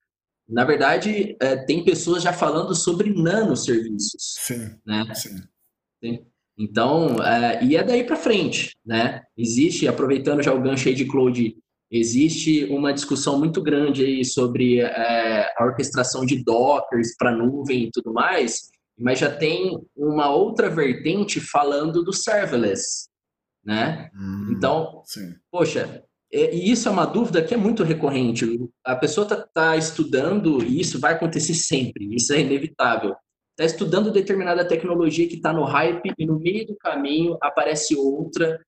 Na 0.47 0.65
verdade, 0.65 1.35
é, 1.41 1.57
tem 1.57 1.83
pessoas 1.83 2.23
já 2.23 2.35
falando 2.35 2.75
sobre 2.75 3.15
nanoserviços. 3.15 4.37
Sim. 4.41 4.79
Né? 4.85 5.15
Sim. 5.15 5.37
Tem, 6.03 6.27
então, 6.57 7.23
é, 7.23 7.65
e 7.65 7.77
é 7.77 7.83
daí 7.83 8.05
para 8.05 8.17
frente, 8.17 8.77
né? 8.85 9.23
Existe, 9.37 9.89
aproveitando 9.89 10.43
já 10.43 10.53
o 10.55 10.63
gancho 10.63 10.89
aí 10.89 10.95
de 10.95 11.05
cloud, 11.05 11.57
existe 11.91 12.65
uma 12.67 12.93
discussão 12.93 13.39
muito 13.39 13.61
grande 13.61 14.05
aí 14.05 14.25
sobre 14.25 14.81
é, 14.81 15.53
a 15.57 15.65
orquestração 15.65 16.25
de 16.25 16.43
dockers 16.43 17.17
para 17.17 17.35
nuvem 17.35 17.85
e 17.85 17.91
tudo 17.91 18.13
mais, 18.13 18.69
mas 18.99 19.19
já 19.19 19.31
tem 19.31 19.77
uma 19.97 20.31
outra 20.31 20.71
vertente 20.71 21.41
falando 21.41 22.05
do 22.05 22.13
serverless, 22.13 23.09
né? 23.65 24.09
Hum, 24.15 24.55
então, 24.57 25.03
sim. 25.05 25.35
poxa, 25.51 26.05
e 26.33 26.71
isso 26.71 26.89
é 26.89 26.93
uma 26.93 27.05
dúvida 27.05 27.43
que 27.43 27.55
é 27.55 27.57
muito 27.57 27.83
recorrente. 27.83 28.45
A 28.85 28.95
pessoa 28.95 29.25
está 29.25 29.37
tá 29.53 29.77
estudando 29.77 30.65
e 30.65 30.81
isso 30.81 31.01
vai 31.01 31.15
acontecer 31.15 31.55
sempre, 31.55 32.15
isso 32.15 32.33
é 32.33 32.41
inevitável 32.41 33.17
está 33.55 33.65
estudando 33.65 34.11
determinada 34.11 34.67
tecnologia 34.67 35.29
que 35.29 35.37
está 35.37 35.53
no 35.53 35.65
hype 35.65 36.13
e 36.19 36.27
no 36.27 36.39
meio 36.39 36.67
do 36.67 36.77
caminho 36.77 37.39
aparece 37.41 37.97
outra 37.97 38.61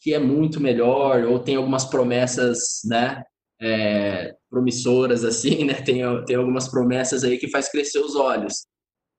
que 0.00 0.14
é 0.14 0.18
muito 0.18 0.60
melhor 0.60 1.24
ou 1.24 1.38
tem 1.38 1.56
algumas 1.56 1.84
promessas, 1.84 2.80
né, 2.84 3.22
é, 3.60 4.34
promissoras 4.48 5.24
assim, 5.24 5.64
né, 5.64 5.74
tem, 5.74 6.02
tem 6.24 6.36
algumas 6.36 6.68
promessas 6.68 7.24
aí 7.24 7.38
que 7.38 7.50
faz 7.50 7.70
crescer 7.70 7.98
os 7.98 8.14
olhos. 8.14 8.66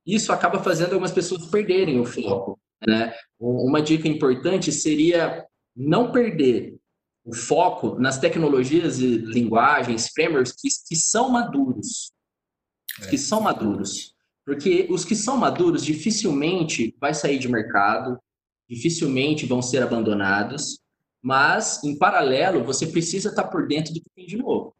Isso 0.05 0.31
acaba 0.33 0.63
fazendo 0.63 0.93
algumas 0.93 1.11
pessoas 1.11 1.45
perderem 1.45 1.99
o 1.99 2.05
foco, 2.05 2.59
né? 2.87 3.13
Uma 3.39 3.83
dica 3.83 4.07
importante 4.07 4.71
seria 4.71 5.45
não 5.75 6.11
perder 6.11 6.75
o 7.23 7.35
foco 7.35 7.99
nas 7.99 8.17
tecnologias 8.17 8.99
e 8.99 9.17
linguagens, 9.17 10.09
frameworks 10.09 10.53
que, 10.53 10.69
que 10.87 10.95
são 10.95 11.29
maduros, 11.29 12.11
que 13.11 13.17
são 13.17 13.41
maduros. 13.41 14.10
Porque 14.45 14.87
os 14.89 15.05
que 15.05 15.15
são 15.15 15.37
maduros 15.37 15.85
dificilmente 15.85 16.95
vai 16.99 17.13
sair 17.13 17.37
de 17.37 17.47
mercado, 17.47 18.19
dificilmente 18.67 19.45
vão 19.45 19.61
ser 19.61 19.83
abandonados, 19.83 20.79
mas 21.21 21.83
em 21.83 21.97
paralelo 21.97 22.63
você 22.63 22.87
precisa 22.87 23.29
estar 23.29 23.43
por 23.45 23.67
dentro 23.67 23.93
do 23.93 24.01
que 24.01 24.09
tem 24.15 24.25
de 24.25 24.37
novo. 24.37 24.75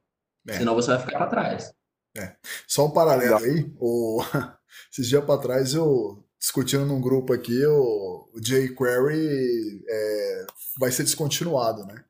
É. 0.48 0.58
Senão 0.58 0.74
você 0.74 0.88
vai 0.88 1.00
ficar 1.00 1.18
para 1.18 1.28
trás. 1.28 1.74
É. 2.18 2.36
Só 2.68 2.88
um 2.88 2.92
paralelo 2.92 3.38
aí. 3.38 3.72
O... 3.80 4.24
Esses 4.92 5.08
dias 5.08 5.24
para 5.24 5.42
trás 5.42 5.74
eu 5.74 6.24
discutindo 6.40 6.86
num 6.86 7.00
grupo 7.00 7.34
aqui, 7.34 7.64
o, 7.66 8.30
o 8.34 8.40
jQuery 8.40 9.84
é... 9.88 10.46
vai 10.80 10.92
ser 10.92 11.04
descontinuado, 11.04 11.86
né? 11.86 12.04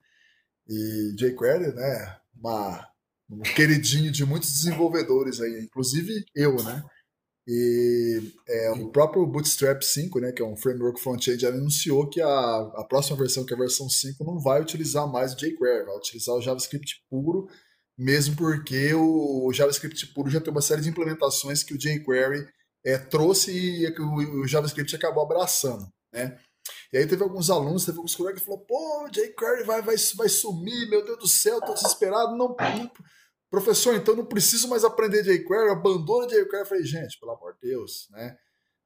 E 0.69 1.13
jQuery, 1.15 1.73
né? 1.73 2.17
Uma... 2.35 2.87
Um 3.29 3.41
queridinho 3.41 4.11
de 4.11 4.25
muitos 4.25 4.51
desenvolvedores 4.51 5.39
aí, 5.39 5.61
inclusive 5.61 6.25
eu, 6.35 6.61
né? 6.63 6.83
E 7.53 8.31
é, 8.47 8.71
o 8.71 8.87
próprio 8.91 9.27
Bootstrap 9.27 9.81
5, 9.81 10.21
né, 10.21 10.31
que 10.31 10.41
é 10.41 10.45
um 10.45 10.55
framework 10.55 11.01
front-end, 11.01 11.45
anunciou 11.45 12.09
que 12.09 12.21
a, 12.21 12.27
a 12.29 12.85
próxima 12.87 13.17
versão, 13.17 13.45
que 13.45 13.51
é 13.51 13.57
a 13.57 13.59
versão 13.59 13.89
5, 13.89 14.23
não 14.23 14.39
vai 14.39 14.61
utilizar 14.61 15.05
mais 15.05 15.33
o 15.33 15.35
jQuery, 15.35 15.85
vai 15.85 15.97
utilizar 15.97 16.33
o 16.33 16.41
JavaScript 16.41 17.03
puro, 17.09 17.49
mesmo 17.97 18.37
porque 18.37 18.93
o, 18.93 19.51
JavaScript 19.51 20.13
puro 20.13 20.29
já 20.29 20.39
tem 20.39 20.49
uma 20.49 20.61
série 20.61 20.79
de 20.79 20.87
implementações 20.87 21.61
que 21.61 21.73
o 21.73 21.77
jQuery 21.77 22.47
é, 22.85 22.97
trouxe 22.97 23.51
e 23.51 23.93
que 23.93 24.01
o, 24.01 24.43
o, 24.43 24.47
JavaScript 24.47 24.95
acabou 24.95 25.21
abraçando, 25.21 25.85
né? 26.13 26.39
E 26.93 26.99
aí 26.99 27.05
teve 27.05 27.21
alguns 27.21 27.49
alunos, 27.49 27.83
teve 27.83 27.97
alguns 27.97 28.15
colegas 28.15 28.39
que 28.39 28.45
falaram, 28.45 28.65
pô, 28.65 29.09
jQuery 29.11 29.65
vai, 29.65 29.81
vai, 29.81 29.97
vai 30.15 30.29
sumir, 30.29 30.89
meu 30.89 31.03
Deus 31.03 31.19
do 31.19 31.27
céu, 31.27 31.59
tô 31.59 31.73
desesperado, 31.73 32.31
não, 32.37 32.55
não 32.55 32.91
Professor, 33.51 33.93
então 33.95 34.15
não 34.15 34.25
preciso 34.25 34.69
mais 34.69 34.85
aprender 34.85 35.23
jQuery, 35.23 35.71
abandona 35.71 36.25
jQuery. 36.25 36.59
Eu 36.59 36.65
falei, 36.65 36.85
gente, 36.85 37.19
pelo 37.19 37.33
amor 37.33 37.53
de 37.55 37.69
Deus, 37.69 38.07
né? 38.09 38.37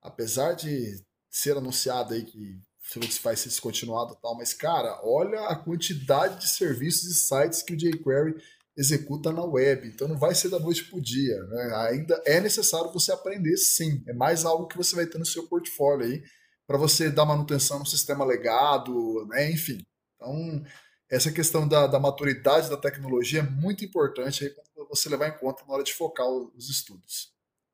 Apesar 0.01 0.53
de 0.53 1.01
ser 1.29 1.55
anunciado 1.55 2.15
aí 2.15 2.25
que 2.25 2.59
Flux 2.81 3.19
vai 3.19 3.35
ser 3.35 3.49
descontinuado 3.49 4.13
e 4.13 4.21
tal, 4.21 4.35
mas, 4.35 4.53
cara, 4.53 4.99
olha 5.03 5.39
a 5.47 5.55
quantidade 5.55 6.39
de 6.39 6.49
serviços 6.49 7.03
e 7.03 7.13
sites 7.13 7.61
que 7.61 7.73
o 7.73 7.77
jQuery 7.77 8.35
executa 8.77 9.31
na 9.31 9.43
web. 9.43 9.87
Então 9.87 10.07
não 10.07 10.17
vai 10.17 10.33
ser 10.35 10.49
da 10.49 10.59
noite 10.59 10.85
para 10.85 10.97
o 10.97 11.01
dia. 11.01 11.37
Né? 11.43 11.75
Ainda 11.89 12.21
é 12.25 12.39
necessário 12.41 12.91
você 12.91 13.11
aprender 13.11 13.55
sim. 13.57 14.03
É 14.07 14.13
mais 14.13 14.45
algo 14.45 14.67
que 14.67 14.77
você 14.77 14.95
vai 14.95 15.05
ter 15.05 15.17
no 15.17 15.25
seu 15.25 15.47
portfólio 15.47 16.05
aí 16.05 16.23
para 16.67 16.77
você 16.77 17.11
dar 17.11 17.25
manutenção 17.25 17.79
no 17.79 17.85
sistema 17.85 18.25
legado, 18.25 19.25
né? 19.29 19.51
enfim. 19.51 19.85
Então, 20.15 20.63
essa 21.09 21.31
questão 21.31 21.67
da, 21.67 21.87
da 21.87 21.99
maturidade 21.99 22.69
da 22.69 22.77
tecnologia 22.77 23.41
é 23.41 23.43
muito 23.43 23.85
importante 23.85 24.43
aí 24.43 24.49
para 24.49 24.63
você 24.89 25.07
levar 25.09 25.27
em 25.27 25.37
conta 25.37 25.63
na 25.65 25.73
hora 25.73 25.83
de 25.83 25.93
focar 25.93 26.27
os 26.27 26.69
estudos. 26.69 27.33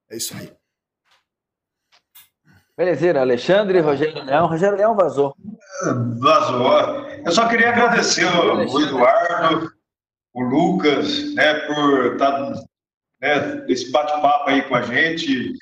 É 0.09 0.17
isso 0.17 0.35
aí. 0.35 0.51
Belezeira, 2.77 3.21
Alexandre, 3.21 3.79
Rogério 3.79 4.23
Leão. 4.23 4.47
Rogério 4.47 4.77
Leão 4.77 4.95
vazou. 4.95 5.35
Vazou. 6.19 7.07
Eu 7.25 7.31
só 7.31 7.47
queria 7.47 7.69
agradecer 7.69 8.25
o, 8.25 8.81
Eduardo, 8.81 9.71
o 10.33 10.41
Lucas, 10.41 11.33
né, 11.35 11.53
por 11.67 12.13
estar 12.13 12.31
tá, 12.31 12.63
né, 13.21 13.65
esse 13.69 13.91
bate-papo 13.91 14.49
aí 14.49 14.61
com 14.63 14.75
a 14.75 14.81
gente 14.81 15.53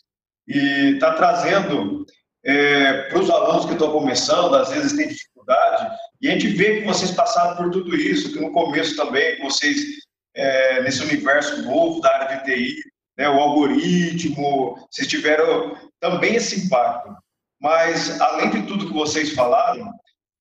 e 0.47 0.93
estar 0.93 1.11
tá 1.11 1.17
trazendo 1.17 2.05
é, 2.43 3.09
para 3.09 3.19
os 3.19 3.29
alunos 3.29 3.65
que 3.65 3.73
estão 3.73 3.91
começando, 3.91 4.55
às 4.55 4.69
vezes 4.69 4.95
tem 4.95 5.07
dificuldade 5.07 5.38
faculdade, 5.49 5.97
e 6.21 6.29
a 6.29 6.31
gente 6.31 6.49
vê 6.49 6.81
que 6.81 6.87
vocês 6.87 7.11
passaram 7.11 7.57
por 7.57 7.71
tudo 7.71 7.95
isso, 7.95 8.31
que 8.31 8.39
no 8.39 8.51
começo 8.51 8.95
também, 8.95 9.41
vocês, 9.41 9.77
é, 10.35 10.81
nesse 10.83 11.01
universo 11.03 11.63
novo 11.63 11.99
da 12.01 12.13
área 12.13 12.37
de 12.37 12.43
TI, 12.45 12.75
né, 13.17 13.27
o 13.29 13.39
algoritmo, 13.39 14.87
vocês 14.91 15.07
tiveram 15.07 15.75
também 15.99 16.35
esse 16.35 16.65
impacto. 16.65 17.15
Mas, 17.61 18.21
além 18.21 18.49
de 18.51 18.67
tudo 18.67 18.87
que 18.87 18.93
vocês 18.93 19.33
falaram, 19.33 19.91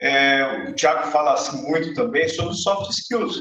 é, 0.00 0.68
o 0.68 0.74
Tiago 0.74 1.10
fala 1.10 1.34
assim 1.34 1.60
muito 1.68 1.94
também 1.94 2.28
sobre 2.28 2.54
soft 2.54 2.90
skills. 2.90 3.40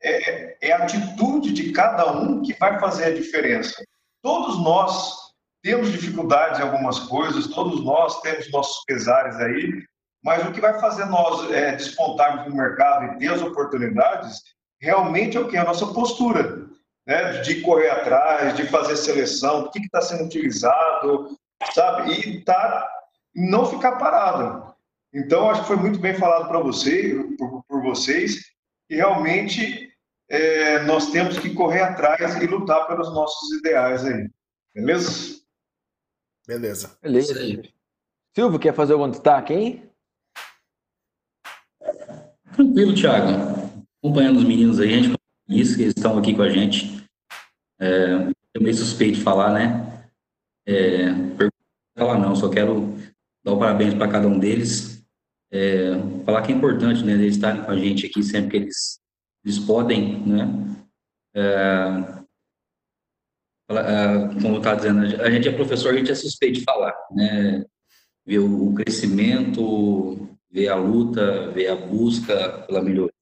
É, 0.00 0.68
é 0.68 0.72
a 0.72 0.84
atitude 0.84 1.52
de 1.52 1.72
cada 1.72 2.12
um 2.12 2.40
que 2.42 2.54
vai 2.54 2.78
fazer 2.78 3.06
a 3.06 3.14
diferença. 3.14 3.82
Todos 4.22 4.62
nós 4.62 5.16
temos 5.64 5.90
dificuldades 5.90 6.60
em 6.60 6.62
algumas 6.62 7.00
coisas, 7.00 7.48
todos 7.48 7.84
nós 7.84 8.20
temos 8.20 8.48
nossos 8.52 8.84
pesares 8.84 9.36
aí, 9.36 9.82
mas 10.22 10.46
o 10.46 10.52
que 10.52 10.60
vai 10.60 10.78
fazer 10.80 11.04
nós 11.06 11.50
é, 11.50 11.76
despontarmos 11.76 12.46
no 12.46 12.56
mercado 12.56 13.14
e 13.14 13.18
ter 13.18 13.32
as 13.32 13.42
oportunidades 13.42 14.42
realmente 14.80 15.36
é 15.36 15.40
o 15.40 15.48
que? 15.48 15.56
A 15.56 15.64
nossa 15.64 15.86
postura, 15.88 16.66
né? 17.06 17.40
de 17.40 17.60
correr 17.60 17.90
atrás, 17.90 18.56
de 18.56 18.66
fazer 18.66 18.96
seleção, 18.96 19.64
do 19.64 19.70
que 19.70 19.80
está 19.80 20.00
sendo 20.00 20.24
utilizado, 20.24 21.36
sabe? 21.72 22.12
E 22.12 22.44
tá, 22.44 22.88
não 23.34 23.66
ficar 23.66 23.92
parado. 23.92 24.74
Então, 25.12 25.50
acho 25.50 25.62
que 25.62 25.68
foi 25.68 25.76
muito 25.76 25.98
bem 25.98 26.14
falado 26.14 26.48
para 26.48 26.60
você, 26.60 27.14
por, 27.38 27.64
por, 27.64 27.82
vocês, 27.82 28.36
que 28.88 28.96
realmente 28.96 29.90
é, 30.28 30.80
nós 30.80 31.10
temos 31.10 31.38
que 31.38 31.54
correr 31.54 31.80
atrás 31.80 32.36
e 32.36 32.46
lutar 32.46 32.86
pelos 32.86 33.12
nossos 33.14 33.50
ideais 33.58 34.04
aí. 34.04 34.28
Beleza? 34.74 35.40
Beleza. 36.46 36.98
Beleza. 37.02 37.62
Silvio, 38.34 38.58
quer 38.58 38.74
fazer 38.74 38.92
algum 38.92 39.10
destaque 39.10 39.52
aí? 39.52 39.87
Tranquilo, 42.54 42.94
Thiago. 42.94 43.82
Acompanhando 44.02 44.38
os 44.38 44.44
meninos 44.44 44.80
aí, 44.80 44.94
a 44.94 44.96
gente 44.96 45.18
isso 45.48 45.76
que 45.76 45.82
eles 45.82 45.94
estão 45.96 46.18
aqui 46.18 46.34
com 46.34 46.42
a 46.42 46.50
gente. 46.50 47.02
É, 47.80 48.30
é 48.54 48.60
meio 48.60 48.74
suspeito 48.74 49.20
falar, 49.22 49.52
né? 49.52 50.10
É, 50.66 51.06
falar 51.96 52.18
não, 52.18 52.36
só 52.36 52.48
quero 52.50 52.94
dar 53.44 53.54
um 53.54 53.58
parabéns 53.58 53.94
para 53.94 54.10
cada 54.10 54.28
um 54.28 54.38
deles. 54.38 55.02
É, 55.50 55.92
falar 56.24 56.42
que 56.42 56.52
é 56.52 56.54
importante, 56.54 57.02
né, 57.02 57.12
eles 57.12 57.36
estarem 57.36 57.64
com 57.64 57.70
a 57.70 57.76
gente 57.76 58.04
aqui 58.04 58.22
sempre 58.22 58.50
que 58.50 58.56
eles, 58.58 59.00
eles 59.42 59.58
podem, 59.58 60.20
né? 60.26 60.46
É, 61.34 62.18
é 63.70 64.40
como 64.42 64.56
eu 64.56 64.58
estava 64.58 64.76
dizendo, 64.76 65.22
a 65.22 65.30
gente 65.30 65.48
é 65.48 65.52
professor, 65.52 65.94
a 65.94 65.96
gente 65.96 66.10
é 66.10 66.14
suspeito 66.14 66.58
de 66.58 66.64
falar, 66.64 66.94
né? 67.10 67.64
Ver 68.26 68.40
o 68.40 68.74
crescimento, 68.74 70.28
ver 70.50 70.68
a 70.68 70.76
luta, 70.76 71.50
ver 71.50 71.68
a 71.68 71.76
busca 71.76 72.64
pela 72.66 72.82
melhoria, 72.82 73.12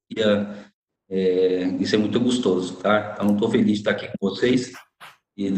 é, 1.09 1.65
isso 1.81 1.95
é 1.95 1.99
muito 1.99 2.19
gostoso, 2.19 2.77
tá? 2.77 3.13
Então, 3.15 3.35
estou 3.35 3.51
feliz 3.51 3.67
de 3.67 3.73
estar 3.73 3.93
aqui 3.93 4.07
com 4.07 4.29
vocês 4.29 4.73
e 5.37 5.55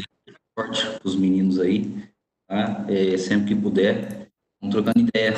forte 0.55 0.85
para 0.99 1.09
os 1.09 1.17
meninos 1.17 1.59
aí, 1.59 2.05
tá? 2.47 2.85
É, 2.89 3.17
sempre 3.17 3.55
que 3.55 3.61
puder, 3.61 4.29
vamos 4.61 4.75
trocando 4.75 5.01
ideia 5.01 5.35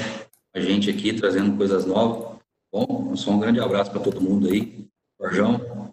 a 0.54 0.60
gente 0.60 0.90
aqui, 0.90 1.12
trazendo 1.12 1.56
coisas 1.56 1.86
novas. 1.86 2.38
Bom, 2.72 3.14
só 3.16 3.30
um 3.32 3.40
grande 3.40 3.60
abraço 3.60 3.90
para 3.90 4.00
todo 4.00 4.20
mundo 4.20 4.48
aí. 4.48 4.88
Jorjão, 5.20 5.92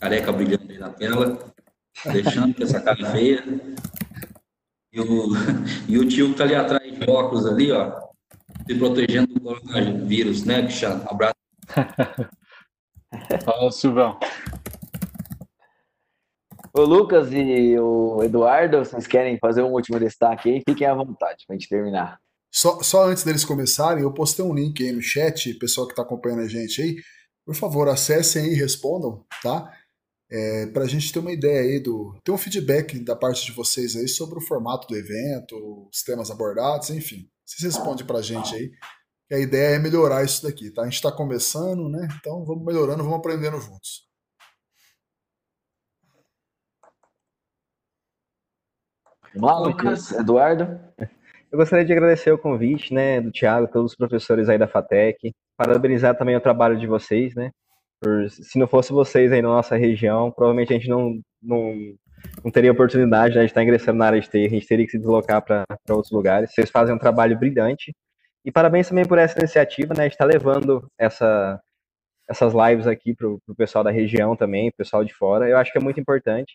careca 0.00 0.32
brilhando 0.32 0.70
aí 0.70 0.78
na 0.78 0.90
tela, 0.90 1.38
deixando 2.04 2.54
com 2.54 2.62
essa 2.62 2.80
cara 2.80 3.10
feia. 3.10 3.42
E 4.92 5.00
o, 5.00 5.28
e 5.88 5.98
o 5.98 6.08
tio 6.08 6.30
que 6.30 6.38
tá 6.38 6.44
ali 6.44 6.54
atrás 6.54 6.82
de 6.82 7.10
óculos 7.10 7.46
ali, 7.46 7.72
ó, 7.72 8.05
se 8.66 8.74
protegendo 8.74 9.32
do 9.34 9.40
coronavírus, 9.40 10.44
né, 10.44 10.62
Cristiano? 10.62 11.04
Abraço. 11.08 11.34
Fala, 13.44 13.70
Silvão. 13.70 14.18
O 16.74 16.82
Lucas 16.82 17.32
e 17.32 17.78
o 17.78 18.22
Eduardo, 18.22 18.78
vocês 18.78 19.06
querem 19.06 19.38
fazer 19.38 19.62
um 19.62 19.72
último 19.72 19.98
destaque 19.98 20.50
aí? 20.50 20.62
Fiquem 20.68 20.86
à 20.86 20.94
vontade 20.94 21.44
para 21.46 21.56
a 21.56 21.58
gente 21.58 21.68
terminar. 21.68 22.18
Só, 22.52 22.82
só 22.82 23.04
antes 23.06 23.24
deles 23.24 23.44
começarem, 23.44 24.02
eu 24.02 24.12
postei 24.12 24.44
um 24.44 24.54
link 24.54 24.82
aí 24.82 24.92
no 24.92 25.00
chat, 25.00 25.54
pessoal 25.54 25.86
que 25.86 25.92
está 25.92 26.02
acompanhando 26.02 26.42
a 26.42 26.48
gente 26.48 26.82
aí. 26.82 26.96
Por 27.46 27.54
favor, 27.54 27.88
acessem 27.88 28.52
e 28.52 28.54
respondam, 28.54 29.24
tá? 29.42 29.72
É, 30.30 30.66
para 30.66 30.82
a 30.82 30.88
gente 30.88 31.12
ter 31.12 31.20
uma 31.20 31.32
ideia 31.32 31.60
aí 31.60 31.80
do. 31.80 32.18
ter 32.24 32.32
um 32.32 32.38
feedback 32.38 32.98
da 33.04 33.14
parte 33.14 33.46
de 33.46 33.52
vocês 33.52 33.94
aí 33.94 34.08
sobre 34.08 34.38
o 34.38 34.42
formato 34.42 34.88
do 34.88 34.96
evento, 34.96 35.88
os 35.88 36.02
temas 36.02 36.30
abordados, 36.30 36.90
enfim. 36.90 37.28
Vocês 37.44 37.74
respondem 37.74 38.04
para 38.04 38.18
a 38.18 38.22
gente 38.22 38.54
aí. 38.54 38.70
Que 39.28 39.34
a 39.34 39.38
ideia 39.38 39.76
é 39.76 39.78
melhorar 39.78 40.24
isso 40.24 40.42
daqui, 40.42 40.70
tá? 40.70 40.82
A 40.82 40.84
gente 40.84 40.94
está 40.94 41.12
começando, 41.12 41.88
né? 41.88 42.08
Então 42.18 42.44
vamos 42.44 42.64
melhorando, 42.64 43.02
vamos 43.04 43.18
aprendendo 43.18 43.60
juntos. 43.60 44.06
Vamos 49.34 49.50
lá, 49.50 49.58
Lucas, 49.58 50.12
Eduardo. 50.12 50.80
Eu 51.52 51.58
gostaria 51.58 51.84
de 51.84 51.92
agradecer 51.92 52.32
o 52.32 52.38
convite, 52.38 52.92
né, 52.92 53.20
do 53.20 53.30
Thiago, 53.30 53.68
todos 53.68 53.92
os 53.92 53.96
professores 53.96 54.48
aí 54.48 54.58
da 54.58 54.66
FATEC, 54.66 55.32
parabenizar 55.56 56.16
também 56.16 56.36
o 56.36 56.40
trabalho 56.40 56.78
de 56.78 56.86
vocês, 56.86 57.34
né, 57.34 57.50
por, 58.00 58.28
se 58.30 58.58
não 58.58 58.66
fosse 58.66 58.92
vocês 58.92 59.32
aí 59.32 59.42
na 59.42 59.48
nossa 59.48 59.76
região, 59.76 60.30
provavelmente 60.30 60.72
a 60.72 60.76
gente 60.76 60.88
não, 60.88 61.20
não, 61.42 61.74
não 62.44 62.50
teria 62.50 62.72
oportunidade 62.72 63.34
né, 63.34 63.40
de 63.40 63.46
estar 63.46 63.62
ingressando 63.62 63.98
na 63.98 64.06
área 64.06 64.20
de 64.20 64.28
TI, 64.28 64.46
a 64.46 64.50
gente 64.50 64.66
teria 64.66 64.84
que 64.84 64.92
se 64.92 64.98
deslocar 64.98 65.42
para 65.42 65.64
outros 65.90 66.12
lugares. 66.12 66.52
Vocês 66.52 66.70
fazem 66.70 66.94
um 66.94 66.98
trabalho 66.98 67.38
brilhante 67.38 67.94
e 68.44 68.52
parabéns 68.52 68.88
também 68.88 69.04
por 69.04 69.18
essa 69.18 69.38
iniciativa, 69.38 69.94
né? 69.94 70.06
Está 70.06 70.24
levando 70.24 70.86
essa, 70.98 71.60
essas 72.28 72.52
lives 72.54 72.86
aqui 72.86 73.14
para 73.14 73.28
o 73.28 73.40
pessoal 73.56 73.82
da 73.82 73.90
região 73.90 74.36
também, 74.36 74.70
pessoal 74.76 75.04
de 75.04 75.12
fora. 75.14 75.48
Eu 75.48 75.56
acho 75.58 75.72
que 75.72 75.78
é 75.78 75.80
muito 75.80 76.00
importante. 76.00 76.54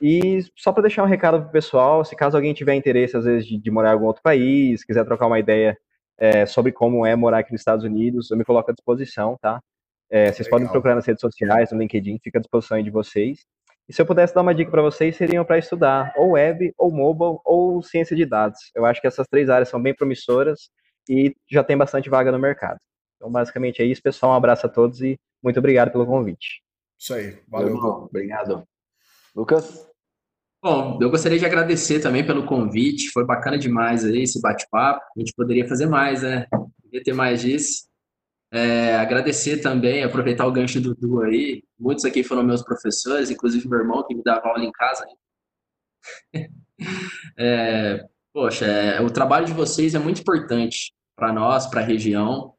E 0.00 0.40
só 0.56 0.72
para 0.72 0.82
deixar 0.82 1.02
um 1.02 1.06
recado 1.06 1.40
para 1.40 1.48
o 1.48 1.52
pessoal, 1.52 2.04
se 2.04 2.14
caso 2.16 2.36
alguém 2.36 2.54
tiver 2.54 2.74
interesse, 2.74 3.16
às 3.16 3.24
vezes, 3.24 3.46
de, 3.46 3.58
de 3.58 3.70
morar 3.70 3.90
em 3.90 3.92
algum 3.92 4.06
outro 4.06 4.22
país, 4.22 4.84
quiser 4.84 5.04
trocar 5.04 5.26
uma 5.26 5.38
ideia 5.40 5.76
é, 6.18 6.46
sobre 6.46 6.72
como 6.72 7.04
é 7.04 7.16
morar 7.16 7.40
aqui 7.40 7.52
nos 7.52 7.60
Estados 7.60 7.84
Unidos, 7.84 8.30
eu 8.30 8.36
me 8.36 8.44
coloco 8.44 8.70
à 8.70 8.74
disposição, 8.74 9.36
tá? 9.40 9.60
É, 10.10 10.26
vocês 10.32 10.46
Legal. 10.46 10.50
podem 10.50 10.68
procurar 10.72 10.94
nas 10.94 11.06
redes 11.06 11.20
sociais, 11.20 11.70
no 11.70 11.78
LinkedIn, 11.78 12.18
fica 12.22 12.38
à 12.38 12.40
disposição 12.40 12.82
de 12.82 12.90
vocês. 12.90 13.46
E 13.88 13.92
se 13.92 14.02
eu 14.02 14.06
pudesse 14.06 14.34
dar 14.34 14.42
uma 14.42 14.54
dica 14.54 14.70
para 14.70 14.82
vocês, 14.82 15.16
seriam 15.16 15.44
para 15.44 15.58
estudar 15.58 16.12
ou 16.16 16.32
web, 16.32 16.72
ou 16.76 16.90
mobile, 16.90 17.38
ou 17.44 17.82
ciência 17.82 18.14
de 18.14 18.26
dados. 18.26 18.58
Eu 18.74 18.84
acho 18.84 19.00
que 19.00 19.06
essas 19.06 19.26
três 19.26 19.48
áreas 19.48 19.68
são 19.68 19.80
bem 19.80 19.94
promissoras 19.94 20.70
e 21.08 21.34
já 21.50 21.64
tem 21.64 21.76
bastante 21.76 22.10
vaga 22.10 22.30
no 22.30 22.38
mercado. 22.38 22.78
Então, 23.16 23.30
basicamente 23.30 23.80
é 23.82 23.86
isso, 23.86 24.02
pessoal. 24.02 24.32
Um 24.32 24.36
abraço 24.36 24.66
a 24.66 24.68
todos 24.68 25.00
e 25.00 25.18
muito 25.42 25.58
obrigado 25.58 25.90
pelo 25.90 26.06
convite. 26.06 26.62
Isso 26.98 27.14
aí, 27.14 27.38
valeu. 27.48 27.76
Obrigado. 27.76 28.64
Lucas? 29.34 29.88
Bom, 30.62 30.98
eu 31.00 31.08
gostaria 31.08 31.38
de 31.38 31.46
agradecer 31.46 32.00
também 32.00 32.26
pelo 32.26 32.44
convite, 32.44 33.10
foi 33.10 33.24
bacana 33.24 33.56
demais 33.56 34.04
aí 34.04 34.22
esse 34.22 34.40
bate-papo. 34.40 35.00
A 35.16 35.20
gente 35.20 35.32
poderia 35.34 35.66
fazer 35.68 35.86
mais, 35.86 36.22
né? 36.22 36.46
Poderia 36.82 37.02
ter 37.04 37.12
mais 37.12 37.40
disso. 37.40 37.88
É, 38.50 38.96
agradecer 38.96 39.58
também, 39.58 40.02
aproveitar 40.02 40.46
o 40.46 40.52
gancho 40.52 40.80
do 40.80 40.94
Du 40.94 41.22
aí. 41.22 41.62
Muitos 41.78 42.04
aqui 42.04 42.22
foram 42.22 42.42
meus 42.42 42.62
professores, 42.62 43.30
inclusive 43.30 43.68
meu 43.68 43.80
irmão 43.80 44.06
que 44.06 44.14
me 44.14 44.22
dava 44.22 44.48
aula 44.48 44.64
em 44.64 44.72
casa. 44.72 45.04
É, 47.36 48.06
poxa, 48.32 48.64
é, 48.64 49.00
o 49.00 49.10
trabalho 49.10 49.44
de 49.44 49.52
vocês 49.52 49.96
é 49.96 49.98
muito 49.98 50.20
importante 50.20 50.92
para 51.16 51.32
nós, 51.32 51.66
para 51.66 51.80
a 51.80 51.84
região. 51.84 52.54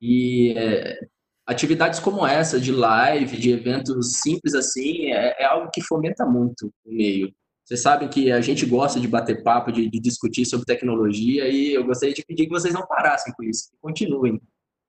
E 0.00 0.52
é, 0.58 0.98
atividades 1.46 2.00
como 2.00 2.26
essa, 2.26 2.60
de 2.60 2.72
live, 2.72 3.36
de 3.36 3.50
eventos 3.52 4.20
simples 4.20 4.54
assim, 4.54 5.12
é, 5.12 5.42
é, 5.42 5.44
algo 5.44 5.70
que 5.72 5.80
fomenta 5.80 6.26
muito 6.26 6.72
o 6.84 6.92
meio. 6.92 7.32
Vocês 7.64 7.80
sabem 7.80 8.08
que 8.08 8.32
a 8.32 8.40
gente 8.40 8.66
gosta 8.66 8.98
de 8.98 9.06
bater 9.06 9.42
papo, 9.44 9.70
de, 9.70 9.88
de, 9.88 10.00
discutir 10.00 10.44
sobre 10.44 10.66
tecnologia, 10.66 11.48
e 11.48 11.72
eu 11.72 11.84
gostaria 11.84 12.14
de 12.14 12.24
pedir 12.24 12.46
que 12.46 12.52
vocês 12.52 12.74
não 12.74 12.86
parassem 12.86 13.32
com 13.34 13.44
isso, 13.44 13.70
que 13.70 13.76
continuem, 13.80 14.40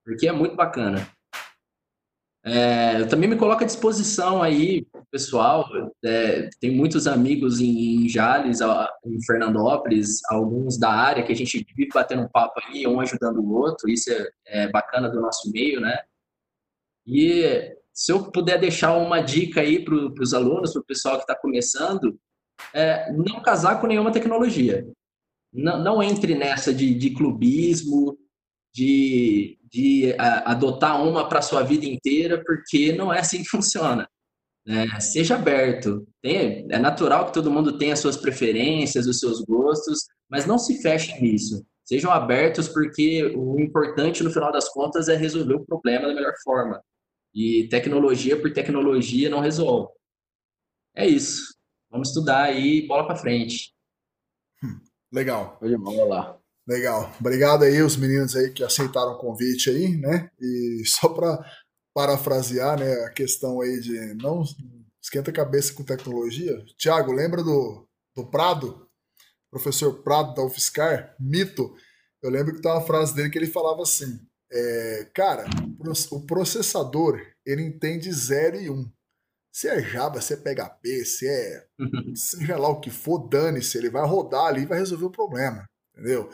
porque 0.04 0.28
é 0.28 0.32
muito 0.32 0.56
bacana. 0.56 1.08
É, 2.46 3.00
eu 3.00 3.08
também 3.08 3.30
me 3.30 3.38
coloco 3.38 3.64
à 3.64 3.66
disposição 3.66 4.44
aí, 4.44 4.86
pessoal. 5.10 5.66
É, 6.04 6.50
tem 6.60 6.76
muitos 6.76 7.08
amigos 7.08 7.62
em, 7.62 8.04
em 8.04 8.10
Jales, 8.10 8.60
em 9.06 9.24
Fernandópolis, 9.26 10.20
alguns 10.30 10.78
da 10.78 10.92
área 10.92 11.24
que 11.24 11.32
a 11.32 11.36
gente 11.36 11.66
vive 11.74 11.90
batendo 11.94 12.24
um 12.24 12.28
papo 12.28 12.60
aí, 12.66 12.86
um 12.86 13.00
ajudando 13.00 13.38
o 13.38 13.54
outro. 13.54 13.90
Isso 13.90 14.12
é, 14.12 14.30
é 14.48 14.68
bacana 14.70 15.10
do 15.10 15.22
nosso 15.22 15.50
meio, 15.52 15.80
né? 15.80 15.98
E 17.08 17.74
se 17.94 18.12
eu 18.12 18.30
puder 18.30 18.60
deixar 18.60 18.98
uma 18.98 19.22
dica 19.22 19.62
aí 19.62 19.84
para 19.84 19.96
os 19.96 20.34
alunos, 20.34 20.74
para 20.74 20.82
o 20.82 20.86
pessoal 20.86 21.16
que 21.16 21.24
está 21.24 21.36
começando, 21.36 22.20
é 22.74 23.12
não 23.14 23.42
casar 23.42 23.80
com 23.80 23.88
nenhuma 23.88 24.12
tecnologia. 24.12 24.86
Não, 25.54 25.82
não 25.82 26.04
entre 26.04 26.36
nessa 26.36 26.74
de, 26.74 26.94
de 26.94 27.12
clubismo, 27.12 28.18
de, 28.74 29.58
de 29.72 30.16
a, 30.18 30.52
adotar 30.52 31.02
uma 31.06 31.28
para 31.28 31.42
sua 31.42 31.62
vida 31.64 31.86
inteira, 31.86 32.42
porque 32.44 32.94
não 32.94 33.14
é 33.14 33.20
assim 33.20 33.44
que 33.44 33.50
funciona. 33.50 34.08
É, 34.66 35.00
seja 35.00 35.36
aberto. 35.36 36.08
Tem, 36.22 36.66
é 36.72 36.80
natural 36.80 37.26
que 37.28 37.34
todo 37.34 37.52
mundo 37.52 37.78
tenha 37.78 37.94
as 37.94 38.00
suas 38.00 38.16
preferências, 38.16 39.08
os 39.08 39.20
seus 39.20 39.42
gostos, 39.42 40.06
mas 40.30 40.46
não 40.46 40.58
se 40.58 40.82
feche 40.82 41.20
nisso. 41.22 41.66
Sejam 41.84 42.12
abertos, 42.12 42.70
porque 42.70 43.26
o 43.36 43.60
importante, 43.60 44.24
no 44.24 44.32
final 44.32 44.52
das 44.54 44.70
contas, 44.70 45.10
é 45.10 45.18
resolver 45.18 45.56
o 45.56 45.66
problema 45.66 46.08
da 46.08 46.14
melhor 46.14 46.34
forma. 46.42 46.82
E 47.36 47.68
tecnologia 47.68 48.40
por 48.40 48.54
tecnologia 48.54 49.30
não 49.30 49.42
resolve. 49.42 49.92
É 50.96 51.06
isso. 51.06 51.54
Vamos 51.92 52.10
estudar 52.10 52.44
aí, 52.44 52.88
bola 52.88 53.06
para 53.06 53.18
frente. 53.18 53.74
Legal. 55.12 55.60
Vamos 55.62 56.08
lá. 56.08 56.40
Legal. 56.68 57.14
Obrigado 57.20 57.64
aí 57.64 57.82
os 57.82 57.98
meninos 57.98 58.36
aí 58.36 58.52
que 58.52 58.64
aceitaram 58.64 59.14
o 59.14 59.18
convite 59.18 59.70
aí, 59.70 59.98
né? 59.98 60.30
E 60.40 60.84
só 60.86 61.10
para 61.10 61.40
parafrasear, 61.94 62.80
né, 62.80 62.92
a 63.06 63.10
questão 63.12 63.62
aí 63.62 63.80
de 63.80 64.16
não 64.16 64.44
esquenta 65.02 65.30
a 65.30 65.34
cabeça 65.34 65.74
com 65.74 65.84
tecnologia. 65.84 66.64
Tiago, 66.78 67.12
lembra 67.12 67.44
do, 67.44 67.88
do 68.16 68.26
Prado? 68.30 68.88
Professor 69.52 70.02
Prado 70.02 70.34
da 70.34 70.44
UFSCar, 70.44 71.16
mito. 71.20 71.76
Eu 72.22 72.32
lembro 72.32 72.56
que 72.56 72.62
tem 72.62 72.72
uma 72.72 72.82
frase 72.82 73.14
dele 73.14 73.30
que 73.30 73.38
ele 73.38 73.48
falava 73.48 73.84
assim: 73.84 74.20
é, 74.52 75.12
cara, 75.14 75.46
o 76.12 76.26
processador 76.26 77.22
ele 77.46 77.62
entende 77.62 78.12
0 78.12 78.62
e 78.62 78.70
1. 78.70 78.74
Um. 78.74 78.92
Se 79.52 79.68
é 79.68 79.84
Java, 79.84 80.20
se 80.20 80.34
é 80.34 80.38
PHP, 80.38 81.06
se 81.06 81.28
é 81.28 81.68
seja 82.16 82.58
lá 82.58 82.70
o 82.70 82.80
que 82.80 82.90
for, 82.90 83.28
dane-se, 83.28 83.78
ele 83.78 83.90
vai 83.90 84.08
rodar 84.08 84.46
ali 84.46 84.64
e 84.64 84.66
vai 84.66 84.80
resolver 84.80 85.06
o 85.06 85.12
problema. 85.12 85.64
Entendeu? 85.94 86.30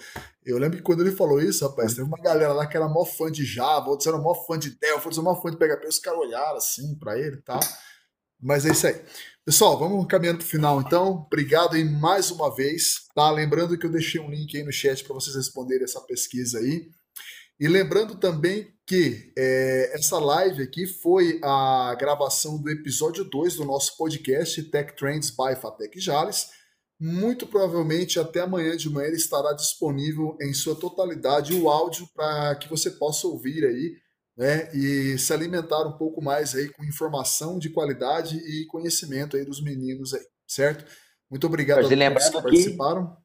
Eu 0.45 0.57
lembro 0.57 0.77
que 0.77 0.83
quando 0.83 1.01
ele 1.01 1.15
falou 1.15 1.41
isso, 1.41 1.67
rapaz, 1.67 1.93
teve 1.93 2.07
uma 2.07 2.17
galera 2.17 2.53
lá 2.53 2.65
que 2.65 2.77
era 2.77 2.87
mó 2.87 3.03
fã 3.03 3.29
de 3.29 3.43
Java, 3.43 3.89
outros 3.89 4.07
eram 4.07 4.21
mó 4.21 4.33
fã 4.33 4.57
de 4.57 4.69
Delphi, 4.71 5.05
outros 5.05 5.17
eram 5.17 5.25
mó 5.25 5.41
fã 5.41 5.51
de 5.51 5.57
PHP, 5.57 5.87
os 5.87 5.99
caras 5.99 6.19
olharam 6.19 6.57
assim 6.57 6.95
para 6.95 7.19
ele 7.19 7.35
e 7.35 7.41
tá? 7.41 7.59
tal. 7.59 7.69
Mas 8.41 8.65
é 8.65 8.71
isso 8.71 8.87
aí. 8.87 8.95
Pessoal, 9.43 9.77
vamos 9.77 10.05
caminhando 10.07 10.37
para 10.37 10.47
final 10.47 10.79
então. 10.79 11.25
Obrigado 11.27 11.75
aí 11.75 11.83
mais 11.83 12.31
uma 12.31 12.55
vez. 12.55 13.07
Tá? 13.13 13.29
Lembrando 13.31 13.77
que 13.77 13.85
eu 13.85 13.91
deixei 13.91 14.21
um 14.21 14.29
link 14.29 14.55
aí 14.55 14.63
no 14.63 14.71
chat 14.71 15.03
para 15.03 15.13
vocês 15.13 15.35
responderem 15.35 15.83
essa 15.83 15.99
pesquisa 16.01 16.59
aí. 16.59 16.89
E 17.59 17.67
lembrando 17.67 18.15
também 18.15 18.73
que 18.85 19.33
é, 19.37 19.91
essa 19.93 20.17
live 20.17 20.63
aqui 20.63 20.87
foi 20.87 21.41
a 21.43 21.93
gravação 21.99 22.57
do 22.61 22.69
episódio 22.69 23.25
2 23.25 23.55
do 23.55 23.65
nosso 23.65 23.97
podcast 23.97 24.63
Tech 24.63 24.95
Trends 24.95 25.29
by 25.29 25.59
Fatec 25.59 25.99
Jales. 25.99 26.47
Muito 26.99 27.47
provavelmente 27.47 28.19
até 28.19 28.41
amanhã 28.41 28.75
de 28.75 28.89
manhã 28.89 29.07
ele 29.07 29.15
estará 29.15 29.53
disponível 29.53 30.37
em 30.41 30.53
sua 30.53 30.75
totalidade 30.75 31.53
o 31.53 31.69
áudio 31.69 32.07
para 32.13 32.55
que 32.55 32.69
você 32.69 32.91
possa 32.91 33.25
ouvir 33.25 33.63
aí 33.63 33.95
né, 34.37 34.69
e 34.73 35.17
se 35.17 35.33
alimentar 35.33 35.85
um 35.87 35.97
pouco 35.97 36.21
mais 36.21 36.55
aí 36.55 36.69
com 36.69 36.83
informação 36.83 37.59
de 37.59 37.69
qualidade 37.69 38.37
e 38.37 38.65
conhecimento 38.67 39.35
aí 39.35 39.45
dos 39.45 39.61
meninos 39.61 40.13
aí, 40.13 40.25
certo? 40.47 40.85
Muito 41.29 41.45
obrigado 41.45 41.79
a 41.79 41.89
todos 41.89 42.29
que 42.29 42.41
participaram. 42.41 43.17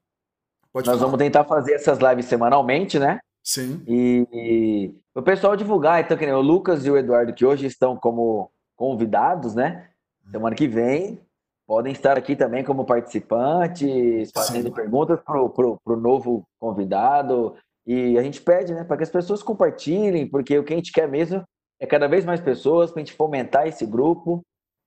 Pode 0.73 0.89
nós 0.89 0.97
falar. 0.99 1.07
vamos 1.07 1.19
tentar 1.19 1.45
fazer 1.45 1.75
essas 1.75 1.99
lives 1.99 2.27
semanalmente, 2.27 2.99
né? 2.99 3.21
Sim. 3.45 3.83
E, 3.87 4.27
e 4.33 4.95
o 5.15 5.23
pessoal 5.23 5.57
divulgar, 5.57 6.03
então, 6.03 6.17
que 6.17 6.27
nem 6.27 6.35
o 6.35 6.41
Lucas 6.41 6.85
e 6.85 6.91
o 6.91 6.97
Eduardo, 6.97 7.33
que 7.33 7.47
hoje 7.47 7.67
estão 7.67 7.97
como 7.97 8.51
convidados, 8.75 9.55
né? 9.55 9.89
Semana 10.31 10.57
que 10.57 10.67
vem, 10.67 11.21
podem 11.67 11.93
estar 11.93 12.19
aqui 12.19 12.37
também 12.37 12.63
como 12.63 12.85
participantes, 12.85 14.31
fazendo 14.33 14.69
Sim. 14.69 14.75
perguntas 14.75 15.19
para 15.21 15.43
o 15.43 15.97
novo 15.97 16.47
convidado, 16.59 17.57
e 17.87 18.19
a 18.19 18.23
gente 18.23 18.41
pede, 18.41 18.73
né, 18.73 18.85
para 18.85 18.97
que 18.97 19.03
as 19.03 19.11
pessoas 19.11 19.43
compartilhem, 19.43 20.27
porque 20.27 20.59
o 20.59 20.65
que 20.65 20.73
a 20.73 20.77
gente 20.77 20.93
quer 20.93 21.07
mesmo 21.09 21.45
é 21.79 21.87
cada 21.87 22.09
vez 22.09 22.25
mais 22.25 22.41
pessoas 22.41 22.91
para 22.91 23.03
a 23.03 23.05
gente 23.05 23.17
fomentar 23.17 23.67
esse 23.67 23.85
grupo 23.85 24.43